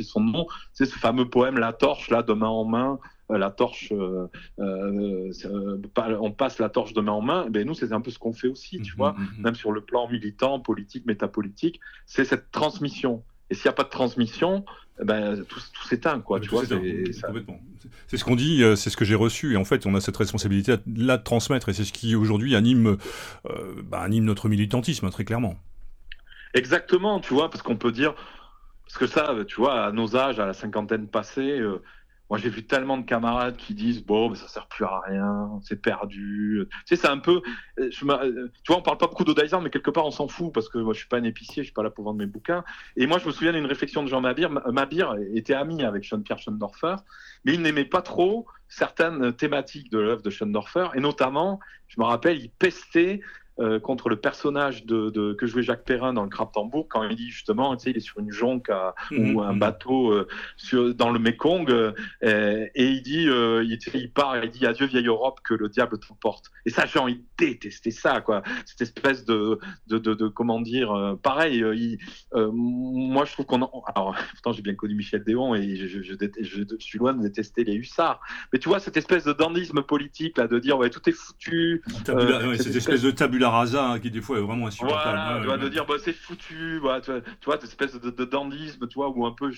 son 0.00 0.20
nom, 0.20 0.46
c'est 0.72 0.86
ce 0.86 0.98
fameux 0.98 1.28
poème 1.28 1.58
La 1.58 1.72
torche, 1.72 2.10
là, 2.10 2.22
de 2.22 2.32
main 2.32 2.48
en 2.48 2.64
main, 2.64 2.98
euh, 3.30 3.38
la 3.38 3.50
torche, 3.50 3.92
euh, 3.92 4.28
on 4.58 6.32
passe 6.32 6.58
la 6.58 6.68
torche 6.68 6.92
de 6.92 7.00
main 7.00 7.12
en 7.12 7.22
main. 7.22 7.46
Ben 7.48 7.66
nous, 7.66 7.74
c'est 7.74 7.92
un 7.92 8.00
peu 8.00 8.10
ce 8.10 8.18
qu'on 8.18 8.32
fait 8.32 8.48
aussi, 8.48 8.80
tu 8.80 8.92
mmh, 8.92 8.96
vois, 8.96 9.12
mmh, 9.12 9.22
mmh. 9.22 9.42
même 9.42 9.54
sur 9.54 9.72
le 9.72 9.80
plan 9.80 10.08
militant, 10.08 10.60
politique, 10.60 11.06
métapolitique, 11.06 11.80
c'est 12.06 12.24
cette 12.24 12.50
transmission. 12.50 13.22
Et 13.50 13.54
s'il 13.54 13.64
n'y 13.64 13.70
a 13.70 13.74
pas 13.74 13.84
de 13.84 13.90
transmission, 13.90 14.64
eh 14.66 14.83
ben, 15.02 15.44
tout, 15.44 15.60
s'éteint, 15.88 16.20
quoi. 16.20 16.40
Tu 16.40 16.48
vois, 16.48 16.64
c'est 18.06 18.16
ce 18.16 18.24
qu'on 18.24 18.36
dit, 18.36 18.62
euh, 18.62 18.76
c'est 18.76 18.90
ce 18.90 18.96
que 18.96 19.04
j'ai 19.04 19.14
reçu. 19.14 19.54
Et 19.54 19.56
en 19.56 19.64
fait, 19.64 19.86
on 19.86 19.94
a 19.94 20.00
cette 20.00 20.16
responsabilité 20.16 20.76
là 20.86 21.16
de 21.16 21.22
transmettre. 21.22 21.68
Et 21.68 21.72
c'est 21.72 21.84
ce 21.84 21.92
qui 21.92 22.14
aujourd'hui 22.14 22.54
anime, 22.54 22.96
euh, 23.50 23.82
bah, 23.82 24.00
anime 24.00 24.24
notre 24.24 24.48
militantisme, 24.48 25.10
très 25.10 25.24
clairement. 25.24 25.56
Exactement, 26.54 27.18
tu 27.18 27.34
vois, 27.34 27.50
parce 27.50 27.62
qu'on 27.62 27.76
peut 27.76 27.90
dire, 27.90 28.14
parce 28.86 28.98
que 28.98 29.06
ça, 29.06 29.34
tu 29.46 29.56
vois, 29.56 29.86
à 29.86 29.92
nos 29.92 30.16
âges, 30.16 30.38
à 30.38 30.46
la 30.46 30.54
cinquantaine 30.54 31.08
passée, 31.08 31.58
euh, 31.58 31.82
moi, 32.30 32.38
j'ai 32.38 32.48
vu 32.48 32.64
tellement 32.66 32.96
de 32.96 33.04
camarades 33.04 33.56
qui 33.56 33.74
disent 33.74 34.02
bon, 34.02 34.30
mais 34.30 34.36
ça 34.36 34.48
sert 34.48 34.66
plus 34.66 34.84
à 34.84 35.00
rien, 35.00 35.60
c'est 35.62 35.80
perdu. 35.80 36.66
Tu 36.70 36.96
sais, 36.96 36.96
c'est 36.96 37.08
un 37.08 37.18
peu. 37.18 37.42
Euh, 37.78 37.90
euh, 37.90 38.48
tu 38.62 38.72
vois, 38.72 38.78
on 38.78 38.82
parle 38.82 38.98
pas 38.98 39.06
beaucoup 39.06 39.24
d'Odaisar, 39.24 39.60
mais 39.60 39.68
quelque 39.68 39.90
part, 39.90 40.06
on 40.06 40.10
s'en 40.10 40.26
fout 40.26 40.52
parce 40.52 40.68
que 40.68 40.78
moi, 40.78 40.94
je 40.94 41.00
suis 41.00 41.08
pas 41.08 41.18
un 41.18 41.24
épicier, 41.24 41.62
je 41.62 41.66
suis 41.66 41.74
pas 41.74 41.82
là 41.82 41.90
pour 41.90 42.04
vendre 42.04 42.18
mes 42.18 42.26
bouquins. 42.26 42.64
Et 42.96 43.06
moi, 43.06 43.18
je 43.18 43.26
me 43.26 43.32
souviens 43.32 43.52
d'une 43.52 43.66
réflexion 43.66 44.02
de 44.02 44.08
Jean 44.08 44.22
Mabir. 44.22 44.50
Mabir 44.50 45.16
était 45.34 45.54
ami 45.54 45.84
avec 45.84 46.04
Sean-Pierre 46.04 46.38
Schoendorfer, 46.38 46.96
mais 47.44 47.54
il 47.54 47.60
n'aimait 47.60 47.84
pas 47.84 48.00
trop 48.02 48.46
certaines 48.68 49.32
thématiques 49.34 49.92
de 49.92 49.98
l'œuvre 49.98 50.22
de 50.22 50.30
Schoendorfer, 50.30 50.88
et 50.94 51.00
notamment, 51.00 51.60
je 51.88 52.00
me 52.00 52.06
rappelle, 52.06 52.38
il 52.40 52.50
pestait 52.50 53.20
euh, 53.60 53.78
contre 53.78 54.08
le 54.08 54.16
personnage 54.16 54.84
de, 54.84 55.10
de, 55.10 55.32
que 55.32 55.46
jouait 55.46 55.62
Jacques 55.62 55.84
Perrin 55.84 56.12
dans 56.12 56.24
le 56.24 56.28
Crabe 56.28 56.50
Tambour 56.52 56.88
quand 56.88 57.04
il 57.08 57.14
dit 57.14 57.30
justement, 57.30 57.76
tu 57.76 57.84
sais, 57.84 57.90
il 57.90 57.96
est 57.96 58.00
sur 58.00 58.18
une 58.18 58.32
jonque 58.32 58.68
mmh, 59.12 59.36
ou 59.36 59.42
un 59.42 59.52
mmh. 59.52 59.58
bateau 59.60 60.10
euh, 60.10 60.26
sur, 60.56 60.92
dans 60.92 61.12
le 61.12 61.20
Mekong 61.20 61.70
euh, 61.70 61.92
et 62.20 62.88
il 62.88 63.02
dit, 63.02 63.26
il, 63.28 63.78
il, 63.94 64.10
part, 64.10 64.42
il 64.42 64.50
dit 64.50 64.66
adieu 64.66 64.86
vieille 64.86 65.06
Europe 65.06 65.38
que 65.44 65.54
le 65.54 65.68
diable 65.68 66.00
t'emporte. 66.00 66.50
Et 66.66 66.70
ça, 66.70 66.84
genre, 66.86 67.08
il 67.08 67.22
détestait 67.38 67.92
ça, 67.92 68.20
quoi. 68.20 68.42
Cette 68.66 68.80
espèce 68.80 69.24
de, 69.24 69.60
de, 69.86 69.98
de, 69.98 70.14
de 70.14 70.26
comment 70.26 70.60
dire, 70.60 71.16
pareil. 71.22 71.64
Il, 71.74 71.98
moi, 72.32 73.24
je 73.24 73.34
trouve 73.34 73.46
qu'on, 73.46 73.62
alors, 73.94 74.16
pourtant, 74.32 74.52
j'ai 74.52 74.62
bien 74.62 74.74
connu 74.74 74.96
Michel 74.96 75.22
Déon 75.22 75.54
et 75.54 75.76
je, 75.76 75.86
je, 75.86 76.02
je, 76.02 76.14
je, 76.40 76.76
suis 76.80 76.98
loin 76.98 77.12
de 77.12 77.22
détester 77.22 77.62
les 77.62 77.74
hussards. 77.74 78.20
Mais 78.52 78.58
tu 78.58 78.68
vois, 78.68 78.80
cette 78.80 78.96
espèce 78.96 79.24
de 79.24 79.32
dandisme 79.32 79.82
politique 79.82 80.38
là, 80.38 80.48
de 80.48 80.58
dire 80.58 80.76
ouais, 80.76 80.90
tout 80.90 81.08
est 81.08 81.12
foutu. 81.12 81.82
cette 82.04 82.74
espèce 82.74 83.02
de 83.02 83.10
tabula 83.12 83.43
rasa 83.50 83.90
hein, 83.90 83.98
qui 83.98 84.10
des 84.10 84.20
fois 84.20 84.38
est 84.38 84.42
vraiment 84.42 84.66
insupportable. 84.66 85.18
Voilà, 85.18 85.40
tu 85.40 85.46
vois, 85.46 85.58
de 85.58 85.68
dire 85.68 85.86
bah, 85.86 85.94
c'est 85.98 86.12
foutu, 86.12 86.80
bah, 86.82 87.00
tu, 87.00 87.10
vois, 87.10 87.20
tu 87.20 87.44
vois, 87.46 87.56
espèce 87.62 87.98
de, 88.00 88.10
de, 88.10 88.24
dandisme, 88.24 88.86
tu 88.86 88.94
vois, 88.94 89.08
ou 89.08 89.26
un 89.26 89.32
peu 89.32 89.50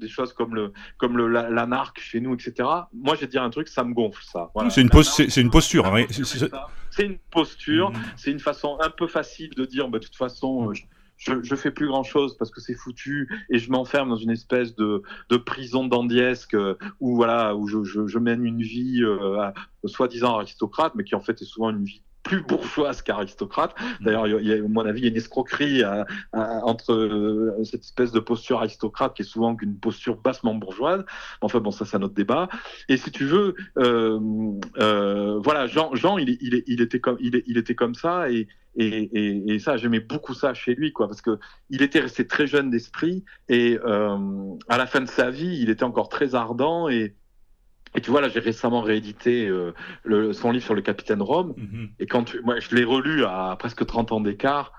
des 0.00 0.08
choses 0.08 0.32
comme 0.32 0.54
le 0.54 0.72
comme 0.98 1.16
le 1.16 1.28
l'anarque 1.28 2.00
chez 2.00 2.20
nous, 2.20 2.34
etc. 2.34 2.68
Moi, 2.92 3.14
je 3.14 3.20
vais 3.20 3.26
te 3.26 3.32
dire 3.32 3.42
un 3.42 3.50
truc, 3.50 3.68
ça 3.68 3.84
me 3.84 3.94
gonfle 3.94 4.22
ça. 4.24 4.50
Voilà. 4.54 4.70
C'est 4.70 4.82
une, 4.82 4.90
c'est 5.02 5.40
une 5.40 5.50
posture. 5.50 5.86
Hein, 5.86 6.04
c'est 6.90 7.06
une 7.06 7.18
posture, 7.30 7.90
mmh. 7.90 8.02
c'est 8.16 8.30
une 8.30 8.40
façon 8.40 8.78
un 8.80 8.90
peu 8.90 9.08
facile 9.08 9.50
de 9.56 9.64
dire, 9.64 9.88
bah, 9.88 9.98
de 9.98 10.04
toute 10.04 10.16
façon, 10.16 10.72
je, 10.72 10.84
je, 11.16 11.42
je 11.42 11.54
fais 11.54 11.70
plus 11.70 11.86
grand 11.86 12.02
chose 12.02 12.36
parce 12.36 12.50
que 12.50 12.60
c'est 12.60 12.74
foutu 12.74 13.28
et 13.50 13.58
je 13.58 13.70
m'enferme 13.70 14.08
dans 14.08 14.16
une 14.16 14.30
espèce 14.30 14.74
de, 14.74 15.02
de 15.30 15.36
prison 15.36 15.86
dandiesque 15.86 16.54
euh, 16.54 16.76
où 17.00 17.16
voilà 17.16 17.54
où 17.54 17.66
je, 17.66 17.84
je, 17.84 18.06
je 18.06 18.18
mène 18.18 18.44
une 18.44 18.62
vie 18.62 19.02
euh, 19.02 19.50
soi-disant 19.84 20.36
aristocrate 20.36 20.94
mais 20.94 21.04
qui 21.04 21.14
en 21.14 21.20
fait 21.20 21.40
est 21.40 21.46
souvent 21.46 21.70
une 21.70 21.84
vie 21.84 22.02
plus 22.34 22.56
bourgeoise 22.56 23.02
qu'aristocrate. 23.02 23.74
Mm. 23.78 24.04
D'ailleurs, 24.04 24.26
il 24.26 24.46
y 24.46 24.52
a, 24.52 24.56
à 24.56 24.68
mon 24.68 24.84
avis, 24.84 25.00
il 25.00 25.04
y 25.04 25.06
a 25.06 25.10
une 25.10 25.16
escroquerie 25.16 25.82
à, 25.82 26.06
à, 26.32 26.64
entre 26.64 26.92
euh, 26.92 27.64
cette 27.64 27.82
espèce 27.82 28.12
de 28.12 28.20
posture 28.20 28.58
aristocrate 28.58 29.14
qui 29.14 29.22
est 29.22 29.24
souvent 29.24 29.54
qu'une 29.56 29.76
posture 29.78 30.16
bassement 30.16 30.54
bourgeoise. 30.54 31.04
Enfin 31.40 31.60
bon, 31.60 31.70
ça 31.70 31.84
c'est 31.84 31.96
un 31.96 32.02
autre 32.02 32.14
débat. 32.14 32.48
Et 32.88 32.96
si 32.96 33.10
tu 33.10 33.24
veux, 33.24 33.54
euh, 33.78 34.18
euh, 34.78 35.40
voilà, 35.42 35.66
Jean, 35.66 35.94
Jean 35.94 36.18
il, 36.18 36.30
il, 36.40 36.62
il, 36.66 36.80
était 36.80 37.00
comme, 37.00 37.16
il, 37.20 37.42
il 37.46 37.58
était 37.58 37.74
comme 37.74 37.94
ça 37.94 38.30
et, 38.30 38.48
et, 38.76 38.86
et, 38.86 39.54
et 39.54 39.58
ça, 39.58 39.76
j'aimais 39.76 40.00
beaucoup 40.00 40.34
ça 40.34 40.52
chez 40.54 40.74
lui, 40.74 40.92
quoi, 40.92 41.06
parce 41.06 41.22
que 41.22 41.38
il 41.70 41.82
était 41.82 42.00
resté 42.00 42.26
très 42.26 42.46
jeune 42.46 42.70
d'esprit 42.70 43.24
et 43.48 43.78
euh, 43.84 44.18
à 44.68 44.78
la 44.78 44.86
fin 44.86 45.00
de 45.00 45.08
sa 45.08 45.30
vie, 45.30 45.58
il 45.60 45.70
était 45.70 45.84
encore 45.84 46.08
très 46.08 46.34
ardent 46.34 46.88
et 46.88 47.14
et 47.94 48.00
tu 48.00 48.10
vois, 48.10 48.20
là, 48.20 48.28
j'ai 48.28 48.40
récemment 48.40 48.80
réédité 48.80 49.46
euh, 49.46 49.72
le, 50.02 50.32
son 50.32 50.50
livre 50.50 50.64
sur 50.64 50.74
le 50.74 50.82
capitaine 50.82 51.22
Rome. 51.22 51.54
Mhm. 51.56 51.90
Et 52.00 52.06
quand 52.06 52.24
tu, 52.24 52.40
moi, 52.40 52.58
je 52.58 52.74
l'ai 52.74 52.84
relu 52.84 53.24
à 53.24 53.54
presque 53.58 53.86
30 53.86 54.12
ans 54.12 54.20
d'écart. 54.20 54.72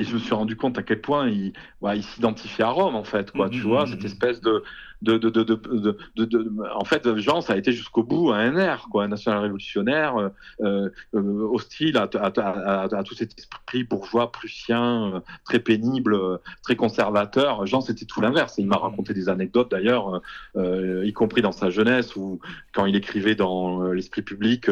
Et 0.00 0.04
je 0.04 0.14
me 0.14 0.18
suis 0.20 0.34
rendu 0.34 0.54
compte 0.54 0.78
à 0.78 0.84
quel 0.84 1.00
point 1.00 1.28
il, 1.28 1.52
bah, 1.82 1.96
il 1.96 2.04
s'identifiait 2.04 2.64
à 2.64 2.68
Rome, 2.68 2.94
en 2.94 3.02
fait, 3.02 3.32
quoi. 3.32 3.48
Tu 3.50 3.58
mhm. 3.58 3.64
vois, 3.64 3.86
cette 3.86 4.04
espèce 4.04 4.40
de, 4.40 4.62
de, 5.02 5.16
de, 5.16 5.30
de, 5.30 6.48
en 6.74 6.84
fait, 6.84 7.16
Jean, 7.16 7.40
ça 7.40 7.52
a 7.52 7.56
été 7.56 7.72
jusqu'au 7.72 8.02
bout 8.02 8.32
un 8.32 8.50
NR, 8.50 8.88
quoi, 8.90 9.04
un 9.04 9.08
national 9.08 9.40
révolutionnaire, 9.40 10.16
euh, 10.60 10.90
euh, 11.14 11.48
hostile 11.52 11.96
à, 11.96 12.08
tout 12.08 13.14
cet 13.14 13.38
esprit 13.38 13.84
bourgeois, 13.84 14.32
prussien, 14.32 15.14
euh, 15.14 15.20
très 15.44 15.60
pénible, 15.60 16.18
très 16.62 16.74
conservateur. 16.76 17.64
Jean, 17.66 17.80
c'était 17.80 18.06
tout 18.06 18.20
l'inverse. 18.20 18.54
Il 18.58 18.66
m'a 18.66 18.76
raconté 18.76 19.14
des 19.14 19.28
anecdotes, 19.28 19.70
d'ailleurs, 19.70 20.20
y 20.56 21.12
compris 21.12 21.42
dans 21.42 21.52
sa 21.52 21.70
jeunesse, 21.70 22.16
ou 22.16 22.40
quand 22.72 22.86
il 22.86 22.96
écrivait 22.96 23.34
dans 23.34 23.92
l'esprit 23.92 24.22
public 24.22 24.68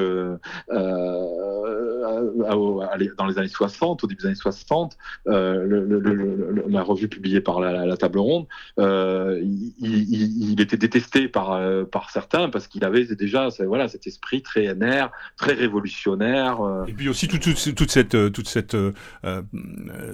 dans 3.17 3.27
les 3.29 3.39
années 3.39 3.49
60, 3.49 4.03
au 4.03 4.07
début 4.07 4.23
des 4.23 4.27
années 4.27 4.35
60, 4.35 4.97
le, 5.27 5.65
le, 5.65 5.99
le, 5.99 6.65
la 6.69 6.83
revue 6.83 7.09
publiée 7.09 7.41
par 7.41 7.61
la, 7.61 7.87
la 7.87 7.97
Table 7.97 8.19
Ronde, 8.19 8.47
il, 8.79 9.73
il 9.79 10.16
il, 10.17 10.61
était 10.61 10.77
détesté 10.77 11.29
par, 11.29 11.53
euh, 11.53 11.85
par 11.85 12.11
certains 12.11 12.49
parce 12.49 12.67
qu'il 12.67 12.85
avait 12.85 13.05
déjà 13.15 13.49
voilà, 13.67 13.89
cet 13.89 14.07
esprit 14.07 14.43
très 14.43 14.75
NR, 14.75 15.11
très 15.37 15.53
révolutionnaire. 15.53 16.61
Euh. 16.61 16.85
Et 16.87 16.93
puis 16.93 17.09
aussi 17.09 17.29
toute, 17.29 17.43
toute, 17.43 17.75
toute 17.75 17.91
cette, 17.91 18.33
toute 18.33 18.49
cette 18.49 18.75
euh, 18.75 18.93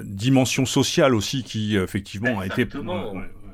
dimension 0.04 0.66
sociale 0.66 1.14
aussi 1.14 1.42
qui 1.42 1.76
effectivement 1.76 2.40
a 2.40 2.46
été... 2.46 2.66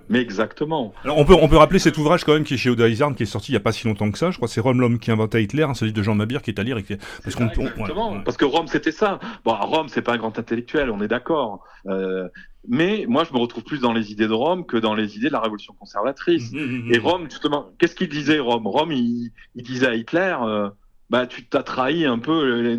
Mais 0.08 0.20
exactement. 0.20 0.92
Alors 1.04 1.18
on 1.18 1.24
peut, 1.24 1.34
on 1.34 1.48
peut 1.48 1.56
rappeler 1.56 1.78
cet 1.78 1.98
ouvrage 1.98 2.24
quand 2.24 2.32
même 2.32 2.44
qui 2.44 2.54
est 2.54 2.58
chez 2.58 2.70
Oda 2.70 2.88
qui 2.88 3.22
est 3.22 3.26
sorti 3.26 3.52
il 3.52 3.54
n'y 3.54 3.58
a 3.58 3.60
pas 3.60 3.72
si 3.72 3.86
longtemps 3.86 4.10
que 4.10 4.18
ça. 4.18 4.30
Je 4.30 4.36
crois 4.36 4.48
c'est 4.48 4.60
Rome 4.60 4.80
l'homme 4.80 4.98
qui 4.98 5.10
inventa 5.10 5.40
Hitler, 5.40 5.64
un 5.64 5.72
livre 5.72 5.92
de 5.92 6.02
Jean 6.02 6.14
Mabir 6.14 6.42
qui 6.42 6.50
est 6.50 6.58
à 6.58 6.62
lire. 6.62 6.78
Parce, 7.22 7.34
qu'on, 7.36 7.48
exactement. 7.48 8.20
Parce 8.20 8.36
que 8.36 8.44
Rome 8.44 8.66
c'était 8.68 8.92
ça. 8.92 9.18
Bon, 9.44 9.54
Rome 9.54 9.88
c'est 9.88 10.02
pas 10.02 10.14
un 10.14 10.18
grand 10.18 10.38
intellectuel, 10.38 10.90
on 10.90 11.00
est 11.00 11.08
d'accord. 11.08 11.64
Euh, 11.86 12.28
mais 12.66 13.06
moi, 13.08 13.24
je 13.24 13.32
me 13.32 13.38
retrouve 13.38 13.64
plus 13.64 13.78
dans 13.78 13.92
les 13.92 14.12
idées 14.12 14.28
de 14.28 14.32
Rome 14.32 14.66
que 14.66 14.76
dans 14.76 14.94
les 14.94 15.16
idées 15.16 15.28
de 15.28 15.32
la 15.32 15.40
révolution 15.40 15.74
conservatrice. 15.74 16.52
Mmh, 16.52 16.58
mmh, 16.58 16.88
mmh, 16.88 16.94
et 16.94 16.98
Rome, 16.98 17.30
justement, 17.30 17.70
qu'est-ce 17.78 17.94
qu'il 17.94 18.08
disait 18.08 18.40
Rome? 18.40 18.66
Rome, 18.66 18.92
il, 18.92 19.30
il, 19.54 19.62
disait 19.62 19.86
à 19.86 19.94
Hitler, 19.94 20.36
euh, 20.42 20.68
bah 21.10 21.26
tu 21.26 21.46
t'as 21.46 21.62
trahi 21.62 22.04
un 22.04 22.18
peu 22.18 22.60
les, 22.60 22.76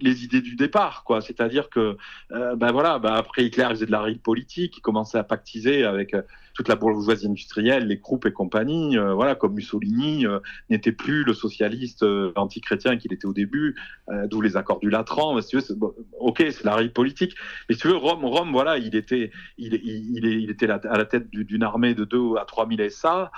les, 0.00 0.24
idées 0.24 0.40
du 0.40 0.54
départ, 0.54 1.02
quoi. 1.04 1.20
C'est-à-dire 1.20 1.68
que, 1.68 1.96
euh, 2.32 2.54
bah 2.54 2.70
voilà, 2.70 2.98
bah 2.98 3.14
après 3.14 3.44
Hitler 3.44 3.66
il 3.68 3.74
faisait 3.74 3.86
de 3.86 3.90
la 3.90 4.02
règle 4.02 4.20
politique, 4.20 4.76
il 4.78 4.80
commençait 4.80 5.18
à 5.18 5.24
pactiser 5.24 5.84
avec 5.84 6.14
euh, 6.14 6.22
toute 6.56 6.68
la 6.68 6.74
bourgeoisie 6.74 7.26
industrielle, 7.26 7.86
les 7.86 7.98
groupes 7.98 8.24
et 8.24 8.32
compagnie, 8.32 8.96
euh, 8.96 9.12
voilà, 9.12 9.34
comme 9.34 9.52
Mussolini 9.52 10.26
euh, 10.26 10.40
n'était 10.70 10.90
plus 10.90 11.22
le 11.22 11.34
socialiste 11.34 12.02
euh, 12.02 12.32
anti-chrétien 12.34 12.96
qu'il 12.96 13.12
était 13.12 13.26
au 13.26 13.34
début, 13.34 13.76
d'où 14.30 14.40
les 14.40 14.56
accords 14.56 14.78
du 14.80 14.88
Latran. 14.88 15.40
Si 15.42 15.48
tu 15.48 15.58
veux, 15.58 15.78
ok, 16.18 16.38
c'est 16.38 16.64
la 16.64 16.74
règle 16.76 16.92
politique. 16.92 17.34
Mais 17.68 17.74
si 17.74 17.82
tu 17.82 17.88
veux, 17.88 17.96
Rome, 17.96 18.24
Rome, 18.24 18.52
voilà, 18.52 18.78
il 18.78 18.96
était, 18.96 19.30
il, 19.58 19.74
il, 19.74 20.24
il 20.24 20.50
était 20.50 20.70
à 20.70 20.96
la 20.96 21.04
tête 21.04 21.28
d'une 21.30 21.62
armée 21.62 21.94
de 21.94 22.04
2 22.04 22.36
à 22.36 22.44
3 22.44 22.68
000 22.68 22.88
SA. 22.88 23.30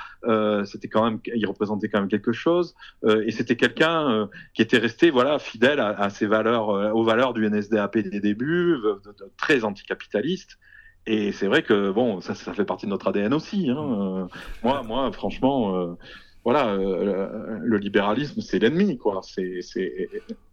c'était 0.65 0.89
quand 0.89 1.05
même, 1.05 1.21
il 1.35 1.47
représentait 1.47 1.89
quand 1.89 2.01
même 2.01 2.09
quelque 2.09 2.33
chose. 2.33 2.77
et 3.09 3.33
c'était 3.33 3.57
quelqu'un 3.57 4.29
qui 4.55 4.63
était 4.63 4.79
resté, 4.79 5.11
voilà, 5.11 5.39
fidèle 5.39 5.81
à, 5.81 5.89
à 5.89 6.11
ses 6.11 6.27
valeurs, 6.27 6.69
aux 6.95 7.05
valeurs 7.05 7.33
du 7.33 7.49
NSDAP 7.49 7.99
des 7.99 8.21
débuts, 8.21 8.77
très 9.37 9.65
anticapitaliste. 9.65 10.59
Et 11.07 11.33
c'est 11.33 11.47
vrai 11.47 11.63
que 11.63 11.91
bon, 11.91 12.21
ça, 12.21 12.35
ça 12.35 12.53
fait 12.53 12.65
partie 12.65 12.87
de 12.87 12.91
notre 12.91 13.09
ADN 13.09 13.33
aussi. 13.33 13.71
Hein. 13.71 13.77
Euh, 13.79 14.27
moi, 14.63 14.83
moi, 14.83 15.11
franchement, 15.13 15.75
euh, 15.75 15.95
voilà, 16.45 16.69
euh, 16.75 17.59
le 17.61 17.79
libéralisme, 17.79 18.41
c'est 18.41 18.59
l'ennemi, 18.59 18.99
quoi. 18.99 19.21
C'est, 19.23 19.61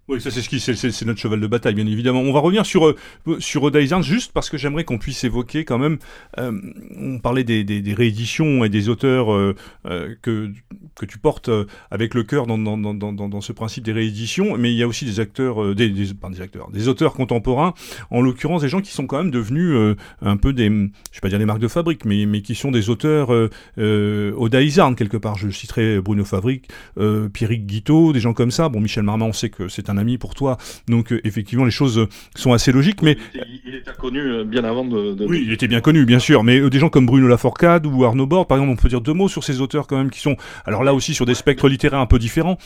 oui, 0.08 0.22
ça 0.22 0.30
c'est 0.30 0.44
ce 0.44 0.50
qui 0.50 0.60
c'est 0.60 1.06
notre 1.06 1.20
cheval 1.20 1.40
de 1.40 1.48
bataille 1.48 1.74
bien 1.74 1.88
évidemment. 1.88 2.20
On 2.20 2.32
va 2.32 2.40
revenir 2.40 2.64
sur 2.64 2.86
euh, 2.86 2.96
sur 3.40 3.64
Odaizan 3.64 4.04
juste 4.04 4.34
parce 4.34 4.52
que 4.52 4.58
j'aimerais 4.58 4.84
qu'on 4.84 5.00
puisse 5.00 5.24
évoquer 5.24 5.66
quand 5.66 5.80
même 5.80 5.98
euh, 6.38 6.52
on 6.96 7.18
parlait 7.18 7.44
des, 7.44 7.64
des, 7.64 7.82
des, 7.82 7.94
rééditions 7.96 8.64
et 8.64 8.70
des 8.70 8.88
auteurs 8.88 9.34
euh, 9.34 9.56
euh 9.88 10.14
que 10.22 10.52
que 10.94 11.08
tu 11.08 11.18
portes 11.18 11.50
euh, 11.50 11.66
avec 11.90 12.14
le 12.14 12.22
cœur 12.22 12.46
dans 12.46 12.60
dans, 12.60 12.78
dans, 12.78 13.14
dans, 13.14 13.42
ce 13.42 13.52
principe 13.52 13.84
des 13.84 13.94
rééditions, 13.94 14.58
mais 14.60 14.72
il 14.72 14.78
y 14.78 14.84
a 14.84 14.88
aussi 14.88 15.06
des 15.06 15.20
acteurs 15.20 15.74
des, 15.74 15.90
des 15.90 16.06
des 16.06 16.42
acteurs, 16.42 16.70
des 16.70 16.88
auteurs 16.88 17.14
contemporains 17.14 17.74
en 18.12 18.22
l'occurrence 18.22 18.62
des 18.62 18.70
gens 18.70 18.82
qui 18.82 18.92
sont 18.92 19.08
quand 19.08 19.18
même 19.18 19.32
devenus 19.32 19.96
un 20.22 20.38
peu 20.38 20.54
des 20.54 20.68
je 20.68 21.18
vais 21.18 21.22
pas 21.22 21.30
dire 21.30 21.40
des 21.40 21.46
marques 21.46 21.60
de 21.60 21.68
fabrique 21.68 22.06
mais 22.06 22.28
mais 22.28 22.44
qui 22.44 22.54
sont 22.54 22.70
des 22.70 22.92
auteurs 22.92 23.32
euh, 23.80 24.34
Odaizan 24.38 24.94
quelque 24.94 25.18
part. 25.18 25.36
Je 25.36 25.50
citerai 25.50 26.00
Bruno 26.00 26.26
Fabrique, 26.26 26.70
Pierrick 27.34 27.66
Guiteau, 27.66 28.14
des 28.14 28.20
gens 28.20 28.34
comme 28.34 28.52
ça. 28.52 28.70
Bon 28.70 28.80
Michel 28.80 29.04
Marmont, 29.04 29.28
on 29.30 29.34
sait 29.34 29.50
que 29.50 29.68
c'est 29.68 29.90
un 29.90 29.95
ami 29.98 30.18
pour 30.18 30.36
toi. 30.36 30.58
Donc 30.88 31.12
euh, 31.12 31.22
effectivement, 31.24 31.66
les 31.66 31.72
choses 31.72 32.08
sont 32.36 32.54
assez 32.54 32.72
logiques. 32.72 33.02
Mais 33.02 33.18
il 33.66 33.76
était, 33.76 33.92
connu 33.94 34.20
euh, 34.20 34.44
bien 34.44 34.64
avant 34.64 34.86
de, 34.86 35.26
Oui, 35.26 35.44
il 35.46 35.52
était 35.52 35.68
bien 35.68 35.82
connu, 35.82 36.06
bien 36.06 36.20
sûr. 36.20 36.44
Mais 36.44 36.60
euh, 36.60 36.70
des 36.70 36.80
gens 36.80 36.90
comme 36.90 37.06
Bruno 37.06 37.28
Laforcade 37.28 37.86
ou 37.86 38.04
Arnaud 38.04 38.28
Bord, 38.28 38.48
par 38.48 38.58
exemple, 38.58 38.74
on 38.74 38.82
peut 38.82 38.90
dire 38.90 39.02
deux 39.02 39.14
mots 39.14 39.30
sur 39.30 39.44
ces 39.44 39.62
auteurs 39.62 39.88
quand 39.88 39.98
même 39.98 40.10
qui 40.10 40.20
sont, 40.20 40.36
alors 40.66 40.84
là 40.84 40.94
aussi, 40.94 41.14
sur 41.14 41.26
des 41.26 41.36
spectres 41.36 41.68
littéraires 41.68 42.00
un 42.00 42.06
peu 42.06 42.20
différents. 42.20 42.58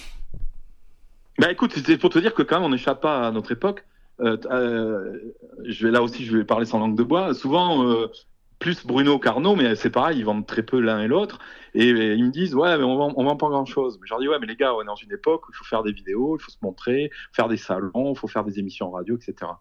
Bah 1.40 1.52
écoute, 1.52 1.74
c'est 1.86 1.98
pour 1.98 2.10
te 2.10 2.20
dire 2.20 2.34
que 2.34 2.44
quand 2.44 2.58
même 2.58 2.66
on 2.66 2.70
n'échappe 2.70 3.02
pas 3.02 3.28
à 3.28 3.32
notre 3.32 3.52
époque. 3.52 3.86
je 4.20 5.86
vais 5.86 5.92
là 5.92 6.02
aussi, 6.02 6.26
je 6.26 6.38
vais 6.38 6.44
parler 6.44 6.66
sans 6.66 6.80
langue 6.80 6.98
de 6.98 7.04
bois. 7.04 7.34
Souvent, 7.34 7.86
plus 8.60 8.86
Bruno 8.86 9.18
qu'Arnaud, 9.20 9.56
mais 9.56 9.76
c'est 9.76 9.90
pareil, 9.90 10.20
ils 10.20 10.26
vendent 10.26 10.46
très 10.46 10.64
peu 10.64 10.80
l'un 10.80 11.02
et 11.02 11.08
l'autre. 11.08 11.40
Et, 11.74 11.90
ils 11.90 12.26
me 12.26 12.32
disent, 12.32 12.56
ouais, 12.56 12.78
mais 12.78 12.84
on 12.84 12.98
vend, 12.98 13.14
vend 13.14 13.36
pas 13.38 13.48
grand 13.48 13.66
chose. 13.66 13.98
Mais 14.02 14.08
je 14.08 14.14
leur 14.14 14.20
dis, 14.20 14.28
ouais, 14.28 14.38
mais 14.40 14.48
les 14.48 14.56
gars, 14.56 14.74
on 14.74 14.82
est 14.82 14.86
dans 14.86 14.96
une 14.96 15.12
époque 15.12 15.48
où 15.48 15.52
il 15.52 15.56
faut 15.56 15.64
faire 15.64 15.84
des 15.84 15.92
vidéos, 15.92 16.38
il 16.38 16.44
faut 16.44 16.52
se 16.52 16.58
montrer, 16.62 17.10
faire 17.32 17.48
des 17.48 17.58
salons, 17.58 18.14
il 18.14 18.18
faut 18.18 18.28
faire 18.28 18.44
des 18.44 18.60
émissions 18.60 18.92
radio, 18.92 19.16
etc. 19.16 19.52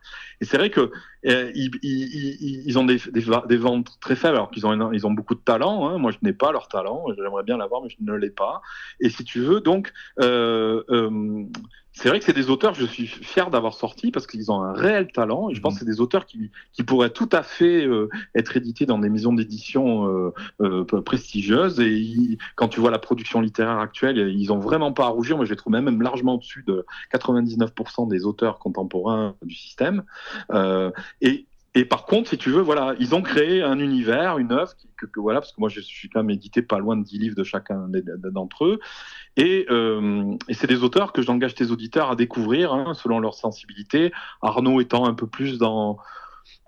Et 0.41 0.45
c'est 0.45 0.57
vrai 0.57 0.71
que 0.71 0.91
euh, 1.27 1.53
ils, 1.55 2.79
ont 2.79 2.85
des, 2.85 2.97
ventes 3.57 3.99
très 4.01 4.17
faibles, 4.17 4.37
alors 4.37 4.51
qu'ils 4.51 4.67
ont, 4.67 4.93
ils 4.93 5.07
ont 5.07 5.13
beaucoup 5.13 5.35
de 5.35 5.41
talent. 5.41 5.89
Hein. 5.89 5.99
Moi, 5.99 6.11
je 6.11 6.19
n'ai 6.23 6.33
pas 6.33 6.51
leur 6.51 6.69
talent. 6.69 7.05
J'aimerais 7.17 7.45
bien 7.45 7.57
l'avoir, 7.57 7.83
mais 7.83 7.89
je 7.89 7.97
ne 8.01 8.15
l'ai 8.15 8.31
pas. 8.31 8.63
Et 9.01 9.11
si 9.11 9.25
tu 9.25 9.41
veux, 9.41 9.61
donc, 9.61 9.93
euh, 10.21 10.83
euh, 10.91 11.45
c'est 11.99 12.09
vrai 12.09 12.21
que 12.21 12.25
c'est 12.25 12.33
des 12.33 12.49
auteurs 12.49 12.75
que 12.75 12.79
je 12.79 12.87
suis 12.87 13.09
fier 13.09 13.51
d'avoir 13.51 13.75
sortis 13.75 14.13
parce 14.13 14.29
qu'ils 14.29 14.53
ont 14.53 14.63
un 14.63 14.73
réel 14.73 15.11
talent 15.11 15.51
et 15.51 15.55
je 15.55 15.61
pense 15.61 15.75
que 15.75 15.81
c'est 15.81 15.91
des 15.91 16.01
auteurs 16.01 16.27
qui, 16.27 16.53
qui 16.73 16.85
pourraient 16.85 17.11
tout 17.11 17.29
à 17.33 17.43
fait 17.43 17.85
euh, 17.85 18.09
être 18.37 18.57
édités 18.57 18.87
dans 18.87 19.01
des 19.01 19.09
maisons 19.09 19.33
d'édition 19.33 20.07
euh, 20.07 20.33
euh, 20.61 20.85
prestigieuses 21.03 21.81
et 21.81 22.39
quand 22.55 22.69
tu 22.69 22.79
vois 22.79 22.93
la 22.93 23.01
production 23.01 23.41
littéraire 23.41 23.81
actuelle, 23.81 24.33
ils 24.33 24.53
ont 24.53 24.61
vraiment 24.61 24.93
pas 24.93 25.07
à 25.07 25.09
rougir. 25.09 25.37
Moi, 25.37 25.45
je 25.45 25.51
les 25.51 25.57
trouve 25.57 25.73
même, 25.73 25.87
même 25.87 26.01
largement 26.01 26.37
au-dessus 26.37 26.63
de 26.69 26.87
99% 27.13 28.09
des 28.09 28.25
auteurs 28.25 28.61
contemporains 28.61 29.35
du 29.43 29.57
système. 29.57 30.05
et 31.21 31.48
et 31.75 31.85
par 31.85 32.07
contre, 32.07 32.31
si 32.31 32.39
tu 32.39 32.51
veux, 32.51 32.63
voilà, 32.63 32.95
ils 32.99 33.15
ont 33.15 33.23
créé 33.23 33.63
un 33.63 33.79
univers, 33.79 34.39
une 34.39 34.53
œuvre, 34.53 34.73
que, 34.97 35.21
voilà, 35.21 35.41
parce 35.41 35.53
que 35.53 35.61
moi 35.61 35.69
je 35.69 35.81
suis 35.81 36.09
quand 36.09 36.21
même 36.21 36.31
édité 36.31 36.63
pas 36.63 36.79
loin 36.79 36.97
de 36.97 37.05
10 37.05 37.19
livres 37.19 37.37
de 37.37 37.45
chacun 37.45 37.89
d'entre 38.33 38.65
eux, 38.65 38.81
et, 39.37 39.67
euh, 39.71 40.37
et 40.49 40.55
c'est 40.55 40.67
des 40.67 40.83
auteurs 40.83 41.13
que 41.13 41.23
j'engage 41.23 41.55
tes 41.55 41.71
auditeurs 41.71 42.11
à 42.11 42.17
découvrir 42.17 42.73
hein, 42.73 42.95
selon 42.95 43.21
leur 43.21 43.35
sensibilité. 43.35 44.13
Arnaud 44.43 44.81
étant 44.81 45.07
un 45.07 45.15
peu 45.15 45.27
plus 45.27 45.59
dans 45.59 45.99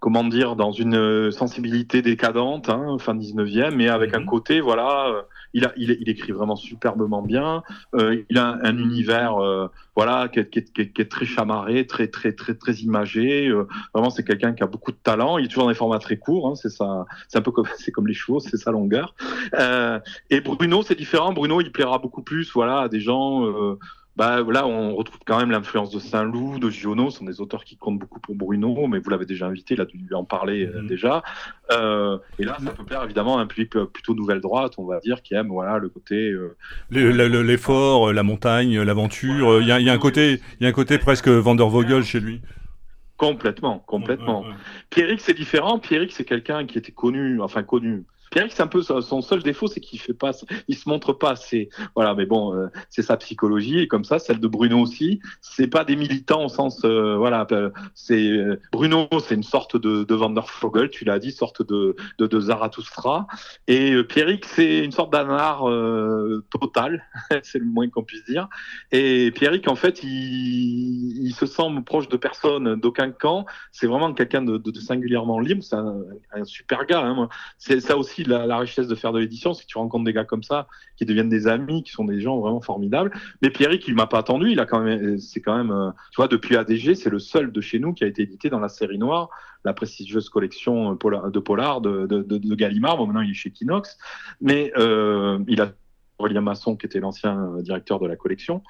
comment 0.00 0.24
dire, 0.24 0.56
dans 0.56 0.72
une 0.72 1.30
sensibilité 1.30 2.02
décadente, 2.02 2.68
hein, 2.68 2.96
fin 2.98 3.14
19e, 3.14 3.74
mais 3.74 3.88
avec 3.88 4.14
un 4.14 4.20
mhm. 4.20 4.26
côté, 4.26 4.60
voilà, 4.60 5.24
il, 5.52 5.64
a, 5.64 5.72
il, 5.76 6.08
écrit 6.08 6.32
vraiment 6.32 6.56
superbement 6.56 7.22
bien. 7.22 7.62
Euh, 7.94 8.22
il 8.28 8.38
a 8.38 8.58
un, 8.62 8.78
univers, 8.78 9.36
euh, 9.36 9.68
voilà, 9.96 10.28
qui 10.28 10.40
est, 10.40 10.50
qui, 10.50 10.58
est, 10.58 10.92
qui 10.92 11.02
est, 11.02 11.10
très 11.10 11.26
chamarré, 11.26 11.86
très 11.86 12.08
très 12.08 12.32
très 12.32 12.54
très 12.54 12.74
imagé. 12.74 13.48
Euh, 13.48 13.66
vraiment, 13.92 14.10
c'est 14.10 14.24
quelqu'un 14.24 14.52
qui 14.52 14.62
a 14.62 14.66
beaucoup 14.66 14.92
de 14.92 14.98
talent. 15.02 15.38
Il 15.38 15.44
est 15.44 15.48
toujours 15.48 15.64
dans 15.64 15.70
des 15.70 15.76
formats 15.76 15.98
très 15.98 16.16
courts. 16.16 16.48
Hein, 16.48 16.54
c'est 16.54 16.70
ça, 16.70 17.06
c'est 17.28 17.38
un 17.38 17.42
peu 17.42 17.50
comme 17.50 17.66
c'est 17.78 17.90
comme 17.90 18.06
les 18.06 18.14
chevaux, 18.14 18.40
c'est 18.40 18.56
sa 18.56 18.70
longueur. 18.70 19.14
et 20.30 20.40
Bruno, 20.40 20.82
c'est 20.82 20.96
différent. 20.96 21.32
Bruno, 21.32 21.60
il 21.60 21.72
plaira 21.72 21.98
beaucoup 21.98 22.22
plus, 22.22 22.50
voilà, 22.52 22.80
à 22.82 22.88
des 22.88 23.00
gens 23.00 23.76
bah, 24.16 24.42
là, 24.46 24.66
on 24.66 24.94
retrouve 24.96 25.20
quand 25.24 25.38
même 25.38 25.50
l'influence 25.50 25.90
de 25.90 25.98
Saint-Loup, 25.98 26.58
de 26.58 26.68
Giono, 26.68 27.10
ce 27.10 27.18
sont 27.18 27.24
des 27.24 27.40
auteurs 27.40 27.64
qui 27.64 27.76
comptent 27.76 28.00
beaucoup 28.00 28.20
pour 28.20 28.34
Bruno, 28.34 28.86
mais 28.86 28.98
vous 28.98 29.08
l'avez 29.08 29.24
déjà 29.24 29.46
invité, 29.46 29.74
il 29.74 29.80
a 29.80 29.84
dû 29.84 29.98
lui 29.98 30.14
en 30.14 30.24
parler 30.24 30.66
euh, 30.66 30.82
mhm. 30.82 30.88
déjà. 30.88 31.22
Euh, 31.72 32.18
et 32.38 32.44
là, 32.44 32.56
ça 32.62 32.72
peut 32.72 32.84
plaire 32.84 33.04
évidemment 33.04 33.38
à 33.38 33.42
un 33.42 33.46
public 33.46 33.76
euh, 33.76 33.86
plutôt 33.86 34.14
nouvelle 34.14 34.40
droite, 34.40 34.74
on 34.78 34.84
va 34.84 34.98
dire, 34.98 35.22
qui 35.22 35.34
aime 35.34 35.48
voilà, 35.48 35.78
le 35.78 35.88
côté. 35.88 36.34
L'effort, 36.90 38.12
la 38.12 38.22
montagne, 38.22 38.80
l'aventure, 38.82 39.62
il 39.62 39.68
y, 39.68 39.72
a 39.72 39.92
un 39.92 39.98
côté, 39.98 40.40
il 40.58 40.64
y 40.64 40.66
a 40.66 40.68
un 40.68 40.72
côté 40.72 40.98
presque 40.98 41.28
Vandervogel 41.28 42.02
chez 42.02 42.20
lui. 42.20 42.40
Complètement, 43.16 43.78
complètement. 43.80 44.44
Pierrick, 44.88 45.20
c'est 45.20 45.34
différent. 45.34 45.78
Pierrick, 45.78 46.12
c'est 46.12 46.24
quelqu'un 46.24 46.66
qui 46.66 46.78
était 46.78 46.92
connu, 46.92 47.40
enfin 47.40 47.62
connu 47.62 48.04
Pierre, 48.30 48.46
c'est 48.50 48.62
un 48.62 48.68
peu 48.68 48.82
son 48.82 49.22
seul 49.22 49.42
défaut, 49.42 49.66
c'est 49.66 49.80
qu'il 49.80 50.00
fait 50.00 50.14
pas, 50.14 50.30
il 50.68 50.76
se 50.76 50.88
montre 50.88 51.12
pas 51.12 51.30
assez. 51.30 51.68
Voilà, 51.94 52.14
mais 52.14 52.26
bon, 52.26 52.54
euh, 52.54 52.68
c'est 52.88 53.02
sa 53.02 53.16
psychologie 53.16 53.80
et 53.80 53.88
comme 53.88 54.04
ça, 54.04 54.18
celle 54.18 54.38
de 54.38 54.48
Bruno 54.48 54.78
aussi. 54.80 55.20
C'est 55.40 55.66
pas 55.66 55.84
des 55.84 55.96
militants 55.96 56.44
au 56.44 56.48
sens, 56.48 56.80
euh, 56.84 57.16
voilà, 57.16 57.46
euh, 57.50 57.70
c'est 57.94 58.30
Bruno, 58.72 59.08
c'est 59.26 59.34
une 59.34 59.42
sorte 59.42 59.76
de, 59.76 60.04
de 60.04 60.14
Van 60.14 60.34
tu 60.90 61.04
l'as 61.04 61.18
dit, 61.18 61.32
sorte 61.32 61.66
de, 61.66 61.96
de, 62.18 62.26
de 62.26 62.40
Zarathustra. 62.40 63.26
Et 63.66 64.02
Pierrick, 64.04 64.44
c'est 64.44 64.84
une 64.84 64.92
sorte 64.92 65.12
d'anard 65.12 65.64
total, 66.50 67.04
c'est 67.42 67.58
le 67.58 67.64
moins 67.64 67.88
qu'on 67.88 68.04
puisse 68.04 68.24
dire. 68.24 68.48
Et 68.92 69.32
Pierrick, 69.32 69.66
en 69.68 69.74
fait, 69.74 70.02
il, 70.02 71.26
il 71.26 71.34
se 71.34 71.46
sent 71.46 71.62
proche 71.84 72.08
de 72.08 72.16
personne, 72.16 72.76
d'aucun 72.76 73.10
camp. 73.10 73.46
C'est 73.72 73.86
vraiment 73.86 74.12
quelqu'un 74.12 74.42
de, 74.42 74.56
de, 74.56 74.80
singulièrement 74.80 75.40
libre. 75.40 75.62
C'est 75.62 75.76
un, 75.76 75.96
un, 76.32 76.44
super 76.44 76.86
gars. 76.86 77.00
Hein, 77.00 77.28
c'est 77.58 77.80
ça 77.80 77.96
aussi 77.96 78.19
la, 78.24 78.58
richesse 78.58 78.88
de 78.88 78.94
faire 78.94 79.12
de 79.12 79.18
l'édition, 79.18 79.54
c'est 79.54 79.64
que 79.64 79.68
tu 79.68 79.78
rencontres 79.78 80.04
des 80.04 80.12
gars 80.12 80.24
comme 80.24 80.42
ça 80.42 80.66
qui 80.96 81.04
deviennent 81.04 81.28
des 81.28 81.46
amis, 81.46 81.82
qui 81.82 81.92
sont 81.92 82.04
des 82.04 82.20
gens 82.20 82.38
vraiment 82.38 82.60
formidables. 82.60 83.12
Mais 83.42 83.50
Pierrick, 83.50 83.86
il 83.88 83.94
m'a 83.94 84.06
pas 84.06 84.18
attendu. 84.18 84.50
Il 84.50 84.60
a 84.60 84.66
quand 84.66 84.80
même, 84.80 85.18
c'est 85.18 85.40
quand 85.40 85.56
même, 85.56 85.70
euh, 85.70 85.90
tu 86.10 86.16
vois, 86.16 86.28
depuis 86.28 86.56
ADG, 86.56 86.94
c'est 86.94 87.10
le 87.10 87.18
seul 87.18 87.52
de 87.52 87.60
chez 87.60 87.78
nous 87.78 87.92
qui 87.92 88.04
a 88.04 88.06
été 88.06 88.22
édité 88.22 88.50
dans 88.50 88.60
la 88.60 88.68
série 88.68 88.98
noire, 88.98 89.30
la 89.64 89.72
prestigieuse 89.72 90.28
collection 90.28 90.92
de 90.92 91.38
Polar 91.40 91.80
de, 91.80 92.54
Gallimard. 92.54 92.96
Bon, 92.96 93.06
maintenant 93.06 93.22
il 93.22 93.30
est 93.30 93.34
chez 93.34 93.50
Kinox, 93.50 93.98
mais 94.40 94.72
euh, 94.76 95.38
il 95.48 95.60
a 95.60 95.72
Aurélien 96.18 96.42
Masson 96.42 96.76
qui 96.76 96.86
était 96.86 97.00
l'ancien 97.00 97.56
directeur 97.60 97.98
de 97.98 98.06
la 98.06 98.16
collection. 98.16 98.62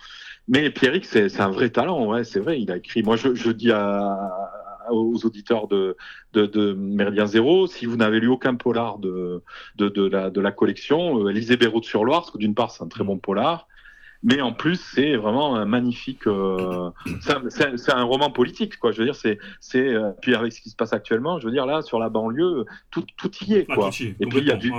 Mais 0.48 0.70
Pierrick, 0.70 1.05
c'est 1.05 1.40
un 1.40 1.51
vrai 1.51 1.70
talent, 1.70 2.07
ouais, 2.07 2.24
c'est 2.24 2.40
vrai. 2.40 2.61
Il 2.61 2.70
a 2.70 2.76
écrit. 2.76 3.03
Moi, 3.03 3.16
je 3.16 3.51
dis 3.51 3.72
à, 3.72 4.16
aux 4.91 5.24
auditeurs 5.24 5.68
de, 5.68 5.97
de, 6.32 6.47
de 6.47 6.72
Méridien 6.72 7.26
Zéro, 7.26 7.66
si 7.66 7.86
vous 7.86 7.97
n'avez 7.97 8.20
lu 8.20 8.28
aucun 8.28 8.55
polar 8.55 8.99
de, 8.99 9.43
de, 9.76 9.88
de, 9.88 10.07
la, 10.07 10.30
de 10.30 10.41
la 10.41 10.53
collection, 10.53 11.26
euh, 11.26 11.32
lisez 11.32 11.57
Beyrouth 11.57 11.84
sur 11.84 12.05
Loire, 12.05 12.20
parce 12.20 12.30
que 12.30 12.38
d'une 12.38 12.55
part, 12.55 12.70
c'est 12.70 12.82
un 12.82 12.88
très 12.88 13.05
bon 13.05 13.18
polar, 13.18 13.66
mais 14.22 14.41
en 14.41 14.53
plus 14.53 14.76
c'est 14.76 15.16
vraiment 15.16 15.57
un 15.57 15.64
magnifique 15.64 16.26
euh, 16.26 16.91
c'est 17.49 17.93
un, 17.93 18.03
roman 18.03 18.30
politique 18.30 18.78
quoi. 18.78 18.93
Je 18.93 18.99
veux 18.99 19.05
dire 19.05 19.14
c'est 19.14 19.38
c'est 19.61 19.88
euh, 19.88 20.11
puis 20.20 20.34
avec 20.34 20.53
ce 20.53 20.61
qui 20.61 20.68
se 20.68 20.76
passe 20.76 20.93
actuellement 20.93 21.38
je 21.41 21.47
veux 21.47 21.53
dire 21.53 21.64
là 21.64 21.80
sur 21.80 21.99
la 21.99 22.11
banlieue 22.11 22.66
tout 22.91 23.05
tout 23.16 23.30
y 23.47 23.55
est 23.55 23.64
quoi. 23.64 23.88
et 23.99 24.26
puis 24.26 24.41
il 24.41 24.47
y 24.47 24.51
a 24.51 24.57
du 24.57 24.72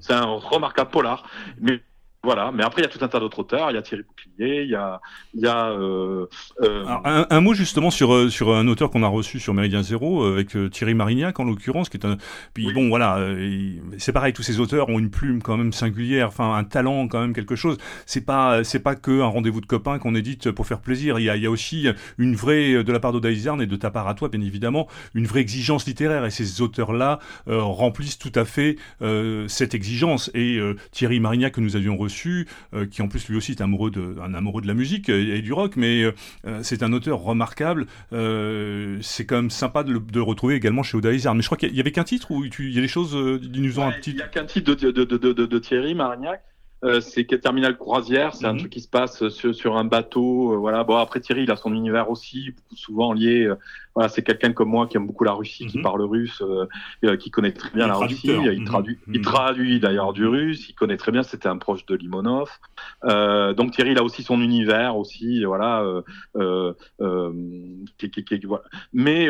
c'est 0.00 0.14
un 0.14 0.24
remarquable 0.24 0.90
polar. 0.90 1.28
Mais 1.60 1.82
voilà, 2.22 2.52
mais 2.52 2.62
après 2.62 2.82
il 2.82 2.84
y 2.84 2.86
a 2.86 2.90
tout 2.90 3.02
un 3.02 3.08
tas 3.08 3.18
d'autres 3.18 3.38
auteurs. 3.38 3.70
Il 3.70 3.74
y 3.74 3.78
a 3.78 3.82
Thierry 3.82 4.02
Bouclier, 4.02 4.64
il 4.64 4.68
y 4.68 4.74
a, 4.74 5.00
il 5.32 5.40
y 5.40 5.46
a 5.46 5.70
euh, 5.70 6.26
euh... 6.60 6.84
un, 6.86 7.26
un, 7.30 7.40
mot 7.40 7.54
justement 7.54 7.90
sur 7.90 8.12
euh, 8.12 8.28
sur 8.28 8.54
un 8.54 8.68
auteur 8.68 8.90
qu'on 8.90 9.02
a 9.02 9.08
reçu 9.08 9.40
sur 9.40 9.54
Méridien 9.54 9.82
Zéro 9.82 10.24
avec 10.24 10.54
Thierry 10.70 10.92
Marignac 10.92 11.40
en 11.40 11.44
l'occurrence, 11.44 11.88
qui 11.88 11.96
est 11.96 12.04
un. 12.04 12.18
Puis 12.52 12.74
bon, 12.74 12.90
voilà, 12.90 13.26
c'est 13.96 14.12
pareil, 14.12 14.34
tous 14.34 14.42
ces 14.42 14.60
auteurs 14.60 14.90
ont 14.90 14.98
une 14.98 15.10
plume 15.10 15.40
quand 15.40 15.56
même 15.56 15.72
singulière, 15.72 16.28
enfin 16.28 16.54
un 16.54 16.64
talent 16.64 17.08
quand 17.08 17.20
même 17.20 17.32
quelque 17.32 17.56
chose. 17.56 17.78
C'est 18.04 18.26
pas 18.26 18.64
c'est 18.64 18.80
pas 18.80 18.96
que 18.96 19.22
un 19.22 19.26
rendez-vous 19.26 19.62
de 19.62 19.66
copains 19.66 19.98
qu'on 19.98 20.14
édite 20.14 20.50
pour 20.50 20.66
faire 20.66 20.80
plaisir. 20.80 21.18
Il 21.18 21.24
y 21.24 21.30
a, 21.30 21.36
il 21.36 21.42
y 21.42 21.46
a 21.46 21.50
aussi 21.50 21.88
une 22.18 22.36
vraie 22.36 22.84
de 22.84 22.92
la 22.92 23.00
part 23.00 23.12
d'Odaïsern 23.12 23.62
et 23.62 23.66
de 23.66 23.76
ta 23.76 23.90
part 23.90 24.08
à 24.08 24.14
toi, 24.14 24.28
bien 24.28 24.42
évidemment, 24.42 24.88
une 25.14 25.26
vraie 25.26 25.40
exigence 25.40 25.86
littéraire. 25.86 26.26
Et 26.26 26.30
ces 26.30 26.60
auteurs-là 26.60 27.18
remplissent 27.46 28.18
tout 28.18 28.32
à 28.34 28.44
fait 28.44 28.76
cette 29.48 29.74
exigence. 29.74 30.30
Et 30.34 30.60
Thierry 30.90 31.18
Marignac 31.18 31.54
que 31.54 31.62
nous 31.62 31.76
avions 31.76 31.96
reçu 31.96 32.09
euh, 32.74 32.86
qui 32.86 33.02
en 33.02 33.08
plus 33.08 33.28
lui 33.28 33.36
aussi 33.36 33.52
est 33.52 33.60
amoureux 33.60 33.90
de, 33.90 34.16
un 34.20 34.34
amoureux 34.34 34.62
de 34.62 34.66
la 34.66 34.74
musique 34.74 35.08
et, 35.08 35.42
du 35.42 35.52
rock, 35.52 35.76
mais 35.76 36.02
euh, 36.02 36.60
c'est 36.62 36.82
un 36.82 36.92
auteur 36.92 37.20
remarquable. 37.20 37.86
Euh, 38.12 38.98
c'est 39.02 39.26
quand 39.26 39.36
même 39.36 39.50
sympa 39.50 39.82
de 39.82 40.00
le 40.12 40.22
retrouver 40.22 40.54
également 40.54 40.82
chez 40.82 40.96
Oda 40.96 41.10
Mais 41.10 41.18
je 41.18 41.46
crois 41.46 41.58
qu'il 41.58 41.74
y 41.74 41.80
avait 41.80 41.92
qu'un 41.92 42.04
titre 42.04 42.30
ou 42.30 42.44
il 42.44 42.74
y 42.74 42.78
a 42.78 42.82
des 42.82 42.88
choses, 42.88 43.14
nous 43.14 43.78
ont 43.78 43.86
un 43.86 43.92
petit. 43.92 44.10
Il 44.10 44.16
y 44.16 44.22
a 44.22 44.28
qu'un 44.28 44.44
titre 44.44 44.74
de, 44.74 44.90
de, 44.90 45.04
de, 45.04 45.32
de, 45.32 45.58
Thierry 45.58 45.94
Marignac. 45.94 46.42
Euh, 46.82 47.00
c'est 47.02 47.24
Terminal 47.24 47.76
Croisière, 47.76 48.34
c'est 48.34 48.46
un 48.46 48.54
mhm. 48.54 48.60
truc 48.60 48.72
qui 48.72 48.80
se 48.80 48.88
passe 48.88 49.28
sur, 49.28 49.54
sur 49.54 49.76
un 49.76 49.84
bateau. 49.84 50.54
Euh, 50.54 50.56
voilà. 50.56 50.82
Bon 50.82 50.96
après 50.96 51.20
Thierry, 51.20 51.42
il 51.42 51.50
a 51.50 51.56
son 51.56 51.74
univers 51.74 52.10
aussi, 52.10 52.54
souvent 52.74 53.12
lié. 53.12 53.50
Euh, 53.90 54.00
voilà, 54.00 54.08
c'est 54.08 54.22
quelqu'un 54.22 54.52
comme 54.52 54.68
moi 54.68 54.86
qui 54.86 54.96
aime 54.96 55.06
beaucoup 55.06 55.24
la 55.24 55.32
Russie, 55.32 55.66
qui 55.66 55.78
mhm. 55.78 55.82
parle 55.82 56.02
russe, 56.02 56.42
qui 57.18 57.30
connaît 57.30 57.52
très 57.52 57.70
bien 57.70 57.86
la 57.86 57.94
Russie. 57.94 58.30
Il 58.52 58.64
traduit, 58.64 58.98
il 59.08 59.18
mhm. 59.18 59.22
traduit 59.22 59.80
d'ailleurs 59.80 60.12
du 60.12 60.26
russe. 60.26 60.68
Il 60.68 60.74
connaît 60.74 60.96
très 60.96 61.12
bien. 61.12 61.22
C'était 61.22 61.48
un 61.48 61.58
proche 61.58 61.84
de 61.86 61.94
Limonov. 61.96 62.50
donc 63.56 63.72
Thierry, 63.72 63.92
il 63.92 63.98
a 63.98 64.02
aussi 64.02 64.22
son 64.22 64.40
univers 64.40 64.96
aussi. 64.96 65.44
Voilà. 65.44 65.84
Qui, 67.98 68.10
qui, 68.10 68.24
qui, 68.24 68.46
voilà. 68.46 68.64
Mais 68.92 69.28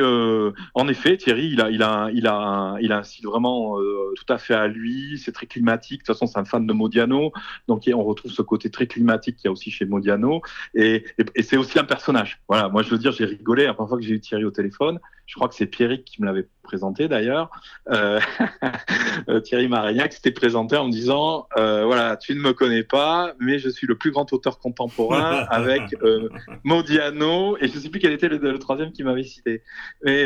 en 0.75 0.89
effet, 0.89 1.17
Thierry, 1.17 1.49
il 1.49 1.61
a, 1.61 1.71
il 1.71 1.83
a, 1.83 2.11
il 2.13 2.27
a, 2.27 2.35
un, 2.35 2.79
il 2.81 2.93
a 2.93 2.99
un 2.99 3.03
style 3.03 3.27
vraiment 3.27 3.77
tout 3.77 4.33
à 4.33 4.39
fait 4.39 4.55
à 4.55 4.69
lui. 4.69 5.19
C'est 5.19 5.33
très 5.33 5.47
climatique. 5.47 6.03
De 6.03 6.07
toute 6.07 6.15
façon, 6.15 6.27
c'est 6.27 6.39
un 6.39 6.45
fan 6.45 6.67
de 6.67 6.73
Modiano. 6.73 7.33
Donc 7.67 7.89
on 7.93 8.05
retrouve 8.05 8.31
ce 8.31 8.43
côté 8.43 8.71
très 8.71 8.87
climatique 8.87 9.37
qu'il 9.37 9.47
y 9.47 9.49
a 9.49 9.53
aussi 9.53 9.71
chez 9.71 9.85
Modiano. 9.85 10.43
Et, 10.75 11.05
c'est 11.43 11.57
aussi 11.57 11.79
un 11.79 11.85
personnage. 11.85 12.41
Voilà, 12.49 12.69
moi 12.69 12.83
je 12.83 12.91
veux 12.91 12.99
dire, 12.99 13.13
j'ai 13.13 13.25
rigolé 13.25 13.65
la 13.65 13.75
première 13.75 13.89
fois 13.89 13.99
que 13.99 14.05
j'ai 14.05 14.15
eu 14.15 14.21
Thierry 14.21 14.45
téléphone. 14.51 14.99
Je 15.27 15.35
crois 15.35 15.49
que 15.49 15.55
c'est 15.55 15.67
Pierrick 15.67 16.05
qui 16.05 16.21
me 16.21 16.27
l'avait 16.27 16.49
présenté 16.63 17.09
d'ailleurs. 17.09 17.51
Euh, 19.29 19.41
Thierry 19.41 19.69
Marignac 19.69 20.13
s'était 20.13 20.31
présenté 20.31 20.77
en 20.77 20.87
me 20.87 20.93
disant 20.93 21.47
euh, 21.57 21.85
voilà, 21.85 22.17
tu 22.17 22.35
ne 22.35 22.41
me 22.41 22.53
connais 22.53 22.83
pas, 22.83 23.35
mais 23.39 23.59
je 23.59 23.69
suis 23.69 23.87
le 23.87 23.97
plus 23.97 24.11
grand 24.11 24.33
auteur 24.33 24.59
contemporain 24.59 25.47
avec 25.51 25.83
euh, 26.03 26.29
Modiano 26.65 27.57
et 27.59 27.69
je 27.69 27.75
ne 27.75 27.81
sais 27.81 27.89
plus 27.91 28.01
quel 28.01 28.13
était 28.13 28.29
le, 28.29 28.59
troisième 28.59 28.93
qui 28.93 29.03
m'avait 29.03 29.25
cité. 29.25 29.63
Mais 30.05 30.23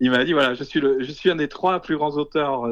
il 0.00 0.10
m'a 0.10 0.24
dit 0.24 0.32
voilà, 0.32 0.54
je 0.54 0.64
suis 0.64 0.80
le, 0.80 1.02
je 1.02 1.10
suis 1.10 1.30
un 1.30 1.36
des 1.36 1.48
trois 1.48 1.80
plus 1.80 1.96
grands 1.96 2.16
auteurs 2.16 2.66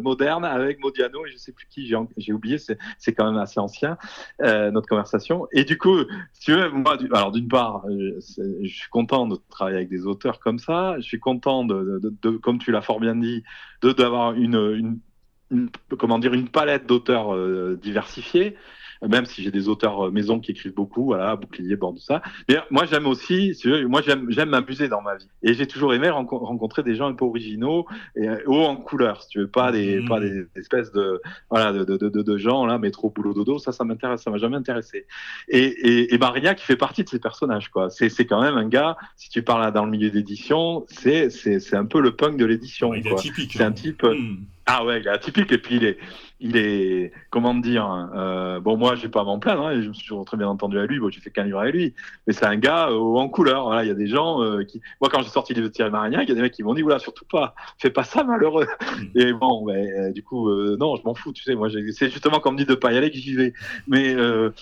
modernes 0.00 0.44
avec 0.44 0.80
Modiano 0.80 1.24
et 1.26 1.28
je 1.28 1.34
ne 1.34 1.38
sais 1.38 1.52
plus 1.52 1.66
qui, 1.68 1.92
j'ai 2.16 2.32
oublié, 2.32 2.58
c'est 2.58 3.12
quand 3.12 3.30
même 3.30 3.40
assez 3.40 3.60
ancien 3.60 3.98
notre 4.40 4.88
conversation. 4.88 5.46
Et 5.52 5.64
du 5.64 5.78
coup, 5.78 5.98
si 6.32 6.40
tu 6.40 6.52
veux, 6.52 6.70
moi, 6.70 6.96
alors 7.12 7.32
d'une 7.32 7.48
part, 7.48 7.84
je 7.88 8.68
suis 8.68 8.88
content 8.90 9.26
de 9.26 9.36
travailler 9.50 9.76
avec 9.76 9.88
des 9.88 10.06
auteurs 10.06 10.40
comme 10.40 10.58
ça. 10.58 10.96
Je 10.98 11.02
suis 11.02 11.20
content 11.20 11.64
de, 11.64 11.87
comme 12.42 12.58
tu 12.58 12.70
l'as 12.72 12.82
fort 12.82 13.00
bien 13.00 13.14
dit, 13.16 13.42
d'avoir 13.82 14.32
une, 14.32 15.00
une, 15.50 15.70
palette 16.48 16.86
d'auteurs 16.86 17.34
euh, 17.34 17.78
diversifiés 17.80 18.56
même 19.06 19.26
si 19.26 19.42
j'ai 19.42 19.50
des 19.50 19.68
auteurs 19.68 20.06
euh, 20.06 20.10
maison 20.10 20.40
qui 20.40 20.52
écrivent 20.52 20.74
beaucoup, 20.74 21.04
voilà, 21.04 21.36
bouclier, 21.36 21.76
bord 21.76 21.92
de 21.92 21.98
ça. 21.98 22.22
Mais 22.48 22.56
moi, 22.70 22.84
j'aime 22.86 23.06
aussi, 23.06 23.56
moi, 23.86 24.02
j'aime, 24.02 24.26
j'aime 24.30 24.50
m'amuser 24.50 24.88
dans 24.88 25.02
ma 25.02 25.16
vie. 25.16 25.28
Et 25.42 25.54
j'ai 25.54 25.66
toujours 25.66 25.94
aimé 25.94 26.08
rencontrer 26.10 26.82
des 26.82 26.94
gens 26.94 27.08
un 27.08 27.14
peu 27.14 27.24
originaux 27.24 27.86
et 28.16 28.28
euh, 28.28 28.38
hauts 28.46 28.64
en 28.64 28.76
couleur, 28.76 29.22
si 29.22 29.28
tu 29.28 29.38
veux, 29.40 29.48
pas 29.48 29.72
des, 29.72 30.00
mmh. 30.00 30.08
pas 30.08 30.20
des 30.20 30.46
espèces 30.56 30.92
de, 30.92 31.20
voilà, 31.50 31.72
de, 31.72 31.84
de, 31.84 32.08
de, 32.08 32.22
de 32.22 32.38
gens, 32.38 32.66
là, 32.66 32.78
métro, 32.78 33.10
boulot, 33.10 33.34
dodo, 33.34 33.58
ça, 33.58 33.72
ça 33.72 33.84
m'intéresse, 33.84 34.22
ça 34.22 34.30
m'a 34.30 34.38
jamais 34.38 34.56
intéressé. 34.56 35.06
Et, 35.48 35.64
et, 35.64 36.14
et 36.14 36.18
Maria 36.18 36.54
qui 36.54 36.64
fait 36.64 36.76
partie 36.76 37.04
de 37.04 37.08
ces 37.08 37.18
personnages, 37.18 37.68
quoi. 37.68 37.90
C'est, 37.90 38.08
c'est 38.08 38.26
quand 38.26 38.40
même 38.40 38.56
un 38.56 38.68
gars, 38.68 38.96
si 39.16 39.28
tu 39.28 39.42
parles 39.42 39.72
dans 39.72 39.84
le 39.84 39.90
milieu 39.90 40.10
d'édition, 40.10 40.84
c'est, 40.88 41.30
c'est, 41.30 41.60
c'est 41.60 41.76
un 41.76 41.86
peu 41.86 42.00
le 42.00 42.14
punk 42.16 42.36
de 42.36 42.44
l'édition, 42.44 42.94
Il 42.94 43.06
est 43.06 43.12
atypique. 43.12 43.52
C'est 43.52 43.62
un 43.62 43.68
hein. 43.68 43.72
type, 43.72 44.02
mmh. 44.02 44.38
Ah 44.70 44.84
ouais, 44.84 45.00
il 45.00 45.06
est 45.06 45.10
atypique 45.10 45.50
et 45.50 45.56
puis 45.56 45.76
il 45.76 45.84
est, 45.84 45.96
il 46.40 46.58
est, 46.58 47.10
comment 47.30 47.54
dire, 47.54 48.10
euh, 48.14 48.60
bon 48.60 48.76
moi 48.76 48.96
j'ai 48.96 49.08
pas 49.08 49.22
à 49.22 49.24
m'en 49.24 49.38
plaindre, 49.38 49.66
hein, 49.66 49.80
je 49.80 49.88
me 49.88 49.94
suis 49.94 50.06
toujours 50.06 50.26
très 50.26 50.36
bien 50.36 50.46
entendu 50.46 50.78
à 50.78 50.84
lui, 50.84 51.00
bon 51.00 51.08
j'ai 51.08 51.22
fait 51.22 51.30
qu'un 51.30 51.44
livre 51.44 51.58
avec 51.58 51.74
lui, 51.74 51.94
mais 52.26 52.34
c'est 52.34 52.44
un 52.44 52.56
gars 52.56 52.90
euh, 52.90 52.98
en 52.98 53.30
couleur, 53.30 53.64
voilà, 53.64 53.82
il 53.82 53.88
y 53.88 53.90
a 53.90 53.94
des 53.94 54.08
gens 54.08 54.42
euh, 54.42 54.64
qui, 54.64 54.82
moi 55.00 55.08
quand 55.10 55.22
j'ai 55.22 55.30
sorti 55.30 55.54
le 55.54 55.60
livre 55.60 55.68
de 55.70 55.72
Thierry 55.72 55.90
Marignac, 55.90 56.24
il 56.24 56.28
y 56.28 56.32
a 56.32 56.34
des 56.34 56.42
mecs 56.42 56.52
qui 56.52 56.62
m'ont 56.62 56.74
dit 56.74 56.82
voilà 56.82 56.98
surtout 56.98 57.24
pas, 57.24 57.54
fais 57.78 57.88
pas 57.88 58.04
ça 58.04 58.24
malheureux, 58.24 58.66
mm. 58.66 59.18
et 59.18 59.32
bon, 59.32 59.64
ben, 59.64 60.12
du 60.12 60.22
coup 60.22 60.50
non, 60.76 60.96
je 60.96 61.02
m'en 61.02 61.14
fous, 61.14 61.32
tu 61.32 61.42
sais, 61.44 61.54
moi 61.54 61.70
c'est 61.70 62.10
justement 62.10 62.38
comme 62.38 62.56
dit 62.56 62.66
de 62.66 62.74
pas 62.74 62.92
y 62.92 62.98
aller 62.98 63.10
que 63.10 63.16
j'y 63.16 63.36
vais, 63.36 63.54
mais 63.86 64.14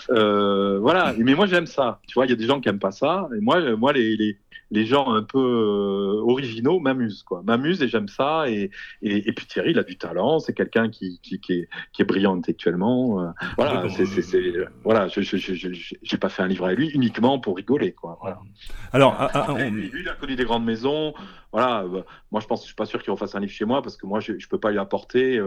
voilà, 0.09 1.15
mais 1.19 1.35
moi 1.35 1.47
j'aime 1.47 1.67
ça, 1.67 1.99
tu 2.07 2.15
vois, 2.15 2.27
il 2.27 2.31
y 2.31 2.33
a 2.33 2.37
des 2.37 2.47
gens 2.47 2.61
qui 2.61 2.69
aiment 2.69 2.79
pas 2.79 2.93
ça, 2.93 3.29
et 3.37 3.41
moi, 3.41 3.75
moi 3.75 3.93
les, 3.93 4.17
les 4.17 4.39
les 4.71 4.85
gens 4.85 5.13
un 5.13 5.23
peu 5.23 5.39
euh, 5.39 6.23
originaux 6.23 6.81
m'amusent, 6.81 7.23
quoi. 7.23 7.43
M'amusent 7.45 7.83
et 7.83 7.89
j'aime 7.89 8.09
ça. 8.09 8.49
Et, 8.49 8.71
et, 9.03 9.33
puis 9.33 9.47
Thierry, 9.47 9.71
il 9.71 9.79
a 9.79 9.85
du 9.85 9.97
talent. 9.97 10.39
C'est 10.39 10.55
quelqu'un 10.55 10.89
qui, 10.89 11.21
qui, 11.23 11.41
qui, 11.41 11.53
est, 11.53 11.69
qui, 11.93 12.03
est, 12.03 12.05
brillant 12.05 12.37
intellectuellement. 12.37 13.21
Euh, 13.21 13.31
voilà, 13.57 13.89
c'est, 13.91 14.07
c'est, 14.07 14.53
voilà, 14.83 15.09
je, 15.09 15.21
j'ai 15.23 16.19
pas 16.19 16.29
fait 16.29 16.43
un 16.43 16.49
livre 16.49 16.67
à 16.67 16.75
lui 16.75 16.89
uniquement 16.89 17.39
pour 17.39 17.57
rigoler, 17.57 17.93
quoi. 17.93 18.19
Voilà. 18.21 18.39
Alors, 18.93 19.15
ah, 19.19 19.31
ah, 19.35 19.69
lui, 19.69 19.91
il 20.01 20.09
a 20.09 20.15
connu 20.15 20.37
des 20.37 20.45
grandes 20.45 20.65
maisons. 20.65 21.15
Voilà, 21.53 21.85
bah, 21.87 22.05
moi, 22.31 22.41
je 22.41 22.47
pense, 22.47 22.63
je 22.63 22.67
suis 22.67 22.75
pas 22.75 22.87
sûr 22.87 23.03
qu'il 23.03 23.13
refasse 23.13 23.35
un 23.35 23.41
livre 23.41 23.53
chez 23.53 23.65
moi 23.65 23.83
parce 23.83 23.97
que 23.97 24.07
moi, 24.07 24.21
je, 24.21 24.39
je 24.39 24.49
peux 24.49 24.61
pas 24.61 24.73
lui 24.73 24.79
apporter 24.79 25.41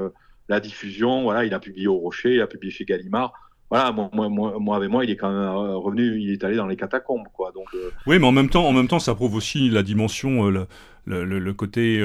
la 0.48 0.60
diffusion. 0.60 1.24
Voilà, 1.24 1.46
il 1.46 1.54
a 1.54 1.60
publié 1.60 1.88
au 1.88 1.98
Rocher, 1.98 2.36
il 2.36 2.42
a 2.42 2.48
publié 2.48 2.72
chez 2.72 2.86
Gallimard 2.86 3.34
voilà, 3.70 3.92
moi, 3.92 4.10
moi, 4.14 4.58
moi, 4.60 4.76
avec 4.76 4.90
moi, 4.90 5.06
il 5.06 5.12
est 5.12 5.16
quand 5.16 5.30
même 5.30 5.38
euh, 5.38 5.76
revenu, 5.76 6.20
il 6.20 6.32
est 6.32 6.44
allé 6.44 6.56
dans 6.56 6.66
les 6.66 6.76
catacombes, 6.76 7.28
quoi. 7.32 7.52
Donc, 7.54 7.68
euh, 7.76 7.92
Oui, 8.08 8.18
mais 8.18 8.26
en 8.26 8.32
même 8.32 8.50
temps, 8.50 8.66
en 8.66 8.74
même 8.74 8.88
temps, 8.88 9.00
ça 9.00 9.14
prouve 9.14 9.36
aussi 9.36 9.70
la 9.70 9.84
dimension, 9.84 10.50
euh, 10.52 10.68
le, 11.06 11.54
côté 11.54 12.04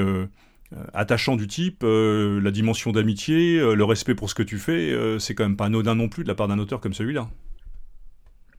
attachant 0.93 1.35
du 1.35 1.47
type, 1.47 1.83
la 1.83 2.51
dimension 2.51 2.91
d'amitié, 2.91 3.59
le 3.59 3.83
respect 3.83 4.15
pour 4.15 4.29
ce 4.29 4.35
que 4.35 4.43
tu 4.43 4.57
fais. 4.57 4.95
c'est 5.19 5.33
quand 5.33 5.43
même 5.43 5.57
pas 5.57 5.65
anodin 5.65 5.95
non 5.95 6.09
plus 6.09 6.23
de 6.23 6.27
la 6.27 6.35
part 6.35 6.47
d'un 6.47 6.59
auteur 6.59 6.81
comme 6.81 6.93
celui-là. 6.93 7.27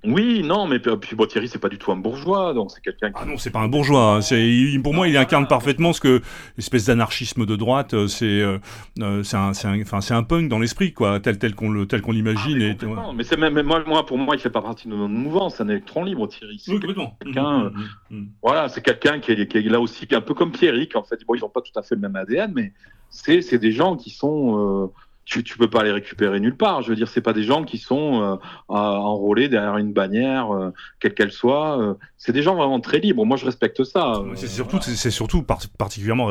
Oui, 0.05 0.43
non, 0.45 0.67
mais 0.67 0.79
puis 0.79 1.17
bon, 1.17 1.27
Thierry, 1.27 1.49
c'est 1.49 1.59
pas 1.59 1.69
du 1.69 1.79
tout 1.79 1.91
un 1.91 1.97
bourgeois, 1.97 2.55
donc 2.55 2.71
c'est 2.71 2.81
quelqu'un 2.81 3.09
qui... 3.11 3.17
Ah 3.21 3.25
non, 3.25 3.39
c'est 3.39 3.51
pas 3.51 3.61
un 3.61 3.69
bourgeois. 3.69 4.17
Hein. 4.17 4.21
C'est, 4.21 4.79
pour 4.83 4.95
moi, 4.95 5.09
il 5.09 5.17
incarne 5.17 5.47
parfaitement 5.49 5.93
ce 5.93 6.01
que 6.01 6.23
l'espèce 6.57 6.87
d'anarchisme 6.87 7.45
de 7.45 7.57
droite. 7.57 7.95
Euh, 7.95 8.07
c'est, 8.07 8.41
euh, 8.41 8.59
euh, 9.01 9.23
c'est 9.25 9.37
un, 9.37 9.53
c'est 9.53 9.69
enfin, 9.69 10.01
c'est 10.01 10.15
un 10.15 10.23
punk 10.23 10.49
dans 10.49 10.59
l'esprit, 10.59 10.93
quoi, 10.93 11.19
tel, 11.19 11.39
tel 11.39 11.55
qu'on 11.55 11.71
le, 11.71 11.87
tel 11.87 12.03
qu'on 12.03 12.13
l'imagine. 12.13 12.77
Ah, 12.97 13.11
mais, 13.15 13.25
c'est 13.25 13.37
même, 13.37 13.61
moi, 13.63 13.83
moi, 13.87 14.07
pour 14.07 14.19
moi, 14.19 14.37
il 14.37 14.41
fait 14.41 14.51
pas 14.51 14.63
partie 14.63 14.87
de 14.87 14.95
notre 14.95 15.09
mouvance. 15.09 15.57
C'est 15.57 15.65
un 15.65 15.69
électron 15.69 16.05
libre, 16.05 16.29
Thierry. 16.29 16.63
Oui, 16.69 16.75
complètement. 16.75 17.17
Quelqu'un, 17.23 17.65
mmh, 17.65 17.73
mmh, 18.11 18.17
mmh, 18.17 18.27
voilà, 18.43 18.69
c'est 18.69 18.83
quelqu'un 18.83 19.19
qui 19.19 19.33
est, 19.33 19.49
qui 19.49 19.59
est, 19.59 19.63
là 19.63 19.81
aussi, 19.81 20.07
un 20.13 20.21
peu 20.21 20.35
comme 20.35 20.53
Thierry, 20.53 20.89
en 20.95 21.03
fait, 21.03 21.19
bon, 21.27 21.35
ils 21.35 21.45
ont 21.45 21.49
pas 21.49 21.63
tout 21.63 21.77
à 21.79 21.83
fait 21.83 21.97
le 21.97 22.01
même 22.03 22.17
ADN, 22.17 22.53
mais 22.55 22.73
c'est, 23.11 23.43
c'est 23.43 23.59
des 23.59 23.73
gens 23.73 23.97
qui 23.97 24.11
sont 24.11 24.93
tu, 25.27 25.43
tu 25.43 25.59
peux 25.59 25.69
pas 25.69 25.83
les 25.83 25.91
récupérer 25.91 26.41
nulle 26.41 26.57
part. 26.57 26.83
Je 26.83 26.89
veux 26.89 26.97
dire, 26.97 27.09
c'est 27.09 27.21
pas 27.21 27.33
des 27.33 27.43
gens 27.43 27.65
qui 27.65 27.79
sont 27.79 28.23
euh, 28.23 28.37
enrôlés 28.69 29.49
derrière 29.49 29.77
une 29.77 29.93
bannière, 29.93 30.55
euh, 30.55 30.73
quelle 31.01 31.15
qu'elle 31.15 31.33
soit. 31.33 31.97
Euh, 32.17 32.19
c'est 32.19 32.33
des 32.33 32.43
gens 32.43 32.55
vraiment 32.55 32.81
très 32.81 32.99
libres. 32.99 33.25
Moi, 33.25 33.37
je 33.37 33.45
respecte 33.45 33.85
ça. 33.85 34.23
c'est 34.35 34.49
surtout, 34.49 34.81
c'est 34.81 35.11
surtout 35.11 35.43
particulièrement 35.43 36.29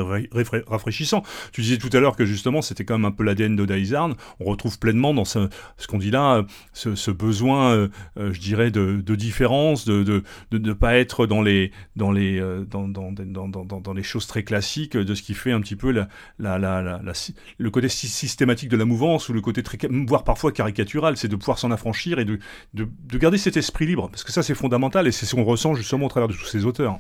rafraîchissant. 0.67 1.23
Tu 1.51 1.61
disais 1.61 1.77
tout 1.77 1.89
à 1.93 1.99
l'heure 1.99 2.15
que 2.15 2.25
justement, 2.25 2.61
c'était 2.61 2.85
quand 2.85 2.97
même 2.97 3.05
un 3.05 3.11
peu 3.11 3.23
l'ADN 3.23 3.55
de 3.55 3.65
Daizarn. 3.65 4.15
On 4.39 4.45
retrouve 4.45 4.79
pleinement 4.79 5.13
dans 5.13 5.25
ce, 5.25 5.47
qu'on 5.87 5.99
dit 5.99 6.11
là, 6.11 6.45
ce, 6.73 6.95
ce 6.95 7.11
besoin, 7.11 7.89
je 8.17 8.39
dirais, 8.39 8.71
de, 8.71 9.01
de 9.05 9.15
différence, 9.15 9.85
de, 9.85 10.03
de, 10.03 10.23
de 10.51 10.57
ne 10.57 10.73
pas 10.73 10.95
être 10.95 11.27
dans 11.27 11.41
les, 11.41 11.71
dans 11.95 12.11
les, 12.11 12.39
dans, 12.69 12.87
dans, 12.87 13.11
dans, 13.11 13.93
les 13.93 14.03
choses 14.03 14.27
très 14.27 14.43
classiques, 14.43 14.97
de 14.97 15.15
ce 15.15 15.21
qui 15.21 15.33
fait 15.33 15.51
un 15.51 15.61
petit 15.61 15.75
peu 15.75 15.93
le 16.39 17.69
côté 17.69 17.89
systématique 17.89 18.69
de 18.69 18.77
la 18.77 18.85
mouvance 18.85 19.29
ou 19.29 19.33
le 19.33 19.41
côté 19.41 19.63
très, 19.63 19.77
voire 20.07 20.23
parfois 20.23 20.51
caricatural, 20.51 21.17
c'est 21.17 21.27
de 21.27 21.35
pouvoir 21.35 21.59
s'en 21.59 21.71
affranchir 21.71 22.19
et 22.19 22.25
de, 22.25 22.39
de, 22.73 23.17
garder 23.17 23.37
cet 23.37 23.57
esprit 23.57 23.85
libre, 23.85 24.09
parce 24.09 24.23
que 24.23 24.31
ça 24.31 24.43
c'est 24.43 24.55
fondamental 24.55 25.07
et 25.07 25.11
c'est 25.11 25.25
ce 25.25 25.35
qu'on 25.35 25.43
ressent 25.43 25.74
justement 25.75 26.05
au 26.05 26.09
travers 26.09 26.27
de 26.27 26.33
tous 26.33 26.45
ces 26.45 26.65
auteurs. 26.65 26.99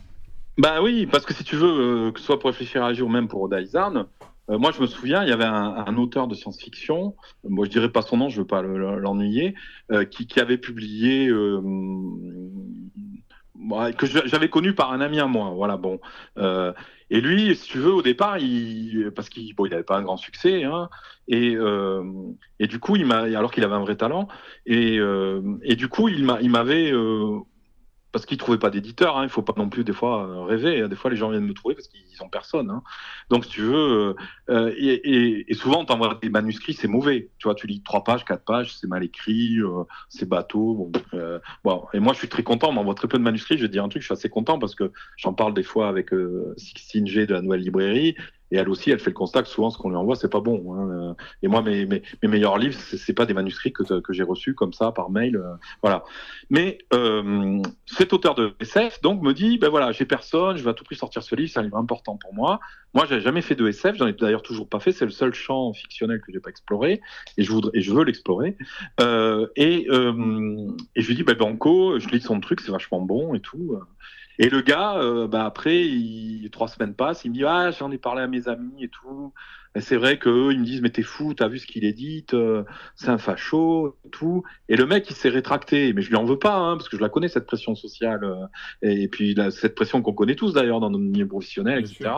Bah 0.57 0.81
oui, 0.81 1.05
parce 1.05 1.25
que 1.25 1.33
si 1.33 1.43
tu 1.43 1.55
veux, 1.55 2.07
euh, 2.07 2.11
que 2.11 2.19
ce 2.19 2.25
soit 2.25 2.39
pour 2.39 2.49
réfléchir 2.49 2.83
à 2.83 2.87
agir 2.87 3.05
ou 3.05 3.09
même 3.09 3.27
pour 3.27 3.49
Daizarn, 3.49 4.05
euh, 4.49 4.57
moi 4.57 4.71
je 4.71 4.81
me 4.81 4.87
souviens, 4.87 5.23
il 5.23 5.29
y 5.29 5.33
avait 5.33 5.43
un, 5.43 5.97
auteur 5.97 6.27
de 6.27 6.35
science-fiction, 6.35 7.15
moi 7.43 7.65
je 7.65 7.71
dirais 7.71 7.89
pas 7.89 8.01
son 8.01 8.17
nom, 8.17 8.29
je 8.29 8.39
veux 8.41 8.47
pas 8.47 8.61
l'ennuyer, 8.61 9.55
euh, 9.91 10.05
qui, 10.05 10.27
qui, 10.27 10.39
avait 10.39 10.57
publié 10.57 11.29
que 13.97 14.05
j'avais 14.05 14.49
connu 14.49 14.73
par 14.73 14.91
un 14.91 15.01
ami 15.01 15.19
à 15.19 15.27
moi. 15.27 15.51
Voilà, 15.55 15.77
bon. 15.77 15.99
Euh, 16.37 16.73
et 17.09 17.21
lui, 17.21 17.55
si 17.55 17.69
tu 17.69 17.77
veux, 17.77 17.93
au 17.93 18.01
départ, 18.01 18.37
il, 18.39 19.11
parce 19.15 19.29
qu'il 19.29 19.53
bon, 19.55 19.65
il 19.65 19.69
n'avait 19.69 19.83
pas 19.83 19.97
un 19.97 20.01
grand 20.01 20.17
succès, 20.17 20.63
hein, 20.63 20.89
et, 21.27 21.55
euh, 21.55 22.03
et 22.59 22.67
du 22.67 22.79
coup, 22.79 22.95
il 22.95 23.11
alors 23.11 23.51
qu'il 23.51 23.63
avait 23.63 23.75
un 23.75 23.81
vrai 23.81 23.95
talent, 23.95 24.27
et, 24.65 24.97
euh, 24.99 25.41
et 25.63 25.75
du 25.75 25.87
coup, 25.87 26.09
il 26.09 26.27
il 26.41 26.49
m'avait 26.49 26.91
euh, 26.91 27.39
parce 28.15 28.25
qu'ils 28.25 28.37
trouvaient 28.37 28.57
pas 28.57 28.69
d'éditeur. 28.69 29.17
Hein. 29.17 29.23
Il 29.23 29.29
faut 29.29 29.41
pas 29.41 29.53
non 29.57 29.67
plus 29.67 29.83
des 29.83 29.91
fois 29.91 30.25
euh, 30.25 30.43
rêver. 30.45 30.87
Des 30.87 30.95
fois, 30.95 31.11
les 31.11 31.17
gens 31.17 31.31
viennent 31.31 31.43
me 31.43 31.53
trouver 31.53 31.75
parce 31.75 31.89
qu'ils 31.89 32.04
ont 32.21 32.29
personne. 32.29 32.69
Hein. 32.69 32.83
Donc, 33.29 33.45
si 33.45 33.51
tu 33.51 33.61
veux, 33.61 34.15
euh, 34.49 34.73
et, 34.77 34.93
et, 34.93 35.51
et, 35.51 35.53
souvent, 35.53 35.85
t'envoies 35.85 36.17
des 36.21 36.29
manuscrits, 36.29 36.73
c'est 36.73 36.87
mauvais. 36.87 37.29
Tu 37.39 37.47
vois, 37.47 37.55
tu 37.55 37.67
lis 37.67 37.81
trois 37.81 38.03
pages, 38.03 38.25
quatre 38.25 38.43
pages, 38.43 38.75
c'est 38.75 38.87
mal 38.87 39.03
écrit, 39.03 39.57
euh, 39.59 39.83
c'est 40.09 40.27
bateau. 40.27 40.91
Euh, 41.13 41.39
bon, 41.63 41.85
et 41.93 41.99
moi, 41.99 42.13
je 42.13 42.19
suis 42.19 42.29
très 42.29 42.43
content. 42.43 42.69
On 42.69 42.73
m'envoie 42.73 42.95
très 42.95 43.07
peu 43.07 43.17
de 43.17 43.23
manuscrits. 43.23 43.57
Je 43.57 43.63
vais 43.63 43.67
te 43.67 43.73
dire 43.73 43.83
un 43.83 43.89
truc, 43.89 44.01
je 44.01 44.07
suis 44.07 44.13
assez 44.13 44.29
content 44.29 44.59
parce 44.59 44.75
que 44.75 44.91
j'en 45.17 45.33
parle 45.33 45.53
des 45.53 45.63
fois 45.63 45.87
avec 45.87 46.11
Sixtine 46.57 47.07
G 47.07 47.25
de 47.25 47.33
la 47.33 47.41
Nouvelle 47.41 47.61
Librairie. 47.61 48.15
Et 48.51 48.57
elle 48.57 48.69
aussi, 48.69 48.91
elle 48.91 48.99
fait 48.99 49.09
le 49.09 49.15
constat 49.15 49.41
que 49.41 49.49
souvent, 49.49 49.71
ce 49.71 49.77
qu'on 49.79 49.89
lui 49.89 49.95
envoie, 49.95 50.15
c'est 50.15 50.31
pas 50.31 50.39
bon. 50.39 50.75
Hein. 50.75 51.15
Et 51.41 51.47
moi, 51.47 51.63
mes, 51.63 51.87
mes, 51.87 52.03
mes, 52.21 52.29
meilleurs 52.29 52.59
livres, 52.59 52.79
c'est 52.79 53.13
pas 53.13 53.25
des 53.25 53.33
manuscrits 53.33 53.73
que, 53.73 53.99
que 53.99 54.13
j'ai 54.13 54.21
reçus 54.21 54.53
comme 54.53 54.71
ça 54.71 54.91
par 54.91 55.09
mail. 55.09 55.41
Voilà. 55.81 56.03
Mais 56.51 56.77
cet 57.87 58.13
auteur 58.13 58.35
de 58.35 58.53
SF, 58.59 59.01
donc, 59.01 59.23
me 59.23 59.33
dit, 59.33 59.57
ben 59.57 59.69
voilà, 59.69 59.91
j'ai 59.91 60.05
personne, 60.05 60.57
je 60.57 60.63
vais 60.63 60.69
à 60.69 60.73
tout 60.75 60.83
prix 60.83 60.95
sortir 60.95 61.23
ce 61.23 61.33
livre, 61.33 61.49
c'est 61.51 61.59
un 61.59 61.63
livre 61.63 61.77
important 61.77 62.04
pour 62.13 62.33
moi. 62.33 62.59
Moi, 62.93 63.05
j'ai 63.09 63.19
jamais 63.19 63.41
fait 63.41 63.55
de 63.55 63.67
SF, 63.67 63.97
j'en 63.97 64.07
ai 64.07 64.13
d'ailleurs 64.13 64.43
toujours 64.43 64.69
pas 64.69 64.79
fait. 64.79 64.91
C'est 64.91 65.05
le 65.05 65.11
seul 65.11 65.33
champ 65.33 65.73
fictionnel 65.73 66.21
que 66.21 66.31
j'ai 66.31 66.39
pas 66.39 66.49
exploré, 66.49 67.01
et 67.37 67.43
je 67.43 67.51
voudrais, 67.51 67.71
et 67.73 67.81
je 67.81 67.91
veux 67.91 68.03
l'explorer. 68.03 68.55
Euh, 69.01 69.47
et, 69.55 69.87
euh, 69.89 70.67
et 70.95 71.01
je 71.01 71.07
lui 71.07 71.15
dis, 71.15 71.23
ben 71.23 71.35
Banco, 71.35 71.99
je 71.99 72.07
lis 72.09 72.21
son 72.21 72.39
truc, 72.39 72.61
c'est 72.61 72.71
vachement 72.71 73.01
bon 73.01 73.33
et 73.33 73.41
tout. 73.41 73.77
Et 74.39 74.49
le 74.49 74.61
gars, 74.61 74.97
euh, 74.97 75.27
bah 75.27 75.45
après, 75.45 75.81
il, 75.81 76.49
trois 76.51 76.67
semaines 76.67 76.93
passent, 76.93 77.25
il 77.25 77.29
me 77.29 77.35
dit 77.35 77.45
ah 77.45 77.71
j'en 77.71 77.91
ai 77.91 77.97
parlé 77.97 78.21
à 78.21 78.27
mes 78.27 78.47
amis 78.47 78.83
et 78.83 78.89
tout. 78.89 79.33
Et 79.77 79.81
c'est 79.81 79.97
vrai 79.97 80.17
qu'eux, 80.17 80.53
ils 80.53 80.59
me 80.59 80.65
disent 80.65 80.81
mais 80.81 80.89
t'es 80.89 81.01
fou, 81.01 81.33
t'as 81.33 81.49
vu 81.49 81.59
ce 81.59 81.67
qu'il 81.67 81.83
édite, 81.83 82.33
euh, 82.33 82.63
c'est 82.95 83.09
un 83.09 83.17
facho, 83.17 83.97
et 84.05 84.09
tout. 84.09 84.43
Et 84.69 84.77
le 84.77 84.85
mec, 84.85 85.09
il 85.09 85.15
s'est 85.15 85.29
rétracté, 85.29 85.91
mais 85.91 86.01
je 86.01 86.09
lui 86.09 86.15
en 86.15 86.23
veux 86.23 86.39
pas, 86.39 86.55
hein, 86.55 86.77
parce 86.77 86.87
que 86.87 86.95
je 86.95 87.01
la 87.01 87.09
connais 87.09 87.27
cette 87.27 87.45
pression 87.45 87.75
sociale, 87.75 88.23
euh, 88.23 88.45
et, 88.81 89.09
puis 89.09 89.35
cette 89.51 89.75
pression 89.75 90.01
qu'on 90.01 90.13
connaît 90.13 90.35
tous 90.35 90.53
d'ailleurs 90.53 90.79
dans 90.79 90.89
nos 90.89 90.97
milieux 90.97 91.27
professionnels, 91.27 91.79
etc. 91.79 92.09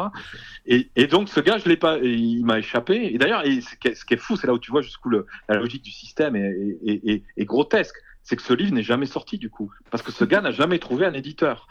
Et, 0.67 0.91
et, 0.95 1.07
donc 1.07 1.29
ce 1.29 1.39
gars, 1.39 1.57
je 1.57 1.67
l'ai 1.67 1.77
pas, 1.77 1.97
il 1.97 2.45
m'a 2.45 2.59
échappé. 2.59 3.13
Et 3.13 3.17
d'ailleurs, 3.17 3.43
ce 3.43 4.05
qui 4.05 4.13
est 4.13 4.17
fou, 4.17 4.35
c'est 4.35 4.45
là 4.45 4.53
où 4.53 4.59
tu 4.59 4.69
vois 4.69 4.81
jusqu'où 4.81 5.09
la 5.09 5.55
logique 5.55 5.83
du 5.83 5.91
système 5.91 6.35
est, 6.35 6.77
est, 6.85 7.23
est 7.37 7.45
grotesque 7.45 7.95
c'est 8.27 8.35
que 8.35 8.41
ce 8.41 8.53
livre 8.53 8.73
n'est 8.73 8.83
jamais 8.83 9.05
sorti 9.05 9.37
du 9.37 9.49
coup, 9.49 9.71
parce 9.89 10.03
que 10.03 10.11
ce 10.11 10.25
gars 10.25 10.41
n'a 10.41 10.51
jamais 10.51 10.79
trouvé 10.79 11.05
un 11.05 11.13
éditeur. 11.13 11.65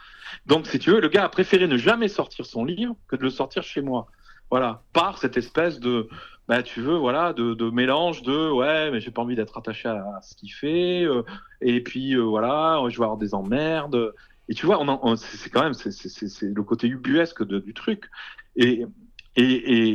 Donc, 0.44 0.66
si 0.66 0.78
tu 0.78 0.90
veux, 0.90 1.00
le 1.00 1.08
gars 1.08 1.24
a 1.24 1.28
préféré 1.28 1.66
ne 1.66 1.76
jamais 1.76 2.08
sortir 2.08 2.44
son 2.44 2.64
livre 2.64 2.94
que 3.08 3.16
de 3.16 3.22
le 3.22 3.30
sortir 3.30 3.62
chez 3.62 3.80
moi. 3.80 4.08
Voilà, 4.50 4.82
par 4.92 5.18
cette 5.18 5.36
espèce 5.36 5.80
de, 5.80 6.08
bah, 6.46 6.62
tu 6.62 6.80
veux, 6.80 6.96
voilà, 6.96 7.32
de, 7.32 7.70
mélange 7.70 8.22
de, 8.22 8.50
ouais, 8.50 8.90
mais 8.90 9.00
j'ai 9.00 9.10
pas 9.10 9.22
envie 9.22 9.34
d'être 9.34 9.58
attaché 9.58 9.88
à, 9.88 10.20
ce 10.22 10.36
qu'il 10.36 10.52
fait, 10.52 11.02
euh, 11.02 11.22
et 11.60 11.82
puis 11.82 12.14
euh, 12.14 12.22
voilà, 12.22 12.80
je 12.88 12.96
vais 12.98 13.04
avoir 13.04 13.18
des 13.18 13.34
emmerdes. 13.34 14.14
Et 14.48 14.54
tu 14.54 14.66
vois, 14.66 14.78
c'est 15.16 15.50
quand 15.50 15.64
même, 15.64 15.72
le 15.72 16.62
côté 16.62 16.86
ubuesque 16.86 17.42
du 17.42 17.74
truc. 17.74 18.08
Et, 18.54 18.86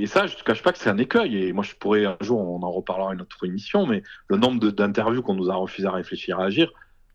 ça, 0.07 0.27
je 0.27 0.35
te 0.35 0.43
cache 0.43 0.61
pas 0.61 0.73
que 0.73 0.77
c'est 0.77 0.89
un 0.89 0.97
écueil. 0.97 1.45
Et 1.45 1.53
moi, 1.53 1.63
je 1.63 1.73
pourrais 1.75 2.05
un 2.05 2.17
jour, 2.19 2.39
on 2.39 2.61
en 2.61 2.71
reparlera 2.71 3.13
une 3.13 3.21
autre 3.21 3.45
émission, 3.45 3.85
mais 3.87 4.03
le 4.27 4.37
nombre 4.37 4.71
d'interviews 4.71 5.21
qu'on 5.21 5.35
nous 5.35 5.49
a 5.49 5.55
refusé 5.55 5.87
à 5.87 5.91
réfléchir 5.91 6.39
à 6.39 6.45
agir, 6.45 6.71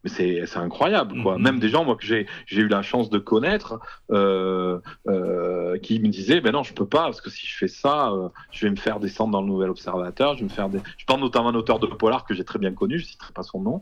mais 0.07 0.47
c'est 0.47 0.57
incroyable 0.57 1.21
quoi. 1.23 1.37
Mm-hmm. 1.37 1.43
Même 1.43 1.59
des 1.59 1.69
gens 1.69 1.85
moi 1.85 1.97
que 1.97 2.05
j'ai 2.05 2.27
eu 2.51 2.69
la 2.69 2.83
chance 2.83 3.11
de 3.11 3.19
connaître 3.19 3.81
euh, 4.13 4.79
euh, 5.09 5.79
qui 5.79 5.99
me 5.99 6.09
disaient 6.09 6.41
ben 6.41 6.53
non 6.53 6.63
je 6.63 6.73
peux 6.75 6.87
pas 6.87 7.05
parce 7.05 7.21
que 7.21 7.31
si 7.31 7.47
je 7.47 7.57
fais 7.57 7.69
ça 7.69 8.11
euh, 8.11 8.29
je 8.53 8.67
vais 8.67 8.71
me 8.71 8.77
faire 8.77 9.01
descendre 9.01 9.33
dans 9.33 9.41
le 9.41 9.49
Nouvel 9.49 9.71
Observateur, 9.71 10.35
je 10.35 10.41
vais 10.41 10.45
me 10.45 10.51
faire 10.51 10.69
des... 10.69 10.79
je 10.97 11.05
parle 11.07 11.21
notamment 11.21 11.53
d'un 11.53 11.59
auteur 11.59 11.79
de 11.79 11.87
polar 11.87 12.25
que 12.25 12.35
j'ai 12.35 12.45
très 12.45 12.59
bien 12.59 12.73
connu, 12.73 12.99
je 12.99 13.07
citerai 13.07 13.33
pas 13.33 13.43
son 13.43 13.61
nom, 13.61 13.81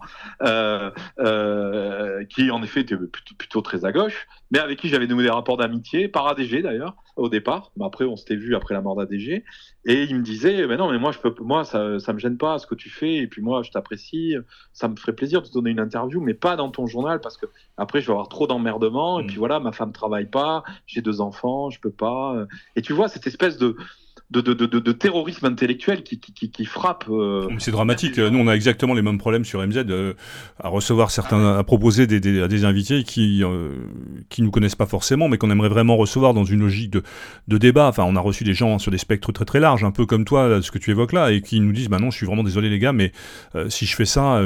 qui 2.31 2.51
en 2.51 2.63
effet 2.63 2.81
était 2.81 2.97
plutôt, 2.97 3.35
plutôt, 3.37 3.61
très 3.61 3.85
à 3.85 3.93
gauche, 3.93 4.27
mais 4.51 4.59
avec 4.59 4.79
qui 4.79 4.89
j'avais 4.89 5.07
noué 5.07 5.25
des 5.25 5.31
rapports 5.31 5.57
d'amitié 5.57 6.09
par 6.09 6.27
ADG 6.29 6.63
d'ailleurs 6.63 6.97
au 7.17 7.29
départ. 7.29 7.73
Mais 7.77 7.85
après 7.85 8.05
on 8.05 8.17
s'était 8.17 8.37
vu 8.37 8.55
après 8.55 8.75
la 8.75 8.81
mort 8.81 8.97
d'ADG 8.97 9.45
et 9.87 10.03
il 10.05 10.17
me 10.17 10.23
disait 10.23 10.67
ben 10.67 10.77
non 10.77 10.91
mais 10.91 10.99
moi 10.99 11.13
je 11.13 11.19
peux 11.19 11.35
moi 11.43 11.65
ça 11.65 11.99
ça 12.01 12.13
me 12.13 12.19
gêne 12.19 12.39
pas 12.39 12.59
ce 12.59 12.67
que 12.67 12.75
tu 12.75 12.91
fais 12.91 13.15
et 13.17 13.27
puis 13.27 13.43
moi 13.43 13.63
je 13.63 13.71
t'apprécie, 13.71 14.35
ça 14.73 14.89
me 14.89 14.97
ferait 14.97 15.15
plaisir 15.15 15.43
de 15.43 15.49
te 15.49 15.53
donner 15.53 15.71
une 15.71 15.81
interview 15.81 16.21
mais 16.21 16.35
pas 16.35 16.57
dans 16.57 16.71
ton 16.71 16.87
journal 16.87 17.21
parce 17.21 17.37
que 17.37 17.47
après 17.77 18.01
je 18.01 18.07
vais 18.07 18.13
avoir 18.13 18.29
trop 18.29 18.47
d'emmerdements 18.47 19.21
et 19.21 19.25
mm. 19.25 19.27
puis 19.27 19.37
voilà, 19.37 19.61
ma 19.61 19.73
femme 19.73 19.93
travaille 19.93 20.27
pas, 20.27 20.65
j'ai 20.87 21.03
deux 21.03 21.21
enfants, 21.21 21.71
je 21.71 21.81
peux 21.81 21.91
pas. 21.91 22.47
Et 22.77 22.83
tu 22.83 22.93
vois 22.93 23.09
cette 23.09 23.27
espèce 23.27 23.59
de 23.59 23.77
de, 24.31 24.41
de, 24.41 24.55
de, 24.55 24.79
de, 24.79 24.93
terrorisme 24.93 25.47
intellectuel 25.47 26.03
qui, 26.03 26.19
qui, 26.19 26.51
qui, 26.51 26.65
frappe. 26.65 27.05
Euh, 27.11 27.47
c'est 27.59 27.71
dramatique. 27.71 28.19
Nous, 28.19 28.39
on 28.39 28.49
a 28.49 28.55
exactement 28.55 28.95
les 28.95 29.03
mêmes 29.03 29.19
problèmes 29.19 29.45
sur 29.45 29.65
MZ 29.65 29.85
euh, 29.91 30.15
à 30.59 30.69
recevoir 30.69 31.11
certains, 31.11 31.59
à 31.59 31.63
proposer 31.63 32.07
des, 32.07 32.21
des, 32.21 32.43
à 32.43 32.49
des 32.49 32.65
invités 32.65 33.05
qui 33.05 33.45
euh, 33.45 33.71
qui 34.31 34.43
nous 34.43 34.51
connaissent 34.51 34.77
pas 34.77 34.87
forcément, 34.87 35.29
mais 35.29 35.37
qu'on 35.37 35.51
aimerait 35.51 35.69
vraiment 35.69 35.97
recevoir 35.97 36.33
dans 36.33 36.45
une 36.45 36.61
logique 36.61 36.91
de, 36.91 37.03
de 37.49 37.59
débat. 37.59 37.89
Enfin, 37.89 38.05
on 38.07 38.17
a 38.17 38.21
reçu 38.21 38.45
des 38.45 38.55
gens 38.55 38.79
sur 38.79 38.91
des 38.91 38.99
spectres 38.99 39.31
très 39.31 39.45
très 39.45 39.61
larges, 39.61 39.85
un 39.85 39.93
peu 39.93 40.07
comme 40.07 40.25
toi, 40.25 40.63
ce 40.63 40.71
que 40.71 40.79
tu 40.79 40.91
évoques 40.91 41.13
là, 41.13 41.31
et 41.31 41.43
qui 41.43 41.61
nous 41.61 41.73
disent, 41.73 41.89
bah 41.89 41.99
non, 41.99 42.11
je 42.11 42.17
suis 42.17 42.27
vraiment 42.27 42.45
désolé 42.45 42.71
les 42.71 42.79
gars, 42.79 42.93
mais 42.93 43.13
si 43.69 43.87
je 43.87 43.95
fais 43.95 44.07
ça, 44.07 44.43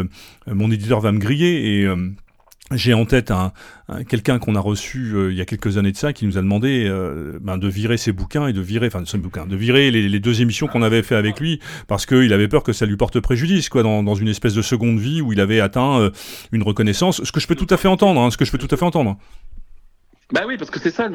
mon 0.46 0.70
éditeur 0.70 1.00
va 1.00 1.12
me 1.12 1.18
griller 1.18 1.82
et 1.82 1.88
j'ai 2.72 2.94
en 2.94 3.04
tête 3.04 3.30
un, 3.30 3.52
quelqu'un 4.08 4.38
qu'on 4.38 4.54
a 4.54 4.60
reçu 4.60 5.12
euh, 5.14 5.32
il 5.32 5.38
y 5.38 5.40
a 5.40 5.44
quelques 5.44 5.78
années 5.78 5.92
de 5.92 5.96
ça 5.96 6.12
qui 6.12 6.26
nous 6.26 6.36
a 6.36 6.42
demandé 6.42 6.84
euh, 6.86 7.38
ben, 7.40 7.56
de 7.56 7.68
virer 7.68 7.96
ses 7.96 8.12
bouquins 8.12 8.46
et 8.46 8.52
de 8.52 8.60
virer 8.60 8.88
enfin 8.88 9.02
ses 9.06 9.18
bouquins 9.18 9.46
de 9.46 9.56
virer 9.56 9.90
les, 9.90 10.20
deux 10.20 10.42
émissions 10.42 10.66
qu'on 10.66 10.82
avait 10.82 11.02
fait 11.02 11.14
avec 11.14 11.40
lui 11.40 11.60
parce 11.86 12.04
qu'il 12.04 12.32
avait 12.32 12.48
peur 12.48 12.62
que 12.62 12.72
ça 12.72 12.86
lui 12.86 12.96
porte 12.96 13.20
préjudice 13.20 13.68
quoi 13.68 13.82
dans, 13.82 14.02
dans 14.02 14.14
une 14.14 14.28
espèce 14.28 14.54
de 14.54 14.62
seconde 14.62 14.98
vie 14.98 15.22
où 15.22 15.32
il 15.32 15.40
avait 15.40 15.60
atteint 15.60 15.98
euh, 16.00 16.10
une 16.52 16.62
reconnaissance 16.62 17.22
ce 17.24 17.32
que 17.32 17.40
je 17.40 17.46
peux 17.46 17.56
tout 17.56 17.66
à 17.70 17.76
fait 17.76 17.88
entendre 17.88 18.20
hein, 18.20 18.30
ce 18.30 18.36
que 18.36 18.44
je 18.44 18.52
peux 18.52 18.58
tout 18.58 18.72
à 18.72 18.76
fait 18.76 18.84
entendre 18.84 19.16
bah 20.30 20.42
oui, 20.46 20.58
parce 20.58 20.70
que 20.70 20.78
c'est 20.78 20.90
ça, 20.90 21.08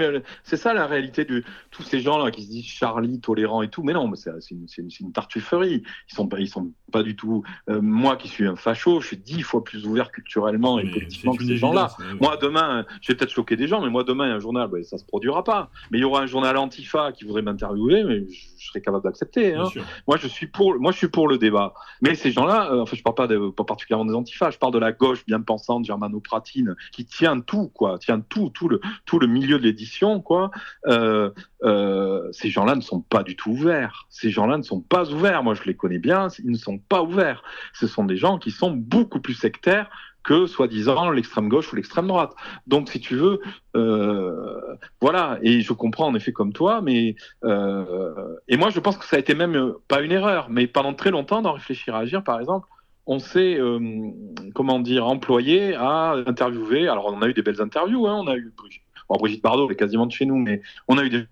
c'est 0.43 0.57
ça 0.57 0.73
la 0.73 0.87
réalité 0.87 1.23
de 1.23 1.43
tous 1.69 1.83
ces 1.83 1.99
gens-là 1.99 2.31
qui 2.31 2.43
se 2.43 2.49
disent 2.49 2.65
Charlie, 2.65 3.19
tolérant 3.19 3.61
et 3.61 3.69
tout. 3.69 3.83
Mais 3.83 3.93
non, 3.93 4.11
c'est 4.15 4.31
une, 4.49 4.65
une, 4.77 4.89
une, 4.99 5.11
tartufferie. 5.11 5.83
Ils 6.11 6.15
sont 6.15 6.27
pas, 6.27 6.39
ils 6.39 6.47
sont 6.47 6.71
pas 6.91 7.03
du 7.03 7.15
tout. 7.15 7.43
Euh, 7.69 7.79
moi, 7.79 8.15
qui 8.15 8.27
suis 8.27 8.47
un 8.47 8.55
facho, 8.55 9.01
je 9.01 9.07
suis 9.07 9.17
dix 9.17 9.43
fois 9.43 9.63
plus 9.63 9.85
ouvert 9.85 10.11
culturellement 10.11 10.79
et 10.79 10.89
politiquement 10.89 11.35
que 11.35 11.45
ces 11.45 11.57
gens-là. 11.57 11.89
Moi, 12.19 12.37
demain, 12.41 12.85
je 13.01 13.11
vais 13.11 13.17
peut-être 13.17 13.31
choquer 13.31 13.55
des 13.55 13.67
gens, 13.67 13.81
mais 13.81 13.89
moi, 13.89 14.03
demain, 14.03 14.33
un 14.33 14.39
journal, 14.39 14.67
bah, 14.67 14.81
ça 14.81 14.97
se 14.97 15.05
produira 15.05 15.43
pas. 15.43 15.69
Mais 15.91 15.99
il 15.99 16.01
y 16.01 16.05
aura 16.05 16.21
un 16.21 16.25
journal 16.25 16.57
Antifa 16.57 17.11
qui 17.11 17.25
voudrait 17.25 17.43
m'interviewer, 17.43 18.03
mais 18.03 18.25
je, 18.27 18.67
serais 18.67 18.81
capable 18.81 19.03
d'accepter. 19.03 19.53
Hein. 19.53 19.65
Moi, 20.07 20.17
je 20.17 20.27
suis 20.27 20.47
pour, 20.47 20.79
moi, 20.79 20.91
je 20.91 20.97
suis 20.97 21.09
pour 21.09 21.27
le 21.27 21.37
débat. 21.37 21.75
Mais 22.01 22.15
ces 22.15 22.31
gens-là, 22.31 22.71
euh, 22.71 22.81
enfin, 22.81 22.95
je 22.95 23.03
parle 23.03 23.15
pas, 23.15 23.27
de, 23.27 23.49
pas 23.49 23.63
particulièrement 23.63 24.05
des 24.05 24.15
Antifa, 24.15 24.49
je 24.49 24.57
parle 24.57 24.73
de 24.73 24.79
la 24.79 24.91
gauche 24.91 25.23
bien 25.25 25.41
pensante, 25.41 25.85
germano-pratine, 25.85 26.75
qui 26.91 27.05
tient 27.05 27.39
tout, 27.41 27.67
quoi, 27.67 27.99
tient 27.99 28.19
tout, 28.21 28.49
tout 28.49 28.69
le 28.69 28.81
tout 29.05 29.19
le 29.19 29.27
milieu 29.27 29.57
de 29.59 29.63
l'édition, 29.63 30.21
quoi, 30.21 30.51
euh, 30.87 31.31
euh, 31.63 32.29
ces 32.31 32.49
gens-là 32.49 32.75
ne 32.75 32.81
sont 32.81 33.01
pas 33.01 33.23
du 33.23 33.35
tout 33.35 33.51
ouverts. 33.51 34.05
Ces 34.09 34.29
gens-là 34.29 34.57
ne 34.57 34.63
sont 34.63 34.81
pas 34.81 35.11
ouverts. 35.11 35.43
Moi, 35.43 35.55
je 35.55 35.63
les 35.63 35.75
connais 35.75 35.99
bien, 35.99 36.27
ils 36.43 36.51
ne 36.51 36.57
sont 36.57 36.77
pas 36.77 37.01
ouverts. 37.01 37.43
Ce 37.73 37.87
sont 37.87 38.05
des 38.05 38.17
gens 38.17 38.37
qui 38.37 38.51
sont 38.51 38.71
beaucoup 38.71 39.19
plus 39.19 39.33
sectaires 39.33 39.89
que 40.23 40.45
soi-disant 40.45 41.09
l'extrême 41.09 41.49
gauche 41.49 41.73
ou 41.73 41.75
l'extrême 41.75 42.07
droite. 42.07 42.33
Donc, 42.65 42.87
si 42.89 43.01
tu 43.01 43.15
veux, 43.15 43.41
euh, 43.75 44.77
voilà. 45.01 45.37
Et 45.41 45.59
je 45.59 45.73
comprends 45.73 46.07
en 46.07 46.15
effet 46.15 46.31
comme 46.31 46.53
toi, 46.53 46.79
mais 46.81 47.15
et 47.43 48.57
moi, 48.57 48.69
je 48.69 48.79
pense 48.79 48.97
que 48.97 49.05
ça 49.05 49.17
a 49.17 49.19
été 49.19 49.35
même 49.35 49.73
pas 49.89 50.01
une 50.01 50.13
erreur, 50.13 50.47
mais 50.49 50.65
pendant 50.67 50.93
très 50.93 51.11
longtemps, 51.11 51.41
dans 51.41 51.51
réfléchir 51.51 51.93
à 51.93 51.99
agir, 51.99 52.23
par 52.23 52.39
exemple, 52.39 52.67
on 53.05 53.19
s'est, 53.19 53.59
comment 54.55 54.79
dire, 54.79 55.05
employé 55.05 55.75
à 55.75 56.13
interviewer. 56.25 56.87
Alors, 56.87 57.13
on 57.13 57.21
a 57.21 57.27
eu 57.27 57.33
des 57.33 57.41
belles 57.41 57.61
interviews. 57.61 58.07
Hein, 58.07 58.15
on 58.23 58.27
a 58.27 58.37
eu 58.37 58.53
Brigitte 59.09 59.43
Bardot, 59.43 59.69
est 59.69 59.75
quasiment 59.75 60.05
de 60.05 60.11
chez 60.11 60.25
nous, 60.25 60.37
mais 60.37 60.61
on 60.87 60.97
a 60.97 61.03
eu 61.03 61.09
des 61.09 61.25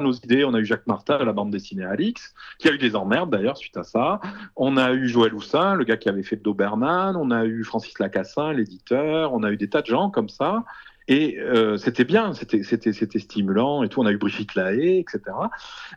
nos 0.00 0.12
idées. 0.12 0.44
On 0.44 0.54
a 0.54 0.58
eu 0.58 0.64
Jacques 0.64 0.86
Martin 0.86 1.18
la 1.18 1.32
bande 1.32 1.50
dessinée 1.50 1.84
Alix, 1.84 2.34
qui 2.58 2.68
a 2.68 2.72
eu 2.72 2.78
des 2.78 2.96
emmerdes 2.96 3.30
d'ailleurs 3.30 3.56
suite 3.56 3.76
à 3.76 3.84
ça. 3.84 4.20
On 4.56 4.76
a 4.76 4.92
eu 4.92 5.08
Joël 5.08 5.34
Houssin, 5.34 5.74
le 5.74 5.84
gars 5.84 5.96
qui 5.96 6.08
avait 6.08 6.22
fait 6.22 6.36
Doberman. 6.36 7.16
On 7.16 7.30
a 7.30 7.44
eu 7.44 7.64
Francis 7.64 7.98
Lacassin, 7.98 8.52
l'éditeur. 8.52 9.32
On 9.32 9.42
a 9.42 9.50
eu 9.50 9.56
des 9.56 9.68
tas 9.68 9.82
de 9.82 9.86
gens 9.86 10.10
comme 10.10 10.28
ça. 10.28 10.64
Et 11.06 11.38
euh, 11.38 11.76
c'était 11.76 12.04
bien, 12.04 12.32
c'était, 12.32 13.18
stimulant 13.18 13.82
et 13.82 13.88
tout. 13.88 14.00
On 14.00 14.06
a 14.06 14.12
eu 14.12 14.16
Brigitte 14.16 14.54
Lahaye, 14.54 15.00
etc. 15.00 15.20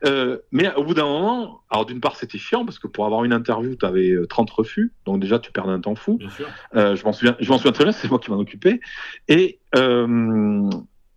Euh, 0.05 0.39
mais 0.51 0.73
au 0.75 0.83
bout 0.83 0.93
d'un 0.93 1.05
moment, 1.05 1.61
alors 1.69 1.85
d'une 1.85 2.01
part 2.01 2.17
c'était 2.17 2.37
chiant 2.37 2.65
parce 2.65 2.77
que 2.77 2.87
pour 2.87 3.05
avoir 3.05 3.23
une 3.23 3.31
interview, 3.31 3.75
tu 3.75 3.85
avais 3.85 4.13
30 4.27 4.49
refus, 4.49 4.91
donc 5.05 5.21
déjà 5.21 5.39
tu 5.39 5.51
perdais 5.51 5.71
un 5.71 5.79
temps 5.79 5.95
fou. 5.95 6.19
Euh, 6.75 6.95
je 6.95 7.05
m'en 7.05 7.13
souviens, 7.13 7.37
souviens 7.39 7.71
très 7.71 7.85
bien, 7.85 7.93
c'est 7.93 8.09
moi 8.09 8.19
qui 8.19 8.31
m'en 8.31 8.37
occupais. 8.37 8.81
Et 9.27 9.59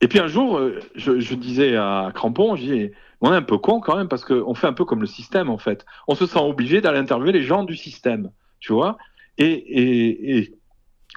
et 0.02 0.08
puis 0.08 0.18
un 0.18 0.28
jour, 0.28 0.58
je, 0.94 1.34
disais 1.34 1.76
à 1.76 2.10
Crampon, 2.14 2.56
je 2.56 2.90
on 3.20 3.32
est 3.32 3.36
un 3.36 3.42
peu 3.42 3.58
con 3.58 3.80
quand 3.80 3.96
même 3.96 4.08
parce 4.08 4.24
qu'on 4.24 4.54
fait 4.54 4.66
un 4.66 4.72
peu 4.72 4.84
comme 4.84 5.00
le 5.00 5.06
système 5.06 5.50
en 5.50 5.58
fait. 5.58 5.84
On 6.08 6.14
se 6.14 6.26
sent 6.26 6.38
obligé 6.38 6.80
d'aller 6.80 6.98
interviewer 6.98 7.32
les 7.32 7.42
gens 7.42 7.64
du 7.64 7.76
système, 7.76 8.30
tu 8.60 8.72
vois. 8.72 8.96
Et, 9.36 9.50
et, 9.50 10.38
et 10.38 10.59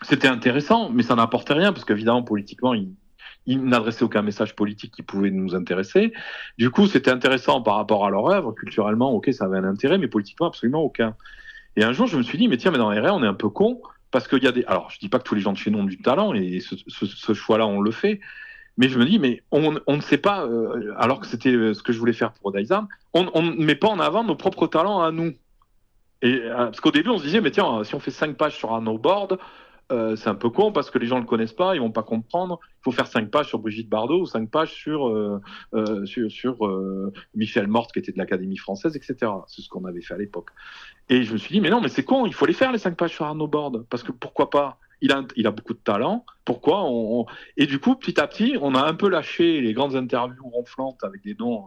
c'était 0.04 0.28
intéressant, 0.28 0.90
mais 0.90 1.04
ça 1.04 1.16
n'apportait 1.16 1.54
rien 1.54 1.74
parce 1.74 1.86
qu'évidemment, 1.86 2.24
politiquement, 2.24 2.74
il, 2.74 2.90
il 3.46 3.64
n'adressait 3.64 4.04
aucun 4.04 4.22
message 4.22 4.56
politique 4.56 4.94
qui 4.94 5.04
pouvait 5.04 5.32
nous 5.32 5.56
intéresser. 5.56 6.14
Du 6.58 6.70
coup, 6.70 6.88
c'était 6.88 7.12
intéressant 7.12 7.62
par 7.62 7.76
rapport 7.76 8.06
à 8.06 8.10
leur 8.10 8.30
œuvre. 8.30 8.54
Culturellement, 8.54 9.12
ok, 9.12 9.34
ça 9.34 9.46
avait 9.46 9.58
un 9.58 9.66
intérêt, 9.66 9.98
mais 9.98 10.08
politiquement, 10.08 10.48
absolument 10.48 10.82
aucun. 10.82 11.16
Et 11.76 11.84
un 11.84 11.92
jour, 11.92 12.08
je 12.08 12.18
me 12.18 12.24
suis 12.24 12.38
dit, 12.38 12.48
mais 12.48 12.58
tiens, 12.58 12.72
mais 12.72 12.78
dans 12.78 12.90
RR, 12.90 13.16
on 13.16 13.24
est 13.24 13.28
un 13.28 13.34
peu 13.34 13.50
con 13.50 13.82
parce 14.12 14.28
qu'il 14.28 14.44
y 14.44 14.48
a 14.48 14.52
des. 14.52 14.64
Alors, 14.66 14.90
je 14.92 15.00
dis 15.00 15.10
pas 15.10 15.20
que 15.20 15.24
tous 15.24 15.36
les 15.36 15.42
gens 15.42 15.54
de 15.54 15.58
chez 15.58 15.72
nous 15.72 15.80
ont 15.80 15.84
du 15.84 15.98
talent 15.98 16.34
et 16.34 16.60
ce, 16.60 17.34
choix-là, 17.34 17.66
on 17.66 17.82
le 17.82 17.92
fait. 17.92 18.22
Mais 18.78 18.88
je 18.88 18.98
me 18.98 19.06
dis, 19.06 19.20
mais 19.20 19.44
on, 19.52 19.72
ne 19.72 20.02
sait 20.02 20.18
pas, 20.18 20.46
euh, 20.46 20.94
alors 20.98 21.20
que 21.20 21.28
c'était 21.28 21.52
euh, 21.52 21.74
ce 21.76 21.84
que 21.84 21.94
je 21.94 22.00
voulais 22.00 22.14
faire 22.14 22.32
pour 22.34 22.52
Daizam, 22.52 22.88
on 23.14 23.24
ne 23.42 23.64
met 23.64 23.76
pas 23.76 23.88
en 23.88 24.00
avant 24.00 24.24
nos 24.24 24.36
propres 24.36 24.66
talents 24.66 25.02
à 25.02 25.12
nous. 25.12 25.34
Et, 26.24 26.42
euh, 26.42 26.56
parce 26.56 26.80
qu'au 26.80 26.90
début, 26.90 27.10
on 27.10 27.20
se 27.20 27.24
disait, 27.24 27.42
mais 27.42 27.52
tiens, 27.52 27.84
si 27.84 27.94
on 27.94 28.00
fait 28.00 28.10
cinq 28.10 28.36
pages 28.36 28.56
sur 28.56 28.74
un 28.74 28.82
no-board, 28.82 29.38
euh, 29.92 30.16
c'est 30.16 30.30
un 30.30 30.36
peu 30.36 30.50
con 30.50 30.72
parce 30.72 30.90
que 30.90 30.98
les 30.98 31.06
gens 31.06 31.20
le 31.20 31.26
connaissent 31.26 31.54
pas, 31.54 31.76
ils 31.76 31.82
vont 31.82 31.92
pas 31.92 32.04
comprendre. 32.04 32.60
Il 32.64 32.84
faut 32.84 32.92
faire 32.92 33.08
cinq 33.08 33.30
pages 33.30 33.48
sur 33.48 33.60
Brigitte 33.60 33.90
Bardot 33.90 34.22
ou 34.22 34.26
cinq 34.26 34.50
pages 34.50 34.74
sur 34.74 35.08
euh, 35.08 35.42
euh, 35.74 36.06
sur, 36.06 36.58
Michel 37.36 37.68
Morte 37.68 37.92
qui 37.92 38.00
était 38.00 38.12
de 38.12 38.18
l'Académie 38.18 38.58
française, 38.58 38.96
etc. 38.96 39.32
C'est 39.48 39.62
ce 39.62 39.70
qu'on 39.70 39.86
avait 39.86 40.02
fait 40.02 40.14
à 40.14 40.18
l'époque. 40.18 40.50
Et 41.10 41.24
je 41.24 41.34
me 41.34 41.38
suis 41.38 41.54
dit 41.54 41.62
mais 41.62 41.70
non 41.70 41.82
mais 41.82 41.90
c'est 41.90 42.04
con, 42.04 42.26
il 42.26 42.34
faut 42.34 42.46
les 42.46 42.54
faire 42.54 42.72
les 42.72 42.78
cinq 42.78 42.96
pages 42.96 43.14
sur 43.14 43.26
Arnaud 43.26 43.48
Borde 43.48 43.86
parce 43.90 44.04
que 44.04 44.12
pourquoi 44.12 44.50
pas 44.50 44.78
il 45.04 45.12
a, 45.12 45.22
il 45.36 45.46
a 45.46 45.52
beaucoup 45.52 45.74
de 45.74 45.80
talent. 45.80 46.26
Pourquoi 46.46 46.84
on, 46.86 47.26
Et 47.58 47.68
du 47.68 47.80
coup, 47.80 47.96
petit 47.96 48.20
à 48.20 48.28
petit, 48.28 48.58
on 48.60 48.74
a 48.74 48.82
un 48.82 48.96
peu 48.96 49.10
lâché 49.10 49.62
les 49.62 49.74
grandes 49.74 49.96
interviews 49.96 50.50
ronflantes 50.50 51.04
avec 51.04 51.22
des 51.24 51.36
noms 51.36 51.66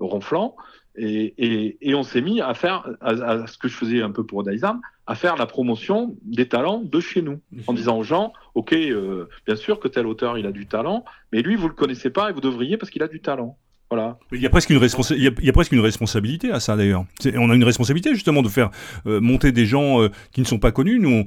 ronflants 0.00 0.56
et, 1.00 1.94
on 1.94 2.02
s'est 2.02 2.20
mis 2.20 2.40
à 2.40 2.54
faire, 2.54 2.88
à, 3.00 3.46
ce 3.46 3.58
que 3.58 3.68
je 3.68 3.74
faisais 3.74 4.02
un 4.02 4.10
peu 4.10 4.24
pour 4.24 4.42
Daizam, 4.42 4.80
à 5.06 5.14
faire 5.14 5.36
la 5.36 5.46
promotion 5.46 6.16
des 6.22 6.48
talents 6.48 6.80
de 6.80 7.00
chez 7.00 7.22
nous, 7.22 7.40
en 7.66 7.72
disant 7.72 7.98
aux 7.98 8.02
gens, 8.02 8.32
ok, 8.54 8.72
euh, 8.72 9.28
bien 9.46 9.56
sûr 9.56 9.80
que 9.80 9.88
tel 9.88 10.06
auteur 10.06 10.38
il 10.38 10.46
a 10.46 10.52
du 10.52 10.66
talent, 10.66 11.04
mais 11.32 11.42
lui 11.42 11.56
vous 11.56 11.68
le 11.68 11.74
connaissez 11.74 12.10
pas 12.10 12.30
et 12.30 12.32
vous 12.32 12.40
devriez 12.40 12.76
parce 12.76 12.90
qu'il 12.90 13.02
a 13.02 13.08
du 13.08 13.20
talent. 13.20 13.56
Voilà. 13.90 14.18
Il 14.32 14.40
y 14.42 14.46
a 14.46 14.50
presque 14.50 14.68
une 14.68 14.76
il, 14.76 15.22
y 15.22 15.48
a, 15.48 15.52
presque 15.52 15.72
une 15.72 15.80
responsabilité 15.80 16.52
à 16.52 16.60
ça 16.60 16.76
d'ailleurs. 16.76 17.06
On 17.36 17.48
a 17.48 17.54
une 17.54 17.64
responsabilité 17.64 18.12
justement 18.12 18.42
de 18.42 18.48
faire 18.48 18.70
euh, 19.06 19.18
monter 19.18 19.50
des 19.50 19.64
gens 19.64 20.02
euh, 20.02 20.10
qui 20.30 20.42
ne 20.42 20.46
sont 20.46 20.58
pas 20.58 20.72
connus. 20.72 20.98
Nous, 20.98 21.24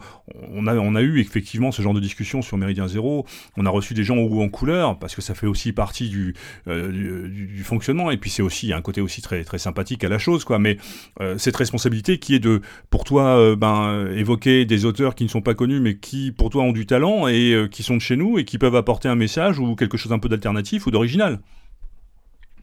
on, 0.54 0.68
a, 0.68 0.76
on 0.76 0.94
a 0.94 1.02
eu 1.02 1.20
effectivement 1.20 1.72
ce 1.72 1.82
genre 1.82 1.96
de 1.96 2.00
discussion 2.00 2.44
sur 2.44 2.58
Méridien 2.58 2.88
Zéro. 2.88 3.26
On 3.58 3.66
a 3.66 3.70
reçu 3.72 3.96
des 3.96 4.04
gens 4.04 4.18
en 4.18 4.50
couleur 4.50 5.00
parce 5.00 5.16
que 5.16 5.24
ça 5.24 5.34
fait 5.34 5.48
aussi 5.48 5.74
partie 5.74 6.10
du, 6.10 6.36
euh, 6.68 7.30
du, 7.30 7.48
du, 7.48 7.64
fonctionnement. 7.64 8.12
Et 8.12 8.18
puis 8.18 8.30
c'est 8.30 8.44
aussi 8.44 8.74
un 8.74 8.82
côté 8.82 9.02
aussi 9.02 9.24
très 9.24 9.44
très 9.44 9.58
sympathique 9.58 10.04
à 10.04 10.10
la 10.10 10.20
chose, 10.20 10.46
quoi. 10.46 10.60
Mais 10.60 10.78
cette 11.38 11.56
responsabilité 11.56 12.20
qui 12.20 12.36
est 12.36 12.40
de, 12.40 12.62
pour 12.90 13.04
toi, 13.04 13.56
ben 13.56 14.08
évoquer 14.16 14.66
des 14.66 14.86
auteurs 14.86 15.16
qui 15.16 15.24
ne 15.24 15.30
sont 15.30 15.42
pas 15.42 15.54
connus 15.54 15.80
mais 15.80 15.96
qui 15.96 16.32
pour 16.32 16.50
toi 16.50 16.64
ont 16.64 16.72
du 16.72 16.86
talent 16.86 17.28
et 17.28 17.68
qui 17.72 17.84
sont 17.84 17.96
de 17.96 18.02
chez 18.02 18.16
nous 18.16 18.38
et 18.38 18.46
qui 18.46 18.58
peuvent 18.58 18.76
apporter 18.76 19.08
un 19.08 19.16
message 19.16 19.60
ou 19.60 19.76
quelque 19.76 19.98
chose 19.98 20.12
un 20.12 20.20
peu 20.20 20.30
d'alternatif 20.30 20.88
ou 20.88 20.92
d'original. 20.92 21.40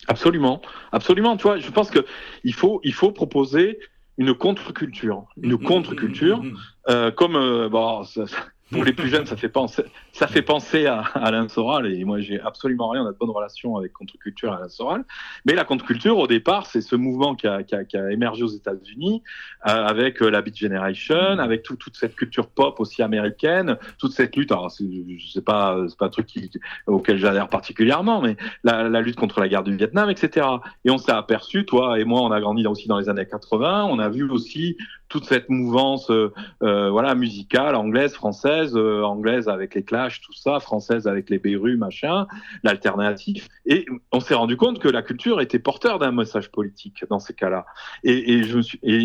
Absolument, 0.09 0.63
absolument. 0.91 1.37
Tu 1.37 1.43
vois, 1.43 1.59
je 1.59 1.71
pense 1.71 1.91
que 1.91 2.05
il 2.43 2.55
faut, 2.55 2.81
il 2.83 2.95
faut 2.95 3.13
proposer 3.13 3.79
une 4.17 4.35
contre-culture, 4.35 5.27
une 5.41 5.59
contre-culture, 5.59 6.43
euh, 6.89 7.11
comme 7.11 7.37
euh, 7.37 7.69
bon, 7.69 8.03
ça, 8.05 8.25
pour 8.71 8.85
les 8.85 8.93
plus 8.93 9.09
jeunes, 9.09 9.27
ça 9.27 9.37
fait 9.37 9.49
penser, 9.49 9.83
ça 10.13 10.27
fait 10.27 10.43
penser 10.43 10.87
à, 10.87 11.01
Alain 11.15 11.49
Soral. 11.49 11.87
Et 11.87 12.05
moi, 12.05 12.21
j'ai 12.21 12.41
absolument 12.41 12.89
rien. 12.91 13.03
On 13.03 13.07
a 13.07 13.13
de 13.13 13.17
bonnes 13.17 13.31
relations 13.31 13.77
avec 13.77 13.93
contre-culture 13.93 14.53
et 14.53 14.57
Alain 14.57 14.69
Soral. 14.69 15.05
Mais 15.45 15.55
la 15.55 15.65
contre-culture, 15.65 16.19
au 16.19 16.27
départ, 16.27 16.67
c'est 16.67 16.81
ce 16.81 16.97
mouvement 16.97 17.35
qui 17.35 17.47
a, 17.47 17.63
qui 17.63 17.75
a, 17.75 17.85
qui 17.85 17.97
a 17.97 18.11
émergé 18.11 18.43
aux 18.43 18.49
États-Unis 18.49 19.23
euh, 19.67 19.71
avec 19.71 20.23
euh, 20.23 20.29
la 20.29 20.43
Beat 20.43 20.57
Generation, 20.57 21.39
avec 21.39 21.63
tout, 21.63 21.77
toute 21.77 21.97
cette 21.97 22.15
culture 22.15 22.49
pop 22.49 22.79
aussi 22.81 23.03
américaine, 23.03 23.77
toute 23.99 24.13
cette 24.13 24.37
lutte. 24.37 24.53
Alors, 24.53 24.71
je 24.71 25.29
sais 25.29 25.43
pas, 25.43 25.79
c'est 25.89 25.99
pas 25.99 26.07
un 26.07 26.11
truc 26.11 26.27
qui, 26.27 26.51
auquel 26.87 27.17
j'adhère 27.19 27.49
particulièrement, 27.49 28.21
mais 28.21 28.37
la, 28.65 28.89
la, 28.89 29.01
lutte 29.01 29.17
contre 29.17 29.41
la 29.41 29.49
guerre 29.49 29.63
du 29.63 29.77
Vietnam, 29.77 30.11
etc. 30.11 30.47
Et 30.85 30.91
on 30.91 30.99
s'est 30.99 31.13
aperçu, 31.13 31.65
toi 31.65 31.99
et 31.99 32.05
moi, 32.05 32.21
on 32.21 32.31
a 32.31 32.41
grandi 32.41 32.67
aussi 32.67 32.89
dans 32.89 32.99
les 32.99 33.09
années 33.09 33.27
80. 33.27 33.85
On 33.85 33.99
a 33.99 34.09
vu 34.09 34.29
aussi 34.29 34.77
toute 35.09 35.25
cette 35.25 35.49
mouvance 35.49 36.11
euh, 36.11 36.33
euh, 36.63 36.91
voilà 36.91 37.15
musicale 37.15 37.75
anglaise 37.75 38.15
française 38.15 38.58
euh, 38.75 39.03
anglaise 39.03 39.49
avec 39.49 39.75
les 39.75 39.83
Clash 39.83 40.21
tout 40.21 40.33
ça 40.33 40.61
française 40.61 41.07
avec 41.07 41.31
les 41.31 41.39
Beru 41.39 41.77
machin 41.77 42.27
l'alternative 42.63 43.49
et 43.67 43.87
on 44.13 44.21
s'est 44.21 44.35
rendu 44.35 44.57
compte 44.57 44.79
que 44.79 44.89
la 44.89 45.03
culture 45.03 45.41
était 45.41 45.59
porteur 45.59 45.99
d'un 45.99 46.13
message 46.13 46.51
politique 46.51 47.05
dans 47.11 47.19
ces 47.19 47.35
cas-là. 47.35 47.67
Et, 48.05 48.43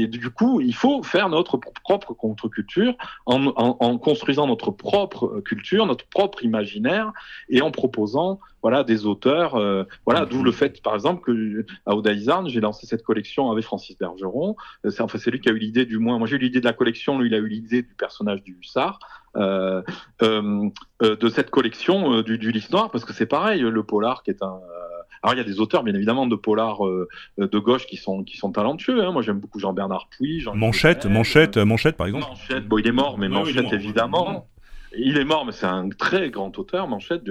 du 0.08 0.30
coup 0.30 0.62
il 0.62 0.76
faut 0.76 1.04
faire 1.04 1.30
notre 1.30 1.58
propre 1.58 2.14
contre-culture 2.14 2.96
en, 3.26 3.98
construisant 3.98 4.48
notre 4.48 4.72
propre 4.72 5.42
culture 5.42 5.86
notre 5.86 6.08
propre 6.08 6.44
imaginaire 6.44 7.12
et 7.50 7.62
en 7.62 7.72
proposant 7.72 8.40
voilà 8.62 8.84
des 8.84 9.06
auteurs 9.06 9.60
voilà 10.06 10.26
d'où 10.26 10.44
le 10.44 10.52
fait 10.52 10.82
par 10.82 10.94
exemple 10.96 11.22
que 11.22 11.66
à 11.86 11.96
Odaïsarn 11.96 12.48
j'ai 12.48 12.62
lancé 12.62 12.86
cette 12.88 13.04
collection 13.04 13.52
avec 13.52 13.64
Francis 13.64 13.98
Bergeron. 13.98 14.56
C'est 14.90 15.02
enfin 15.02 15.18
c'est 15.18 15.32
lui 15.32 15.40
qui 15.40 15.50
a 15.50 15.52
eu 15.52 15.58
l'idée 15.58 15.86
du 15.86 15.98
moins. 15.98 16.18
Moi, 16.18 16.28
j'ai 16.28 16.36
eu 16.36 16.40
l'idée 16.40 16.60
de 16.60 16.66
la 16.66 16.74
collection, 16.74 17.20
lui, 17.20 17.30
il 17.30 17.34
a 17.34 17.38
eu 17.38 17.48
l'idée 17.48 17.82
du 17.82 17.94
personnage 17.96 18.44
du 18.44 18.58
hussard, 18.60 19.00
euh, 19.00 19.00
euh, 19.00 19.10
euh, 19.10 19.23
de 19.36 21.30
cette 21.30 21.50
collection 21.50 22.22
du, 22.22 22.38
du 22.38 22.52
Lys 22.52 22.70
Noir, 22.72 22.92
parce 22.92 23.06
que 23.06 23.14
c'est 23.14 23.26
pareil, 23.26 23.62
le 23.62 23.84
polar 23.84 24.24
qui 24.24 24.32
est 24.32 24.42
un. 24.44 24.60
alors, 25.22 25.34
il 25.34 25.38
y 25.38 25.42
a 25.42 25.44
des 25.44 25.60
auteurs, 25.60 25.84
bien 25.84 25.94
évidemment, 25.94 26.28
de 26.28 26.36
polar 26.36 26.80
de 27.38 27.60
gauche 27.60 27.86
qui 27.86 27.98
sont, 27.98 28.24
qui 28.24 28.38
sont 28.38 28.52
talentueux. 28.52 29.04
Hein. 29.04 29.12
Moi, 29.12 29.22
j'aime 29.22 29.40
beaucoup 29.40 29.60
Jean-Bernard 29.60 30.08
Puy. 30.10 30.40
Jean 30.40 30.56
Manchette, 30.56 31.06
Manchette, 31.06 31.58
Manchette, 31.58 31.98
par 31.98 32.08
exemple. 32.08 32.26
Manchette, 32.28 32.68
bon, 32.68 32.78
il 32.78 32.88
est 32.88 32.92
mort, 32.92 33.18
mais 33.18 33.30
Manchette, 33.30 33.74
évidemment. 33.74 34.48
Il 34.98 35.18
est 35.18 35.26
mort, 35.26 35.46
mais 35.46 35.52
c'est 35.52 35.66
un 35.66 35.90
très 35.90 36.30
grand 36.30 36.58
auteur, 36.58 36.88
Manchette. 36.88 37.24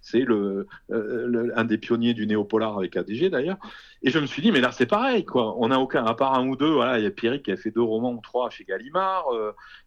C'est 0.00 0.20
le, 0.20 0.66
un 0.90 1.64
des 1.64 1.78
pionniers 1.78 2.14
du 2.14 2.26
néopolar 2.26 2.76
avec 2.76 2.96
ADG 2.96 3.30
d'ailleurs. 3.30 3.58
Et 4.02 4.10
je 4.10 4.18
me 4.18 4.26
suis 4.26 4.42
dit, 4.42 4.52
mais 4.52 4.60
là 4.60 4.72
c'est 4.72 4.86
pareil, 4.86 5.24
quoi. 5.24 5.54
On 5.58 5.68
n'a 5.68 5.80
aucun, 5.80 6.04
à 6.04 6.14
part 6.14 6.34
un 6.34 6.46
ou 6.46 6.56
deux. 6.56 6.72
Voilà, 6.72 6.98
il 6.98 7.04
y 7.04 7.06
a 7.06 7.10
Pierrick 7.10 7.44
qui 7.44 7.52
a 7.52 7.56
fait 7.56 7.70
deux 7.70 7.82
romans 7.82 8.12
ou 8.12 8.20
trois 8.20 8.50
chez 8.50 8.64
Gallimard. 8.64 9.26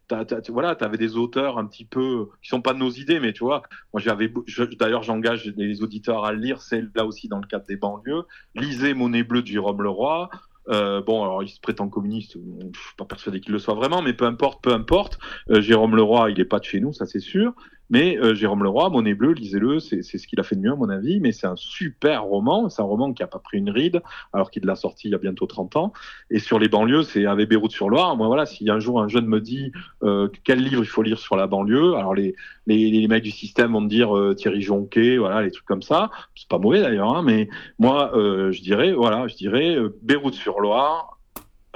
tu 0.08 0.52
voilà, 0.52 0.74
tu 0.74 0.84
avais 0.84 0.98
des 0.98 1.16
auteurs 1.16 1.58
un 1.58 1.66
petit 1.66 1.84
peu 1.84 2.28
qui 2.42 2.48
sont 2.48 2.62
pas 2.62 2.72
de 2.72 2.78
nos 2.78 2.90
idées, 2.90 3.20
mais 3.20 3.32
tu 3.32 3.44
vois, 3.44 3.62
moi 3.92 4.00
j'avais, 4.00 4.32
d'ailleurs 4.78 5.02
j'engage 5.02 5.44
les 5.56 5.82
auditeurs 5.82 6.24
à 6.24 6.32
le 6.32 6.38
lire. 6.38 6.62
C'est 6.62 6.84
là 6.94 7.04
aussi 7.04 7.28
dans 7.28 7.38
le 7.38 7.46
cadre 7.46 7.66
des 7.66 7.76
banlieues. 7.76 8.24
Lisez 8.54 8.94
Monnaie 8.94 9.22
bleue 9.22 9.42
de 9.42 9.46
Jérôme 9.46 9.82
Leroy. 9.82 10.28
Euh, 10.70 11.00
bon, 11.02 11.22
alors 11.22 11.42
il 11.42 11.48
se 11.48 11.60
prétend 11.60 11.88
communiste, 11.88 12.34
je 12.34 12.80
suis 12.80 12.96
pas 12.96 13.04
persuadé 13.04 13.40
qu'il 13.40 13.52
le 13.52 13.58
soit 13.58 13.74
vraiment, 13.74 14.02
mais 14.02 14.12
peu 14.12 14.26
importe, 14.26 14.62
peu 14.62 14.72
importe. 14.72 15.18
Euh, 15.50 15.60
Jérôme 15.60 15.96
Leroy, 15.96 16.30
il 16.30 16.40
est 16.40 16.44
pas 16.44 16.58
de 16.58 16.64
chez 16.64 16.80
nous, 16.80 16.92
ça 16.92 17.06
c'est 17.06 17.20
sûr. 17.20 17.54
Mais 17.90 18.18
euh, 18.18 18.34
Jérôme 18.34 18.62
Leroy, 18.62 18.90
Monnaie 18.90 19.14
Bleue, 19.14 19.32
lisez-le, 19.32 19.78
c'est 19.80 20.02
ce 20.02 20.26
qu'il 20.26 20.38
a 20.40 20.42
fait 20.42 20.56
de 20.56 20.60
mieux 20.60 20.72
à 20.72 20.76
mon 20.76 20.88
avis, 20.88 21.20
mais 21.20 21.32
c'est 21.32 21.46
un 21.46 21.56
super 21.56 22.24
roman, 22.24 22.68
c'est 22.68 22.82
un 22.82 22.86
roman 22.86 23.12
qui 23.12 23.22
a 23.22 23.26
pas 23.26 23.38
pris 23.38 23.58
une 23.58 23.70
ride, 23.70 24.02
alors 24.32 24.50
qu'il 24.50 24.64
l'a 24.64 24.76
sorti 24.76 25.08
il 25.08 25.12
y 25.12 25.14
a 25.14 25.18
bientôt 25.18 25.46
30 25.46 25.76
ans. 25.76 25.92
Et 26.30 26.38
sur 26.38 26.58
les 26.58 26.68
banlieues, 26.68 27.02
c'est 27.02 27.26
avec 27.26 27.48
Beyrouth-sur-Loire. 27.48 28.16
Moi 28.16 28.26
voilà, 28.26 28.46
si 28.46 28.68
un 28.70 28.78
jour 28.78 29.00
un 29.00 29.08
jeune 29.08 29.26
me 29.26 29.40
dit 29.40 29.72
euh, 30.02 30.28
quel 30.44 30.62
livre 30.62 30.82
il 30.82 30.88
faut 30.88 31.02
lire 31.02 31.18
sur 31.18 31.36
la 31.36 31.46
banlieue, 31.46 31.94
alors 31.94 32.14
les, 32.14 32.34
les, 32.66 32.90
les 32.90 33.08
mecs 33.08 33.24
du 33.24 33.30
système 33.30 33.72
vont 33.72 33.80
me 33.80 33.88
dire 33.88 34.16
euh, 34.16 34.34
Thierry 34.34 34.62
Jonquet, 34.62 35.16
voilà, 35.16 35.42
les 35.42 35.50
trucs 35.50 35.66
comme 35.66 35.82
ça. 35.82 36.10
C'est 36.34 36.48
pas 36.48 36.58
mauvais 36.58 36.80
d'ailleurs, 36.80 37.16
hein, 37.16 37.22
mais 37.22 37.48
moi 37.78 38.12
je 38.14 38.60
dirais, 38.60 38.92
voilà, 38.92 39.26
je 39.28 39.36
dirais 39.36 39.76
Beyrouth-sur-Loire, 40.02 41.17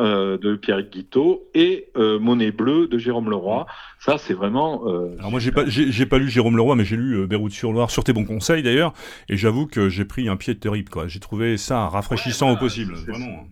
euh, 0.00 0.38
de 0.38 0.56
Pierre 0.56 0.82
Guiteau 0.82 1.50
et 1.52 1.88
euh, 1.98 2.18
Monnaie 2.18 2.50
bleue 2.50 2.86
de 2.88 2.96
Jérôme 2.96 3.28
Leroy. 3.28 3.66
Ça, 3.98 4.16
c'est 4.16 4.32
vraiment. 4.32 4.88
Euh, 4.88 5.14
Alors 5.18 5.30
moi, 5.30 5.38
j'ai 5.38 5.52
pas, 5.52 5.66
j'ai, 5.66 6.06
pas 6.06 6.16
lu 6.16 6.30
Jérôme 6.30 6.56
Leroy, 6.56 6.76
mais 6.76 6.84
j'ai 6.86 6.96
lu 6.96 7.26
Beyrouth 7.26 7.52
sur 7.52 7.72
Loire 7.72 7.90
sur 7.90 8.02
tes 8.02 8.14
bons 8.14 8.24
conseils 8.24 8.62
d'ailleurs, 8.62 8.94
et 9.28 9.36
j'avoue 9.36 9.66
que 9.66 9.90
j'ai 9.90 10.06
pris 10.06 10.30
un 10.30 10.36
pied 10.36 10.54
terrible. 10.54 10.88
Quoi. 10.88 11.08
J'ai 11.08 11.20
trouvé 11.20 11.58
ça 11.58 11.88
rafraîchissant 11.88 12.50
au 12.50 12.56
possible, 12.56 12.94
vraiment. 12.94 13.46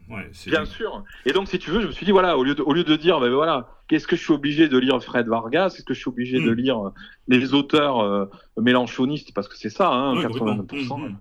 Bien 0.46 0.64
sûr. 0.64 1.04
Et 1.26 1.32
donc, 1.32 1.46
si 1.46 1.58
tu 1.58 1.70
veux, 1.70 1.82
je 1.82 1.88
me 1.88 1.92
suis 1.92 2.06
dit 2.06 2.12
voilà, 2.12 2.38
au 2.38 2.42
lieu 2.42 2.54
de, 2.54 2.62
au 2.62 2.72
lieu 2.72 2.84
de 2.84 2.96
dire, 2.96 3.20
ben 3.20 3.30
voilà, 3.30 3.68
qu'est-ce 3.88 4.06
que 4.06 4.16
je 4.16 4.22
suis 4.22 4.32
obligé 4.32 4.68
de 4.68 4.78
lire 4.78 5.02
Fred 5.02 5.28
Vargas 5.28 5.66
Est-ce 5.66 5.84
que 5.84 5.92
je 5.92 6.00
suis 6.00 6.08
obligé 6.08 6.40
de 6.40 6.50
hmm. 6.50 6.54
lire 6.54 6.92
les 7.28 7.52
auteurs 7.52 8.30
mélanchonistes 8.58 9.34
parce 9.34 9.46
que 9.46 9.58
c'est 9.58 9.68
ça, 9.68 9.90
hein, 9.90 10.14
80%. 10.14 11.12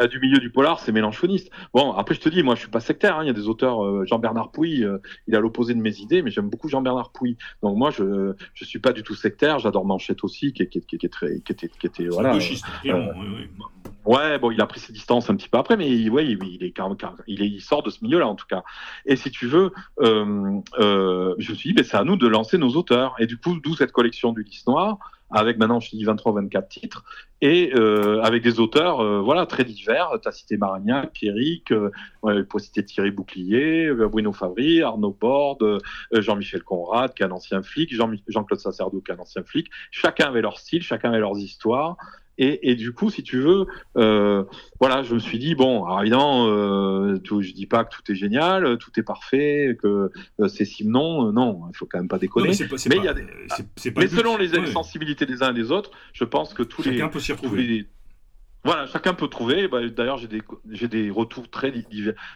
Euh, 0.00 0.06
du 0.06 0.18
milieu 0.18 0.38
du 0.38 0.50
polar, 0.50 0.80
c'est 0.80 0.92
mélanchoniste. 0.92 1.50
Bon, 1.72 1.92
après, 1.92 2.14
je 2.14 2.20
te 2.20 2.28
dis, 2.28 2.42
moi, 2.42 2.54
je 2.54 2.60
suis 2.60 2.70
pas 2.70 2.80
sectaire. 2.80 3.18
Hein. 3.18 3.24
Il 3.24 3.26
y 3.26 3.30
a 3.30 3.34
des 3.34 3.48
auteurs, 3.48 3.84
euh, 3.84 4.04
Jean-Bernard 4.06 4.50
Pouy, 4.50 4.82
euh, 4.82 4.98
il 5.28 5.36
a 5.36 5.40
l'opposé 5.40 5.74
de 5.74 5.80
mes 5.80 5.96
idées, 5.98 6.22
mais 6.22 6.30
j'aime 6.30 6.48
beaucoup 6.48 6.68
Jean-Bernard 6.68 7.10
Pouy. 7.12 7.36
Donc 7.62 7.76
moi, 7.76 7.90
je 7.90 8.34
je 8.54 8.64
suis 8.64 8.78
pas 8.78 8.92
du 8.92 9.02
tout 9.02 9.14
sectaire. 9.14 9.58
J'adore 9.58 9.84
Manchette 9.84 10.24
aussi, 10.24 10.52
qui, 10.52 10.66
qui, 10.68 10.80
qui, 10.80 10.98
qui, 10.98 11.06
est 11.06 11.08
très, 11.08 11.40
qui 11.40 11.52
était, 11.52 11.68
qui 11.68 11.86
était 11.86 12.06
voilà. 12.08 12.32
Gauchiste, 12.32 12.64
oui, 12.84 12.90
oui. 12.92 13.48
Ouais, 14.04 14.38
bon, 14.38 14.50
il 14.50 14.60
a 14.60 14.66
pris 14.66 14.80
ses 14.80 14.92
distances 14.92 15.30
un 15.30 15.36
petit 15.36 15.48
peu 15.48 15.56
après, 15.56 15.78
mais 15.78 16.10
ouais, 16.10 16.26
il, 16.26 16.38
il 16.44 16.62
est, 16.62 16.74
il, 17.26 17.42
est, 17.42 17.48
il 17.48 17.60
sort 17.62 17.82
de 17.82 17.88
ce 17.88 18.04
milieu-là 18.04 18.28
en 18.28 18.34
tout 18.34 18.46
cas. 18.46 18.62
Et 19.06 19.16
si 19.16 19.30
tu 19.30 19.46
veux, 19.46 19.72
je 19.98 20.22
me 20.24 21.54
suis 21.54 21.70
dit, 21.70 21.72
ben, 21.72 21.84
c'est 21.84 21.96
à 21.96 22.04
nous 22.04 22.16
de 22.16 22.26
lancer 22.26 22.58
nos 22.58 22.70
auteurs. 22.70 23.14
Et 23.18 23.26
du 23.26 23.38
coup, 23.38 23.58
d'où 23.60 23.74
cette 23.74 23.92
collection 23.92 24.32
du 24.32 24.42
Lys 24.42 24.66
Noir, 24.66 24.98
avec 25.34 25.58
maintenant, 25.58 25.80
je 25.80 25.90
dis 25.90 26.04
23 26.04 26.32
24 26.32 26.68
titres, 26.68 27.04
et 27.40 27.72
euh, 27.74 28.22
avec 28.22 28.42
des 28.42 28.60
auteurs 28.60 29.00
euh, 29.00 29.20
voilà, 29.20 29.46
très 29.46 29.64
divers. 29.64 30.10
Tu 30.22 30.28
as 30.28 30.32
cité 30.32 30.56
Maragnac, 30.56 31.12
Pierrick, 31.12 31.72
euh, 31.72 31.90
pour 32.48 32.60
citer 32.60 32.84
Thierry 32.84 33.10
Bouclier, 33.10 33.86
euh, 33.86 34.08
Bruno 34.08 34.32
Favry, 34.32 34.80
Arnaud 34.82 35.16
Borde, 35.20 35.82
Jean-Michel 36.12 36.62
Conrad, 36.62 37.14
qui 37.14 37.22
est 37.22 37.26
un 37.26 37.32
ancien 37.32 37.62
flic, 37.62 37.92
Jean-Claude 37.92 38.60
Sacerdo, 38.60 39.00
qui 39.00 39.10
est 39.10 39.14
un 39.14 39.18
ancien 39.18 39.42
flic. 39.42 39.68
Chacun 39.90 40.28
avait 40.28 40.42
leur 40.42 40.58
style, 40.58 40.82
chacun 40.82 41.10
avait 41.10 41.20
leurs 41.20 41.38
histoires. 41.38 41.96
Et, 42.36 42.70
et, 42.70 42.74
du 42.74 42.92
coup, 42.92 43.10
si 43.10 43.22
tu 43.22 43.40
veux, 43.40 43.66
euh, 43.96 44.42
voilà, 44.80 45.02
je 45.02 45.14
me 45.14 45.20
suis 45.20 45.38
dit 45.38 45.54
bon, 45.54 45.84
alors 45.84 46.00
évidemment, 46.00 46.48
euh, 46.48 47.16
tout, 47.18 47.42
je 47.42 47.52
dis 47.52 47.66
pas 47.66 47.84
que 47.84 47.94
tout 47.94 48.10
est 48.10 48.16
génial, 48.16 48.76
tout 48.78 48.90
est 48.98 49.04
parfait, 49.04 49.76
que 49.80 50.10
euh, 50.40 50.48
c'est 50.48 50.64
Simon, 50.64 51.28
euh, 51.28 51.32
non, 51.32 51.62
il 51.72 51.76
faut 51.76 51.86
quand 51.86 51.98
même 51.98 52.08
pas 52.08 52.18
déconner. 52.18 52.48
mais, 52.48 52.66
mais, 52.88 52.96
il 52.96 53.04
y 53.04 53.08
a 53.08 53.14
des, 53.14 53.26
mais 53.96 54.08
selon 54.08 54.36
les 54.36 54.66
sensibilités 54.66 55.26
des 55.26 55.42
uns 55.42 55.50
et 55.50 55.54
des 55.54 55.70
autres, 55.70 55.92
je 56.12 56.24
pense 56.24 56.54
que 56.54 56.64
tous 56.64 56.82
chacun 56.82 57.04
les, 57.04 57.10
peut 57.10 57.20
s'y 57.20 57.32
retrouver. 57.32 57.86
Voilà, 58.64 58.86
chacun 58.86 59.12
peut 59.12 59.28
trouver. 59.28 59.68
Bah, 59.68 59.86
D'ailleurs, 59.88 60.16
j'ai 60.16 60.26
des, 60.26 60.88
des 60.88 61.10
retours 61.10 61.50
très 61.50 61.70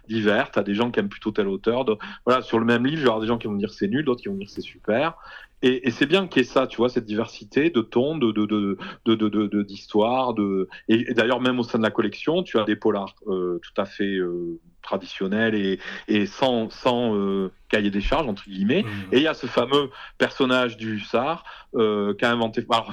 divers. 0.07 0.51
Tu 0.51 0.59
as 0.59 0.63
des 0.63 0.75
gens 0.75 0.91
qui 0.91 1.01
aiment 1.01 1.09
plutôt 1.09 1.31
telle 1.33 1.49
auteur. 1.49 1.87
voilà, 2.27 2.43
sur 2.43 2.59
le 2.59 2.67
même 2.67 2.87
livre, 2.87 3.01
il 3.01 3.05
y 3.07 3.09
aura 3.09 3.21
des 3.21 3.27
gens 3.27 3.39
qui 3.39 3.47
vont 3.47 3.55
dire 3.55 3.73
c'est 3.73 3.89
nul, 3.89 4.05
d'autres 4.05 4.21
qui 4.21 4.29
vont 4.29 4.35
dire 4.35 4.51
c'est 4.51 4.61
super. 4.61 5.15
Et, 5.63 5.89
et 5.89 5.91
c'est 5.91 6.07
bien 6.07 6.27
qu'il 6.27 6.43
y 6.43 6.45
ait 6.45 6.49
ça, 6.49 6.67
tu 6.67 6.77
vois, 6.77 6.89
cette 6.89 7.05
diversité 7.05 7.71
de 7.71 7.81
tons, 7.81 8.17
de, 8.17 8.31
de, 8.33 8.47
de, 8.47 8.77
de, 9.15 9.63
d'histoires. 9.63 10.35
De, 10.35 10.69
et, 10.89 11.13
d'ailleurs, 11.15 11.41
même 11.41 11.59
au 11.59 11.65
sein 11.65 11.79
de 11.79 11.83
la 11.83 11.91
collection, 11.91 12.43
tu 12.43 12.59
as 12.59 12.65
des 12.65 12.77
polars 12.77 13.15
euh, 13.27 13.61
tout 13.63 13.81
à 13.81 13.85
fait 13.85 14.17
euh, 14.17 14.61
traditionnels 14.83 15.55
et, 15.55 15.81
et 16.07 16.27
sans, 16.27 16.71
sans 16.71 17.17
euh, 17.17 17.51
cahier 17.69 17.91
des 17.91 18.01
charges, 18.01 18.29
entre 18.29 18.45
guillemets. 18.45 18.83
Mmh. 18.83 19.13
Et 19.13 19.17
il 19.19 19.23
y 19.23 19.27
a 19.27 19.35
ce 19.35 19.47
fameux 19.47 19.91
personnage 20.17 20.77
du 20.77 20.97
hussard 20.97 21.45
euh, 21.75 22.15
qu'a 22.15 22.31
inventé. 22.31 22.65
Alors, 22.71 22.93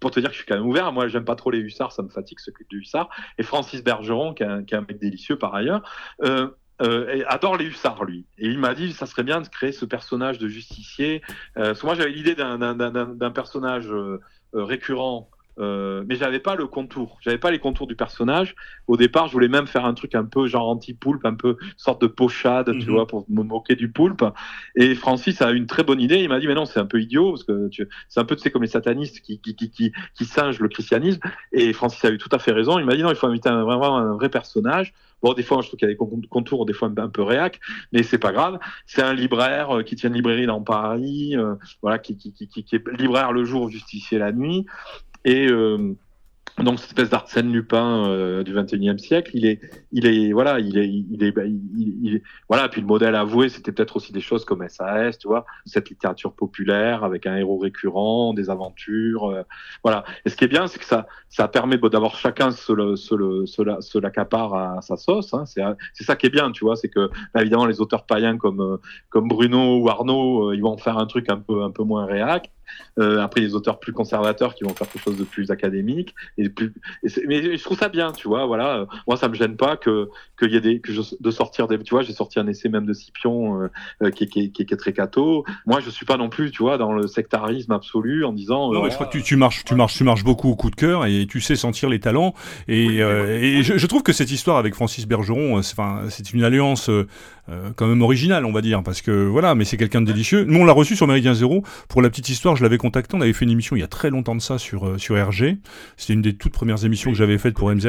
pour 0.00 0.10
te 0.10 0.20
dire 0.20 0.28
que 0.30 0.34
je 0.34 0.40
suis 0.40 0.46
quand 0.46 0.56
même 0.56 0.66
ouvert. 0.66 0.92
Moi, 0.92 1.08
j'aime 1.08 1.24
pas 1.24 1.36
trop 1.36 1.50
les 1.50 1.58
hussards, 1.58 1.92
ça 1.92 2.02
me 2.02 2.08
fatigue 2.08 2.38
ce 2.40 2.50
clip 2.50 2.68
de 2.70 2.76
hussard. 2.76 3.08
Et 3.38 3.42
Francis 3.42 3.82
Bergeron, 3.82 4.34
qui 4.34 4.42
est 4.42 4.46
un, 4.46 4.62
qui 4.62 4.74
est 4.74 4.78
un 4.78 4.82
mec 4.82 4.98
délicieux 4.98 5.38
par 5.38 5.54
ailleurs, 5.54 5.82
euh, 6.22 6.48
euh, 6.82 7.22
adore 7.28 7.56
les 7.56 7.64
hussards, 7.66 8.04
lui. 8.04 8.24
Et 8.38 8.48
il 8.48 8.58
m'a 8.58 8.74
dit, 8.74 8.92
ça 8.92 9.06
serait 9.06 9.22
bien 9.22 9.40
de 9.40 9.48
créer 9.48 9.72
ce 9.72 9.84
personnage 9.84 10.38
de 10.38 10.48
justicier. 10.48 11.22
Euh, 11.56 11.68
parce 11.68 11.80
que 11.80 11.86
moi, 11.86 11.94
j'avais 11.94 12.10
l'idée 12.10 12.34
d'un 12.34 13.30
personnage 13.30 13.88
euh, 13.90 14.20
récurrent 14.52 15.28
euh, 15.58 16.04
mais 16.06 16.16
j'avais 16.16 16.38
pas 16.38 16.54
le 16.54 16.66
contour, 16.66 17.18
j'avais 17.22 17.38
pas 17.38 17.50
les 17.50 17.58
contours 17.58 17.86
du 17.86 17.96
personnage. 17.96 18.54
Au 18.88 18.96
départ, 18.96 19.28
je 19.28 19.32
voulais 19.32 19.48
même 19.48 19.66
faire 19.66 19.86
un 19.86 19.94
truc 19.94 20.14
un 20.14 20.24
peu 20.24 20.46
genre 20.46 20.68
anti-poulpe, 20.68 21.24
un 21.24 21.34
peu 21.34 21.56
sorte 21.76 22.02
de 22.02 22.06
pochade, 22.06 22.70
tu 22.72 22.86
mhm. 22.86 22.94
vois, 22.94 23.06
pour 23.06 23.24
me 23.30 23.42
moquer 23.42 23.74
du 23.74 23.90
poulpe. 23.90 24.22
Et 24.74 24.94
Francis 24.94 25.40
a 25.40 25.50
une 25.52 25.66
très 25.66 25.82
bonne 25.82 26.00
idée. 26.00 26.22
Il 26.22 26.28
m'a 26.28 26.40
dit, 26.40 26.46
mais 26.46 26.54
non, 26.54 26.66
c'est 26.66 26.80
un 26.80 26.86
peu 26.86 27.00
idiot 27.00 27.30
parce 27.30 27.44
que 27.44 27.68
tu... 27.68 27.88
c'est 28.08 28.20
un 28.20 28.24
peu, 28.24 28.36
tu 28.36 28.42
sais, 28.42 28.50
comme 28.50 28.62
les 28.62 28.68
satanistes 28.68 29.20
qui 29.20 29.40
qui, 29.40 29.56
qui, 29.56 29.70
qui, 29.70 29.92
qui 30.14 30.24
singent 30.24 30.60
le 30.60 30.68
christianisme. 30.68 31.20
Et 31.52 31.72
Francis 31.72 32.04
a 32.04 32.10
eu 32.10 32.18
tout 32.18 32.30
à 32.32 32.38
fait 32.38 32.52
raison. 32.52 32.78
Il 32.78 32.84
m'a 32.84 32.94
dit, 32.94 33.02
non, 33.02 33.10
il 33.10 33.16
faut 33.16 33.26
inviter 33.26 33.48
un, 33.48 33.64
vraiment 33.64 33.96
un 33.96 34.14
vrai 34.14 34.28
personnage. 34.28 34.92
Bon, 35.22 35.32
des 35.32 35.42
fois, 35.42 35.62
je 35.62 35.68
trouve 35.68 35.78
qu'il 35.78 35.88
y 35.88 35.90
a 35.90 35.94
des 35.94 36.28
contours, 36.28 36.66
des 36.66 36.72
fois 36.72 36.92
un 36.96 37.08
peu 37.08 37.22
réac, 37.22 37.60
mais 37.92 38.02
c'est 38.02 38.18
pas 38.18 38.32
grave. 38.32 38.58
C'est 38.86 39.02
un 39.02 39.14
libraire 39.14 39.78
euh, 39.78 39.82
qui 39.82 39.96
tient 39.96 40.10
une 40.10 40.16
librairie 40.16 40.46
dans 40.46 40.60
Paris, 40.60 41.36
euh, 41.36 41.54
voilà, 41.82 41.98
qui, 41.98 42.16
qui, 42.16 42.32
qui, 42.32 42.48
qui, 42.48 42.76
est 42.76 42.88
libraire 42.98 43.32
le 43.32 43.44
jour, 43.44 43.70
justicier 43.70 44.18
la 44.18 44.32
nuit. 44.32 44.66
Et 45.24 45.48
euh, 45.48 45.96
donc 46.64 46.78
cette 46.78 46.88
espèce 46.88 47.10
d'Arsène 47.10 47.52
Lupin 47.52 48.08
euh, 48.08 48.42
du 48.42 48.54
21e 48.54 48.96
siècle, 48.96 49.30
il 49.34 49.44
est, 49.44 49.60
il 49.92 50.06
est, 50.06 50.32
voilà, 50.32 50.58
il 50.58 50.78
est, 50.78 50.88
il 50.88 51.22
est, 51.22 51.34
il, 51.76 52.22
voilà. 52.48 52.68
Puis 52.70 52.80
le 52.80 52.86
modèle 52.86 53.14
avoué, 53.14 53.50
c'était 53.50 53.72
peut-être 53.72 53.96
aussi 53.96 54.12
des 54.12 54.22
choses 54.22 54.46
comme 54.46 54.66
SAS, 54.66 55.18
tu 55.18 55.28
vois, 55.28 55.44
cette 55.66 55.90
littérature 55.90 56.32
populaire 56.32 57.04
avec 57.04 57.26
un 57.26 57.36
héros 57.36 57.58
récurrent, 57.58 58.32
des 58.32 58.48
aventures, 58.48 59.24
euh, 59.24 59.42
voilà. 59.82 60.04
Et 60.24 60.30
ce 60.30 60.36
qui 60.36 60.44
est 60.44 60.48
bien, 60.48 60.66
c'est 60.66 60.78
que 60.78 60.86
ça, 60.86 61.06
ça 61.28 61.46
permet 61.46 61.76
d'avoir 61.76 62.16
chacun 62.16 62.50
se 62.50 62.72
le, 62.72 62.96
se 62.96 63.14
le, 63.14 63.44
se 63.44 63.98
l'accapare 63.98 64.54
à 64.54 64.80
sa 64.80 64.96
sauce. 64.96 65.34
Hein. 65.34 65.44
C'est, 65.44 65.62
c'est 65.92 66.04
ça 66.04 66.16
qui 66.16 66.26
est 66.26 66.30
bien, 66.30 66.52
tu 66.52 66.64
vois, 66.64 66.76
c'est 66.76 66.88
que 66.88 67.10
bah, 67.34 67.42
évidemment 67.42 67.66
les 67.66 67.82
auteurs 67.82 68.06
païens 68.06 68.38
comme, 68.38 68.78
comme 69.10 69.28
Bruno 69.28 69.78
ou 69.78 69.90
Arnaud, 69.90 70.54
ils 70.54 70.62
vont 70.62 70.78
faire 70.78 70.96
un 70.96 71.06
truc 71.06 71.28
un 71.28 71.38
peu, 71.38 71.62
un 71.62 71.70
peu 71.70 71.82
moins 71.82 72.06
réac. 72.06 72.50
Euh, 72.98 73.20
après, 73.20 73.40
les 73.40 73.54
auteurs 73.54 73.78
plus 73.78 73.92
conservateurs 73.92 74.54
qui 74.54 74.64
vont 74.64 74.74
faire 74.74 74.88
quelque 74.88 75.02
chose 75.02 75.18
de 75.18 75.24
plus 75.24 75.50
académique. 75.50 76.14
Et 76.38 76.48
plus, 76.48 76.72
mais 77.26 77.56
je 77.56 77.62
trouve 77.62 77.78
ça 77.78 77.88
bien, 77.88 78.12
tu 78.12 78.28
vois. 78.28 78.46
Voilà, 78.46 78.86
moi, 79.06 79.16
ça 79.16 79.28
me 79.28 79.34
gêne 79.34 79.56
pas 79.56 79.76
que 79.76 80.08
qu'il 80.38 80.50
y 80.50 80.56
ait 80.56 80.60
des 80.60 80.80
que 80.80 80.92
je, 80.92 81.02
de 81.18 81.30
sortir 81.30 81.68
des. 81.68 81.78
Tu 81.78 81.94
vois, 81.94 82.02
j'ai 82.02 82.12
sorti 82.12 82.38
un 82.38 82.46
essai 82.46 82.68
même 82.68 82.86
de 82.86 82.92
Scipion 82.92 83.60
euh, 83.60 83.68
euh, 84.02 84.10
qui, 84.10 84.26
qui, 84.26 84.52
qui, 84.52 84.66
qui, 84.66 84.74
est 84.74 84.76
très 84.76 84.92
catho. 84.92 85.44
Moi, 85.66 85.80
je 85.80 85.90
suis 85.90 86.06
pas 86.06 86.16
non 86.16 86.28
plus, 86.28 86.50
tu 86.50 86.62
vois, 86.62 86.78
dans 86.78 86.92
le 86.92 87.06
sectarisme 87.06 87.72
absolu 87.72 88.24
en 88.24 88.32
disant. 88.32 88.72
non, 88.72 88.82
mais 88.82 88.90
je 88.90 88.94
crois 88.94 89.06
que 89.06 89.12
tu, 89.12 89.22
tu, 89.22 89.36
marches, 89.36 89.64
tu 89.64 89.74
marches, 89.74 89.96
tu 89.96 90.04
marches 90.04 90.24
beaucoup 90.24 90.48
au 90.48 90.56
coup 90.56 90.70
de 90.70 90.76
cœur 90.76 91.06
et 91.06 91.26
tu 91.28 91.40
sais 91.40 91.56
sentir 91.56 91.88
les 91.88 92.00
talents. 92.00 92.34
Et, 92.68 92.96
et 92.96 93.62
je, 93.62 93.76
je, 93.76 93.86
trouve 93.86 94.02
que 94.02 94.12
cette 94.12 94.30
histoire 94.30 94.56
avec 94.56 94.74
Francis 94.74 95.06
Bergeron, 95.06 95.58
enfin, 95.58 96.04
c'est 96.08 96.32
une 96.32 96.42
alliance 96.42 96.90
quand 97.76 97.86
même 97.86 98.02
originale, 98.02 98.44
on 98.44 98.52
va 98.52 98.60
dire, 98.60 98.82
parce 98.82 99.02
que 99.02 99.26
voilà, 99.26 99.54
mais 99.54 99.64
c'est 99.64 99.76
quelqu'un 99.76 100.00
de 100.00 100.06
délicieux. 100.06 100.44
Nous, 100.44 100.58
on 100.58 100.64
l'a 100.64 100.72
reçu 100.72 100.96
sur 100.96 101.06
Méridien 101.06 101.34
Zéro 101.34 101.62
pour 101.88 102.02
la 102.02 102.10
petite 102.10 102.28
histoire 102.28 102.55
je 102.56 102.62
l'avais 102.62 102.78
contacté, 102.78 103.16
on 103.16 103.20
avait 103.20 103.32
fait 103.32 103.44
une 103.44 103.50
émission 103.50 103.76
il 103.76 103.80
y 103.80 103.84
a 103.84 103.88
très 103.88 104.10
longtemps 104.10 104.34
de 104.34 104.40
ça 104.40 104.58
sur, 104.58 104.86
euh, 104.86 104.98
sur 104.98 105.14
RG. 105.16 105.58
C'était 105.96 106.12
une 106.12 106.22
des 106.22 106.34
toutes 106.34 106.52
premières 106.52 106.84
émissions 106.84 107.10
que 107.10 107.16
j'avais 107.16 107.38
faites 107.38 107.54
pour 107.54 107.70
MZ. 107.70 107.86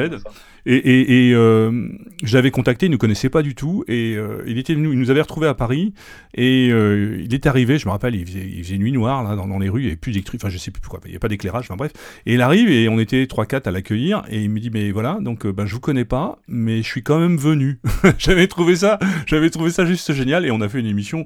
Et, 0.66 1.28
et, 1.28 1.34
euh, 1.34 1.88
je 2.22 2.34
l'avais 2.36 2.50
contacté, 2.50 2.86
il 2.86 2.92
ne 2.92 2.96
connaissait 2.96 3.30
pas 3.30 3.42
du 3.42 3.54
tout. 3.54 3.84
Et 3.88 4.16
euh, 4.16 4.42
il, 4.46 4.58
était 4.58 4.74
venu, 4.74 4.92
il 4.92 4.98
nous 4.98 5.10
avait 5.10 5.22
retrouvés 5.22 5.46
à 5.46 5.54
Paris. 5.54 5.94
Et 6.34 6.66
il 6.66 7.34
est 7.34 7.46
arrivé, 7.46 7.78
je 7.78 7.86
me 7.86 7.90
rappelle, 7.90 8.14
il 8.14 8.26
faisait, 8.26 8.78
nuit 8.78 8.92
noire 8.92 9.22
là, 9.22 9.34
dans, 9.34 9.58
les 9.58 9.68
rues, 9.68 9.80
il 9.80 9.84
n'y 9.84 9.90
avait 9.90 9.96
plus 9.96 10.12
d'électricité, 10.12 10.46
enfin 10.46 10.52
je 10.52 10.58
sais 10.58 10.70
plus 10.70 10.80
pourquoi, 10.80 11.00
il 11.06 11.10
n'y 11.10 11.16
a 11.16 11.20
pas 11.20 11.28
d'éclairage, 11.28 11.64
enfin 11.64 11.76
bref. 11.76 11.92
Et 12.26 12.34
il 12.34 12.42
arrive 12.42 12.70
et 12.70 12.88
on 12.88 12.98
était 12.98 13.24
3-4 13.24 13.68
à 13.68 13.70
l'accueillir. 13.70 14.22
Et 14.30 14.42
il 14.42 14.50
me 14.50 14.60
dit, 14.60 14.70
mais 14.70 14.90
voilà, 14.90 15.18
donc 15.20 15.46
ben, 15.46 15.66
je 15.66 15.74
vous 15.74 15.80
connais 15.80 16.04
pas, 16.04 16.38
mais 16.48 16.82
je 16.82 16.88
suis 16.88 17.02
quand 17.02 17.18
même 17.18 17.36
venu. 17.36 17.80
j'avais 18.18 18.46
trouvé 18.46 18.76
ça, 18.76 18.98
j'avais 19.26 19.50
trouvé 19.50 19.70
ça 19.70 19.86
juste 19.86 20.12
génial. 20.12 20.44
Et 20.44 20.50
on 20.50 20.60
a 20.60 20.68
fait 20.68 20.80
une 20.80 20.86
émission 20.86 21.24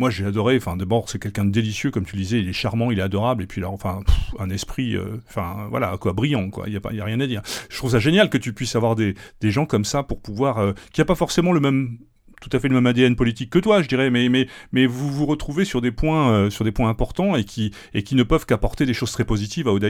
moi 0.00 0.10
j'ai 0.10 0.24
adoré. 0.24 0.56
Enfin, 0.56 0.76
d'abord 0.76 1.08
c'est 1.08 1.20
quelqu'un 1.20 1.44
de 1.44 1.50
délicieux, 1.50 1.90
comme 1.92 2.04
tu 2.04 2.16
le 2.16 2.22
disais, 2.22 2.40
il 2.40 2.48
est 2.48 2.52
charmant, 2.52 2.90
il 2.90 2.98
est 2.98 3.02
adorable, 3.02 3.44
et 3.44 3.46
puis 3.46 3.60
là, 3.60 3.68
enfin, 3.68 4.00
un 4.40 4.50
esprit, 4.50 4.96
euh, 4.96 5.20
enfin 5.28 5.68
voilà, 5.70 5.96
quoi, 5.98 6.12
brillant, 6.12 6.50
quoi. 6.50 6.64
Il 6.66 6.72
y 6.72 6.76
a 6.76 6.80
pas, 6.80 6.90
il 6.92 6.96
y 6.96 7.00
a 7.00 7.04
rien 7.04 7.20
à 7.20 7.26
dire. 7.28 7.42
Je 7.68 7.76
trouve 7.76 7.92
ça 7.92 8.00
génial 8.00 8.30
que 8.30 8.38
tu 8.38 8.52
puisses 8.52 8.74
avoir 8.74 8.96
des, 8.96 9.14
des 9.40 9.50
gens 9.52 9.66
comme 9.66 9.84
ça 9.84 10.02
pour 10.02 10.20
pouvoir, 10.20 10.58
euh, 10.58 10.72
qui 10.92 11.00
a 11.00 11.04
pas 11.04 11.14
forcément 11.14 11.52
le 11.52 11.60
même 11.60 11.98
tout 12.40 12.48
à 12.54 12.58
fait 12.58 12.68
le 12.68 12.74
même 12.74 12.86
ADN 12.86 13.16
politique 13.16 13.50
que 13.50 13.58
toi, 13.58 13.82
je 13.82 13.88
dirais, 13.88 14.08
mais, 14.08 14.30
mais, 14.30 14.48
mais 14.72 14.86
vous 14.86 15.10
vous 15.12 15.26
retrouvez 15.26 15.66
sur 15.66 15.82
des 15.82 15.92
points, 15.92 16.30
euh, 16.32 16.48
sur 16.50 16.64
des 16.64 16.72
points 16.72 16.88
importants 16.88 17.36
et 17.36 17.44
qui, 17.44 17.70
et 17.92 18.02
qui 18.02 18.14
ne 18.14 18.22
peuvent 18.22 18.46
qu'apporter 18.46 18.86
des 18.86 18.94
choses 18.94 19.12
très 19.12 19.24
positives 19.26 19.68
à 19.68 19.72
Oda. 19.74 19.88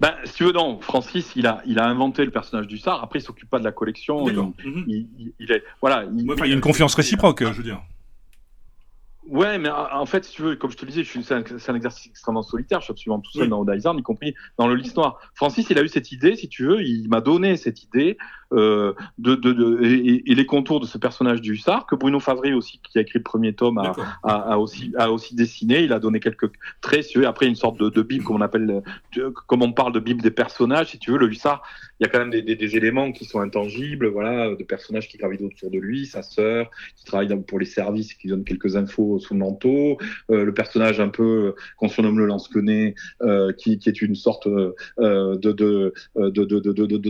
Ben, 0.00 0.14
si 0.24 0.34
tu 0.34 0.44
veux, 0.44 0.52
non, 0.52 0.80
Francis, 0.80 1.32
il 1.34 1.48
a, 1.48 1.60
il 1.66 1.80
a 1.80 1.86
inventé 1.88 2.24
le 2.24 2.30
personnage 2.30 2.68
du 2.68 2.78
Sar. 2.78 3.02
Après, 3.02 3.18
il 3.18 3.22
s'occupe 3.22 3.50
pas 3.50 3.58
de 3.58 3.64
la 3.64 3.72
collection. 3.72 4.28
Il, 4.28 4.36
Mhm. 4.36 4.84
il 5.40 5.50
est, 5.50 5.64
voilà. 5.80 6.04
il 6.14 6.24
y 6.24 6.50
a 6.52 6.54
une 6.54 6.60
confiance 6.60 6.94
réciproque, 6.94 7.42
je 7.42 7.50
veux 7.52 7.64
dire. 7.64 7.82
Ouais, 9.28 9.56
mais 9.56 9.70
en 9.70 10.04
fait, 10.04 10.24
si 10.24 10.32
tu 10.32 10.42
veux, 10.42 10.56
comme 10.56 10.70
je 10.70 10.76
te 10.76 10.84
le 10.84 10.90
disais, 10.90 11.04
c'est 11.04 11.34
un, 11.70 11.74
exercice 11.74 12.06
extrêmement 12.08 12.42
solitaire. 12.42 12.80
Je 12.80 12.86
suis 12.86 12.92
absolument 12.92 13.20
tout 13.20 13.30
seul 13.30 13.42
Oui. 13.42 13.48
dans 13.48 13.60
Oda 13.60 13.76
Izarn, 13.76 13.96
y 13.96 14.02
compris 14.02 14.34
dans 14.58 14.66
le 14.66 14.74
l'histoire. 14.74 15.20
Francis, 15.34 15.70
il 15.70 15.78
a 15.78 15.82
eu 15.82 15.88
cette 15.88 16.10
idée, 16.10 16.34
si 16.34 16.48
tu 16.48 16.64
veux, 16.66 16.82
il 16.82 17.08
m'a 17.08 17.20
donné 17.20 17.56
cette 17.56 17.84
idée 17.84 18.18
euh, 18.52 18.92
de, 19.18 19.34
de, 19.36 19.52
de 19.52 19.84
et, 19.84 20.30
et 20.30 20.34
les 20.34 20.44
contours 20.44 20.80
de 20.80 20.86
ce 20.86 20.98
personnage 20.98 21.40
du 21.40 21.52
Hussard 21.52 21.86
que 21.86 21.94
Bruno 21.94 22.20
Favry 22.20 22.52
aussi, 22.52 22.80
qui 22.82 22.98
a 22.98 23.02
écrit 23.02 23.20
le 23.20 23.22
premier 23.22 23.54
tome, 23.54 23.78
a, 23.78 23.94
a, 24.24 24.54
a 24.54 24.58
aussi 24.58 24.92
a 24.98 25.10
aussi 25.12 25.36
dessiné. 25.36 25.84
Il 25.84 25.92
a 25.92 26.00
donné 26.00 26.18
quelques 26.18 26.50
traits, 26.80 27.04
si 27.04 27.12
tu 27.12 27.20
veux. 27.20 27.26
Après, 27.26 27.46
une 27.46 27.54
sorte 27.54 27.78
de, 27.78 27.90
de 27.90 28.02
bible, 28.02 28.24
comme 28.24 28.36
on 28.36 28.40
appelle, 28.40 28.82
comme 29.46 29.62
on 29.62 29.72
parle 29.72 29.92
de 29.92 30.00
bible 30.00 30.20
des 30.20 30.32
personnages, 30.32 30.88
si 30.88 30.98
tu 30.98 31.12
veux. 31.12 31.18
Le 31.18 31.28
Hussard, 31.28 31.62
il 32.02 32.06
y 32.06 32.08
a 32.08 32.10
quand 32.10 32.18
même 32.18 32.30
des, 32.30 32.76
éléments 32.76 33.12
qui 33.12 33.24
sont 33.24 33.38
intangibles, 33.38 34.08
voilà, 34.08 34.56
de 34.56 34.64
personnages 34.64 35.06
qui 35.06 35.18
gravitent 35.18 35.42
autour 35.42 35.70
de 35.70 35.78
lui, 35.78 36.06
sa 36.06 36.22
sœur, 36.22 36.68
qui 36.96 37.04
travaille 37.04 37.28
pour 37.44 37.60
les 37.60 37.64
services, 37.64 38.14
qui 38.14 38.26
donne 38.26 38.42
quelques 38.42 38.74
infos 38.74 39.20
sous 39.20 39.34
le 39.34 39.38
manteau, 39.38 39.98
euh, 40.32 40.44
le 40.44 40.52
personnage 40.52 40.98
un 40.98 41.10
peu 41.10 41.22
euh, 41.22 41.54
qu'on 41.76 41.88
surnomme 41.88 42.18
le 42.18 42.26
lance-quenet, 42.26 42.96
euh, 43.22 43.52
qui, 43.52 43.78
est 43.86 44.02
une 44.02 44.16
sorte 44.16 44.48
de 44.48 44.74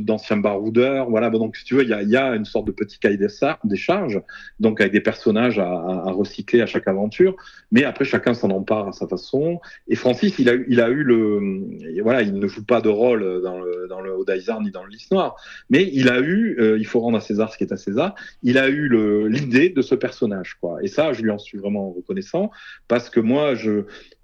d'ancien 0.01 0.37
baroudeur, 0.37 1.09
voilà. 1.09 1.31
Donc 1.31 1.57
si 1.57 1.65
tu 1.65 1.77
veux, 1.77 1.85
il 1.85 1.89
y 1.89 2.17
a, 2.17 2.35
une 2.35 2.45
sorte 2.45 2.67
de 2.67 2.73
petit 2.73 2.99
cahier 2.99 3.17
des, 3.17 3.77
charges, 3.77 4.21
donc 4.61 4.83
avec 4.83 4.93
des 4.93 5.01
personnages 5.01 5.59
à, 5.59 6.11
recycler 6.11 6.61
à 6.61 6.67
chaque 6.67 6.87
aventure, 6.87 7.35
mais 7.71 7.85
après 7.85 8.05
chacun 8.05 8.35
s'en 8.35 8.51
empare 8.51 8.89
à 8.89 8.93
sa 8.93 9.09
façon. 9.09 9.59
Et 9.89 9.95
Francis, 9.95 10.39
il 10.39 10.51
a 10.51 10.55
il 10.69 10.83
a 10.83 10.91
eu 10.91 11.03
le, 11.03 12.03
voilà, 12.03 12.21
il 12.21 12.35
ne 12.35 12.47
joue 12.47 12.65
pas 12.65 12.83
de 12.83 12.91
rôle 12.91 13.41
dans 13.43 13.59
le 13.59 13.87
dans 13.89 14.03
le 14.03 14.11
Odaizar 14.11 14.61
ni 14.61 14.71
dans 14.71 14.82
Noir, 15.11 15.37
mais 15.71 15.89
il 15.93 16.09
a 16.09 16.21
eu, 16.21 16.57
euh, 16.59 16.79
il 16.79 16.87
faut 16.87 17.01
rendre 17.01 17.19
à 17.19 17.21
César 17.21 17.53
ce 17.53 17.59
qui 17.59 17.65
est 17.65 17.73
à 17.73 17.77
César, 17.77 18.15
il 18.43 18.59
a 18.59 18.69
eu 18.69 18.89
l'idée 19.29 19.69
de 19.69 19.83
ce 19.83 19.95
personnage, 19.95 20.57
quoi. 20.61 20.79
Et 20.83 20.89
ça, 20.89 21.13
je 21.13 21.23
lui 21.23 21.31
en 21.31 21.39
suis 21.39 21.59
vraiment 21.59 21.91
reconnaissant 21.91 22.51
parce 22.89 23.11
que 23.11 23.21
moi, 23.21 23.55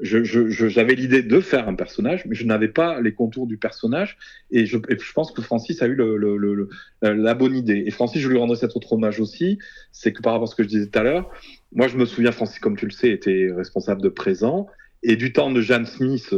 j'avais 0.00 0.94
l'idée 0.94 1.22
de 1.22 1.40
faire 1.40 1.68
un 1.68 1.74
personnage, 1.74 2.24
mais 2.26 2.34
je 2.34 2.44
n'avais 2.44 2.68
pas 2.68 3.00
les 3.00 3.12
contours 3.12 3.46
du 3.46 3.56
personnage. 3.58 4.16
Et 4.50 4.66
je, 4.66 4.76
pense 5.14 5.32
que 5.32 5.42
Francis 5.42 5.82
a 5.82 5.86
eu 5.86 5.98
euh, 6.00 6.66
la 7.02 7.34
bonne 7.34 7.56
idée. 7.56 7.84
Et 7.86 7.90
Francis, 7.90 8.22
je 8.22 8.28
lui 8.28 8.38
rendrai 8.38 8.56
cet 8.56 8.76
autre 8.76 8.92
hommage 8.92 9.20
aussi, 9.20 9.58
c'est 9.92 10.12
que 10.12 10.22
par 10.22 10.32
rapport 10.32 10.48
à 10.48 10.50
ce 10.50 10.56
que 10.56 10.62
je 10.62 10.68
disais 10.68 10.86
tout 10.86 10.98
à 10.98 11.02
l'heure, 11.02 11.30
moi, 11.72 11.88
je 11.88 11.96
me 11.96 12.06
souviens, 12.06 12.32
Francis, 12.32 12.58
comme 12.58 12.76
tu 12.76 12.86
le 12.86 12.92
sais, 12.92 13.10
était 13.10 13.50
responsable 13.54 14.02
de 14.02 14.08
présent. 14.08 14.66
Et 15.02 15.16
du 15.16 15.32
temps 15.32 15.52
de 15.52 15.60
Jeanne 15.60 15.86
Smith, 15.86 16.34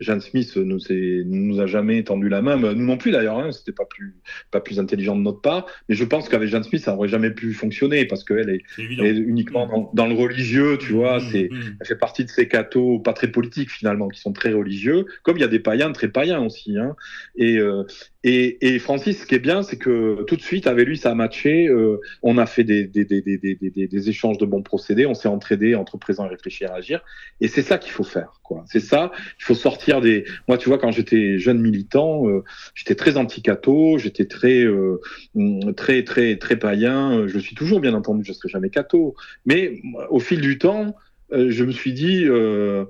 Jeanne 0.00 0.20
Smith 0.20 0.56
nous, 0.56 0.78
c'est- 0.78 1.22
nous 1.26 1.60
a 1.60 1.66
jamais 1.66 2.02
tendu 2.04 2.28
la 2.28 2.40
main, 2.42 2.56
mais 2.56 2.74
nous 2.74 2.84
non 2.86 2.96
plus 2.96 3.10
d'ailleurs, 3.10 3.38
hein, 3.38 3.50
c'était 3.52 3.72
pas 3.72 3.84
plus, 3.84 4.14
pas 4.50 4.60
plus 4.60 4.78
intelligent 4.78 5.16
de 5.16 5.22
notre 5.22 5.40
part. 5.40 5.66
Mais 5.88 5.94
je 5.94 6.04
pense 6.04 6.28
qu'avec 6.28 6.48
Jeanne 6.48 6.62
Smith, 6.62 6.82
ça 6.82 6.94
aurait 6.94 7.08
jamais 7.08 7.30
pu 7.30 7.52
fonctionner 7.52 8.04
parce 8.04 8.22
qu'elle 8.24 8.48
est, 8.50 8.62
elle 8.78 9.06
est 9.06 9.18
uniquement 9.18 9.66
dans, 9.66 9.90
dans 9.94 10.06
le 10.06 10.14
religieux, 10.14 10.78
tu 10.78 10.92
vois. 10.92 11.18
C'est, 11.20 11.48
Mhm. 11.50 11.76
elle 11.80 11.86
fait 11.86 11.96
partie 11.98 12.24
de 12.24 12.30
ces 12.30 12.46
cathos 12.48 13.00
pas 13.00 13.12
très 13.12 13.28
politiques 13.28 13.70
finalement, 13.70 14.08
qui 14.08 14.20
sont 14.20 14.32
très 14.32 14.52
religieux, 14.52 15.06
comme 15.22 15.36
il 15.36 15.40
y 15.40 15.44
a 15.44 15.48
des 15.48 15.58
païens 15.58 15.90
très 15.92 16.08
païens 16.08 16.40
aussi. 16.44 16.78
Hein. 16.78 16.94
Et, 17.36 17.58
euh, 17.58 17.82
et, 18.28 18.74
et 18.74 18.78
Francis, 18.78 19.22
ce 19.22 19.26
qui 19.26 19.36
est 19.36 19.38
bien, 19.38 19.62
c'est 19.62 19.78
que 19.78 20.22
tout 20.24 20.36
de 20.36 20.42
suite, 20.42 20.66
avec 20.66 20.86
lui, 20.86 20.98
ça 20.98 21.10
a 21.10 21.14
matché. 21.14 21.66
Euh, 21.66 21.98
on 22.22 22.36
a 22.36 22.44
fait 22.44 22.62
des, 22.62 22.86
des, 22.86 23.06
des, 23.06 23.22
des, 23.22 24.08
échanges 24.10 24.36
de 24.36 24.44
bons 24.44 24.62
procédés, 24.62 25.06
on 25.06 25.14
s'est 25.14 25.28
entraidé 25.28 25.74
entre 25.74 25.96
présent 25.96 26.26
et 26.26 26.28
réfléchir 26.28 26.70
agir. 26.72 27.00
Et 27.40 27.48
c'est 27.48 27.62
ça 27.62 27.78
qu'il 27.78 27.92
faut 27.92 28.04
faire, 28.04 28.40
quoi. 28.42 28.64
C'est 28.66 28.80
ça. 28.80 29.12
Il 29.40 29.44
faut 29.44 29.54
sortir 29.54 30.02
des. 30.02 30.24
Moi, 30.46 30.58
tu 30.58 30.68
vois, 30.68 30.76
quand 30.76 30.90
j'étais 30.90 31.38
jeune 31.38 31.60
militant, 31.60 32.28
euh, 32.28 32.44
j'étais 32.74 32.94
très 32.94 33.16
anti-catho, 33.16 33.96
j'étais 33.96 34.26
très, 34.26 34.62
euh, 34.62 35.00
hum, 35.34 35.74
très, 35.74 36.04
très, 36.04 36.36
très 36.36 36.56
païen. 36.56 37.26
Je 37.26 37.38
suis 37.38 37.54
toujours, 37.54 37.80
bien 37.80 37.94
entendu, 37.94 38.24
je 38.24 38.34
serai 38.34 38.50
jamais 38.50 38.68
catho. 38.68 39.14
Mais 39.46 39.80
au 40.10 40.20
fil 40.20 40.42
du 40.42 40.58
temps, 40.58 40.94
euh, 41.32 41.50
je 41.50 41.64
me 41.64 41.72
suis 41.72 41.92
dit, 41.92 42.24
euh, 42.24 42.84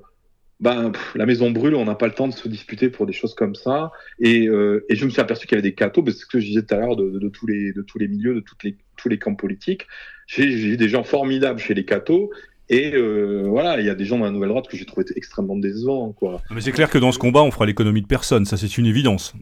ben, 0.59 0.91
la 1.15 1.25
maison 1.25 1.51
brûle, 1.51 1.75
on 1.75 1.85
n'a 1.85 1.95
pas 1.95 2.07
le 2.07 2.13
temps 2.13 2.27
de 2.27 2.33
se 2.33 2.47
disputer 2.47 2.89
pour 2.89 3.05
des 3.05 3.13
choses 3.13 3.33
comme 3.33 3.55
ça. 3.55 3.91
Et, 4.19 4.47
euh, 4.47 4.85
je 4.89 5.05
me 5.05 5.09
suis 5.09 5.21
aperçu 5.21 5.47
qu'il 5.47 5.55
y 5.55 5.59
avait 5.59 5.69
des 5.69 5.75
cathos, 5.75 6.03
parce 6.03 6.25
que 6.25 6.39
je 6.39 6.47
disais 6.47 6.63
tout 6.63 6.75
à 6.75 6.77
l'heure 6.77 6.95
de, 6.95 7.29
tous 7.29 7.47
les 7.47 8.07
milieux, 8.07 8.35
de 8.35 8.43
tous 8.95 9.09
les 9.09 9.19
camps 9.19 9.35
politiques. 9.35 9.87
J'ai 10.27 10.45
eu 10.45 10.77
des 10.77 10.89
gens 10.89 11.03
formidables 11.03 11.59
chez 11.59 11.73
les 11.73 11.85
cathos. 11.85 12.29
Et 12.69 12.93
euh, 12.93 13.45
voilà, 13.47 13.79
il 13.79 13.85
y 13.85 13.89
a 13.89 13.95
des 13.95 14.05
gens 14.05 14.19
dans 14.19 14.25
la 14.25 14.31
nouvelle 14.31 14.49
droite 14.49 14.67
que 14.67 14.77
j'ai 14.77 14.85
trouvé 14.85 15.05
extrêmement 15.15 15.57
décevants. 15.57 16.15
Mais 16.51 16.61
c'est 16.61 16.71
clair 16.71 16.89
que 16.89 16.99
dans 16.99 17.11
ce 17.11 17.17
combat, 17.17 17.41
on 17.41 17.49
fera 17.49 17.65
l'économie 17.65 18.01
de 18.01 18.07
personne, 18.07 18.45
ça 18.45 18.57
c'est 18.57 18.77
une 18.77 18.85
évidence. 18.85 19.33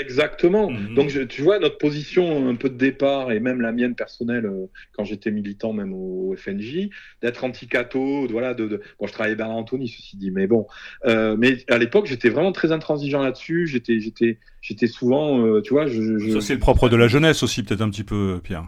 Exactement. 0.00 0.70
Mhm. 0.70 0.94
Donc, 0.94 1.08
je, 1.08 1.20
tu 1.22 1.42
vois, 1.42 1.58
notre 1.58 1.78
position 1.78 2.48
un 2.48 2.54
peu 2.56 2.68
de 2.68 2.76
départ, 2.76 3.32
et 3.32 3.40
même 3.40 3.60
la 3.60 3.72
mienne 3.72 3.94
personnelle, 3.94 4.46
euh, 4.46 4.66
quand 4.92 5.04
j'étais 5.04 5.30
militant, 5.30 5.72
même 5.72 5.92
au, 5.94 6.32
au 6.32 6.36
FNJ, 6.36 6.88
d'être 7.22 7.44
anti-cato, 7.44 8.26
voilà, 8.28 8.54
de, 8.54 8.66
de... 8.68 8.80
Bon, 9.00 9.06
je 9.06 9.12
travaillais 9.12 9.36
Bernard 9.36 9.56
Anthony, 9.56 9.88
ceci 9.88 10.16
dit, 10.16 10.30
mais 10.30 10.46
bon. 10.46 10.66
Euh, 11.06 11.36
mais 11.38 11.64
à 11.68 11.78
l'époque, 11.78 12.06
j'étais 12.06 12.28
vraiment 12.28 12.52
très 12.52 12.72
intransigeant 12.72 13.22
là-dessus. 13.22 13.66
J'étais, 13.66 14.00
j'étais, 14.00 14.38
j'étais 14.60 14.86
souvent, 14.88 15.44
euh, 15.46 15.62
tu 15.62 15.72
vois, 15.72 15.86
je, 15.86 16.18
je... 16.18 16.30
Ça 16.32 16.40
c'est 16.40 16.54
le 16.54 16.60
propre 16.60 16.88
de 16.88 16.96
la 16.96 17.08
jeunesse 17.08 17.42
aussi, 17.42 17.62
peut-être 17.62 17.80
un 17.82 17.90
petit 17.90 18.04
peu, 18.04 18.40
Pierre. 18.42 18.66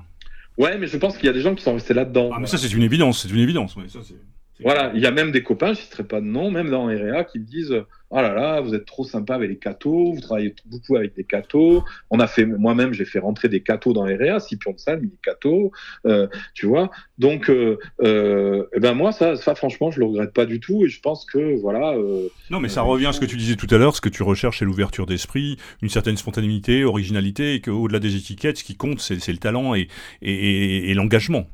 Ouais, 0.59 0.79
mais 0.79 0.87
je 0.87 0.97
pense 0.97 1.17
qu'il 1.17 1.27
y 1.27 1.31
a 1.31 1.33
des 1.33 1.41
gens 1.41 1.55
qui 1.55 1.63
sont 1.63 1.75
restés 1.75 1.95
là-dedans. 1.95 2.31
Ah, 2.35 2.39
mais 2.41 2.47
ça 2.47 2.59
c'est 2.59 2.73
une 2.73 2.83
évidence, 2.83 3.23
c'est 3.23 3.31
une 3.33 3.39
évidence. 3.41 3.77
ouais, 3.77 3.85
ça, 3.89 4.01
c'est- 4.03 4.15
Voilà, 4.63 4.93
il 4.95 5.01
y 5.01 5.07
a 5.07 5.11
même 5.11 5.31
des 5.33 5.43
copains, 5.43 5.69
je 5.75 5.81
ne 5.81 5.85
citerai 5.85 6.05
pas 6.05 6.21
de 6.21 6.27
nom, 6.27 6.51
même 6.51 6.71
dans 6.71 6.87
REA, 6.87 7.25
qui 7.25 7.39
me 7.39 7.45
disent 7.45 7.75
Oh 8.13 8.17
là 8.17 8.35
là, 8.35 8.61
vous 8.61 8.75
êtes 8.75 8.87
trop 8.87 9.05
sympa 9.05 9.37
avec 9.37 9.49
les 9.51 9.57
cathos, 9.59 10.13
vous 10.15 10.21
travaillez 10.21 10.53
beaucoup 10.67 10.97
avec 10.97 11.15
des 11.15 11.23
cathos. 11.23 11.85
On 12.11 12.19
a 12.19 12.27
fait, 12.27 12.45
moi-même, 12.45 12.93
j'ai 12.93 13.05
fait 13.05 13.21
rentrer 13.21 13.49
des 13.49 13.63
cathos 13.63 13.93
dans 13.93 14.03
REA, 14.03 14.41
Scipion 14.41 14.73
de 14.73 14.79
Salm, 14.79 15.01
il 15.05 15.11
est 15.15 15.21
catho, 15.23 15.71
euh, 16.07 16.27
tu 16.53 16.67
vois. 16.67 16.91
Donc, 17.19 17.49
euh, 17.49 17.79
euh, 18.03 18.67
eh 18.75 18.81
ben 18.81 18.95
moi, 18.95 19.13
ça, 19.13 19.37
ça, 19.37 19.55
franchement, 19.55 19.93
je 19.93 20.01
le 20.01 20.07
regrette 20.07 20.33
pas 20.33 20.45
du 20.47 20.59
tout, 20.59 20.85
et 20.85 20.89
je 20.89 21.01
pense 21.01 21.25
que, 21.25 21.55
voilà. 21.61 21.93
euh, 21.95 22.29
Non, 22.51 22.59
mais 22.59 22.69
ça 22.69 22.83
revient 22.83 23.07
à 23.07 23.13
ce 23.13 23.21
que 23.21 23.27
tu 23.27 23.37
disais 23.37 23.55
tout 23.55 23.69
à 23.71 23.79
l'heure, 23.79 23.95
ce 23.95 24.01
que 24.01 24.09
tu 24.09 24.25
recherches, 24.25 24.59
c'est 24.59 24.65
l'ouverture 24.65 25.07
d'esprit, 25.07 25.57
une 25.81 25.89
certaine 25.89 26.17
spontanéité, 26.17 26.83
originalité, 26.85 27.55
et 27.55 27.61
qu'au-delà 27.61 28.01
des 28.01 28.17
étiquettes, 28.17 28.59
ce 28.59 28.65
qui 28.65 28.77
compte, 28.77 29.01
c'est 29.01 29.21
c'est 29.21 29.33
le 29.33 29.39
talent 29.39 29.75
et, 29.77 29.87
et, 30.23 30.33
et- 30.33 30.91
et 30.91 30.95
l'engagement. 30.95 31.47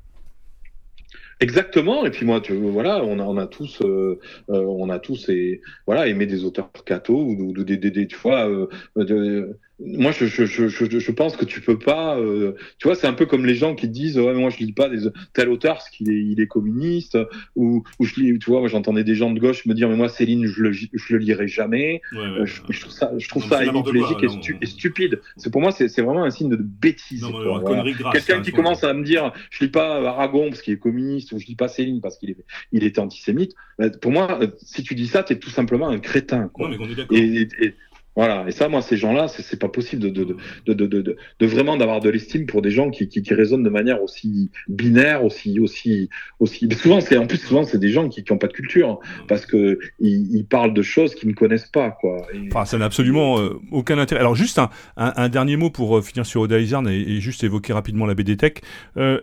Exactement. 1.40 2.06
Et 2.06 2.10
puis 2.10 2.24
moi, 2.24 2.40
tu 2.40 2.54
voilà, 2.54 3.04
on 3.04 3.18
a, 3.18 3.22
on 3.22 3.36
a 3.36 3.46
tous, 3.46 3.82
euh, 3.82 4.18
euh, 4.48 4.64
on 4.64 4.88
a 4.88 4.98
tous 4.98 5.28
et 5.28 5.60
voilà 5.86 6.06
aimé 6.08 6.24
des 6.26 6.44
auteurs 6.44 6.70
cathos 6.86 7.20
ou, 7.24 7.32
ou 7.58 7.64
des, 7.64 7.76
des, 7.76 7.90
des, 7.90 8.06
tu 8.06 8.16
vois. 8.16 8.48
Euh, 8.48 8.68
de, 8.96 9.58
moi, 9.78 10.10
je, 10.10 10.24
je, 10.24 10.46
je, 10.46 10.68
je, 10.68 10.98
je 10.98 11.10
pense 11.12 11.36
que 11.36 11.44
tu 11.44 11.60
peux 11.60 11.78
pas. 11.78 12.18
Euh, 12.18 12.52
tu 12.78 12.88
vois, 12.88 12.94
c'est 12.94 13.06
un 13.06 13.12
peu 13.12 13.26
comme 13.26 13.44
les 13.44 13.54
gens 13.54 13.74
qui 13.74 13.88
disent, 13.88 14.18
ouais, 14.18 14.32
moi, 14.32 14.48
je 14.48 14.58
lis 14.64 14.72
pas 14.72 14.88
des, 14.88 15.08
tel 15.34 15.50
auteur 15.50 15.74
parce 15.74 15.90
qu'il 15.90 16.10
est, 16.10 16.18
il 16.18 16.40
est 16.40 16.46
communiste, 16.46 17.18
ou, 17.56 17.82
ou 17.98 18.04
je 18.06 18.14
lis. 18.20 18.38
Tu 18.38 18.48
vois, 18.50 18.60
moi, 18.60 18.68
j'entendais 18.68 19.04
des 19.04 19.14
gens 19.14 19.30
de 19.30 19.38
gauche 19.38 19.66
me 19.66 19.74
dire, 19.74 19.88
mais 19.90 19.96
moi, 19.96 20.08
Céline, 20.08 20.46
je 20.46 20.62
le, 20.62 20.72
je 20.72 20.88
le 21.10 21.18
lirai 21.18 21.46
jamais. 21.46 22.00
Ouais, 22.12 22.18
ouais, 22.18 22.24
Euh, 22.40 22.46
je, 22.46 22.62
je 22.70 22.80
trouve 22.80 22.92
ça, 22.92 23.12
je 23.18 23.28
trouve 23.28 23.42
Non, 23.42 23.48
ça 23.50 23.64
hémiplégique 23.64 24.22
et, 24.22 24.26
non. 24.26 24.40
stu- 24.40 24.56
et 24.62 24.66
stupide. 24.66 25.20
C'est 25.36 25.50
pour 25.52 25.60
moi, 25.60 25.72
c'est 25.72 25.88
c'est 25.88 26.02
vraiment 26.02 26.24
un 26.24 26.30
signe 26.30 26.48
de 26.48 26.56
bêtise. 26.56 27.22
Voilà. 27.24 27.82
Quelqu'un 28.12 28.38
hein, 28.38 28.42
qui 28.42 28.52
commence 28.52 28.82
à 28.82 28.94
me 28.94 29.04
dire, 29.04 29.32
je 29.50 29.64
lis 29.64 29.70
pas 29.70 29.96
Aragon 30.08 30.48
parce 30.48 30.62
qu'il 30.62 30.72
est 30.72 30.78
communiste, 30.78 31.32
ou 31.32 31.38
je 31.38 31.46
lis 31.46 31.54
pas 31.54 31.68
Céline 31.68 32.00
parce 32.00 32.16
qu'il 32.16 32.30
est, 32.30 32.36
il 32.72 32.82
était 32.82 32.98
antisémite. 33.00 33.52
bah, 33.78 33.90
Pour 33.90 34.10
moi, 34.10 34.38
euh, 34.40 34.46
si 34.62 34.82
tu 34.82 34.94
dis 34.94 35.06
ça, 35.06 35.22
t'es 35.22 35.38
tout 35.38 35.50
simplement 35.50 35.88
un 35.88 35.98
crétin. 35.98 36.48
Quoi. 36.48 36.70
Non, 36.70 36.76
mais 36.78 36.86
on 37.10 37.14
est 37.14 37.18
et- 37.18 37.48
et- 37.60 37.74
voilà. 38.16 38.44
Et 38.48 38.50
ça, 38.50 38.68
moi, 38.68 38.82
ces 38.82 38.96
gens-là, 38.96 39.28
c'est 39.28 39.58
pas 39.58 39.68
possible 39.68 40.02
de, 40.02 40.08
de, 40.08 40.74
de, 40.74 41.16
de, 41.38 41.46
vraiment 41.46 41.76
d'avoir 41.76 42.00
de 42.00 42.08
l'estime 42.08 42.46
pour 42.46 42.62
des 42.62 42.70
gens 42.70 42.90
qui, 42.90 43.08
qui, 43.08 43.22
qui 43.22 43.34
raisonnent 43.34 43.62
de 43.62 43.70
manière 43.70 44.02
aussi 44.02 44.50
binaire, 44.68 45.24
aussi, 45.24 45.60
aussi, 45.60 46.08
aussi. 46.40 46.68
Souvent, 46.72 47.00
c'est 47.00 47.16
en 47.16 47.26
plus 47.26 47.38
souvent 47.38 47.64
c'est 47.64 47.78
des 47.78 47.90
gens 47.90 48.08
qui, 48.08 48.24
qui 48.24 48.32
ont 48.32 48.38
pas 48.38 48.48
de 48.48 48.52
culture 48.52 48.88
hein, 48.90 48.98
parce 49.28 49.46
que 49.46 49.78
ils, 50.00 50.34
ils 50.34 50.46
parlent 50.46 50.74
de 50.74 50.82
choses 50.82 51.14
qu'ils 51.14 51.28
ne 51.28 51.34
connaissent 51.34 51.70
pas, 51.70 51.90
quoi. 51.90 52.26
Enfin, 52.50 52.64
ça 52.64 52.78
n'a 52.78 52.86
absolument 52.86 53.38
euh, 53.38 53.60
aucun 53.70 53.98
intérêt. 53.98 54.20
Alors, 54.20 54.34
juste 54.34 54.58
un, 54.58 54.70
un, 54.96 55.12
un 55.16 55.28
dernier 55.28 55.56
mot 55.56 55.70
pour 55.70 55.98
euh, 55.98 56.02
finir 56.02 56.26
sur 56.26 56.40
Oda 56.40 56.58
et 56.58 57.20
juste 57.20 57.44
évoquer 57.44 57.72
rapidement 57.72 58.06
la 58.06 58.14
BD 58.14 58.36
Tech. 58.36 58.54
Euh, 58.96 59.20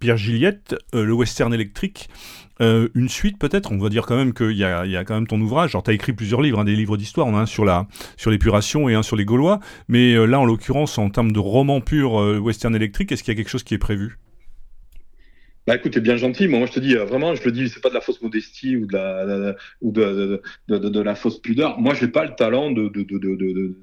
Pierre 0.00 0.16
Gilliette, 0.16 0.74
euh, 0.94 1.04
le 1.04 1.12
western 1.12 1.52
électrique, 1.52 2.08
euh, 2.62 2.88
une 2.94 3.10
suite 3.10 3.38
peut-être, 3.38 3.70
on 3.70 3.78
va 3.78 3.90
dire 3.90 4.06
quand 4.06 4.16
même 4.16 4.32
qu'il 4.32 4.52
y 4.52 4.60
y 4.60 4.64
a 4.64 5.04
quand 5.04 5.14
même 5.14 5.26
ton 5.26 5.40
ouvrage. 5.40 5.74
Alors, 5.74 5.82
tu 5.82 5.90
as 5.90 5.94
écrit 5.94 6.14
plusieurs 6.14 6.40
livres, 6.40 6.58
hein, 6.58 6.64
des 6.64 6.74
livres 6.74 6.96
d'histoire, 6.96 7.26
on 7.26 7.36
a 7.36 7.40
un 7.40 7.46
sur 7.46 7.66
la 7.66 7.86
sur 8.16 8.30
l'épuration 8.30 8.88
et 8.88 8.94
un 8.94 9.02
sur 9.02 9.16
les 9.16 9.26
Gaulois. 9.26 9.60
Mais 9.88 10.14
euh, 10.14 10.24
là, 10.24 10.40
en 10.40 10.46
l'occurrence, 10.46 10.96
en 10.96 11.10
termes 11.10 11.32
de 11.32 11.38
roman 11.38 11.82
pur 11.82 12.14
western 12.14 12.74
électrique, 12.74 13.12
est-ce 13.12 13.22
qu'il 13.22 13.32
y 13.32 13.36
a 13.36 13.38
quelque 13.38 13.50
chose 13.50 13.62
qui 13.62 13.74
est 13.74 13.78
prévu? 13.78 14.18
Bah 15.66 15.76
écoute, 15.76 15.92
t'es 15.92 16.00
bien 16.00 16.16
gentil. 16.16 16.48
Moi, 16.48 16.58
moi, 16.58 16.66
je 16.66 16.72
te 16.72 16.80
dis 16.80 16.94
vraiment, 16.94 17.34
je 17.34 17.42
te 17.42 17.50
dis, 17.50 17.68
c'est 17.68 17.80
pas 17.80 17.90
de 17.90 17.94
la 17.94 18.00
fausse 18.00 18.22
modestie 18.22 18.76
ou 18.76 18.86
de 18.86 18.94
la, 18.94 19.54
ou 19.82 19.92
de, 19.92 20.40
de, 20.68 21.00
la 21.00 21.14
fausse 21.14 21.40
pudeur. 21.40 21.78
Moi, 21.78 21.92
j'ai 21.92 22.08
pas 22.08 22.24
le 22.24 22.34
talent 22.34 22.70
de, 22.70 22.88
de, 22.88 23.76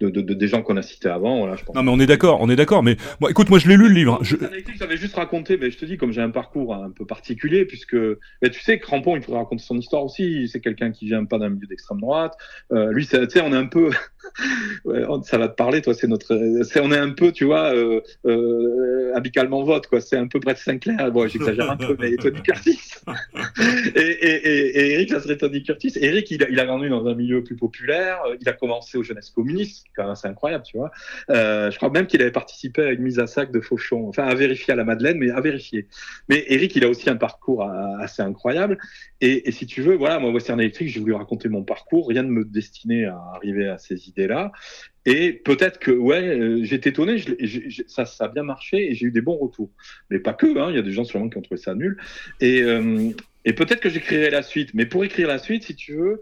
de, 0.00 0.08
de 0.08 0.22
de, 0.22 0.34
des 0.34 0.48
gens 0.48 0.62
qu'on 0.62 0.76
a 0.76 0.82
cités 0.82 1.08
avant. 1.08 1.38
Voilà, 1.38 1.56
je 1.56 1.64
pense. 1.64 1.74
Non, 1.74 1.82
mais 1.82 1.90
on 1.90 2.00
est 2.00 2.06
d'accord, 2.06 2.40
on 2.40 2.48
est 2.48 2.56
d'accord. 2.56 2.82
Mais 2.82 2.96
moi, 3.20 3.30
écoute, 3.30 3.50
moi, 3.50 3.58
je 3.58 3.68
l'ai 3.68 3.76
lu 3.76 3.88
le 3.88 3.94
livre. 3.94 4.18
Je... 4.22 4.36
j'avais 4.78 4.96
juste 4.96 5.14
raconté, 5.16 5.56
mais 5.56 5.70
je 5.70 5.78
te 5.78 5.84
dis, 5.84 5.96
comme 5.96 6.12
j'ai 6.12 6.22
un 6.22 6.30
parcours 6.30 6.74
un 6.74 6.90
peu 6.90 7.04
particulier, 7.04 7.64
puisque 7.64 7.96
mais 8.40 8.50
tu 8.50 8.60
sais, 8.60 8.78
Crampon, 8.78 9.16
il 9.16 9.22
pourrait 9.22 9.38
raconter 9.38 9.62
son 9.62 9.78
histoire 9.78 10.04
aussi. 10.04 10.48
C'est 10.48 10.60
quelqu'un 10.60 10.90
qui 10.92 11.06
vient 11.06 11.24
pas 11.24 11.38
d'un 11.38 11.50
milieu 11.50 11.66
d'extrême 11.66 12.00
droite. 12.00 12.36
Euh, 12.72 12.92
lui, 12.92 13.06
tu 13.06 13.16
sais, 13.28 13.40
on 13.40 13.52
est 13.52 13.56
un 13.56 13.66
peu, 13.66 13.90
ça 15.22 15.38
va 15.38 15.48
te 15.48 15.54
parler, 15.54 15.82
toi. 15.82 15.94
C'est 15.94 16.08
notre, 16.08 16.34
on 16.80 16.92
est 16.92 16.98
un 16.98 17.10
peu, 17.10 17.32
tu 17.32 17.44
vois, 17.44 17.74
euh, 17.74 18.00
euh, 18.26 19.12
amicalement 19.14 19.62
vote, 19.62 19.86
quoi. 19.86 20.00
C'est 20.00 20.16
un 20.16 20.26
peu 20.26 20.38
Brett 20.38 20.58
Sinclair. 20.58 21.10
Bon, 21.12 21.26
j'exagère 21.26 21.70
un 21.70 21.76
peu, 21.76 21.96
mais 21.98 22.16
Tony 22.16 22.42
Curtis. 22.42 22.80
et, 23.94 24.00
et, 24.00 24.78
et, 24.78 24.92
Eric, 24.94 25.10
ça 25.10 25.20
serait 25.20 25.36
Tony 25.36 25.62
Curtis. 25.62 25.92
Eric, 25.96 26.30
il 26.30 26.42
a, 26.44 26.48
il 26.48 26.58
a 26.58 26.66
grandi 26.66 26.88
dans 26.88 27.06
un 27.06 27.14
milieu 27.14 27.42
plus 27.42 27.56
populaire. 27.56 28.18
Il 28.40 28.48
a 28.48 28.52
commencé 28.52 28.98
aux 28.98 29.02
jeunesses 29.02 29.30
communistes 29.30 29.71
c'est 30.14 30.28
incroyable, 30.28 30.64
tu 30.64 30.76
vois. 30.76 30.90
Euh, 31.30 31.70
je 31.70 31.76
crois 31.76 31.90
même 31.90 32.06
qu'il 32.06 32.20
avait 32.22 32.32
participé 32.32 32.82
à 32.82 32.90
une 32.92 33.02
mise 33.02 33.18
à 33.18 33.26
sac 33.26 33.52
de 33.52 33.60
Fauchon, 33.60 34.08
enfin 34.08 34.24
à 34.24 34.34
vérifier 34.34 34.72
à 34.72 34.76
la 34.76 34.84
Madeleine, 34.84 35.18
mais 35.18 35.30
à 35.30 35.40
vérifier. 35.40 35.88
Mais 36.28 36.44
Eric, 36.48 36.76
il 36.76 36.84
a 36.84 36.88
aussi 36.88 37.10
un 37.10 37.16
parcours 37.16 37.62
assez 38.00 38.22
incroyable. 38.22 38.78
Et, 39.20 39.50
si 39.52 39.66
tu 39.66 39.82
veux, 39.82 39.94
voilà, 39.94 40.18
moi, 40.18 40.30
Western 40.30 40.60
Electric, 40.60 40.88
j'ai 40.88 40.98
voulu 40.98 41.12
raconter 41.12 41.48
mon 41.48 41.62
parcours, 41.62 42.08
rien 42.08 42.24
de 42.24 42.28
me 42.28 42.44
destiner 42.44 43.04
à 43.04 43.16
arriver 43.34 43.68
à 43.68 43.78
ces 43.78 44.08
idées-là. 44.08 44.52
Et 45.06 45.32
peut-être 45.32 45.78
que, 45.78 45.90
ouais, 45.90 46.26
euh, 46.26 46.64
j'étais 46.64 46.90
étonné, 46.90 47.22
ça, 47.86 48.04
a 48.20 48.28
bien 48.28 48.42
marché 48.42 48.90
et 48.90 48.94
j'ai 48.94 49.06
eu 49.06 49.10
des 49.10 49.20
bons 49.20 49.36
retours. 49.36 49.70
Mais 50.10 50.18
pas 50.18 50.32
que, 50.32 50.58
hein, 50.58 50.70
il 50.70 50.76
y 50.76 50.78
a 50.78 50.82
des 50.82 50.92
gens 50.92 51.04
sûrement 51.04 51.28
qui 51.28 51.38
ont 51.38 51.42
trouvé 51.42 51.60
ça 51.60 51.74
nul. 51.74 51.98
Et, 52.40 52.62
euh, 52.62 53.10
et 53.44 53.52
peut-être 53.52 53.80
que 53.80 53.88
j'écrirai 53.88 54.30
la 54.30 54.42
suite. 54.42 54.74
Mais 54.74 54.86
pour 54.86 55.04
écrire 55.04 55.28
la 55.28 55.38
suite, 55.38 55.64
si 55.64 55.74
tu 55.74 55.94
veux, 55.94 56.20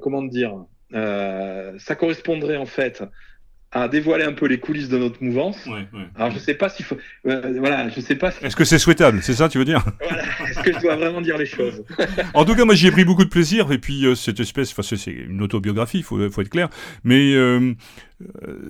comment 0.00 0.26
te 0.26 0.32
dire? 0.32 0.54
euh, 0.54 0.77
ça 0.92 1.94
correspondrait 1.96 2.56
en 2.56 2.66
fait 2.66 3.02
à 3.70 3.86
dévoiler 3.86 4.24
un 4.24 4.32
peu 4.32 4.46
les 4.46 4.58
coulisses 4.58 4.88
de 4.88 4.96
notre 4.96 5.22
mouvance. 5.22 5.66
Ouais, 5.66 5.86
ouais. 5.92 6.08
Alors 6.16 6.30
je 6.30 6.38
sais 6.38 6.54
pas 6.54 6.70
s'il 6.70 6.86
faut, 6.86 6.96
euh, 7.26 7.56
voilà, 7.58 7.88
je 7.90 8.00
sais 8.00 8.14
pas. 8.14 8.32
Est-ce 8.40 8.56
que 8.56 8.64
c'est 8.64 8.78
souhaitable, 8.78 9.22
c'est 9.22 9.34
ça, 9.34 9.48
tu 9.48 9.58
veux 9.58 9.64
dire? 9.64 9.84
Voilà. 10.08 10.22
Est-ce 10.48 10.60
que 10.60 10.72
je 10.72 10.80
dois 10.80 10.96
vraiment 10.96 11.20
dire 11.20 11.36
les 11.36 11.44
choses? 11.44 11.84
En 12.32 12.46
tout 12.46 12.54
cas, 12.54 12.64
moi 12.64 12.74
j'y 12.74 12.86
ai 12.86 12.90
pris 12.90 13.04
beaucoup 13.04 13.24
de 13.24 13.28
plaisir 13.28 13.70
et 13.70 13.78
puis 13.78 14.06
euh, 14.06 14.14
cette 14.14 14.40
espèce, 14.40 14.70
enfin 14.72 14.82
c'est 14.82 15.10
une 15.10 15.42
autobiographie, 15.42 16.02
faut 16.02 16.30
faut 16.30 16.40
être 16.40 16.48
clair, 16.48 16.70
mais 17.04 17.34
euh, 17.34 17.74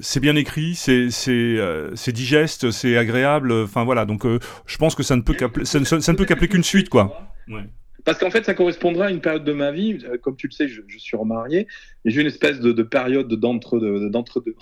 c'est 0.00 0.20
bien 0.20 0.34
écrit, 0.34 0.74
c'est 0.74 1.10
c'est 1.10 1.58
c'est 1.94 2.12
digeste, 2.12 2.72
c'est 2.72 2.96
agréable, 2.96 3.52
enfin 3.52 3.84
voilà, 3.84 4.04
donc 4.04 4.24
je 4.66 4.76
pense 4.78 4.96
que 4.96 5.04
ça 5.04 5.14
ne 5.14 5.22
peut 5.22 5.34
qu'appeler 5.34 5.64
ça, 5.64 5.84
ça, 5.84 6.12
ne 6.12 6.16
peut 6.16 6.24
qu'appeler 6.24 6.48
qu'une 6.48 6.64
suite 6.64 6.88
quoi. 6.88 7.32
Ouais. 7.46 7.62
Parce 8.08 8.20
qu'en 8.20 8.30
fait, 8.30 8.46
ça 8.46 8.54
correspondra 8.54 9.08
à 9.08 9.10
une 9.10 9.20
période 9.20 9.44
de 9.44 9.52
ma 9.52 9.70
vie. 9.70 9.98
Euh, 10.06 10.16
comme 10.16 10.34
tu 10.34 10.46
le 10.46 10.52
sais, 10.52 10.66
je, 10.66 10.80
suis 10.96 11.14
remarié. 11.14 11.66
Et 12.06 12.10
j'ai 12.10 12.22
une 12.22 12.26
espèce 12.26 12.58
de, 12.58 12.82
période 12.82 13.28
d'entre 13.28 13.78
deux, 13.78 14.08
d'entre 14.08 14.42
deux, 14.42 14.56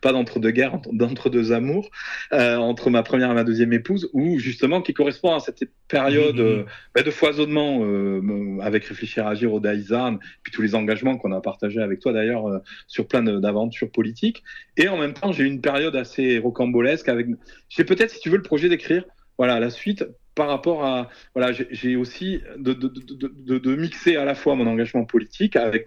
pas 0.00 0.12
d'entre 0.12 0.38
deux 0.38 0.52
guerres, 0.52 0.80
d'entre 0.92 1.30
deux 1.30 1.50
amours, 1.50 1.90
euh, 2.32 2.54
entre 2.58 2.90
ma 2.90 3.02
première 3.02 3.32
et 3.32 3.34
ma 3.34 3.42
deuxième 3.42 3.72
épouse, 3.72 4.08
où 4.12 4.38
justement, 4.38 4.82
qui 4.82 4.94
correspond 4.94 5.34
à 5.34 5.40
cette 5.40 5.64
période 5.88 6.36
mmh, 6.36 6.42
mmh. 6.42 6.60
Euh, 6.60 6.64
bah, 6.94 7.02
de 7.02 7.10
foisonnement 7.10 7.82
avec 8.60 8.84
Réfléchir 8.84 9.26
à 9.26 9.30
agir 9.30 9.52
au 9.52 9.58
Daïzan, 9.58 10.18
puis 10.44 10.52
tous 10.52 10.62
les 10.62 10.76
engagements 10.76 11.16
qu'on 11.16 11.32
a 11.32 11.40
partagés 11.40 11.80
avec 11.80 11.98
toi 11.98 12.12
d'ailleurs 12.12 12.60
sur 12.86 13.08
plein 13.08 13.24
d'aventures 13.24 13.90
politiques. 13.90 14.44
Et 14.76 14.86
en 14.86 14.96
même 14.96 15.14
temps, 15.14 15.32
j'ai 15.32 15.42
eu 15.42 15.48
une 15.48 15.60
période 15.60 15.96
assez 15.96 16.38
rocambolesque 16.38 17.08
avec. 17.08 17.26
J'ai 17.68 17.82
peut-être, 17.82 18.10
si 18.10 18.20
tu 18.20 18.30
veux, 18.30 18.36
le 18.36 18.44
projet 18.44 18.68
d'écrire 18.68 19.02
voilà, 19.40 19.58
la 19.58 19.70
suite 19.70 20.04
par 20.34 20.48
rapport 20.48 20.84
à 20.84 21.08
voilà 21.34 21.52
j'ai 21.52 21.96
aussi 21.96 22.42
de, 22.56 22.72
de, 22.72 22.88
de, 22.88 23.58
de, 23.58 23.76
mixer 23.76 24.16
à 24.16 24.24
la 24.24 24.34
fois 24.34 24.54
mon 24.54 24.66
engagement 24.66 25.04
politique 25.04 25.56
avec 25.56 25.86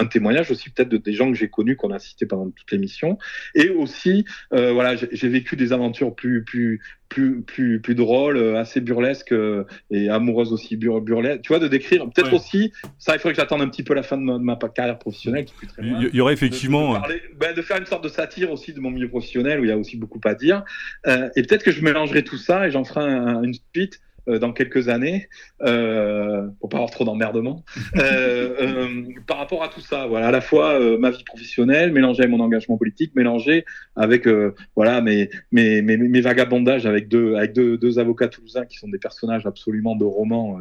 un 0.00 0.06
témoignage 0.06 0.50
aussi 0.50 0.70
peut-être 0.70 0.88
de 0.88 0.96
des 0.96 1.12
gens 1.12 1.30
que 1.30 1.36
j'ai 1.36 1.48
connus 1.48 1.76
qu'on 1.76 1.90
a 1.90 1.98
cités 1.98 2.26
pendant 2.26 2.50
toute 2.50 2.70
l'émission. 2.72 3.18
Et 3.54 3.70
aussi 3.70 4.24
euh, 4.52 4.72
voilà 4.72 4.96
j'ai 4.96 5.28
vécu 5.28 5.56
des 5.56 5.72
aventures 5.72 6.14
plus 6.14 6.44
plus 6.44 6.80
plus 7.08 7.42
plus 7.42 7.80
plus 7.80 7.94
drôles 7.94 8.56
assez 8.56 8.80
burlesques 8.80 9.32
euh, 9.32 9.64
et 9.90 10.08
amoureuses 10.08 10.52
aussi 10.52 10.76
bur 10.76 11.00
burlesques. 11.00 11.42
Tu 11.42 11.48
vois 11.48 11.58
de 11.58 11.68
décrire 11.68 12.04
peut-être 12.10 12.32
aussi 12.32 12.72
ça 12.98 13.14
il 13.14 13.18
faudrait 13.18 13.34
que 13.34 13.40
j'attende 13.40 13.62
un 13.62 13.68
petit 13.68 13.82
peu 13.82 13.94
la 13.94 14.02
fin 14.02 14.16
de 14.16 14.22
ma, 14.22 14.56
carrière 14.74 14.98
professionnelle 14.98 15.44
qui 15.44 15.66
très 15.66 15.82
il 15.82 16.14
y 16.14 16.20
aurait 16.20 16.34
effectivement 16.34 16.98
de, 17.00 17.20
ben, 17.38 17.54
de, 17.54 17.62
faire 17.62 17.78
une 17.78 17.86
sorte 17.86 18.04
de 18.04 18.08
satire 18.08 18.50
aussi 18.50 18.72
de 18.72 18.80
mon 18.80 18.90
milieu 18.90 19.08
professionnel 19.08 19.60
où 19.60 19.64
il 19.64 19.68
y 19.68 19.72
a 19.72 19.76
aussi 19.76 19.96
beaucoup 19.96 20.20
à 20.24 20.34
dire. 20.34 20.64
Euh, 21.06 21.28
et 21.36 21.42
peut-être 21.42 21.62
que 21.62 21.72
je 21.72 21.82
mélangerai 21.82 22.24
tout 22.24 22.36
ça 22.36 22.66
et 22.66 22.70
j'en 22.70 22.84
ferai 22.84 23.02
une 23.02 23.54
suite. 23.74 24.00
euh, 24.09 24.09
dans 24.26 24.52
quelques 24.52 24.88
années, 24.88 25.28
euh, 25.62 26.48
pour 26.58 26.68
pas 26.68 26.78
avoir 26.78 26.90
trop 26.90 27.04
d'emmerdement, 27.04 27.64
euh, 27.96 28.54
euh, 28.60 29.02
par 29.26 29.38
rapport 29.38 29.62
à 29.62 29.68
tout 29.68 29.80
ça. 29.80 30.06
Voilà, 30.06 30.28
à 30.28 30.30
la 30.30 30.40
fois 30.40 30.78
ma 30.98 31.10
vie 31.10 31.24
professionnelle, 31.24 31.92
mélangée 31.92 32.20
avec 32.20 32.30
mon 32.30 32.40
engagement 32.40 32.76
politique, 32.76 33.14
mélangée 33.14 33.64
avec 33.96 34.28
voilà 34.76 35.00
mes, 35.00 35.30
mes, 35.52 35.82
mes, 35.82 36.20
vagabondages 36.20 36.86
avec 36.86 37.08
deux 37.08 37.34
avec 37.34 37.52
deux, 37.52 37.76
deux, 37.76 37.98
avocats 37.98 38.28
toulousains 38.28 38.64
qui 38.64 38.78
sont 38.78 38.88
des 38.88 38.98
personnages 38.98 39.46
absolument 39.46 39.96
de 39.96 40.04
romans 40.04 40.58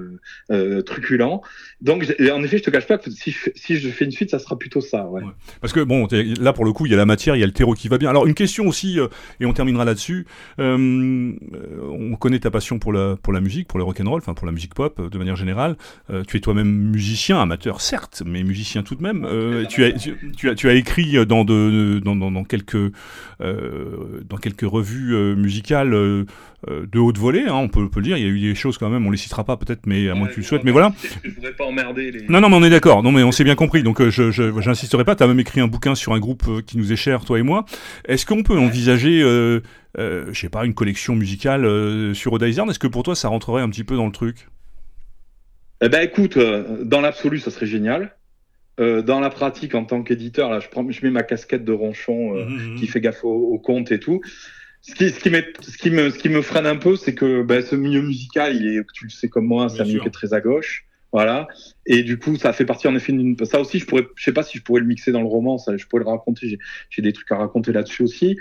truculents. 0.86 1.42
Donc 1.82 2.06
en 2.32 2.44
effet, 2.44 2.58
je 2.58 2.64
te 2.64 2.70
cache 2.70 2.88
pas 2.88 2.98
que 2.98 3.10
si, 3.10 3.36
si 3.56 3.78
je 3.78 3.90
fais 3.90 4.06
une 4.06 4.12
suite, 4.12 4.32
ça 4.32 4.40
sera 4.40 4.58
plutôt 4.58 4.82
ça. 4.82 5.08
Ouais. 5.08 5.22
Parce 5.62 5.74
que 5.74 5.82
bon, 5.82 6.08
là 6.40 6.54
pour 6.54 6.66
le 6.66 6.74
coup, 6.74 6.86
il 6.86 6.92
y 6.92 6.96
a 6.96 6.98
la 6.98 7.06
matière, 7.06 7.36
il 7.36 7.40
y 7.40 7.44
a 7.44 7.48
le 7.48 7.54
terreau 7.54 7.74
qui 7.74 7.88
va 7.88 7.98
bien. 7.98 8.10
Alors 8.10 8.28
une 8.28 8.34
question 8.34 8.68
aussi, 8.68 9.00
et 9.40 9.46
on 9.46 9.54
terminera 9.54 9.86
là-dessus. 9.86 10.26
on 10.58 12.16
connaît 12.20 12.40
ta 12.40 12.52
passion 12.52 12.80
pour 12.80 12.94
la 12.94 13.16
pour 13.22 13.34
la 13.34 13.42
musique 13.42 13.49
pour 13.68 13.80
le 13.80 13.86
rock'n'roll, 13.86 14.20
enfin 14.20 14.34
pour 14.34 14.46
la 14.46 14.52
musique 14.52 14.74
pop 14.74 15.00
euh, 15.00 15.10
de 15.10 15.18
manière 15.18 15.36
générale. 15.36 15.76
Euh, 16.10 16.24
tu 16.28 16.38
es 16.38 16.40
toi-même 16.40 16.70
musicien, 16.70 17.42
amateur 17.42 17.82
certes, 17.82 18.24
mais 18.26 18.44
musicien 18.44 18.84
tout 18.84 18.96
de 18.96 19.04
même. 19.04 19.26
Euh, 19.26 19.66
tu, 19.66 19.84
as, 19.84 19.92
tu, 19.92 20.50
as, 20.50 20.56
tu 20.56 20.70
as 20.70 20.74
écrit 20.74 21.26
dans, 21.26 21.44
de, 21.46 22.00
dans, 22.04 22.16
dans, 22.16 22.32
dans 22.32 22.44
quelques, 22.44 22.92
dans 23.40 24.38
quelques 24.38 24.62
revues 24.62 25.16
musicales 25.36 25.92
de 25.92 27.00
haute 27.00 27.18
volée, 27.18 27.46
hein, 27.48 27.54
on, 27.54 27.70
peut, 27.70 27.90
peut 27.90 28.00
le 28.00 28.06
dire. 28.06 28.18
Il 28.18 28.24
y 28.24 28.26
a 28.26 28.30
eu 28.30 28.40
des 28.40 28.56
choses 28.56 28.78
quand 28.78 28.90
même, 28.90 29.06
on 29.06 29.12
les 29.12 29.18
citera 29.18 29.44
pas 29.44 29.58
peut-être, 29.58 29.86
mais 29.86 30.10
à 30.10 30.16
moins 30.16 30.28
que 30.28 30.34
tu 30.34 30.42
le 30.42 30.46
souhaites. 30.46 30.64
Mais 30.64 30.72
voilà. 30.72 30.94
Je 31.24 31.30
voudrais 31.30 31.54
pas 31.54 31.66
emmerder 31.66 32.12
les... 32.12 32.28
Non, 32.28 32.42
non, 32.42 32.50
mais 32.50 32.58
on 32.58 32.64
est 32.64 32.70
d'accord. 32.70 33.02
Non, 33.04 33.12
mais 33.12 33.24
on 33.24 33.32
s'est 33.32 33.44
bien 33.44 33.56
compris. 33.56 33.84
Donc 33.84 34.08
je, 34.10 34.32
je, 34.32 34.60
j'insisterai 34.60 35.04
pas. 35.06 35.16
Tu 35.16 35.24
as 35.24 35.28
même 35.28 35.40
écrit 35.40 35.62
un 35.62 35.68
bouquin 35.68 35.96
sur 35.96 36.14
un 36.14 36.20
groupe 36.20 36.64
qui 36.66 36.78
nous 36.78 36.92
est 36.92 36.98
cher, 36.98 37.24
toi 37.26 37.40
et 37.40 37.44
moi. 37.44 37.66
Est-ce 38.08 38.26
qu'on 38.26 38.44
peut 38.44 38.58
envisager 38.58 39.22
euh, 39.22 39.62
je 39.98 40.32
sais 40.34 40.50
pas, 40.50 40.66
une 40.66 40.74
collection 40.74 41.16
musicale 41.16 41.66
euh, 41.66 42.14
sur 42.14 42.34
Odaizern. 42.34 42.70
Est-ce 42.70 42.80
que 42.80 42.88
pour 42.88 43.04
toi, 43.04 43.16
ça 43.16 43.28
rentrerait 43.28 43.62
un 43.62 43.70
petit 43.70 43.84
peu 43.84 43.96
dans 43.96 44.06
le 44.06 44.12
truc? 44.12 44.48
Eh 45.82 45.90
ben, 45.90 46.02
écoute, 46.02 46.38
euh, 46.38 46.84
dans 46.84 47.02
l'absolu, 47.02 47.40
ça 47.40 47.52
serait 47.52 47.66
génial. 47.66 48.16
dans 48.78 49.20
la 49.20 49.30
pratique, 49.30 49.76
en 49.76 49.84
tant 49.84 50.04
qu'éditeur, 50.04 50.50
là, 50.50 50.60
je, 50.60 50.70
prends, 50.70 50.90
je 50.90 51.06
mets 51.06 51.12
ma 51.12 51.24
casquette 51.24 51.66
de 51.66 51.74
ronchon 51.74 52.34
mmh, 52.34 52.50
mmh, 52.50 52.74
mmh. 52.74 52.76
qui 52.76 52.88
fait 52.88 53.02
gaffe 53.02 53.24
au, 53.24 53.60
compte 53.60 53.92
et 53.92 54.00
tout. 54.00 54.22
Ce 54.82 54.96
qui, 54.96 55.10
ce, 55.10 55.20
qui 55.20 55.30
ce, 55.30 55.78
qui 55.78 55.92
me, 55.92 56.10
ce 56.10 56.18
qui 56.18 56.30
me 56.30 56.42
freine 56.42 56.66
un 56.66 56.78
peu, 56.78 56.96
c'est 56.96 57.14
que 57.14 57.44
ben, 57.44 57.62
ce 57.62 57.76
milieu 57.76 58.02
musical, 58.02 58.56
il 58.56 58.68
est, 58.68 58.82
tu 58.94 59.04
le 59.04 59.10
sais 59.10 59.28
comme 59.28 59.46
moi, 59.46 59.68
c'est 59.68 59.82
un 59.82 59.86
milieu 59.86 60.00
qui 60.00 60.08
est 60.08 60.12
très 60.12 60.34
à 60.34 60.40
gauche. 60.40 60.86
Voilà. 61.12 61.48
Et 61.88 62.04
du 62.04 62.20
coup, 62.20 62.36
ça 62.38 62.54
fait 62.54 62.66
partie 62.66 62.88
en 62.88 62.96
effet 62.96 63.12
d'une. 63.12 63.36
Ça 63.46 63.60
aussi, 63.60 63.80
je 63.80 63.86
pourrais, 63.86 64.08
je 64.16 64.24
sais 64.24 64.34
pas 64.34 64.44
si 64.44 64.58
je 64.60 64.64
pourrais 64.64 64.82
le 64.82 64.86
mixer 64.86 65.12
dans 65.12 65.22
le 65.22 65.28
roman. 65.28 65.58
Ça, 65.58 65.76
je 65.76 65.86
pourrais 65.88 66.04
le 66.04 66.10
raconter. 66.10 66.60
J'ai 66.90 67.02
des 67.02 67.14
trucs 67.14 67.32
à 67.32 67.38
raconter 67.38 67.72
là-dessus 67.72 68.04
aussi. 68.04 68.38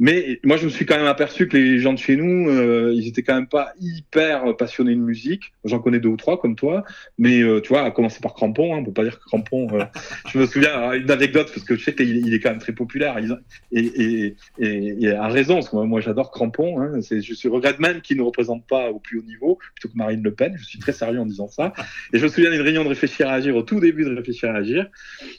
Mais 0.00 0.40
moi, 0.44 0.56
je 0.56 0.64
me 0.64 0.70
suis 0.70 0.86
quand 0.86 0.96
même 0.96 1.06
aperçu 1.06 1.46
que 1.46 1.58
les 1.58 1.78
gens 1.78 1.92
de 1.92 1.98
chez 1.98 2.16
nous, 2.16 2.48
euh, 2.48 2.92
ils 2.94 3.06
étaient 3.06 3.22
quand 3.22 3.34
même 3.34 3.46
pas 3.46 3.74
hyper 3.80 4.56
passionnés 4.56 4.94
de 4.94 5.00
musique. 5.00 5.52
J'en 5.64 5.78
connais 5.78 6.00
deux 6.00 6.08
ou 6.08 6.16
trois 6.16 6.40
comme 6.40 6.56
toi, 6.56 6.84
mais 7.18 7.42
euh, 7.42 7.60
tu 7.60 7.68
vois, 7.68 7.82
à 7.82 7.90
commencer 7.90 8.18
par 8.20 8.32
Crampon, 8.32 8.74
hein, 8.74 8.82
peut 8.82 8.94
pas 8.94 9.04
dire 9.04 9.20
que 9.20 9.24
Crampon. 9.26 9.68
Euh, 9.74 9.84
je 10.32 10.38
me 10.38 10.46
souviens 10.46 10.92
une 10.94 11.10
anecdote 11.10 11.50
parce 11.54 11.66
que 11.66 11.76
je 11.76 11.84
sais 11.84 11.94
qu'il 11.94 12.26
il 12.26 12.32
est 12.32 12.40
quand 12.40 12.48
même 12.48 12.60
très 12.60 12.72
populaire 12.72 13.18
et, 13.18 13.78
et, 13.78 14.36
et, 14.58 15.04
et 15.04 15.10
à 15.10 15.28
raison 15.28 15.60
moi, 15.72 16.00
j'adore 16.00 16.30
Crampon. 16.30 16.80
Hein, 16.80 17.00
je 17.02 17.48
regrette 17.48 17.78
même 17.78 18.00
qu'il 18.00 18.16
ne 18.16 18.22
représente 18.22 18.66
pas 18.66 18.90
au 18.90 18.98
plus 18.98 19.18
haut 19.18 19.22
niveau 19.22 19.58
plutôt 19.74 19.92
que 19.92 19.98
Marine 19.98 20.22
Le 20.22 20.32
Pen. 20.32 20.54
Je 20.56 20.64
suis 20.64 20.78
très 20.78 20.92
sérieux 20.92 21.20
en 21.20 21.26
disant 21.26 21.48
ça. 21.48 21.74
Et 22.14 22.18
je 22.18 22.24
me 22.24 22.28
souviens 22.28 22.50
d'une 22.50 22.62
réunion 22.62 22.84
de 22.84 22.88
réfléchir 22.88 23.28
à 23.28 23.34
agir 23.34 23.54
au 23.54 23.62
tout 23.62 23.80
début 23.80 24.04
de 24.04 24.14
réfléchir 24.14 24.50
à 24.50 24.54
agir. 24.54 24.86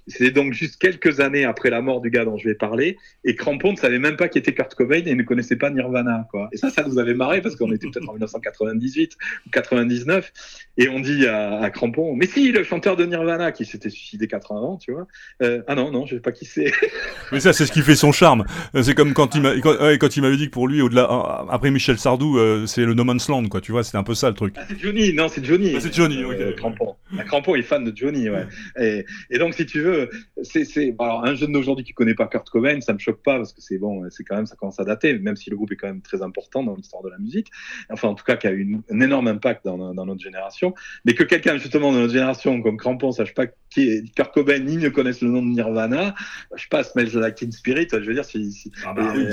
C'était 0.08 0.30
donc 0.30 0.54
juste 0.54 0.80
quelques 0.80 1.20
années 1.20 1.46
après 1.46 1.72
la 1.72 1.82
mort 1.82 2.02
du 2.02 2.12
gars 2.12 2.26
dont 2.26 2.38
je 2.38 2.48
vais 2.48 2.56
parler 2.56 2.98
et 3.24 3.36
Crampon 3.36 3.72
ne 3.72 3.78
savait 3.78 4.00
même 4.00 4.18
pas 4.18 4.28
qui 4.28 4.38
était 4.38 4.51
Kurt 4.54 4.76
Cobain 4.76 5.02
et 5.06 5.16
ne 5.16 5.24
connaissait 5.24 5.56
pas 5.56 5.70
Nirvana, 5.70 6.28
quoi. 6.32 6.50
Et 6.52 6.58
ça, 6.58 6.70
ça 6.70 6.84
nous 6.84 7.00
avait 7.00 7.14
marré 7.14 7.42
parce 7.42 7.56
qu'on 7.56 7.72
était 7.72 7.88
peut-être 7.88 8.08
en 8.08 8.14
1998 8.14 9.18
ou 9.46 9.50
99 9.50 10.32
et 10.78 10.90
on 10.90 11.00
dit 11.00 11.28
à, 11.28 11.70
Crampon, 11.70 12.16
mais 12.16 12.28
si, 12.28 12.52
le 12.52 12.64
chanteur 12.64 12.96
de 12.96 13.06
Nirvana 13.06 13.52
qui 13.52 13.66
s'était 13.66 13.90
suicidé 13.90 14.28
4 14.28 14.52
ans 14.52 14.58
avant, 14.58 14.78
tu 14.78 14.92
vois. 14.92 15.08
Euh, 15.42 15.62
ah 15.68 15.76
non, 15.76 15.92
non, 15.92 16.06
je 16.06 16.16
sais 16.16 16.22
pas 16.22 16.32
qui 16.32 16.46
c'est. 16.46 16.72
mais 17.32 17.40
ça, 17.40 17.54
c'est 17.54 17.66
ce 17.66 17.72
qui 17.72 17.82
fait 17.82 17.96
son 17.96 18.12
charme. 18.12 18.46
C'est 18.82 18.96
comme 18.96 19.14
quand 19.14 19.36
il 19.36 19.42
m'avait 19.42 20.38
dit 20.38 20.48
que 20.48 20.52
pour 20.52 20.68
lui, 20.68 20.82
au-delà, 20.82 21.46
après 21.50 21.72
Michel 21.72 21.98
Sardou, 21.98 22.38
euh, 22.38 22.66
c'est 22.66 22.86
le 22.86 22.94
No 22.94 23.04
Man's 23.04 23.28
Land, 23.28 23.48
quoi. 23.48 23.62
Tu 23.62 23.72
vois, 23.72 23.84
c'est 23.84 23.98
un 23.98 24.04
peu 24.04 24.16
ça 24.16 24.30
le 24.30 24.36
truc. 24.36 24.56
Ah, 24.58 24.64
c'est 24.68 24.80
Johnny, 24.80 25.14
non, 25.14 25.28
c'est 25.28 25.44
Johnny. 25.44 25.74
Ah, 25.76 25.80
c'est 25.80 25.94
Johnny, 25.94 26.24
euh, 26.24 26.54
Crampon. 26.54 26.96
Crampon 27.28 27.56
est 27.56 27.62
fan 27.62 27.84
de 27.84 27.96
Johnny, 27.96 28.30
ouais. 28.30 28.46
Et, 28.80 29.06
et 29.30 29.38
donc, 29.38 29.54
si 29.54 29.66
tu 29.66 29.82
veux, 29.82 30.10
c'est, 30.44 30.66
c'est, 30.66 30.96
alors, 31.00 31.26
un 31.26 31.36
jeune 31.36 31.52
d'aujourd'hui 31.52 31.84
qui 31.86 31.94
connaît 31.94 32.16
pas 32.16 32.28
Kurt 32.28 32.50
Cobain, 32.50 32.80
ça 32.82 32.94
me 32.94 33.00
choque 33.00 33.22
pas 33.24 33.38
parce 33.38 33.54
que 33.54 33.62
c'est 33.62 33.78
bon, 33.78 34.04
c'est 34.10 34.24
quand 34.24 34.36
même, 34.36 34.41
ça 34.46 34.56
commence 34.56 34.80
à 34.80 34.84
dater, 34.84 35.18
même 35.20 35.36
si 35.36 35.50
le 35.50 35.56
groupe 35.56 35.72
est 35.72 35.76
quand 35.76 35.88
même 35.88 36.02
très 36.02 36.22
important 36.22 36.64
dans 36.64 36.76
l'histoire 36.76 37.04
de 37.04 37.10
la 37.10 37.18
musique. 37.18 37.52
Enfin, 37.90 38.10
en 38.10 38.16
tout 38.16 38.24
cas, 38.24 38.36
qui 38.36 38.48
a 38.48 38.52
eu 38.52 38.78
un 38.90 39.00
énorme 39.00 39.28
impact 39.28 39.66
dans, 39.66 39.94
dans, 39.94 40.06
notre 40.06 40.22
génération. 40.22 40.74
Mais 41.06 41.14
que 41.14 41.24
quelqu'un, 41.24 41.58
justement, 41.58 41.92
de 41.92 42.00
notre 42.00 42.14
génération, 42.14 42.62
comme 42.62 42.78
Crampon, 42.78 43.12
sache 43.12 43.34
pas 43.34 43.48
qui 43.72 43.90
est 43.90 44.16
Kurt 44.16 44.34
Cobain, 44.34 44.60
ni 44.60 44.78
ne 44.78 44.90
connaisse 44.90 45.22
le 45.22 45.30
nom 45.30 45.42
de 45.42 45.48
Nirvana, 45.48 46.14
je 46.56 46.62
sais 46.62 46.68
pas, 46.70 46.84
Smells 46.84 47.14
Like 47.14 47.36
Teen 47.36 47.52
Spirit, 47.52 47.88
je 47.92 47.98
veux 47.98 48.14
dire, 48.14 48.26
si, 48.26 48.52
si 48.52 48.72
ah 48.86 48.94
bah, 48.94 49.14
oui, 49.16 49.26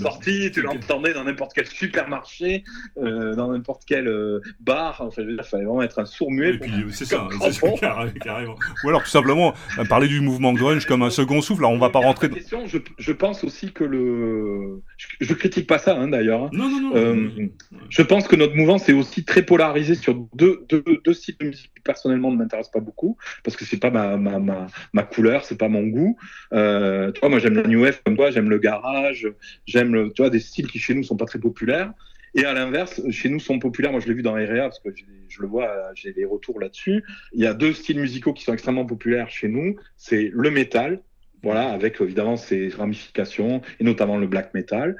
sorti, 0.00 0.50
tu 0.52 0.60
l'entendais 0.60 1.14
dans 1.14 1.24
n'importe 1.24 1.52
quel 1.54 1.66
supermarché, 1.66 2.62
euh, 2.98 3.34
dans 3.34 3.50
n'importe 3.50 3.82
quel 3.86 4.06
euh, 4.06 4.40
bar, 4.60 5.00
enfin, 5.00 5.08
je 5.16 5.22
veux 5.22 5.32
dire, 5.34 5.42
il 5.44 5.48
fallait 5.48 5.64
vraiment 5.64 5.82
être 5.82 5.98
un 5.98 6.04
sourd-muet. 6.04 6.60
C'est 6.90 7.06
ça, 7.06 7.26
carrément. 8.20 8.56
Ou 8.84 8.88
alors, 8.88 9.02
tout 9.02 9.10
simplement, 9.10 9.54
parler 9.88 10.08
du 10.08 10.20
mouvement 10.20 10.52
grunge 10.52 10.84
comme 10.84 11.02
un 11.02 11.10
second 11.10 11.40
souffle, 11.40 11.62
alors 11.62 11.72
on 11.72 11.78
va 11.78 11.90
pas 11.90 12.00
rentrer... 12.00 12.28
Question, 12.28 12.66
je, 12.66 12.78
je, 12.98 13.12
pense 13.12 13.44
aussi 13.44 13.72
que 13.72 13.84
le... 13.84 14.39
Je, 14.96 15.08
je 15.20 15.34
critique 15.34 15.66
pas 15.66 15.78
ça, 15.78 15.96
hein, 15.96 16.08
d'ailleurs. 16.08 16.44
Hein. 16.44 16.50
Non, 16.52 16.68
non, 16.68 16.80
non. 16.80 16.96
Euh, 16.96 17.48
je 17.88 18.02
pense 18.02 18.28
que 18.28 18.36
notre 18.36 18.54
mouvement, 18.54 18.78
c'est 18.78 18.92
aussi 18.92 19.24
très 19.24 19.42
polarisé 19.42 19.94
sur 19.94 20.14
deux, 20.34 20.64
deux, 20.68 20.84
deux 21.04 21.14
styles 21.14 21.36
de 21.40 21.46
musique 21.46 21.72
qui 21.74 21.82
personnellement 21.82 22.30
ne 22.30 22.36
m'intéressent 22.36 22.72
pas 22.72 22.80
beaucoup 22.80 23.16
parce 23.44 23.56
que 23.56 23.64
c'est 23.64 23.78
pas 23.78 23.90
ma, 23.90 24.16
ma, 24.16 24.38
ma, 24.38 24.66
ma 24.92 25.02
couleur, 25.02 25.44
c'est 25.44 25.58
pas 25.58 25.68
mon 25.68 25.86
goût. 25.86 26.16
Euh, 26.52 27.12
tu 27.12 27.20
vois, 27.20 27.28
moi 27.28 27.38
j'aime 27.38 27.54
la 27.54 27.66
new 27.66 27.82
wave 27.82 28.00
comme 28.04 28.16
toi, 28.16 28.30
j'aime 28.30 28.50
le 28.50 28.58
garage, 28.58 29.28
j'aime 29.66 29.94
le, 29.94 30.12
tu 30.12 30.22
vois, 30.22 30.30
des 30.30 30.40
styles 30.40 30.66
qui 30.66 30.78
chez 30.78 30.94
nous 30.94 31.02
sont 31.02 31.16
pas 31.16 31.26
très 31.26 31.38
populaires. 31.38 31.92
Et 32.34 32.44
à 32.44 32.52
l'inverse, 32.52 33.00
chez 33.10 33.28
nous 33.28 33.40
sont 33.40 33.58
populaires. 33.58 33.90
Moi, 33.90 34.00
je 34.00 34.06
l'ai 34.06 34.14
vu 34.14 34.22
dans 34.22 34.34
REA 34.34 34.60
parce 34.60 34.78
que 34.78 34.90
je 35.28 35.42
le 35.42 35.48
vois, 35.48 35.68
j'ai 35.94 36.12
des 36.12 36.24
retours 36.24 36.60
là-dessus. 36.60 37.02
Il 37.32 37.40
y 37.40 37.46
a 37.46 37.54
deux 37.54 37.72
styles 37.72 37.98
musicaux 37.98 38.32
qui 38.32 38.44
sont 38.44 38.52
extrêmement 38.52 38.86
populaires 38.86 39.30
chez 39.30 39.48
nous. 39.48 39.76
C'est 39.96 40.30
le 40.32 40.50
métal, 40.50 41.02
voilà, 41.42 41.70
avec 41.70 42.00
évidemment 42.00 42.36
ses 42.36 42.68
ramifications 42.68 43.62
et 43.78 43.84
notamment 43.84 44.18
le 44.18 44.26
black 44.26 44.54
metal 44.54 44.96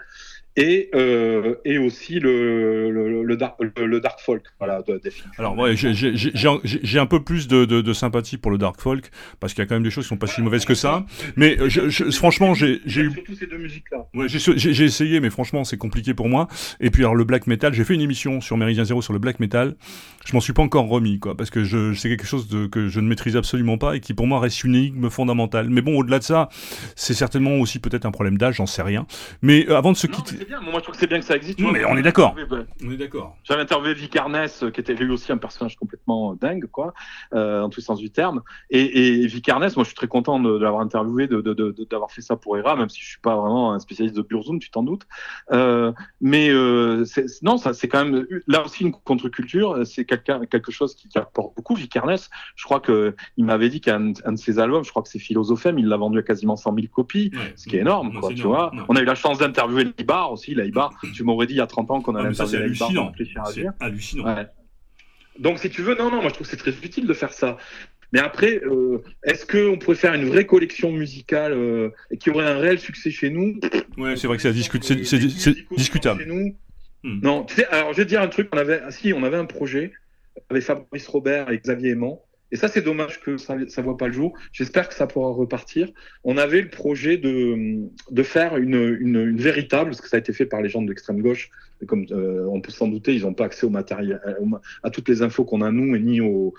et, 0.57 0.91
euh, 0.95 1.55
et 1.65 1.79
aussi 1.79 2.19
le, 2.19 2.91
le, 2.91 3.23
le, 3.23 3.37
dark, 3.37 3.57
le, 3.61 4.01
dark 4.01 4.21
folk. 4.21 4.43
Voilà, 4.59 4.83
de, 4.83 5.01
Alors, 5.39 5.57
ouais, 5.57 5.75
j'ai 5.77 6.99
un 6.99 7.07
peu 7.07 7.23
plus 7.23 7.49
de, 7.49 7.65
de, 7.65 7.81
de, 7.81 7.93
sympathie 7.93 8.37
pour 8.37 8.51
le 8.51 8.59
dark 8.59 8.81
folk, 8.81 9.11
parce 9.39 9.55
qu'il 9.55 9.63
y 9.63 9.65
a 9.65 9.69
quand 9.69 9.77
même 9.77 9.85
des 9.85 9.91
choses 9.91 10.05
qui 10.05 10.09
sont 10.09 10.17
pas 10.17 10.27
si 10.27 10.43
mauvaises 10.43 10.65
que 10.65 10.75
ça. 10.75 11.05
Mais 11.37 11.57
je, 11.69 11.89
je, 11.89 12.11
franchement, 12.11 12.55
j'ai 12.55 12.81
eu. 12.85 13.13
Surtout 13.13 13.35
ces 13.35 13.47
deux 13.47 13.59
musiques-là. 13.59 14.07
Ouais, 14.15 14.27
j'ai 14.29 14.85
essayé, 14.85 15.21
mais 15.21 15.31
franchement, 15.31 15.65
c'est 15.65 15.77
compliqué 15.77 16.15
pour 16.15 16.29
moi. 16.29 16.49
Et 16.81 16.91
puis, 16.91 17.03
alors, 17.03 17.15
le 17.15 17.25
black 17.25 17.47
metal, 17.47 17.73
j'ai 17.73 17.85
fait 17.85 17.95
une 17.95 18.01
émission 18.01 18.41
sur 18.41 18.57
Méridien 18.57 18.85
Zéro 18.85 19.03
sur 19.03 19.13
le 19.13 19.19
black 19.19 19.41
metal. 19.41 19.77
Je 20.27 20.35
m'en 20.35 20.41
suis 20.41 20.53
pas 20.53 20.63
encore 20.63 20.89
remis, 20.89 21.19
quoi, 21.19 21.37
parce 21.37 21.51
que 21.51 21.65
je, 21.65 21.95
c'est 21.95 22.09
quelque 22.09 22.27
chose 22.27 22.49
de, 22.49 22.67
que 22.67 22.89
je 22.89 23.01
ne 23.01 23.09
maîtrise 23.09 23.37
absolument 23.37 23.79
pas 23.79 23.97
et 23.97 24.01
qui, 24.01 24.15
pour 24.15 24.27
moi, 24.27 24.41
reste 24.41 24.65
une 24.65 24.75
énigme 24.75 25.11
fondamentale. 25.11 25.71
Mais 25.71 25.81
bon, 25.81 25.97
au-delà 25.99 26.19
de 26.19 26.25
ça, 26.25 26.49
c'est 26.97 27.15
certainement 27.15 27.57
aussi 27.57 27.79
peut-être 27.79 28.05
un 28.05 28.11
problème 28.11 28.37
d'âge, 28.37 28.57
j'en 28.57 28.67
sais 28.67 28.83
rien. 28.83 29.07
Mais 29.43 29.67
euh, 29.69 29.77
avant 29.77 29.93
de 29.93 29.97
se 29.97 30.07
quitter. 30.07 30.37
Moi, 30.59 30.75
je 30.77 30.81
trouve 30.81 30.95
que 30.95 31.01
c'est 31.01 31.07
bien 31.07 31.21
que 31.21 31.25
ça 31.25 31.37
existe. 31.37 31.61
Non, 31.61 31.71
mais 31.71 31.85
on 31.85 31.97
est 31.97 32.03
d'accord. 32.03 32.35
On 32.85 32.91
est 32.91 32.97
d'accord. 32.97 33.37
J'avais 33.45 33.63
interviewé 33.63 33.95
Vicarnes, 33.95 34.49
euh, 34.63 34.71
qui 34.71 34.81
était 34.81 34.95
lui 34.95 35.11
aussi 35.13 35.31
un 35.33 35.39
personnage 35.39 35.77
complètement 35.77 36.35
dingue, 36.35 36.67
quoi, 36.67 36.93
euh, 37.35 37.63
en 37.63 37.69
tous 37.69 37.81
les 37.81 37.85
sens 37.85 37.99
du 38.01 38.11
terme. 38.11 38.43
Et, 38.71 39.23
et 39.23 39.27
Vicarnes, 39.27 39.71
moi, 39.77 39.85
je 39.85 39.89
suis 39.89 39.95
très 39.95 40.09
content 40.09 40.41
de, 40.41 40.51
l'avoir 40.59 40.83
interviewé, 40.83 41.27
d'avoir 41.27 41.55
de, 41.55 41.73
de, 41.73 41.87
fait 42.09 42.23
ça 42.23 42.37
pour 42.37 42.57
ERA, 42.59 42.77
même 42.77 42.89
si 42.89 43.01
je 43.01 43.07
suis 43.07 43.21
pas 43.21 43.37
vraiment 43.37 43.73
un 43.73 43.79
spécialiste 43.79 44.17
de 44.17 44.23
Burzum, 44.23 44.59
tu 44.59 44.71
t'en 44.71 44.83
doutes. 44.83 45.07
Euh, 45.53 45.93
mais 46.21 46.51
euh, 46.51 47.05
non, 47.43 47.57
ça, 47.57 47.73
c'est 47.73 47.89
quand 47.89 48.05
même 48.05 48.27
là 48.47 48.65
aussi 48.65 48.85
une 48.85 48.93
contre-culture. 48.93 49.87
C'est 49.87 50.05
quelque 50.05 50.73
chose 50.73 50.95
qui, 50.95 51.09
apporte 51.17 51.55
beaucoup. 51.57 51.75
Vicarnes, 51.75 52.17
je 52.57 52.65
crois 52.65 52.81
que 52.81 53.15
il 53.37 53.45
m'avait 53.45 53.69
dit 53.69 53.81
qu'un 53.81 54.01
de 54.11 54.37
ses 54.37 54.59
albums, 54.59 54.85
je 54.85 54.91
crois 54.91 55.03
que 55.03 55.09
c'est 55.09 55.19
Philosophème, 55.19 55.79
il 55.79 55.87
l'a 55.87 55.97
vendu 55.97 56.19
à 56.19 56.23
quasiment 56.23 56.57
100 56.57 56.75
000 56.75 56.87
copies, 56.93 57.31
ce 57.57 57.69
qui 57.69 57.77
est 57.77 57.81
énorme, 57.81 58.19
quoi, 58.19 58.31
tu 58.33 58.43
vois. 58.43 58.73
On 58.89 58.97
a 58.97 59.01
eu 59.01 59.05
la 59.05 59.15
chance 59.15 59.39
d'interviewer 59.39 59.93
Libar 59.99 60.30
aussi, 60.33 60.55
Libar. 60.55 60.93
Tu 61.15 61.23
m'aurais 61.23 61.47
dit 61.47 61.55
il 61.55 61.59
y 61.59 61.63
a 61.63 61.67
30 61.67 61.91
ans 61.91 62.01
qu'on 62.01 62.15
allait 62.15 62.29
ah, 62.39 62.43
interviewer 62.43 62.69
Libar. 62.69 63.13
C'est 63.53 63.67
hallucinant. 63.81 64.25
Ouais. 64.25 64.47
Donc, 65.39 65.59
si 65.59 65.71
tu 65.71 65.83
veux, 65.83 65.95
non, 65.95 66.11
non, 66.11 66.21
moi 66.21 66.29
je 66.29 66.35
trouve 66.35 66.47
que 66.47 66.51
c'est 66.51 66.57
très 66.57 66.75
utile 66.85 67.07
de 67.07 67.15
faire 67.15 67.33
ça. 67.33 67.57
Mais 68.13 68.19
après, 68.19 68.61
euh, 68.65 69.03
est-ce 69.25 69.47
qu'on 69.47 69.79
pourrait 69.79 69.97
faire 69.97 70.15
une 70.15 70.25
vraie 70.25 70.45
collection 70.45 70.91
musicale 70.91 71.53
euh, 71.53 71.91
qui 72.19 72.31
aurait 72.31 72.47
un 72.47 72.59
réel 72.59 72.79
succès 72.79 73.11
chez 73.11 73.31
nous? 73.31 73.61
Ouais, 73.97 74.17
c'est 74.17 74.27
vrai 74.27 74.37
que 74.37 74.43
c'est 74.43 74.53
discutable. 74.53 76.21
Chez 76.21 76.27
nous? 76.27 76.57
Hmm. 77.03 77.21
Non, 77.23 77.45
tu 77.45 77.55
sais, 77.55 77.67
alors 77.67 77.93
je 77.93 77.99
vais 77.99 78.05
te 78.05 78.09
dire 78.09 78.21
un 78.21 78.29
truc. 78.29 78.49
On 78.53 78.59
avait, 78.59 78.83
si, 78.91 79.13
on 79.13 79.23
avait 79.23 79.37
un 79.37 79.47
projet 79.47 79.93
avec 80.51 80.63
Fabrice 80.63 81.07
Robert 81.07 81.51
et 81.51 81.59
Xavier 81.59 81.91
Aimant. 81.91 82.23
Et 82.53 82.57
ça, 82.57 82.69
c'est 82.69 82.83
dommage 82.83 83.21
que 83.21 83.37
ça 83.37 83.57
ne 83.57 83.83
voit 83.83 83.97
pas 83.97 84.07
le 84.07 84.13
jour. 84.13 84.37
J'espère 84.53 84.89
que 84.89 84.95
ça 84.95 85.07
pourra 85.07 85.31
repartir. 85.31 85.89
On 86.25 86.37
avait 86.37 86.61
le 86.61 86.69
projet 86.69 87.17
de, 87.17 88.23
faire 88.23 88.57
une, 88.57 88.99
une, 89.01 89.37
véritable, 89.37 89.91
parce 89.91 90.01
que 90.01 90.09
ça 90.09 90.17
a 90.17 90.21
été 90.21 90.33
fait 90.33 90.47
par 90.47 90.61
les 90.61 90.69
gens 90.69 90.83
de 90.83 90.89
l'extrême 90.89 91.23
gauche, 91.23 91.51
comme 91.87 92.07
euh, 92.11 92.45
on 92.47 92.61
peut 92.61 92.73
s'en 92.73 92.89
douter, 92.89 93.15
ils 93.15 93.23
n'ont 93.23 93.35
pas 93.35 93.45
accès 93.45 93.67
au 93.67 93.71
matériel, 93.71 94.21
à 94.83 94.91
toutes 94.91 95.09
les 95.09 95.23
infos 95.23 95.45
qu'on 95.45 95.63
a 95.63 95.71
nous, 95.71 95.95
et 95.95 96.01
ni 96.01 96.21
aux, 96.21 96.55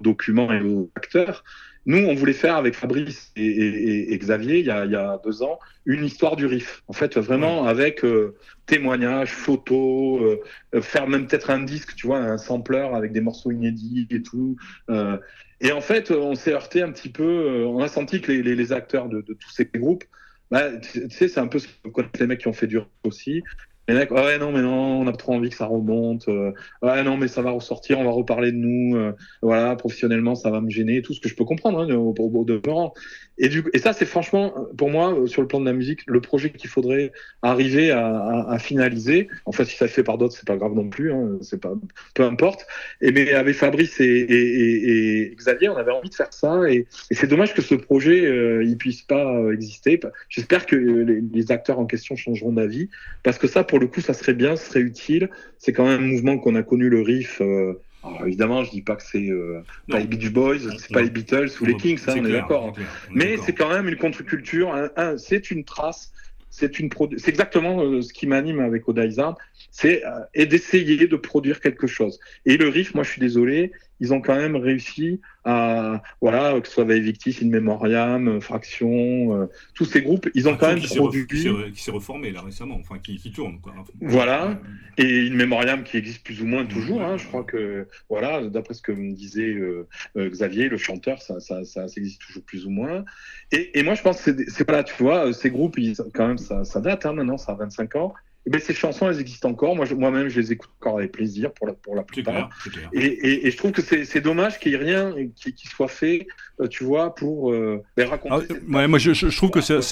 documents 0.00 0.52
et 0.52 0.60
aux 0.60 0.90
acteurs. 0.96 1.44
Nous, 1.86 2.06
on 2.06 2.14
voulait 2.14 2.32
faire 2.32 2.56
avec 2.56 2.74
Fabrice 2.74 3.32
et, 3.36 3.46
et, 3.46 4.12
et 4.12 4.18
Xavier, 4.18 4.58
il 4.58 4.66
y, 4.66 4.70
a, 4.70 4.84
il 4.84 4.92
y, 4.92 4.96
a, 4.96 5.20
deux 5.24 5.42
ans, 5.42 5.58
une 5.86 6.04
histoire 6.04 6.36
du 6.36 6.46
riff. 6.46 6.82
En 6.88 6.92
fait, 6.92 7.16
vraiment 7.18 7.66
avec 7.66 8.04
euh, 8.04 8.36
témoignages, 8.66 9.32
photos, 9.32 10.38
euh, 10.74 10.82
faire 10.82 11.08
même 11.08 11.26
peut-être 11.26 11.50
un 11.50 11.60
disque, 11.60 11.94
tu 11.94 12.06
vois, 12.06 12.18
un 12.18 12.38
sampler 12.38 12.88
avec 12.94 13.12
des 13.12 13.20
morceaux 13.20 13.50
inédits 13.50 14.06
et 14.10 14.22
tout. 14.22 14.56
Euh, 14.90 15.16
et 15.60 15.72
en 15.72 15.80
fait, 15.80 16.10
on 16.10 16.34
s'est 16.34 16.52
heurté 16.52 16.82
un 16.82 16.92
petit 16.92 17.08
peu, 17.08 17.64
on 17.64 17.80
a 17.80 17.88
senti 17.88 18.20
que 18.20 18.32
les, 18.32 18.42
les, 18.42 18.54
les 18.54 18.72
acteurs 18.72 19.08
de, 19.08 19.22
de, 19.22 19.34
tous 19.34 19.50
ces 19.50 19.64
groupes, 19.64 20.04
bah, 20.50 20.76
tu 20.78 21.10
sais, 21.10 21.28
c'est 21.28 21.40
un 21.40 21.48
peu 21.48 21.58
ce 21.58 21.68
que 21.68 21.88
connaissent 21.88 22.20
les 22.20 22.26
mecs 22.26 22.40
qui 22.40 22.48
ont 22.48 22.52
fait 22.52 22.66
du 22.66 22.78
riff 22.78 22.88
aussi. 23.04 23.42
Les 23.88 23.94
mecs, 23.94 24.10
ouais, 24.10 24.36
non, 24.36 24.52
mais 24.52 24.60
non, 24.60 25.00
on 25.00 25.06
a 25.06 25.12
trop 25.12 25.32
envie 25.32 25.48
que 25.48 25.56
ça 25.56 25.64
remonte. 25.64 26.28
Euh, 26.28 26.52
ouais, 26.82 27.02
non, 27.02 27.16
mais 27.16 27.26
ça 27.26 27.40
va 27.40 27.52
ressortir, 27.52 27.98
on 27.98 28.04
va 28.04 28.10
reparler 28.10 28.52
de 28.52 28.58
nous. 28.58 28.96
Euh, 28.96 29.12
voilà, 29.40 29.76
professionnellement, 29.76 30.34
ça 30.34 30.50
va 30.50 30.60
me 30.60 30.68
gêner. 30.68 31.00
Tout 31.00 31.14
ce 31.14 31.20
que 31.20 31.28
je 31.30 31.34
peux 31.34 31.46
comprendre, 31.46 31.80
hein, 31.80 31.94
au, 31.94 32.14
au, 32.18 32.44
demeurant. 32.44 32.92
Et, 33.38 33.48
et 33.72 33.78
ça, 33.78 33.94
c'est 33.94 34.04
franchement, 34.04 34.52
pour 34.76 34.90
moi, 34.90 35.14
euh, 35.14 35.26
sur 35.26 35.40
le 35.40 35.48
plan 35.48 35.58
de 35.58 35.64
la 35.64 35.72
musique, 35.72 36.00
le 36.06 36.20
projet 36.20 36.50
qu'il 36.50 36.68
faudrait 36.68 37.12
arriver 37.40 37.90
à, 37.90 38.58
finaliser. 38.58 39.28
En 39.46 39.52
fait, 39.52 39.64
si 39.64 39.76
ça 39.76 39.88
se 39.88 39.92
fait 39.94 40.02
par 40.02 40.18
d'autres, 40.18 40.36
c'est 40.36 40.46
pas 40.46 40.56
grave 40.56 40.74
non 40.74 40.90
plus. 40.90 41.10
Hein, 41.10 41.38
c'est 41.40 41.60
pas, 41.60 41.72
peu 42.12 42.24
importe. 42.24 42.66
Et 43.00 43.10
mais 43.10 43.32
avec 43.32 43.54
Fabrice 43.54 44.00
et, 44.00 45.34
Xavier, 45.34 45.70
on 45.70 45.76
avait 45.76 45.92
envie 45.92 46.10
de 46.10 46.14
faire 46.14 46.32
ça. 46.34 46.70
Et, 46.70 46.86
c'est 47.10 47.26
dommage 47.26 47.54
que 47.54 47.62
ce 47.62 47.74
projet, 47.74 48.26
euh, 48.26 48.62
il 48.64 48.76
puisse 48.76 49.00
pas 49.00 49.50
exister. 49.50 49.98
J'espère 50.28 50.66
que 50.66 50.76
les, 50.76 51.22
les 51.22 51.52
acteurs 51.52 51.78
en 51.78 51.86
question 51.86 52.16
changeront 52.16 52.52
d'avis, 52.52 52.90
parce 53.22 53.38
que 53.38 53.46
ça, 53.46 53.64
pour 53.64 53.77
le 53.78 53.86
coup, 53.86 54.00
ça 54.00 54.14
serait 54.14 54.34
bien, 54.34 54.56
ce 54.56 54.66
serait 54.66 54.80
utile. 54.80 55.30
C'est 55.58 55.72
quand 55.72 55.86
même 55.86 56.02
un 56.02 56.06
mouvement 56.06 56.38
qu'on 56.38 56.54
a 56.54 56.62
connu 56.62 56.88
le 56.88 57.02
riff. 57.02 57.40
Euh, 57.40 57.74
alors 58.04 58.26
évidemment, 58.26 58.64
je 58.64 58.70
dis 58.70 58.82
pas 58.82 58.96
que 58.96 59.02
c'est 59.02 59.28
euh, 59.28 59.60
pas 59.88 59.98
les 59.98 60.06
Beach 60.06 60.30
Boys, 60.30 60.58
c'est 60.78 60.92
pas 60.92 61.02
les 61.02 61.10
Beatles 61.10 61.50
ou 61.60 61.64
les 61.64 61.74
Kings, 61.74 61.98
ça, 61.98 62.14
on 62.16 62.24
est 62.24 62.32
d'accord. 62.32 62.72
Mais 63.10 63.36
c'est 63.38 63.52
quand 63.52 63.68
même 63.68 63.88
une 63.88 63.96
contre-culture. 63.96 64.72
c'est 65.16 65.50
une 65.50 65.64
trace. 65.64 66.12
C'est 66.50 66.78
une 66.78 66.88
c'est 67.18 67.28
exactement 67.28 67.82
euh, 67.82 68.00
ce 68.00 68.12
qui 68.12 68.26
m'anime 68.26 68.60
avec 68.60 68.88
Odaizard, 68.88 69.36
c'est 69.70 70.02
euh, 70.04 70.46
d'essayer 70.46 71.06
de 71.06 71.16
produire 71.16 71.60
quelque 71.60 71.86
chose. 71.86 72.18
Et 72.46 72.56
le 72.56 72.68
riff, 72.68 72.94
moi, 72.94 73.04
je 73.04 73.10
suis 73.10 73.20
désolé, 73.20 73.72
ils 74.00 74.12
ont 74.12 74.20
quand 74.20 74.36
même 74.36 74.56
réussi 74.56 75.20
à, 75.44 76.02
voilà, 76.20 76.60
que 76.60 76.66
ce 76.68 76.74
soit 76.74 76.84
avec 76.84 77.02
Victis, 77.02 77.38
In 77.42 77.48
Memoriam, 77.48 78.40
Fraction, 78.40 79.34
euh, 79.34 79.46
tous 79.74 79.84
ces 79.84 80.02
groupes, 80.02 80.28
ils 80.34 80.48
ont 80.48 80.56
quand 80.56 80.68
même 80.68 80.80
produit. 80.80 81.26
Qui 81.26 81.82
s'est 81.82 81.90
reformé 81.90 82.32
là 82.32 82.42
récemment, 82.42 82.76
enfin 82.78 82.98
qui, 82.98 83.16
qui 83.16 83.32
tourne. 83.32 83.60
Quoi. 83.60 83.72
Voilà, 84.00 84.60
et 84.98 85.28
In 85.28 85.34
Memoriam 85.34 85.82
qui 85.82 85.96
existe 85.96 86.22
plus 86.24 86.42
ou 86.42 86.46
moins 86.46 86.66
toujours. 86.66 87.02
Hein, 87.02 87.16
je 87.16 87.26
crois 87.26 87.44
que, 87.44 87.88
voilà, 88.08 88.42
d'après 88.42 88.74
ce 88.74 88.82
que 88.82 88.92
me 88.92 89.14
disait 89.14 89.54
euh, 89.54 89.86
euh, 90.16 90.28
Xavier, 90.28 90.68
le 90.68 90.76
chanteur, 90.76 91.22
ça, 91.22 91.40
ça, 91.40 91.64
ça, 91.64 91.86
existe 91.96 92.20
toujours 92.20 92.42
plus 92.42 92.66
ou 92.66 92.70
moins. 92.70 93.04
Et, 93.52 93.78
et 93.78 93.82
moi, 93.82 93.94
je 93.94 94.02
pense 94.02 94.22
que 94.22 94.30
c'est 94.48 94.64
pas 94.64 94.72
là, 94.72 94.84
tu 94.84 94.94
vois, 95.02 95.32
ces 95.32 95.50
groupes, 95.50 95.78
ils, 95.78 95.96
quand 96.14 96.28
même, 96.28 96.38
ça, 96.38 96.64
ça 96.64 96.80
date 96.80 97.06
hein, 97.06 97.12
maintenant, 97.14 97.38
ça 97.38 97.52
a 97.52 97.54
25 97.56 97.96
ans. 97.96 98.14
Eh 98.48 98.50
ben, 98.50 98.62
ces 98.62 98.72
chansons, 98.72 99.10
elles 99.10 99.20
existent 99.20 99.50
encore. 99.50 99.76
Moi, 99.76 99.84
moi-même, 99.94 100.28
je 100.28 100.40
les 100.40 100.52
écoute 100.52 100.70
encore 100.80 100.96
avec 100.96 101.12
plaisir 101.12 101.52
pour 101.52 101.66
la, 101.66 101.74
pour 101.74 101.94
la 101.94 102.02
plupart. 102.02 102.48
Et, 102.94 103.04
et, 103.04 103.46
et, 103.46 103.50
je 103.50 103.56
trouve 103.58 103.72
que 103.72 103.82
c'est 103.82 104.20
dommage 104.22 104.58
qu'il 104.58 104.72
n'y 104.72 104.78
ait 104.78 104.84
rien 104.84 105.14
qui, 105.36 105.52
qui, 105.52 105.68
soit 105.68 105.86
fait, 105.86 106.26
euh, 106.58 106.66
tu 106.66 106.82
vois, 106.82 107.14
pour 107.14 107.52
euh, 107.52 107.82
ben, 107.94 108.08
raconter. 108.08 108.46
Ah, 108.50 108.74
ouais, 108.74 108.88
moi, 108.88 108.98
je, 108.98 109.12
je, 109.12 109.36
trouve 109.36 109.50
que 109.50 109.60
ça. 109.60 109.76
ouais, 109.76 109.82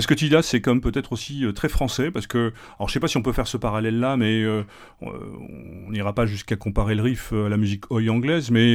ce 0.00 0.06
que 0.08 0.14
tu 0.14 0.24
dis 0.24 0.30
là, 0.30 0.42
c'est 0.42 0.60
comme 0.60 0.80
peut-être 0.80 1.12
aussi 1.12 1.44
euh, 1.44 1.52
très 1.52 1.68
français, 1.68 2.10
parce 2.10 2.26
que. 2.26 2.52
Alors, 2.80 2.88
je 2.88 2.94
sais 2.94 2.98
pas 3.00 3.06
si 3.06 3.16
on 3.16 3.22
peut 3.22 3.32
faire 3.32 3.46
ce 3.46 3.56
parallèle-là, 3.56 4.16
mais 4.16 4.42
euh, 4.42 4.64
on 5.00 5.92
n'ira 5.92 6.16
pas 6.16 6.26
jusqu'à 6.26 6.56
comparer 6.56 6.96
le 6.96 7.02
riff 7.02 7.32
à 7.32 7.48
la 7.48 7.56
musique 7.56 7.88
oi 7.92 8.08
anglaise, 8.08 8.50
mais 8.50 8.74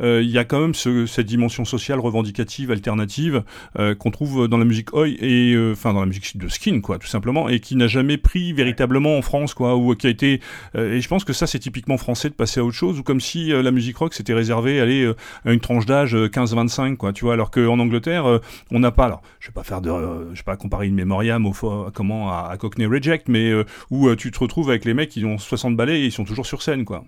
il 0.00 0.30
y 0.30 0.38
a 0.38 0.44
quand 0.46 0.60
même 0.60 0.74
ce, 0.74 1.04
cette 1.04 1.26
dimension 1.26 1.66
sociale 1.66 2.00
revendicative, 2.00 2.70
alternative, 2.70 3.44
qu'on 3.74 4.10
trouve 4.10 4.48
dans 4.48 4.56
la 4.56 4.64
musique 4.64 4.94
oi, 4.94 5.06
et 5.08 5.54
enfin, 5.70 5.92
dans 5.92 6.00
la 6.00 6.06
musique 6.06 6.38
de 6.38 6.48
Skin, 6.48 6.80
quoi, 6.80 6.98
tout 6.98 7.08
simplement, 7.08 7.50
et 7.50 7.60
qui 7.60 7.76
n'a 7.76 7.88
jamais 7.88 8.05
jamais 8.06 8.18
pris 8.18 8.52
véritablement 8.52 9.18
en 9.18 9.22
France, 9.22 9.52
quoi, 9.52 9.76
ou 9.76 9.94
qui 9.94 10.06
a 10.06 10.10
été. 10.10 10.40
et 10.74 11.00
je 11.00 11.08
pense 11.08 11.24
que 11.24 11.32
ça, 11.32 11.46
c'est 11.46 11.58
typiquement 11.58 11.96
français 11.98 12.28
de 12.28 12.34
passer 12.34 12.60
à 12.60 12.64
autre 12.64 12.76
chose, 12.76 13.00
ou 13.00 13.02
comme 13.02 13.20
si 13.20 13.48
la 13.48 13.70
musique 13.72 13.96
rock 13.96 14.14
s'était 14.14 14.34
réservée 14.34 14.80
aller 14.80 15.12
à 15.44 15.52
une 15.52 15.60
tranche 15.60 15.86
d'âge 15.86 16.14
15-25, 16.14 16.96
quoi, 16.96 17.12
tu 17.12 17.24
vois, 17.24 17.34
alors 17.34 17.50
qu'en 17.50 17.78
Angleterre, 17.78 18.40
on 18.70 18.78
n'a 18.78 18.92
pas. 18.92 19.06
Alors, 19.06 19.22
je 19.40 19.48
vais 19.48 19.52
pas 19.52 19.64
faire 19.64 19.80
de, 19.80 19.90
je 20.32 20.38
vais 20.38 20.44
pas 20.44 20.56
comparer 20.56 20.86
une 20.86 20.94
mémoriam 20.94 21.44
au 21.46 21.52
comment 21.92 22.30
à, 22.30 22.56
Cockney 22.58 22.86
Reject, 22.86 23.28
mais 23.28 23.52
où 23.90 24.14
tu 24.14 24.30
te 24.30 24.38
retrouves 24.38 24.70
avec 24.70 24.84
les 24.84 24.94
mecs 24.94 25.10
qui 25.10 25.24
ont 25.24 25.38
60 25.38 25.76
ballets 25.76 26.00
et 26.00 26.04
ils 26.04 26.12
sont 26.12 26.24
toujours 26.24 26.46
sur 26.46 26.62
scène, 26.62 26.84
quoi. 26.84 27.04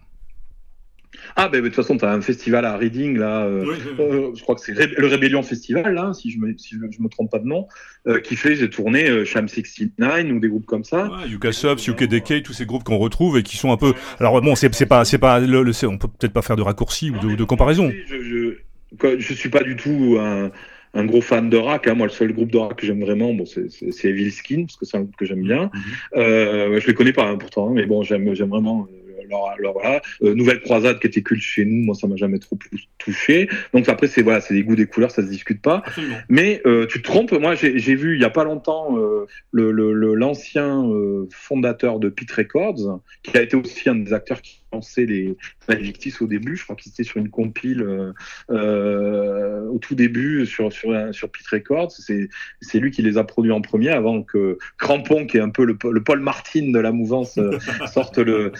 Ah, 1.37 1.49
ben 1.49 1.61
de 1.61 1.67
toute 1.67 1.77
façon, 1.77 1.97
tu 1.97 2.05
as 2.05 2.13
un 2.13 2.21
festival 2.21 2.65
à 2.65 2.77
Reading, 2.77 3.17
là, 3.17 3.45
euh, 3.45 3.65
euh, 3.99 4.31
je 4.35 4.43
crois 4.43 4.55
que 4.55 4.61
c'est 4.61 4.75
le 4.75 5.07
Rébellion 5.07 5.43
Festival, 5.43 5.95
là, 5.95 6.13
si 6.15 6.31
je 6.31 6.39
me, 6.39 6.57
si 6.57 6.77
je, 6.77 7.03
me 7.03 7.09
trompe 7.09 7.31
pas 7.31 7.39
de 7.39 7.47
nom, 7.47 7.67
euh, 8.07 8.21
qui 8.21 8.37
fait 8.37 8.57
des 8.57 8.71
tournées 8.71 9.25
Sham 9.25 9.49
69 9.49 10.27
ou 10.33 10.41
des 10.41 10.49
groupes 10.49 10.67
comme 10.67 10.85
ça. 10.85 11.09
Ouais, 11.09 11.29
UK 11.31 11.53
Subs, 11.53 11.89
UK 11.89 12.05
Decay, 12.05 12.43
tous 12.43 12.53
ces 12.53 12.67
groupes 12.67 12.85
qu'on 12.85 12.99
retrouve 12.99 13.39
et 13.39 13.43
qui 13.43 13.57
sont 13.57 13.73
un 13.73 13.77
peu. 13.77 13.95
Alors, 14.21 14.41
bon, 14.41 14.55
c'est 14.55 14.87
pas. 14.87 15.05
pas 15.21 15.41
le, 15.41 15.63
le 15.63 15.73
on 15.87 15.99
peut 15.99 16.09
peut-être 16.09 16.33
pas 16.33 16.43
faire 16.43 16.57
de 16.57 16.63
raccourci 16.63 17.11
ou 17.11 17.19
de, 17.19 17.35
de 17.35 17.45
comparaison. 17.45 17.93
Je, 18.09 18.23
je, 18.23 19.19
je, 19.19 19.35
suis 19.35 19.49
pas 19.49 19.63
du 19.63 19.77
tout 19.77 20.17
un 20.21 20.51
un 20.95 21.05
gros 21.05 21.21
fan 21.21 21.51
de 21.51 21.57
rock. 21.57 21.87
Hein. 21.87 21.95
Moi, 21.95 22.07
le 22.07 22.13
seul 22.13 22.33
groupe 22.33 22.51
de 22.51 22.59
rock 22.59 22.77
que 22.77 22.87
j'aime 22.87 23.01
vraiment, 23.01 23.33
bon, 23.35 23.45
c'est 23.47 24.09
Evil 24.09 24.31
Skin, 24.31 24.65
parce 24.65 24.77
que 24.77 24.87
c'est 24.87 24.97
un 24.97 25.03
groupe 25.03 25.17
que 25.17 25.27
j'aime 25.27 25.43
bien. 25.43 25.65
Mm 25.65 25.69
-hmm. 25.69 26.19
euh, 26.19 26.81
je 26.81 26.87
les 26.87 26.95
connais 26.95 27.13
pas 27.13 27.27
hein, 27.29 27.37
pourtant, 27.37 27.71
mais 27.71 27.87
bon, 27.87 28.03
j'aime 28.03 28.33
vraiment 28.35 28.89
alors, 29.31 29.75
voilà, 29.75 30.01
euh, 30.23 30.35
Nouvelle 30.35 30.61
Croisade 30.61 30.99
qui 31.01 31.07
était 31.07 31.23
culte 31.23 31.43
chez 31.43 31.65
nous, 31.65 31.85
moi 31.85 31.95
ça 31.95 32.07
m'a 32.07 32.17
jamais 32.17 32.39
trop 32.39 32.59
touché. 32.99 33.49
Donc 33.73 33.89
après 33.89 34.07
c'est 34.07 34.23
voilà, 34.23 34.41
c'est 34.41 34.55
des 34.55 34.65
goûts, 34.65 34.77
des 34.77 34.87
couleurs, 34.87 35.11
ça 35.11 35.23
se 35.23 35.29
discute 35.29 35.63
pas. 35.63 35.83
Mais 36.29 36.61
euh, 36.67 36.87
tu 36.87 37.03
te 37.03 37.07
trompes. 37.07 37.33
Moi 37.33 37.55
j'ai 37.55 37.95
vu 37.95 38.17
il 38.17 38.21
y 38.21 38.25
a 38.25 38.31
pas 38.31 38.45
longtemps 38.45 38.99
euh, 38.99 39.27
le 39.53 40.15
l'ancien 40.15 40.85
fondateur 41.31 41.99
de 41.99 42.09
Pit 42.09 42.31
Records, 42.31 43.01
qui 43.23 43.37
a 43.37 43.43
été 43.43 43.57
aussi 43.57 43.89
un 43.89 43.97
des 43.97 44.13
acteurs 44.13 44.41
qui 44.41 44.61
lancé 44.73 45.07
les 45.07 45.37
Invictis 45.69 46.15
au 46.21 46.27
début. 46.27 46.57
Je 46.57 46.65
crois 46.65 46.77
qu'ils 46.77 46.93
étaient 46.93 47.05
sur 47.05 47.19
une 47.19 47.29
compile 47.29 47.83
euh, 47.83 48.13
euh, 48.51 49.67
au 49.67 49.79
tout 49.79 49.95
début 49.95 50.47
sur 50.47 50.73
sur 50.73 51.15
sur 51.15 51.31
Pit 51.31 51.47
Records. 51.47 51.93
C'est 51.93 52.79
lui 52.79 52.91
qui 52.91 53.03
les 53.03 53.19
a 53.19 53.25
produits 53.25 53.53
en 53.53 53.61
premier 53.61 53.91
avant 53.91 54.23
que 54.23 54.59
Crampon, 54.79 55.27
qui 55.27 55.37
est 55.37 55.41
un 55.41 55.51
peu 55.51 55.65
le, 55.65 55.77
le 55.91 56.03
Paul 56.03 56.21
Martin 56.21 56.71
de 56.71 56.79
la 56.79 56.93
mouvance, 56.93 57.37
euh, 57.39 57.59
sorte 57.93 58.19
le 58.19 58.53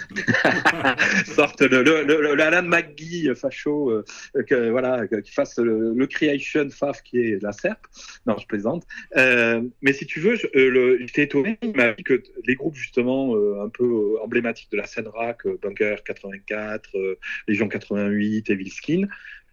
sorte 1.27 1.63
le, 1.63 1.83
le, 1.83 2.03
le, 2.05 2.41
Alan 2.43 2.63
McGee 2.63 3.35
facho, 3.35 3.91
euh, 3.91 4.05
que, 4.47 4.71
voilà, 4.71 5.07
qui 5.07 5.33
fasse 5.33 5.59
le, 5.59 6.07
Creation 6.07 6.69
Faf 6.71 7.03
qui 7.03 7.19
est 7.19 7.43
la 7.43 7.53
SERP. 7.53 7.87
Non, 8.27 8.37
je 8.39 8.47
plaisante. 8.47 8.87
mais 9.15 9.93
si 9.93 10.07
tu 10.07 10.21
veux, 10.21 10.37
j'étais 10.37 11.23
étonné. 11.23 11.59
Il 11.63 11.77
m'a 11.77 11.93
dit 11.93 12.03
que 12.03 12.23
les 12.47 12.55
groupes 12.55 12.77
justement 12.77 13.35
un 13.63 13.69
peu 13.69 14.21
emblématiques 14.23 14.71
de 14.73 14.77
la 14.77 14.87
scène 14.87 15.09
rock, 15.09 15.47
Bunker 15.63 15.98
84, 16.03 16.91
euh, 16.97 17.19
Légion 17.47 17.69
88, 17.69 18.51
Evil 18.51 18.71
Skin, 18.71 19.09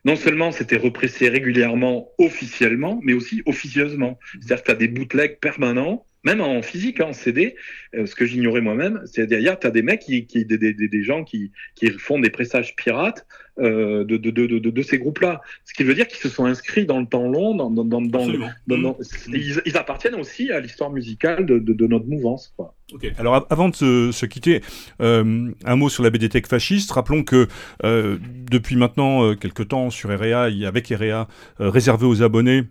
non 0.06 0.16
seulement 0.16 0.52
c'était 0.52 0.78
repressé 0.78 1.30
régulièrement 1.30 2.12
officiellement, 2.20 3.00
mais 3.04 3.14
aussi 3.14 3.42
officieusement. 3.46 4.20
C'est-à-dire 4.34 4.62
que 4.62 4.66
tu 4.66 4.72
as 4.72 4.76
des 4.76 4.88
bootlegs 4.88 5.40
permanents 5.40 6.06
même 6.26 6.42
en 6.42 6.62
physique, 6.62 7.00
hein, 7.00 7.08
en 7.10 7.14
CD, 7.14 7.56
euh, 7.94 8.06
ce 8.06 8.16
que 8.16 8.26
j'ignorais 8.26 8.62
moi-même, 8.62 9.02
c'est 9.06 9.28
derrière, 9.28 9.60
tu 9.60 9.68
as 9.68 9.72
des 9.72 9.84
mecs, 9.84 10.02
qui, 10.02 10.26
qui 10.26 10.44
des, 10.44 10.58
des, 10.58 10.74
des, 10.74 11.04
gens 11.04 11.24
qui, 11.24 11.52
qui 11.76 11.90
font 11.92 12.20
des 12.20 12.32
pressages 12.32 12.76
pirates 12.76 13.26
euh, 13.60 14.04
de, 14.04 14.18
de, 14.18 14.32
de, 14.32 14.60
de, 14.60 14.82
ces 14.82 14.98
groupes-là. 14.98 15.42
Ce 15.64 15.74
qui 15.74 15.84
veut 15.84 15.94
dire 15.94 16.08
qu'ils 16.08 16.20
se 16.20 16.28
sont 16.28 16.46
inscrits 16.46 16.86
dans 16.86 17.00
le 17.00 17.06
temps 17.06 17.30
long, 17.30 17.56
dans, 17.56 17.70
dans, 17.70 17.86
dans, 17.86 18.02
dans, 18.02 18.26
mmh. 18.28 18.96
ils, 19.30 19.62
ils, 19.66 19.78
appartiennent 19.78 20.16
aussi 20.16 20.52
à 20.52 20.60
l'histoire 20.60 20.92
musicale 20.92 21.46
de, 21.46 21.60
de, 21.60 21.88
notre 21.88 22.08
mouvance. 22.08 22.54
Quoi. 22.58 22.74
Okay. 22.94 23.14
Alors 23.18 23.46
avant 23.50 23.70
de 23.70 23.76
se, 23.76 24.12
se 24.12 24.26
quitter, 24.26 24.62
euh, 25.02 25.52
un 25.64 25.76
mot 25.76 25.90
sur 25.90 26.04
la 26.04 26.10
BDTech 26.10 26.48
fasciste. 26.48 26.92
Rappelons 26.92 27.24
que 27.24 27.48
euh, 27.84 28.18
depuis 28.52 28.76
maintenant 28.76 29.36
quelques 29.36 29.68
temps 29.68 29.90
sur 29.90 30.10
REA, 30.10 30.50
avec 30.68 30.88
REA, 30.90 31.28
réservé 31.60 32.08
aux 32.08 32.24
abonnés, 32.24 32.64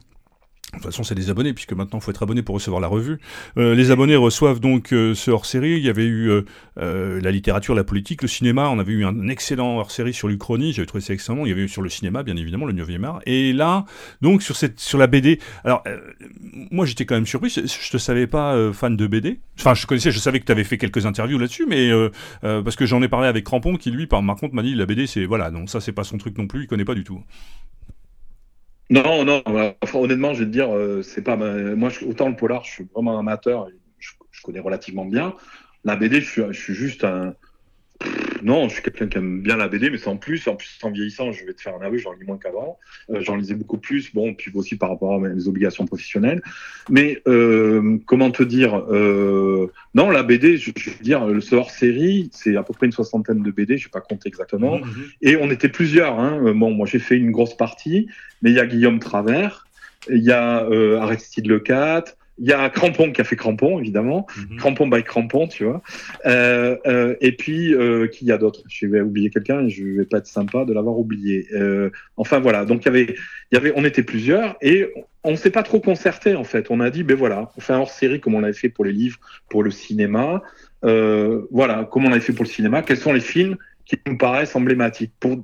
de 0.75 0.83
toute 0.83 0.91
façon, 0.91 1.05
c'est 1.05 1.15
des 1.15 1.31
abonnés, 1.31 1.53
puisque 1.53 1.73
maintenant, 1.73 1.99
il 1.99 2.03
faut 2.03 2.11
être 2.11 2.23
abonné 2.23 2.43
pour 2.43 2.55
recevoir 2.55 2.81
la 2.81 2.89
revue. 2.89 3.19
Euh, 3.57 3.75
les 3.75 3.91
abonnés 3.91 4.17
reçoivent 4.17 4.61
donc 4.61 4.93
euh, 4.93 5.15
ce 5.15 5.31
hors-série. 5.31 5.73
Il 5.73 5.85
y 5.85 5.89
avait 5.89 6.05
eu 6.05 6.31
euh, 6.31 7.21
la 7.21 7.31
littérature, 7.31 7.75
la 7.75 7.85
politique, 7.85 8.23
le 8.23 8.29
cinéma. 8.29 8.69
On 8.69 8.79
avait 8.79 8.93
eu 8.93 9.05
un 9.05 9.29
excellent 9.29 9.79
hors-série 9.79 10.13
sur 10.13 10.29
l'Uchronie. 10.29 10.73
J'avais 10.73 10.87
trouvé 10.87 11.03
ça 11.03 11.15
excellent. 11.15 11.45
Il 11.45 11.49
y 11.49 11.53
avait 11.53 11.63
eu 11.63 11.69
sur 11.69 11.83
le 11.83 11.89
cinéma, 11.89 12.23
bien 12.23 12.37
évidemment, 12.37 12.67
le 12.67 12.73
9e 12.73 13.05
art. 13.05 13.21
Et 13.27 13.53
là, 13.53 13.85
donc, 14.21 14.43
sur, 14.43 14.57
cette, 14.57 14.81
sur 14.81 14.99
la 14.99 15.07
BD. 15.07 15.39
Alors, 15.65 15.83
moi, 16.71 16.87
j'étais 16.87 17.07
quand 17.07 17.15
même 17.15 17.27
surpris. 17.27 17.51
Je 17.51 17.91
te 17.91 17.99
savais 17.99 18.27
pas 18.27 18.73
fan 18.73 18.97
de 18.97 19.07
BD. 19.07 19.41
Enfin, 19.59 19.75
je 19.75 19.87
connaissais, 19.87 20.11
je 20.11 20.19
savais 20.19 20.41
que 20.41 20.45
tu 20.45 20.53
avais 20.53 20.65
fait 20.65 20.79
quelques 20.79 21.07
interviews 21.07 21.39
là-dessus, 21.39 21.67
mais 21.69 21.91
parce 22.41 22.77
que 22.77 22.87
j'en 22.87 23.03
ai 23.03 23.09
parlé 23.09 23.29
avec 23.29 23.45
Crampon, 23.45 23.77
qui 23.77 23.91
lui, 23.91 24.07
par, 24.07 24.23
contre, 24.25 24.55
m'a 24.55 24.63
dit 24.63 24.75
la 24.75 24.87
BD, 24.87 25.07
c'est. 25.07 25.25
Voilà, 25.25 25.51
donc 25.51 25.71
ça, 25.71 25.81
c'est 25.81 25.93
pas 25.93 26.05
son 26.05 26.19
truc 26.19 26.37
non 26.39 26.47
plus. 26.47 26.63
Il 26.63 26.67
connaît 26.67 26.85
pas 26.85 26.95
du 26.95 27.05
tout. 27.05 27.23
Non, 28.91 29.25
non, 29.25 29.43
honnêtement, 29.95 30.35
je 30.35 30.41
vais 30.41 30.47
te 30.47 30.51
dire, 30.51 30.75
euh, 30.75 31.03
c'est 31.03 31.23
pas. 31.23 31.37
Moi, 31.37 31.91
autant 32.07 32.29
le 32.29 32.37
polar, 32.37 32.65
je 32.65 32.71
suis 32.71 32.85
vraiment 32.95 33.19
amateur, 33.19 33.69
je, 33.99 34.11
je 34.31 34.43
connais 34.43 34.61
relativement 34.61 35.07
bien. 35.07 35.35
La 35.85 35.97
BD, 35.97 36.21
je 36.21 36.31
suis, 36.31 36.43
je 36.51 36.61
suis 36.61 36.75
juste 36.75 37.05
un, 37.05 37.35
non, 38.43 38.69
je 38.69 38.75
suis 38.75 38.83
quelqu'un 38.83 39.07
qui 39.09 39.17
aime 39.19 39.41
bien 39.41 39.57
la 39.57 39.69
BD, 39.69 39.89
mais 39.89 39.97
sans 39.97 40.17
plus. 40.17 40.47
En 40.49 40.57
plus, 40.57 40.79
en 40.83 40.91
vieillissant, 40.91 41.33
je 41.33 41.45
vais 41.47 41.55
te 41.55 41.63
faire 41.63 41.75
un 41.75 41.85
aveu, 41.85 41.97
j'en 41.97 42.13
lis 42.13 42.27
moins 42.27 42.37
qu'avant. 42.37 42.79
Euh, 43.11 43.21
j'en 43.23 43.37
lisais 43.37 43.55
beaucoup 43.55 43.79
plus. 43.79 44.13
Bon, 44.13 44.35
puis 44.35 44.53
aussi 44.55 44.77
par 44.77 44.91
rapport 44.91 45.15
à 45.15 45.19
mes 45.19 45.49
obligations 45.49 45.87
professionnelles. 45.87 46.43
Mais 46.91 47.23
euh, 47.27 47.99
comment 48.07 48.31
te 48.31 48.43
dire 48.43 48.77
euh, 48.91 49.73
Non, 49.95 50.11
la 50.11 50.23
BD, 50.23 50.59
je, 50.59 50.73
je, 50.77 50.91
veux 50.91 51.03
dire, 51.03 51.27
le 51.27 51.41
hors 51.55 51.71
série, 51.71 52.29
c'est 52.33 52.57
à 52.57 52.63
peu 52.63 52.75
près 52.75 52.87
une 52.87 52.93
soixantaine 52.93 53.43
de 53.43 53.51
BD. 53.51 53.79
Je 53.79 53.85
vais 53.85 53.91
pas 53.91 54.03
compter 54.03 54.29
exactement. 54.29 54.79
Mmh, 54.79 54.83
mmh. 54.83 55.05
Et 55.23 55.37
on 55.37 55.51
était 55.51 55.71
plusieurs. 55.71 56.19
Hein. 56.19 56.53
Bon, 56.55 56.71
moi, 56.71 56.87
j'ai 56.87 56.99
fait 56.99 57.17
une 57.17 57.31
grosse 57.31 57.57
partie, 57.57 58.09
mais 58.43 58.51
il 58.51 58.57
y 58.57 58.61
a 58.61 58.67
Guillaume 58.67 58.99
Travers, 58.99 59.67
il 60.11 60.23
y 60.23 60.33
a 60.33 60.65
euh, 60.65 60.99
Aristide 60.99 61.47
Lecat. 61.47 62.05
Il 62.39 62.49
y 62.49 62.53
a 62.53 62.69
Crampon 62.69 63.13
qui 63.13 63.21
a 63.21 63.25
fait 63.25 63.37
Crampon, 63.37 63.79
évidemment. 63.79 64.27
Mm 64.37 64.43
-hmm. 64.43 64.57
Crampon 64.57 64.89
by 64.89 65.03
Crampon, 65.05 65.47
tu 65.47 65.65
vois. 65.65 65.83
Euh, 66.27 66.77
euh, 66.87 67.15
et 67.21 67.33
puis, 67.33 67.75
euh, 67.75 68.09
qui 68.09 68.25
y 68.25 68.33
a 68.33 68.39
d'autres 68.39 68.63
Je 68.69 68.87
vais 68.87 69.01
oublier 69.01 69.31
quelqu'un, 69.31 69.69
je 69.69 69.85
vais 69.85 70.05
pas 70.05 70.19
être 70.19 70.27
sympa 70.27 70.65
de 70.65 70.73
l'avoir 70.73 70.99
oublié. 70.99 71.47
Euh, 71.53 71.91
enfin, 72.17 72.41
voilà. 72.41 72.65
Donc, 72.65 72.83
il 72.83 72.87
y 72.87 72.89
avait, 72.89 73.15
il 73.51 73.55
y 73.55 73.57
avait, 73.57 73.73
on 73.77 73.85
était 73.85 74.03
plusieurs 74.03 74.57
et 74.61 74.77
on 75.23 75.31
ne 75.31 75.37
s'est 75.37 75.55
pas 75.59 75.63
trop 75.63 75.81
concerté, 75.81 76.35
en 76.35 76.45
fait. 76.45 76.65
On 76.71 76.81
a 76.81 76.91
dit, 76.91 77.03
ben 77.05 77.17
voilà, 77.17 77.51
on 77.57 77.61
fait 77.61 77.73
un 77.73 77.79
hors-série 77.79 78.21
comme 78.21 78.35
on 78.35 78.41
l'avait 78.41 78.61
fait 78.65 78.73
pour 78.77 78.85
les 78.85 78.93
livres, 78.93 79.19
pour 79.49 79.63
le 79.63 79.71
cinéma. 79.71 80.43
Voilà, 81.59 81.77
comme 81.91 82.05
on 82.07 82.11
l'avait 82.11 82.27
fait 82.29 82.37
pour 82.39 82.45
le 82.45 82.55
cinéma. 82.59 82.83
Quels 82.83 83.03
sont 83.07 83.15
les 83.21 83.27
films 83.35 83.57
qui 83.87 83.97
nous 84.07 84.19
paraissent 84.19 84.57
emblématiques 84.57 85.13
pour 85.21 85.35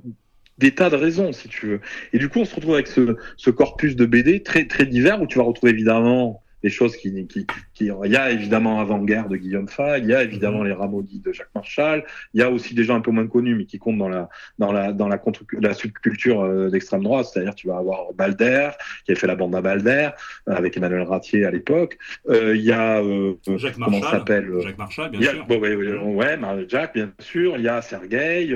des 0.57 0.71
tas 0.71 0.89
de 0.89 0.95
raisons, 0.95 1.31
si 1.33 1.47
tu 1.49 1.65
veux. 1.67 1.81
Et 2.13 2.19
du 2.19 2.29
coup, 2.29 2.39
on 2.39 2.45
se 2.45 2.55
retrouve 2.55 2.75
avec 2.75 2.87
ce, 2.87 3.17
ce 3.35 3.49
corpus 3.49 3.95
de 3.95 4.05
BD 4.05 4.43
très, 4.43 4.65
très 4.65 4.85
divers 4.85 5.21
où 5.21 5.27
tu 5.27 5.37
vas 5.39 5.43
retrouver 5.43 5.71
évidemment 5.73 6.41
des 6.63 6.69
choses 6.69 6.95
qui, 6.95 7.27
qui, 7.27 7.45
qui, 7.73 7.91
il 8.05 8.11
y 8.11 8.15
a 8.15 8.31
évidemment 8.31 8.79
Avant-Guerre 8.79 9.29
de 9.29 9.37
Guillaume 9.37 9.67
Fay, 9.67 10.01
il 10.01 10.09
y 10.09 10.13
a 10.13 10.23
évidemment 10.23 10.63
les 10.63 10.73
Ramoudis 10.73 11.19
de 11.19 11.31
Jacques 11.31 11.49
Marshall, 11.55 12.03
il 12.33 12.41
y 12.41 12.43
a 12.43 12.49
aussi 12.49 12.73
des 12.75 12.83
gens 12.83 12.95
un 12.95 13.01
peu 13.01 13.11
moins 13.11 13.27
connus 13.27 13.55
mais 13.55 13.65
qui 13.65 13.79
comptent 13.79 13.97
dans 13.97 14.09
la 14.09 14.29
dans 14.59 14.71
la 14.71 14.93
dans 14.93 15.07
la 15.07 15.17
contre 15.17 15.43
la 15.59 15.73
subculture 15.73 16.41
euh, 16.41 16.69
d'extrême 16.69 17.03
droite, 17.03 17.27
c'est-à-dire 17.31 17.55
tu 17.55 17.67
vas 17.67 17.77
avoir 17.77 18.13
Balder 18.13 18.71
qui 19.05 19.11
a 19.11 19.15
fait 19.15 19.27
la 19.27 19.35
bande 19.35 19.55
à 19.55 19.61
Balder 19.61 20.09
euh, 20.47 20.53
avec 20.53 20.77
Emmanuel 20.77 21.03
Ratier 21.03 21.45
à 21.45 21.51
l'époque, 21.51 21.97
euh, 22.29 22.55
il 22.55 22.63
y 22.63 22.71
a 22.71 23.01
euh, 23.01 23.33
Jacques 23.57 23.75
comment 23.75 23.99
Marshall, 23.99 24.19
s'appelle 24.19 24.51
Jacques 24.61 24.77
Marshall 24.77 25.11
bien 25.11 25.29
a, 25.29 25.33
sûr. 25.33 25.45
Bon, 25.45 25.59
ouais, 25.59 25.75
ouais, 25.75 25.97
ouais, 25.97 26.65
Jacques 26.67 26.93
bien 26.93 27.11
sûr, 27.19 27.55
il 27.57 27.63
y 27.63 27.67
a 27.67 27.81
Sergueï, 27.81 28.55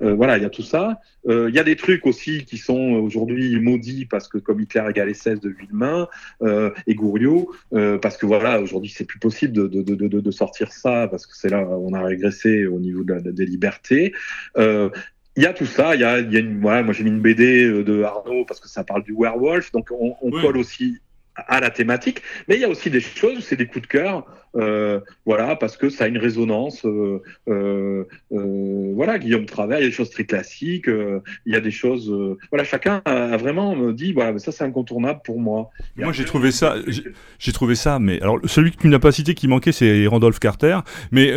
voilà, 0.00 0.36
il 0.36 0.42
y 0.42 0.46
a 0.46 0.50
tout 0.50 0.62
ça. 0.62 1.00
Il 1.28 1.54
y 1.54 1.58
a 1.58 1.64
des 1.64 1.76
trucs 1.76 2.06
aussi 2.06 2.44
qui 2.44 2.56
sont 2.56 2.92
aujourd'hui 2.92 3.58
maudits 3.60 4.06
parce 4.06 4.28
que 4.28 4.38
comme 4.38 4.60
Hitler 4.60 4.84
égale 4.88 5.14
16 5.14 5.40
de 5.40 5.50
Villemain 5.50 6.08
et 6.86 6.94
Gouriot 6.94 7.39
euh, 7.72 7.98
parce 7.98 8.16
que 8.16 8.26
voilà, 8.26 8.60
aujourd'hui, 8.60 8.92
c'est 8.94 9.04
plus 9.04 9.18
possible 9.18 9.52
de, 9.52 9.66
de, 9.66 9.94
de, 9.94 10.20
de, 10.20 10.30
sortir 10.30 10.72
ça 10.72 11.08
parce 11.08 11.26
que 11.26 11.36
c'est 11.36 11.48
là 11.48 11.66
on 11.68 11.92
a 11.92 12.02
régressé 12.02 12.66
au 12.66 12.78
niveau 12.78 13.04
de 13.04 13.14
la, 13.14 13.20
des 13.20 13.46
libertés. 13.46 14.12
Euh, 14.56 14.90
il 15.36 15.44
y 15.44 15.46
a 15.46 15.52
tout 15.52 15.66
ça, 15.66 15.94
il 15.94 16.00
y 16.00 16.04
a, 16.04 16.18
il 16.18 16.32
y 16.32 16.36
a 16.36 16.40
une, 16.40 16.60
voilà, 16.60 16.82
moi 16.82 16.92
j'ai 16.92 17.04
mis 17.04 17.10
une 17.10 17.20
BD 17.20 17.64
euh, 17.64 17.84
de 17.84 18.02
Arnaud 18.02 18.44
parce 18.44 18.60
que 18.60 18.68
ça 18.68 18.84
parle 18.84 19.04
du 19.04 19.12
werewolf, 19.12 19.70
donc 19.72 19.88
on, 19.90 20.14
on 20.20 20.32
oui. 20.32 20.42
colle 20.42 20.56
aussi 20.56 20.98
à 21.36 21.60
la 21.60 21.70
thématique, 21.70 22.22
mais 22.48 22.56
il 22.56 22.60
y 22.60 22.64
a 22.64 22.68
aussi 22.68 22.90
des 22.90 23.00
choses, 23.00 23.44
c'est 23.44 23.56
des 23.56 23.66
coups 23.66 23.82
de 23.82 23.86
cœur, 23.86 24.26
euh, 24.56 25.00
voilà, 25.26 25.54
parce 25.56 25.76
que 25.76 25.88
ça 25.90 26.04
a 26.04 26.08
une 26.08 26.18
résonance. 26.18 26.84
Euh, 26.84 27.22
euh, 27.48 28.04
voilà, 28.94 29.18
Guillaume 29.18 29.46
Travers, 29.46 29.78
il 29.78 29.82
y 29.82 29.86
a 29.86 29.88
des 29.88 29.94
choses 29.94 30.10
très 30.10 30.24
classiques, 30.24 30.88
il 30.88 31.52
y 31.52 31.56
a 31.56 31.60
des 31.60 31.70
choses. 31.70 32.12
Voilà, 32.50 32.64
chacun 32.64 33.02
a, 33.04 33.36
vraiment 33.36 33.92
dit, 33.92 34.12
voilà, 34.12 34.38
ça 34.38 34.52
c'est 34.52 34.64
incontournable 34.64 35.20
pour 35.24 35.40
moi. 35.40 35.70
Et 35.98 36.04
moi 36.04 36.12
j'ai 36.12 36.24
trouvé 36.24 36.50
ça, 36.50 36.76
j'ai 37.38 37.52
trouvé 37.52 37.74
ça, 37.74 37.98
mais 37.98 38.20
alors 38.20 38.38
celui 38.44 38.72
que 38.72 38.78
tu 38.78 38.88
n'as 38.88 38.98
pas 38.98 39.12
cité 39.12 39.34
qui 39.34 39.48
manquait, 39.48 39.72
c'est 39.72 40.06
Randolph 40.06 40.38
Carter, 40.38 40.78
mais 41.10 41.32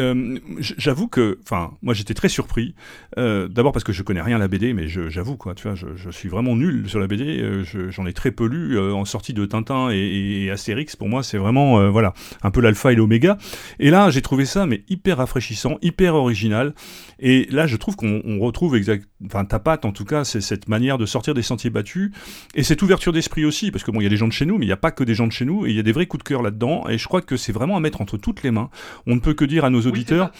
j'avoue 0.59 1.07
que, 1.07 1.39
enfin, 1.43 1.71
moi 1.81 1.93
j'étais 1.93 2.13
très 2.13 2.29
surpris. 2.29 2.75
D'abord 3.17 3.71
parce 3.71 3.83
que 3.83 3.93
je 3.93 4.03
connais 4.03 4.21
rien 4.21 4.37
à 4.37 4.39
la 4.39 4.47
BD, 4.47 4.73
mais 4.73 4.87
j'avoue 4.87 5.37
quoi, 5.37 5.53
tu 5.53 5.63
vois, 5.63 5.75
je, 5.75 5.87
je, 5.95 6.09
suis 6.09 6.29
vraiment 6.29 6.55
nul 6.55 6.89
sur 6.89 6.99
la 6.99 7.07
BD. 7.07 7.63
J'en 7.89 8.05
ai 8.05 8.13
très 8.13 8.31
peu 8.31 8.45
lu 8.45 8.79
en 8.79 9.05
sortie 9.05 9.33
de 9.33 9.45
Tintin 9.45 9.82
Tintin 9.89 9.91
et, 9.91 10.49
Astérix, 10.51 10.95
pour 10.95 11.10
moi, 11.10 11.23
c'est 11.23 11.38
vraiment 11.38 11.89
voilà 11.89 12.14
un 12.41 12.51
peu 12.51 12.61
l'alpha 12.61 12.91
et 12.91 12.95
l'oméga. 12.95 13.38
Et 13.80 13.89
là, 13.89 14.10
j'ai 14.10 14.22
trouvé 14.22 14.45
ça 14.45 14.65
mais 14.65 14.84
hyper 14.89 15.18
rafraîchissant, 15.18 15.77
hyper 15.81 16.15
original. 16.15 16.73
Et 17.19 17.47
là, 17.49 17.68
je 17.68 17.77
trouve 17.77 17.95
qu'on 17.95 18.39
retrouve 18.39 18.76
exact, 18.76 19.07
enfin 19.26 19.45
ta 19.45 19.60
patte 19.60 19.85
en 19.85 19.91
tout 19.91 20.05
cas, 20.05 20.23
c'est 20.23 20.41
cette 20.41 20.68
manière 20.68 20.97
de 20.97 21.05
sortir 21.05 21.34
des 21.34 21.41
sentiers 21.41 21.69
battus 21.69 22.11
et 22.55 22.64
cette 22.64 22.81
ouverture 22.81 23.14
d'esprit 23.14 23.45
aussi, 23.45 23.72
parce 23.72 23.84
que 23.84 23.91
bon, 23.91 24.01
il 24.01 24.03
y 24.03 24.07
a 24.07 24.10
des 24.10 24.18
gens 24.18 24.27
de 24.27 24.34
chez 24.34 24.45
nous, 24.45 24.57
mais 24.57 24.65
il 24.65 24.69
n'y 24.69 24.73
a 24.73 24.77
pas 24.77 24.91
que 24.91 25.03
des 25.03 25.15
gens 25.15 25.27
de 25.27 25.31
chez 25.31 25.45
nous, 25.45 25.65
et 25.65 25.69
il 25.69 25.76
y 25.76 25.80
a 25.80 25.84
des 25.84 25.91
vrais 25.91 26.05
coups 26.05 26.23
de 26.23 26.27
cœur 26.27 26.41
là-dedans. 26.41 26.88
Et 26.89 26.97
je 26.97 27.07
crois 27.07 27.22
que 27.22 27.38
c'est 27.38 27.51
vraiment 27.51 27.77
à 27.77 27.80
mettre 27.80 28.01
entre 28.01 28.18
toutes 28.18 28.43
les 28.43 28.51
mains. 28.51 28.69
On 29.07 29.15
ne 29.15 29.19
peut 29.19 29.34
que 29.34 29.45
dire 29.45 29.65
à 29.65 29.69
nos 29.69 29.81
auditeurs. 29.81 30.31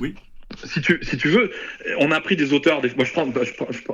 Oui. 0.00 0.14
Si 0.64 0.80
tu, 0.80 0.98
si 1.02 1.18
tu 1.18 1.28
veux, 1.28 1.50
on 1.98 2.10
a 2.10 2.20
pris 2.20 2.36
des 2.36 2.52
auteurs. 2.52 2.80
Des, 2.80 2.94
moi, 2.94 3.04
je 3.04 3.12
pense, 3.12 3.28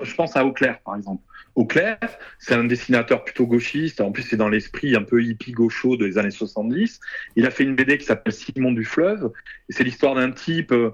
je, 0.04 0.14
pense 0.14 0.36
à 0.36 0.44
Auclair, 0.44 0.78
par 0.84 0.96
exemple. 0.96 1.22
Auclair, 1.54 1.98
c'est 2.38 2.54
un 2.54 2.64
dessinateur 2.64 3.24
plutôt 3.24 3.46
gauchiste. 3.46 4.00
En 4.00 4.10
plus, 4.10 4.24
c'est 4.24 4.36
dans 4.36 4.48
l'esprit 4.48 4.96
un 4.96 5.02
peu 5.02 5.22
hippie 5.22 5.52
gaucho 5.52 5.96
des 5.96 6.18
années 6.18 6.30
70. 6.30 7.00
Il 7.36 7.46
a 7.46 7.50
fait 7.50 7.62
une 7.62 7.76
BD 7.76 7.98
qui 7.98 8.04
s'appelle 8.04 8.32
Simon 8.32 8.72
du 8.72 8.84
Fleuve. 8.84 9.30
C'est 9.68 9.84
l'histoire 9.84 10.16
d'un 10.16 10.32
type. 10.32 10.72
Euh, 10.72 10.90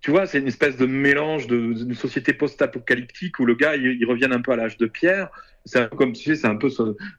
tu 0.00 0.10
vois, 0.10 0.26
c'est 0.26 0.38
une 0.38 0.46
espèce 0.46 0.76
de 0.76 0.86
mélange 0.86 1.46
d'une 1.46 1.94
société 1.94 2.32
post-apocalyptique 2.32 3.38
où 3.40 3.46
le 3.46 3.54
gars, 3.54 3.74
il, 3.74 4.04
revient 4.04 4.28
un 4.30 4.42
peu 4.42 4.52
à 4.52 4.56
l'âge 4.56 4.76
de 4.76 4.86
pierre 4.86 5.30
c'est 5.64 5.78
un 5.78 5.88
peu 5.88 5.96
comme 5.96 6.12
tu 6.12 6.22
sais, 6.22 6.36
c'est 6.36 6.46
un 6.46 6.56
peu 6.56 6.68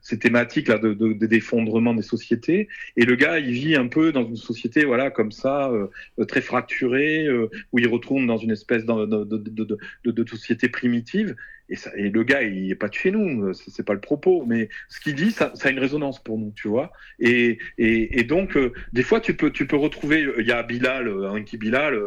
ces 0.02 0.18
thématiques 0.18 0.68
là 0.68 0.78
de, 0.78 0.94
de, 0.94 1.26
d'effondrement 1.26 1.94
des 1.94 2.02
sociétés. 2.02 2.68
Et 2.96 3.04
le 3.04 3.16
gars, 3.16 3.38
il 3.38 3.50
vit 3.50 3.74
un 3.74 3.88
peu 3.88 4.12
dans 4.12 4.24
une 4.24 4.36
société, 4.36 4.84
voilà, 4.84 5.10
comme 5.10 5.32
ça, 5.32 5.70
euh, 5.70 6.24
très 6.26 6.40
fracturée, 6.40 7.26
euh, 7.26 7.50
où 7.72 7.78
il 7.78 7.88
retourne 7.88 8.26
dans 8.26 8.36
une 8.36 8.52
espèce 8.52 8.84
de 8.84 10.24
société 10.26 10.68
primitive. 10.68 11.34
Et, 11.68 11.76
ça, 11.76 11.90
et, 11.96 12.10
le 12.10 12.22
gars, 12.22 12.42
il 12.42 12.70
est 12.70 12.76
pas 12.76 12.88
de 12.88 12.94
chez 12.94 13.10
nous, 13.10 13.52
c'est 13.54 13.84
pas 13.84 13.94
le 13.94 14.00
propos, 14.00 14.44
mais 14.46 14.68
ce 14.88 15.00
qu'il 15.00 15.14
dit, 15.14 15.32
ça, 15.32 15.52
ça, 15.54 15.68
a 15.68 15.72
une 15.72 15.78
résonance 15.78 16.22
pour 16.22 16.38
nous, 16.38 16.52
tu 16.54 16.68
vois. 16.68 16.92
Et, 17.18 17.58
et, 17.78 18.20
et 18.20 18.24
donc, 18.24 18.56
euh, 18.56 18.72
des 18.92 19.02
fois, 19.02 19.20
tu 19.20 19.34
peux, 19.34 19.50
tu 19.50 19.66
peux 19.66 19.76
retrouver, 19.76 20.26
il 20.38 20.46
y 20.46 20.52
a 20.52 20.62
Bilal, 20.62 21.08
Anki 21.26 21.56
Bilal, 21.56 21.98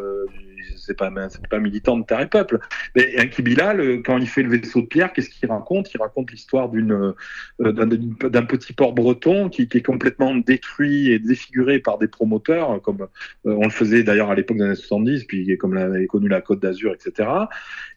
c'est 0.78 0.98
pas, 0.98 1.12
c'est 1.30 1.48
pas 1.48 1.60
militant 1.60 1.98
de 1.98 2.06
Terre 2.06 2.22
et 2.22 2.28
Peuple. 2.28 2.60
Mais 2.96 3.20
Inki 3.20 3.42
Bilal, 3.42 3.80
euh, 3.80 4.02
quand 4.04 4.18
il 4.18 4.28
fait 4.28 4.44
le 4.44 4.50
vaisseau 4.50 4.82
de 4.82 4.88
pierre, 4.88 5.14
qu'est-ce 5.14 5.30
qu'il 5.30 5.50
raconte? 5.50 5.94
Il 5.94 6.00
raconte 6.00 6.32
l'histoire 6.32 6.70
euh, 6.74 7.14
d'un, 7.60 8.46
petit 8.46 8.74
port 8.74 8.94
breton 8.94 9.50
qui, 9.50 9.64
est 9.72 9.86
complètement 9.86 10.36
détruit 10.36 11.12
et 11.12 11.20
défiguré 11.20 11.80
par 11.80 11.98
des 11.98 12.08
promoteurs, 12.08 12.82
comme 12.82 13.02
euh, 13.02 13.08
on 13.46 13.64
le 13.64 13.70
faisait 13.70 14.04
d'ailleurs 14.04 14.32
à 14.32 14.36
l'époque 14.36 14.58
des 14.58 14.64
années 14.64 14.76
70, 14.76 15.26
puis 15.26 15.58
comme 15.58 15.74
l'avait 15.74 16.08
connu 16.08 16.28
la 16.28 16.42
Côte 16.42 16.60
d'Azur, 16.60 16.94
etc. 16.94 17.30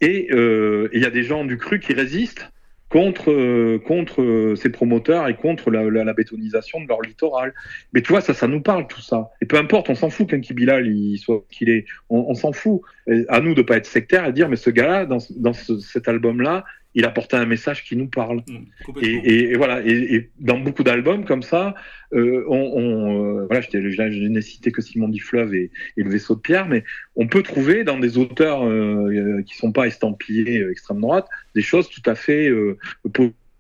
Et 0.01 0.29
il 0.31 1.01
y 1.01 1.05
a 1.05 1.11
des 1.11 1.23
gens 1.23 1.45
du 1.45 1.57
cru 1.59 1.81
qui 1.81 1.95
résistent 1.95 2.51
contre, 2.93 3.33
euh, 3.33 3.79
contre 3.79 4.21
euh, 4.21 4.55
ces 4.55 4.69
promoteurs 4.69 5.27
et 5.27 5.35
contre 5.35 5.71
la, 5.71 6.13
bétonisation 6.13 6.83
de 6.83 6.87
leur 6.87 7.01
littoral. 7.01 7.55
Mais 7.95 8.03
tu 8.03 8.13
vois, 8.13 8.21
ça, 8.21 8.35
ça 8.35 8.47
nous 8.47 8.61
parle 8.61 8.87
tout 8.87 9.01
ça. 9.01 9.31
Et 9.41 9.47
peu 9.47 9.57
importe, 9.57 9.89
on 9.89 9.95
s'en 9.95 10.11
fout 10.11 10.29
qu'un 10.29 10.41
Kibilal 10.41 10.87
il 10.87 11.17
soit 11.17 11.43
qu'il 11.51 11.71
est, 11.71 11.87
on, 12.11 12.35
s'en 12.35 12.53
fout. 12.53 12.83
à 13.29 13.41
nous 13.41 13.55
de 13.55 13.63
pas 13.63 13.79
être 13.79 13.87
sectaire 13.87 14.27
et 14.27 14.33
dire, 14.33 14.51
mais 14.51 14.57
ce 14.57 14.69
gars-là, 14.69 15.07
dans, 15.07 15.19
dans 15.37 15.55
cet 15.55 16.07
album-là, 16.07 16.65
il 16.95 17.05
apportait 17.05 17.37
un 17.37 17.47
message 17.47 17.85
qui 17.85 17.97
nous 17.97 18.09
parle. 18.09 18.43
Mmh, 18.49 18.99
et, 19.03 19.51
et, 19.51 19.57
voilà, 19.57 19.81
et, 19.85 20.31
dans 20.41 20.59
beaucoup 20.59 20.83
d'albums 20.83 21.25
comme 21.25 21.43
ça, 21.43 21.75
euh, 22.13 22.45
on, 22.49 22.57
on 22.57 23.39
euh, 23.41 23.47
voilà, 23.47 23.63
je 23.63 24.29
n'ai 24.29 24.43
cité 24.43 24.71
que 24.71 24.83
Simon 24.83 25.11
Fleuve 25.21 25.55
et, 25.55 25.71
le 25.97 26.11
vaisseau 26.11 26.35
de 26.35 26.41
pierre, 26.41 26.69
mais 26.69 26.85
on 27.17 27.27
peut 27.27 27.43
trouver 27.43 27.85
dans 27.85 27.99
des 27.99 28.19
auteurs 28.19 28.65
euh, 28.65 29.43
qui 29.43 29.57
sont 29.57 29.73
pas 29.73 29.87
estampillés 29.87 30.59
euh, 30.59 30.71
extrême 30.71 31.01
droite 31.01 31.27
des 31.55 31.63
choses 31.63 31.89
tout 31.89 32.03
à 32.07 32.15
fait 32.15 32.49
euh, 32.49 32.79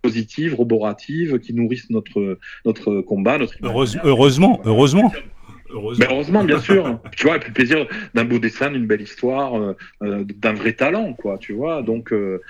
positives, 0.02 0.54
roboratives, 0.54 1.38
qui 1.38 1.54
nourrissent 1.54 1.90
notre 1.90 2.38
notre 2.64 3.00
combat, 3.00 3.38
notre 3.38 3.54
heureusement, 3.62 4.60
heureusement. 4.64 5.12
Heureusement. 5.72 6.06
heureusement, 6.10 6.44
bien 6.44 6.60
sûr. 6.60 7.00
tu 7.16 7.26
vois, 7.26 7.36
et 7.36 7.38
puis 7.38 7.48
le 7.48 7.54
plaisir 7.54 7.86
d'un 8.14 8.24
beau 8.24 8.38
dessin, 8.38 8.70
d'une 8.70 8.86
belle 8.86 9.00
histoire, 9.00 9.58
euh, 9.58 9.76
euh, 10.02 10.24
d'un 10.24 10.52
vrai 10.52 10.74
talent, 10.74 11.14
quoi, 11.14 11.38
tu 11.38 11.52
vois. 11.52 11.82
Donc, 11.82 12.12
euh, 12.12 12.40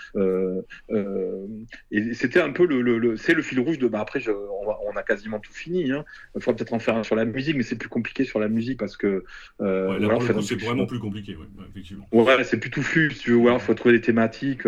et 1.91 2.15
c'était 2.15 2.41
un 2.41 2.51
peu 2.51 2.67
le, 2.67 2.81
le, 2.81 3.17
c'est 3.17 3.35
le 3.35 3.43
fil 3.43 3.61
rouge 3.61 3.79
de. 3.79 3.87
Bah, 3.87 4.01
après, 4.01 4.21
je, 4.21 4.31
on, 4.31 4.93
on, 4.93 4.97
a 4.97 5.03
quasiment 5.03 5.39
tout 5.39 5.53
fini. 5.53 5.93
Hein. 5.93 6.05
Il 6.35 6.43
faudra 6.43 6.57
peut-être 6.57 6.73
en 6.73 6.79
faire 6.79 6.97
un 6.97 7.03
sur 7.03 7.17
la 7.17 7.25
musique, 7.25 7.57
mais 7.57 7.63
c'est 7.63 7.77
plus 7.77 7.89
compliqué 7.89 8.25
sur 8.25 8.41
la 8.41 8.49
musique 8.49 8.79
parce 8.79 8.97
que. 8.97 9.25
Ouais, 9.61 9.99
c'est 10.43 10.61
vraiment 10.61 10.87
plus 10.87 10.99
compliqué, 10.99 11.37
ouais, 11.37 11.47
effectivement. 11.71 12.07
Ouais, 12.13 12.45
c'est 12.45 12.59
plus 12.59 12.71
touffu, 12.71 13.11
si 13.13 13.21
tu 13.21 13.33
veux. 13.33 13.53
il 13.53 13.61
faut 13.61 13.75
trouver 13.75 13.95
des 13.95 14.01
thématiques, 14.01 14.67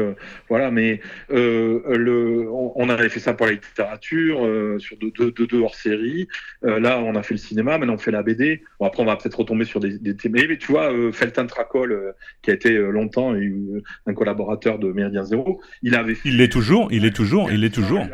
voilà. 0.48 0.70
Mais 0.70 1.00
le, 1.30 2.48
on, 2.50 2.72
on, 2.76 2.88
avait 2.88 3.08
fait 3.08 3.20
ça 3.20 3.34
pour 3.34 3.46
la 3.46 3.52
littérature 3.52 4.38
sur 4.78 4.96
deux, 4.98 5.10
deux, 5.10 5.32
deux, 5.32 5.46
deux 5.46 5.60
hors 5.60 5.74
série. 5.74 6.28
là, 6.62 7.00
on 7.00 7.14
a 7.16 7.22
fait 7.22 7.34
le 7.34 7.38
cinéma, 7.38 7.78
maintenant 7.78 7.94
on 7.94 7.98
fait 7.98 8.10
la 8.10 8.22
BD. 8.22 8.43
Bon, 8.78 8.86
après, 8.86 9.02
on 9.02 9.06
va 9.06 9.16
peut-être 9.16 9.38
retomber 9.38 9.64
sur 9.64 9.80
des, 9.80 9.98
des 9.98 10.16
thèmes. 10.16 10.32
Mais 10.32 10.56
tu 10.56 10.72
vois, 10.72 10.92
euh, 10.92 11.12
Feltin 11.12 11.46
Tracol, 11.46 11.92
euh, 11.92 12.12
qui 12.42 12.50
a 12.50 12.54
été 12.54 12.72
euh, 12.72 12.90
longtemps 12.90 13.34
un 14.06 14.14
collaborateur 14.14 14.78
de 14.78 14.92
Méridien 14.92 15.24
Zéro, 15.24 15.60
il 15.82 15.94
avait. 15.94 16.16
Il 16.24 16.38
l'est 16.38 16.48
toujours, 16.48 16.92
il 16.92 17.04
est 17.04 17.14
toujours, 17.14 17.50
il 17.52 17.64
est 17.64 17.74
toujours. 17.74 18.06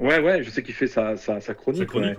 Ouais, 0.00 0.20
ouais, 0.20 0.42
je 0.44 0.50
sais 0.50 0.62
qu'il 0.62 0.74
fait 0.74 0.86
sa, 0.86 1.16
sa, 1.16 1.40
chronique. 1.54 1.82
Sa 1.82 1.86
chronique 1.86 2.18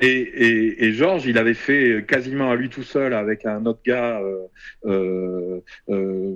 et, 0.00 0.08
et, 0.08 0.86
et, 0.86 0.92
Georges, 0.92 1.26
il 1.26 1.36
avait 1.36 1.54
fait 1.54 2.04
quasiment 2.08 2.50
à 2.50 2.56
lui 2.56 2.70
tout 2.70 2.82
seul 2.82 3.12
avec 3.12 3.44
un 3.44 3.66
autre 3.66 3.80
gars. 3.84 4.20
Euh, 4.20 4.46
euh, 4.86 5.60
euh 5.90 6.34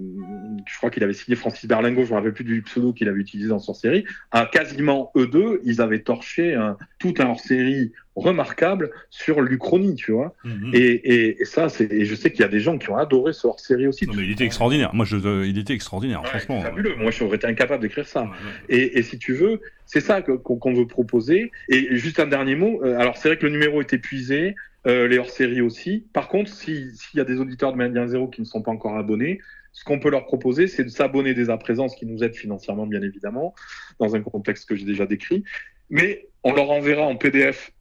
je 0.66 0.76
crois 0.76 0.90
qu'il 0.90 1.02
avait 1.02 1.14
signé 1.14 1.36
Francis 1.36 1.66
Berlingo. 1.66 2.04
Je 2.04 2.10
me 2.10 2.16
rappelle 2.16 2.34
plus 2.34 2.44
du 2.44 2.62
pseudo 2.62 2.92
qu'il 2.92 3.08
avait 3.08 3.20
utilisé 3.20 3.48
dans 3.48 3.58
son 3.58 3.74
série. 3.74 4.04
À 4.30 4.46
quasiment 4.46 5.10
eux 5.16 5.26
deux, 5.26 5.60
ils 5.64 5.80
avaient 5.80 6.02
torché 6.02 6.54
un, 6.54 6.76
tout 6.98 7.14
un 7.18 7.26
hors-série 7.26 7.92
remarquable 8.16 8.90
sur 9.10 9.40
l'Uchronie, 9.40 9.94
tu 9.94 10.12
vois. 10.12 10.34
Mhm. 10.44 10.70
et, 10.72 11.40
et, 11.40 11.44
ça, 11.44 11.68
c'est, 11.68 11.90
et 11.92 12.04
je 12.04 12.14
sais 12.14 12.30
qu'il 12.30 12.40
y 12.40 12.44
a 12.44 12.48
des 12.48 12.60
gens 12.60 12.78
qui 12.78 12.90
ont 12.90 12.96
adoré 12.96 13.32
ce 13.32 13.46
hors-série 13.46 13.86
aussi. 13.86 14.06
Non, 14.06 14.14
mais 14.14 14.24
il 14.24 14.30
était 14.30 14.44
extraordinaire. 14.44 14.94
Moi, 14.94 15.04
je, 15.04 15.44
il 15.44 15.58
était 15.58 15.74
extraordinaire, 15.74 16.24
franchement. 16.24 16.60
Fabuleux. 16.62 16.94
Moi, 16.96 17.10
j'aurais 17.10 17.36
été 17.36 17.46
incapable 17.46 17.82
d'écrire 17.82 18.06
ça. 18.06 18.28
Et, 18.68 18.98
et, 18.98 19.02
si 19.02 19.18
tu 19.18 19.34
veux, 19.34 19.60
c'est 19.86 20.00
ça 20.00 20.22
qu'on 20.22 20.74
veut 20.74 20.86
proposer. 20.86 21.50
Et 21.68 21.96
juste 21.96 22.20
un 22.20 22.26
dernier 22.26 22.56
mot. 22.56 22.80
Euh, 22.84 22.98
alors, 22.98 23.16
c'est 23.16 23.28
vrai 23.28 23.38
que 23.38 23.46
le 23.46 23.52
numéro 23.52 23.80
est 23.80 23.92
épuisé. 23.92 24.54
Euh, 24.86 25.08
les 25.08 25.16
hors-séries 25.16 25.62
aussi. 25.62 26.04
Par 26.12 26.28
contre, 26.28 26.50
s'il 26.50 26.92
y 27.14 27.20
a 27.20 27.24
des 27.24 27.40
auditeurs 27.40 27.72
de 27.72 27.78
Méridien 27.78 28.06
Zéro 28.06 28.28
qui 28.28 28.42
ne 28.42 28.46
sont 28.46 28.60
pas 28.60 28.70
encore 28.70 28.98
abonnés, 28.98 29.40
ce 29.72 29.82
qu'on 29.82 29.98
peut 29.98 30.10
leur 30.10 30.26
proposer, 30.26 30.66
c'est 30.66 30.84
de 30.84 30.90
s'abonner 30.90 31.32
dès 31.32 31.48
à 31.48 31.56
présent, 31.56 31.88
ce 31.88 31.96
qui 31.96 32.04
nous 32.04 32.22
aide 32.22 32.34
financièrement, 32.34 32.86
bien 32.86 33.00
évidemment, 33.00 33.54
dans 33.98 34.14
un 34.14 34.20
contexte 34.20 34.68
que 34.68 34.76
j'ai 34.76 34.84
déjà 34.84 35.06
décrit. 35.06 35.42
Mais 35.88 36.28
on 36.42 36.52
leur 36.52 36.70
enverra 36.70 37.02
en 37.02 37.16
PDF 37.16 37.72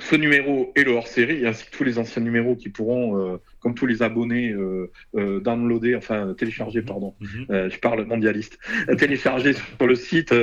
ce 0.00 0.16
numéro 0.16 0.72
et 0.76 0.84
le 0.84 0.92
hors-série, 0.92 1.46
ainsi 1.46 1.64
que 1.66 1.70
tous 1.70 1.84
les 1.84 1.98
anciens 1.98 2.22
numéros 2.22 2.56
qui 2.56 2.68
pourront, 2.68 3.18
euh, 3.18 3.36
comme 3.60 3.74
tous 3.74 3.86
les 3.86 4.02
abonnés, 4.02 4.50
euh, 4.52 4.90
euh, 5.14 5.40
downloader, 5.40 5.94
enfin 5.94 6.34
télécharger, 6.36 6.82
pardon, 6.82 7.14
mhm. 7.20 7.46
euh, 7.50 7.70
je 7.70 7.78
parle 7.78 8.04
mondialiste, 8.06 8.58
télécharger 8.98 9.52
sur 9.52 9.86
le 9.86 9.94
site. 9.94 10.34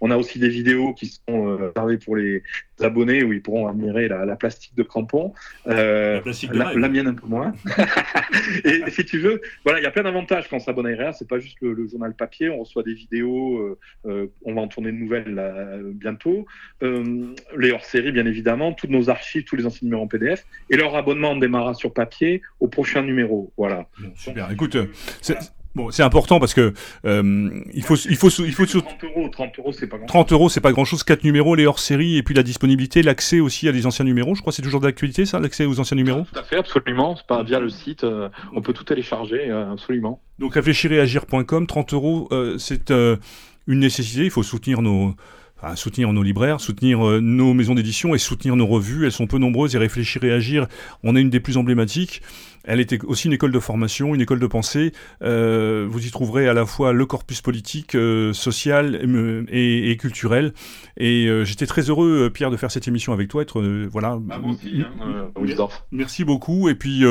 on 0.00 0.10
a 0.10 0.16
aussi 0.16 0.38
des 0.38 0.48
vidéos 0.48 0.92
qui 0.92 1.06
sont 1.06 1.56
réservées 1.56 1.98
pour 1.98 2.16
les 2.16 2.42
abonnés 2.80 3.22
où 3.22 3.32
ils 3.32 3.42
pourront 3.42 3.68
admirer 3.68 4.08
la, 4.08 4.24
la 4.24 4.36
plastique 4.36 4.74
de 4.76 4.82
crampon. 4.82 5.32
la, 5.66 6.20
la, 6.20 6.88
mienne 6.88 7.06
un 7.06 7.14
peu 7.14 7.26
moins. 7.26 7.52
et, 8.64 8.90
si 8.90 9.04
tu 9.04 9.18
veux, 9.18 9.40
voilà, 9.64 9.78
il 9.80 9.84
y 9.84 9.86
a 9.86 9.90
plein 9.90 10.02
d'avantages 10.02 10.48
quand 10.48 10.56
on 10.56 10.60
s'abonne 10.60 10.86
à 10.86 10.90
RR. 10.90 11.14
C'est 11.14 11.28
pas 11.28 11.38
juste 11.38 11.58
le, 11.60 11.72
le, 11.72 11.86
journal 11.86 12.14
papier, 12.14 12.50
on 12.50 12.58
reçoit 12.58 12.82
des 12.82 12.94
vidéos, 12.94 13.78
on 14.04 14.54
va 14.54 14.60
en 14.60 14.68
tourner 14.68 14.90
de 14.90 14.96
nouvelles 14.96 15.34
là, 15.34 15.78
bientôt. 15.92 16.46
les 16.82 17.70
hors-séries, 17.70 18.12
bien 18.12 18.26
évidemment, 18.26 18.72
toutes 18.72 18.90
nos 18.90 19.08
archives, 19.08 19.44
tous 19.44 19.56
les 19.56 19.66
anciens 19.66 19.86
numéros 19.86 20.02
en 20.02 20.08
PDF, 20.08 20.44
et 20.70 20.76
leur 20.76 20.96
abonnement 20.96 21.36
démarra 21.36 21.74
sur 21.74 21.92
papier 21.92 22.42
au 22.64 22.68
prochain 22.68 23.02
numéro. 23.02 23.52
Voilà. 23.56 23.86
super. 24.16 24.50
Écoute, 24.50 24.76
c'est... 25.20 25.36
Bon, 25.76 25.90
c'est 25.90 26.04
important 26.04 26.38
parce 26.38 26.54
que 26.54 26.72
euh, 27.04 27.50
il 27.74 27.82
faut 27.82 27.96
il 27.96 28.14
faut 28.14 28.28
il 28.28 28.52
faut 28.52 28.64
30 28.64 29.02
euros, 29.02 29.28
30 29.28 29.58
euros 29.58 29.72
c'est 29.72 29.88
pas 29.88 29.96
grand. 29.96 30.06
30 30.06 30.32
euros 30.32 30.48
c'est 30.48 30.60
pas 30.60 30.70
grand 30.70 30.84
chose. 30.84 31.02
Quatre 31.02 31.24
numéros, 31.24 31.56
les 31.56 31.66
hors 31.66 31.80
série 31.80 32.16
et 32.16 32.22
puis 32.22 32.32
la 32.32 32.44
disponibilité, 32.44 33.02
l'accès 33.02 33.40
aussi 33.40 33.68
à 33.68 33.72
des 33.72 33.84
anciens 33.84 34.04
numéros. 34.04 34.36
Je 34.36 34.40
crois 34.40 34.52
que 34.52 34.54
c'est 34.54 34.62
toujours 34.62 34.80
d'actualité 34.80 35.26
ça, 35.26 35.40
l'accès 35.40 35.64
aux 35.64 35.80
anciens 35.80 35.96
numéros? 35.96 36.26
Tout 36.32 36.38
à 36.38 36.44
fait, 36.44 36.58
absolument. 36.58 37.16
C'est 37.16 37.26
pas 37.26 37.42
via 37.42 37.58
le 37.58 37.70
site, 37.70 38.04
euh, 38.04 38.28
on 38.52 38.62
peut 38.62 38.72
tout 38.72 38.84
télécharger, 38.84 39.50
euh, 39.50 39.72
absolument. 39.72 40.20
Donc 40.38 40.54
réfléchiréagir.com, 40.54 41.66
30 41.66 41.92
euros, 41.92 42.28
c'est 42.56 42.92
une 42.92 43.80
nécessité. 43.80 44.26
Il 44.26 44.30
faut 44.30 44.44
soutenir 44.44 44.80
nos 44.80 45.16
soutenir 45.74 46.12
nos 46.12 46.22
libraires, 46.22 46.60
soutenir 46.60 47.06
euh, 47.06 47.20
nos 47.20 47.54
maisons 47.54 47.74
d'édition 47.74 48.14
et 48.14 48.18
soutenir 48.18 48.56
nos 48.56 48.66
revues. 48.66 49.06
Elles 49.06 49.12
sont 49.12 49.26
peu 49.26 49.38
nombreuses 49.38 49.74
et 49.74 49.78
réfléchir 49.78 50.22
et 50.24 50.32
agir. 50.32 50.66
On 51.02 51.16
a 51.16 51.20
une 51.20 51.30
des 51.30 51.40
plus 51.40 51.56
emblématiques. 51.56 52.22
Elle 52.64 52.80
était 52.80 53.02
aussi 53.04 53.26
une 53.26 53.34
école 53.34 53.52
de 53.52 53.60
formation, 53.60 54.14
une 54.14 54.20
école 54.20 54.40
de 54.40 54.46
pensée. 54.46 54.92
Euh, 55.22 55.86
vous 55.88 56.06
y 56.06 56.10
trouverez 56.10 56.48
à 56.48 56.54
la 56.54 56.64
fois 56.66 56.92
le 56.92 57.06
corpus 57.06 57.40
politique, 57.40 57.94
euh, 57.94 58.32
social 58.32 59.46
et, 59.50 59.90
et, 59.90 59.96
culturel. 59.96 60.54
Et 60.96 61.26
euh, 61.26 61.44
j'étais 61.44 61.66
très 61.66 61.82
heureux, 61.82 62.30
Pierre, 62.32 62.50
de 62.50 62.56
faire 62.56 62.70
cette 62.70 62.88
émission 62.88 63.12
avec 63.12 63.28
toi. 63.28 63.42
Être 63.42 63.60
voilà. 63.90 64.18
Ah, 64.30 64.40
hein, 64.42 65.68
merci 65.92 66.24
beaucoup. 66.24 66.68
Et 66.68 66.74
puis 66.74 67.04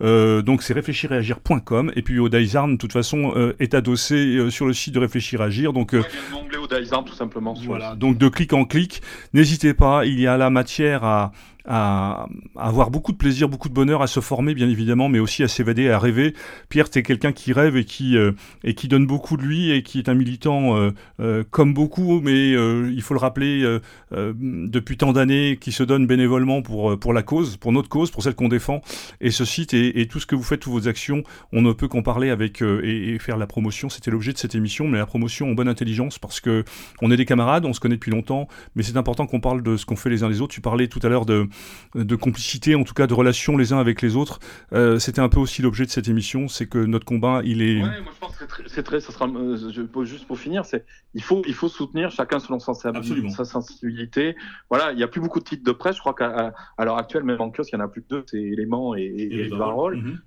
donc 0.00 0.62
c'est 0.62 0.74
réfléchiréagir.com. 0.74 1.92
Et 1.96 2.02
puis 2.02 2.18
Odaizarn, 2.18 2.72
de 2.72 2.78
toute 2.78 2.92
façon, 2.92 3.52
est 3.58 3.74
adossé 3.74 4.50
sur 4.50 4.66
le 4.66 4.72
site 4.72 4.94
de 4.94 5.00
Réfléchir 5.00 5.42
Agir. 5.42 5.72
Donc 5.72 5.90
il 5.92 5.98
y 5.98 6.02
a 6.02 6.36
un 6.36 6.40
onglet 6.40 6.58
Odaizan 6.58 7.02
tout 7.02 7.14
simplement. 7.14 7.54
Voilà, 7.64 7.96
donc 7.96 8.18
de 8.18 8.28
clic 8.28 8.52
en 8.52 8.64
clic, 8.64 9.02
n'hésitez 9.32 9.74
pas, 9.74 10.06
il 10.06 10.20
y 10.20 10.26
a 10.26 10.36
la 10.36 10.50
matière 10.50 11.04
à, 11.04 11.32
à, 11.64 12.26
avoir 12.56 12.90
beaucoup 12.90 13.12
de 13.12 13.16
plaisir, 13.16 13.48
beaucoup 13.48 13.68
de 13.68 13.74
bonheur, 13.74 14.02
à 14.02 14.06
se 14.06 14.20
former 14.20 14.54
bien 14.54 14.68
évidemment, 14.68 15.08
mais 15.08 15.18
aussi 15.18 15.42
à 15.42 15.48
s'évader, 15.48 15.88
à 15.90 15.98
rêver. 15.98 16.34
Pierre, 16.68 16.90
tu 16.90 16.98
es 16.98 17.02
quelqu'un 17.02 17.32
qui 17.32 17.52
rêve 17.52 17.76
et 17.76 17.84
qui, 17.84 18.16
euh, 18.16 18.32
et 18.64 18.74
qui 18.74 18.88
donne 18.88 19.06
beaucoup 19.06 19.36
de 19.36 19.42
lui 19.42 19.70
et 19.70 19.82
qui 19.82 19.98
est 19.98 20.08
un 20.08 20.14
militant 20.14 20.76
euh, 20.76 20.90
euh, 21.20 21.44
comme 21.50 21.74
beaucoup, 21.74 22.20
mais 22.20 22.50
il 22.52 23.02
faut 23.02 23.14
le 23.14 23.20
rappeler, 23.20 23.78
depuis 24.10 24.96
tant 24.96 25.12
d'années, 25.12 25.58
qui 25.60 25.72
se 25.72 25.82
donne 25.82 26.06
bénévolement 26.06 26.62
pour, 26.62 26.98
pour 26.98 27.12
la 27.12 27.22
cause, 27.22 27.56
pour 27.56 27.72
notre 27.72 27.88
cause, 27.88 28.10
pour 28.10 28.22
celle 28.22 28.34
qu'on 28.34 28.48
défend. 28.48 28.80
Et 29.20 29.30
ce 29.30 29.44
site 29.44 29.74
et, 29.74 30.00
et, 30.00 30.06
tout 30.06 30.20
ce 30.20 30.26
que 30.26 30.34
vous 30.34 30.42
faites, 30.42 30.60
toutes 30.60 30.72
vos 30.72 30.88
actions, 30.88 31.22
on 31.52 31.62
ne 31.62 31.72
peut 31.72 31.88
qu'en 31.88 32.02
parler 32.02 32.30
avec 32.30 32.62
et, 32.62 33.14
et, 33.14 33.18
faire 33.18 33.36
la 33.36 33.46
promotion. 33.46 33.88
C'était 33.88 34.10
l'objet 34.10 34.32
de 34.32 34.38
cette 34.38 34.54
émission, 34.54 34.88
mais 34.88 34.98
la 34.98 35.06
promotion 35.06 35.50
en 35.50 35.52
bonne 35.52 35.68
intelligence 35.68 36.18
parce 36.18 36.40
que 36.40 36.64
on 37.00 37.10
est 37.10 37.16
des 37.16 37.24
camarades, 37.24 37.64
on 37.64 37.72
se 37.72 37.80
connaît 37.80 37.96
depuis 37.96 38.10
longtemps, 38.10 38.48
mais 38.74 38.82
c'est 38.82 38.96
important 38.96 39.26
qu'on 39.26 39.40
parle 39.40 39.62
de 39.62 39.76
ce 39.76 39.86
qu'on 39.86 39.96
fait 39.96 40.10
les 40.10 40.22
uns 40.22 40.28
les 40.28 40.40
autres. 40.40 40.54
Tu 40.54 40.60
parlais 40.60 40.88
tout 40.88 41.00
à 41.02 41.08
l'heure 41.08 41.26
de 41.26 41.48
de 41.94 42.16
complicité, 42.16 42.74
en 42.74 42.84
tout 42.84 42.94
cas 42.94 43.06
de 43.06 43.14
relations 43.14 43.56
les 43.56 43.72
uns 43.72 43.78
avec 43.78 44.02
les 44.02 44.16
autres. 44.16 44.38
Euh, 44.72 44.98
c'était 44.98 45.20
un 45.20 45.28
peu 45.28 45.40
aussi 45.40 45.62
l'objet 45.62 45.84
de 45.84 45.90
cette 45.90 46.08
émission, 46.08 46.48
c'est 46.48 46.66
que 46.66 46.78
notre 46.78 47.04
combat, 47.04 47.42
il 47.44 47.62
est. 47.62 47.82
Ouais, 47.82 48.00
moi 48.00 48.12
je 48.14 48.18
pense 48.18 48.36
que 48.36 48.44
c'est 48.66 48.82
très, 48.82 49.00
ça 49.00 49.12
sera, 49.12 49.26
euh, 49.26 50.04
juste 50.04 50.26
pour 50.26 50.38
finir, 50.38 50.64
c'est 50.64 50.84
il 51.14 51.22
faut, 51.22 51.42
il 51.46 51.54
faut 51.54 51.68
soutenir 51.68 52.10
chacun 52.10 52.38
selon 52.38 52.58
sa 52.58 53.44
sensibilité. 53.44 54.36
Voilà, 54.70 54.92
il 54.92 54.96
n'y 54.96 55.02
a 55.02 55.08
plus 55.08 55.20
beaucoup 55.20 55.40
de 55.40 55.44
titres 55.44 55.64
de 55.64 55.72
presse. 55.72 55.96
Je 55.96 56.00
crois 56.00 56.14
qu'à 56.14 56.52
l'heure 56.78 56.98
actuelle, 56.98 57.24
même 57.24 57.40
en 57.40 57.50
kiosque, 57.50 57.70
il 57.72 57.76
y 57.76 57.78
en 57.78 57.84
a 57.84 57.88
plus 57.88 58.02
que 58.02 58.08
deux, 58.08 58.24
c'est 58.26 58.40
Élément 58.40 58.94
et, 58.94 59.04
et, 59.04 59.50
mhm. 59.50 60.20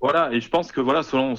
Voilà, 0.00 0.32
et 0.32 0.40
je 0.40 0.48
pense 0.48 0.70
que 0.70 0.80
voilà, 0.80 1.02
selon 1.02 1.34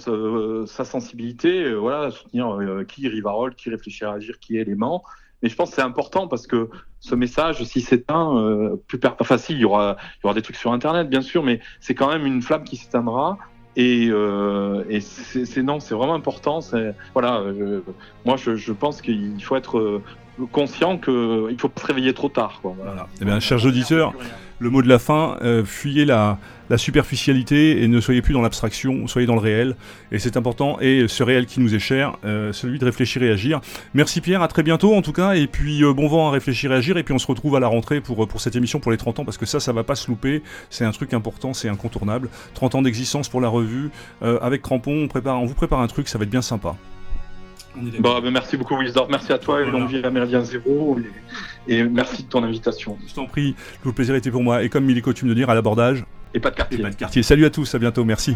sa, 0.65 0.83
sensibilité, 0.83 1.73
voilà, 1.73 2.11
soutenir 2.11 2.49
euh, 2.59 2.83
qui 2.83 3.07
Rivarol, 3.07 3.55
qui 3.55 3.69
réfléchit 3.69 4.03
à 4.03 4.11
agir, 4.11 4.37
qui 4.39 4.57
est 4.57 4.61
Élément. 4.61 5.03
Mais 5.41 5.47
je 5.47 5.55
pense 5.55 5.69
que 5.69 5.75
c'est 5.75 5.81
important 5.81 6.27
parce 6.27 6.45
que 6.45 6.69
ce 6.99 7.15
message, 7.15 7.63
si 7.63 7.81
s'éteint, 7.81 8.37
euh, 8.37 8.75
plus 8.87 8.99
pas 8.99 9.15
facile, 9.23 9.57
il 9.57 9.61
y 9.61 9.65
aura, 9.65 9.97
il 10.17 10.19
y 10.23 10.25
aura 10.25 10.33
des 10.33 10.41
trucs 10.41 10.57
sur 10.57 10.71
Internet, 10.71 11.09
bien 11.09 11.21
sûr, 11.21 11.43
mais 11.43 11.59
c'est 11.79 11.95
quand 11.95 12.09
même 12.09 12.25
une 12.25 12.41
flamme 12.41 12.63
qui 12.63 12.77
s'éteindra. 12.77 13.37
Et, 13.75 14.09
euh, 14.11 14.83
et 14.89 14.99
c'est 14.99 15.63
non, 15.63 15.79
c'est 15.79 15.95
vraiment 15.95 16.15
important. 16.15 16.59
Voilà, 17.13 17.43
moi 18.25 18.35
je, 18.35 18.55
je 18.55 18.73
pense 18.73 19.01
qu'il 19.01 19.41
faut 19.41 19.55
être 19.55 19.77
euh, 19.77 20.03
conscient 20.51 20.97
qu'il 20.97 21.13
ne 21.13 21.57
faut 21.57 21.69
pas 21.69 21.81
se 21.81 21.87
réveiller 21.87 22.13
trop 22.13 22.29
tard. 22.29 22.59
Quoi. 22.61 22.75
Voilà. 22.77 23.07
Eh 23.21 23.25
bien, 23.25 23.39
chers 23.39 23.65
auditeurs, 23.65 24.13
le 24.59 24.69
mot 24.69 24.81
de 24.81 24.89
la 24.89 24.99
fin, 24.99 25.37
euh, 25.41 25.63
fuyez 25.65 26.05
la, 26.05 26.37
superficialité 26.75 27.81
et 27.81 27.87
ne 27.87 27.99
soyez 27.99 28.21
plus 28.21 28.33
dans 28.33 28.43
l'abstraction, 28.43 29.07
soyez 29.07 29.25
dans 29.25 29.33
le 29.33 29.39
réel. 29.39 29.75
Et 30.11 30.19
c'est 30.19 30.37
important, 30.37 30.77
et 30.79 31.07
ce 31.07 31.23
réel 31.23 31.47
qui 31.47 31.61
nous 31.61 31.73
est 31.73 31.79
cher, 31.79 32.17
euh, 32.25 32.53
celui 32.53 32.77
de 32.77 32.85
réfléchir 32.85 33.23
et 33.23 33.31
agir. 33.31 33.59
Merci 33.95 34.21
Pierre, 34.21 34.43
à 34.43 34.47
très 34.47 34.61
bientôt 34.61 34.93
en 34.93 35.01
tout 35.01 35.13
cas, 35.13 35.33
et 35.33 35.47
puis 35.47 35.83
euh, 35.83 35.93
bon 35.93 36.07
vent 36.07 36.27
à 36.27 36.31
réfléchir 36.31 36.71
et 36.71 36.75
agir, 36.75 36.97
et 36.97 37.03
puis 37.03 37.13
on 37.13 37.17
se 37.17 37.25
retrouve 37.25 37.55
à 37.55 37.59
la 37.59 37.67
rentrée 37.67 38.01
pour, 38.01 38.27
pour 38.27 38.39
cette 38.39 38.55
émission 38.55 38.79
pour 38.79 38.91
les 38.91 38.97
30 38.97 39.19
ans, 39.19 39.25
parce 39.25 39.39
que 39.39 39.47
ça, 39.47 39.59
ça 39.59 39.73
va 39.73 39.83
pas 39.83 39.95
se 39.95 40.07
louper, 40.09 40.43
c'est 40.69 40.85
un 40.85 40.91
truc 40.91 41.15
important, 41.15 41.55
c'est 41.55 41.69
incontournable. 41.69 42.29
30 42.53 42.75
ans 42.75 42.81
d'existence 42.83 43.29
pour 43.29 43.41
la 43.41 43.49
revue, 43.49 43.89
avec 44.21 44.61
Crampon, 44.61 45.05
on, 45.05 45.07
prépare, 45.07 45.41
on 45.41 45.45
vous 45.45 45.55
prépare 45.55 45.79
un 45.79 45.87
truc, 45.87 46.07
ça 46.07 46.19
va 46.19 46.25
être 46.25 46.29
bien 46.29 46.43
sympa. 46.43 46.75
Bon, 47.99 48.19
ben, 48.19 48.31
merci 48.31 48.57
beaucoup, 48.57 48.77
Wisdor. 48.77 49.07
Merci 49.09 49.33
à 49.33 49.37
toi 49.37 49.61
et 49.61 49.65
longue 49.65 49.89
vie 49.89 50.03
à 50.03 50.09
Méridien 50.09 50.41
Zéro. 50.41 50.99
Et, 51.67 51.83
merci 51.83 52.23
de 52.23 52.29
ton 52.29 52.43
invitation. 52.43 52.97
Je 53.07 53.13
t'en 53.13 53.25
prie, 53.25 53.55
tout 53.81 53.89
le 53.89 53.93
plaisir 53.93 54.15
était 54.15 54.31
pour 54.31 54.43
moi. 54.43 54.63
Et 54.63 54.69
comme 54.69 54.89
il 54.89 54.97
est 54.97 55.01
coutume 55.01 55.29
de 55.29 55.33
dire, 55.33 55.49
à 55.49 55.55
l'abordage. 55.55 56.05
Et 56.33 56.39
pas 56.39 56.51
de 56.51 56.55
quartier. 56.55 56.79
Et 56.79 56.81
pas 56.81 56.89
de 56.89 56.95
quartier. 56.95 57.23
Salut 57.23 57.45
à 57.45 57.49
tous, 57.49 57.73
à 57.75 57.79
bientôt, 57.79 58.05
merci. 58.05 58.35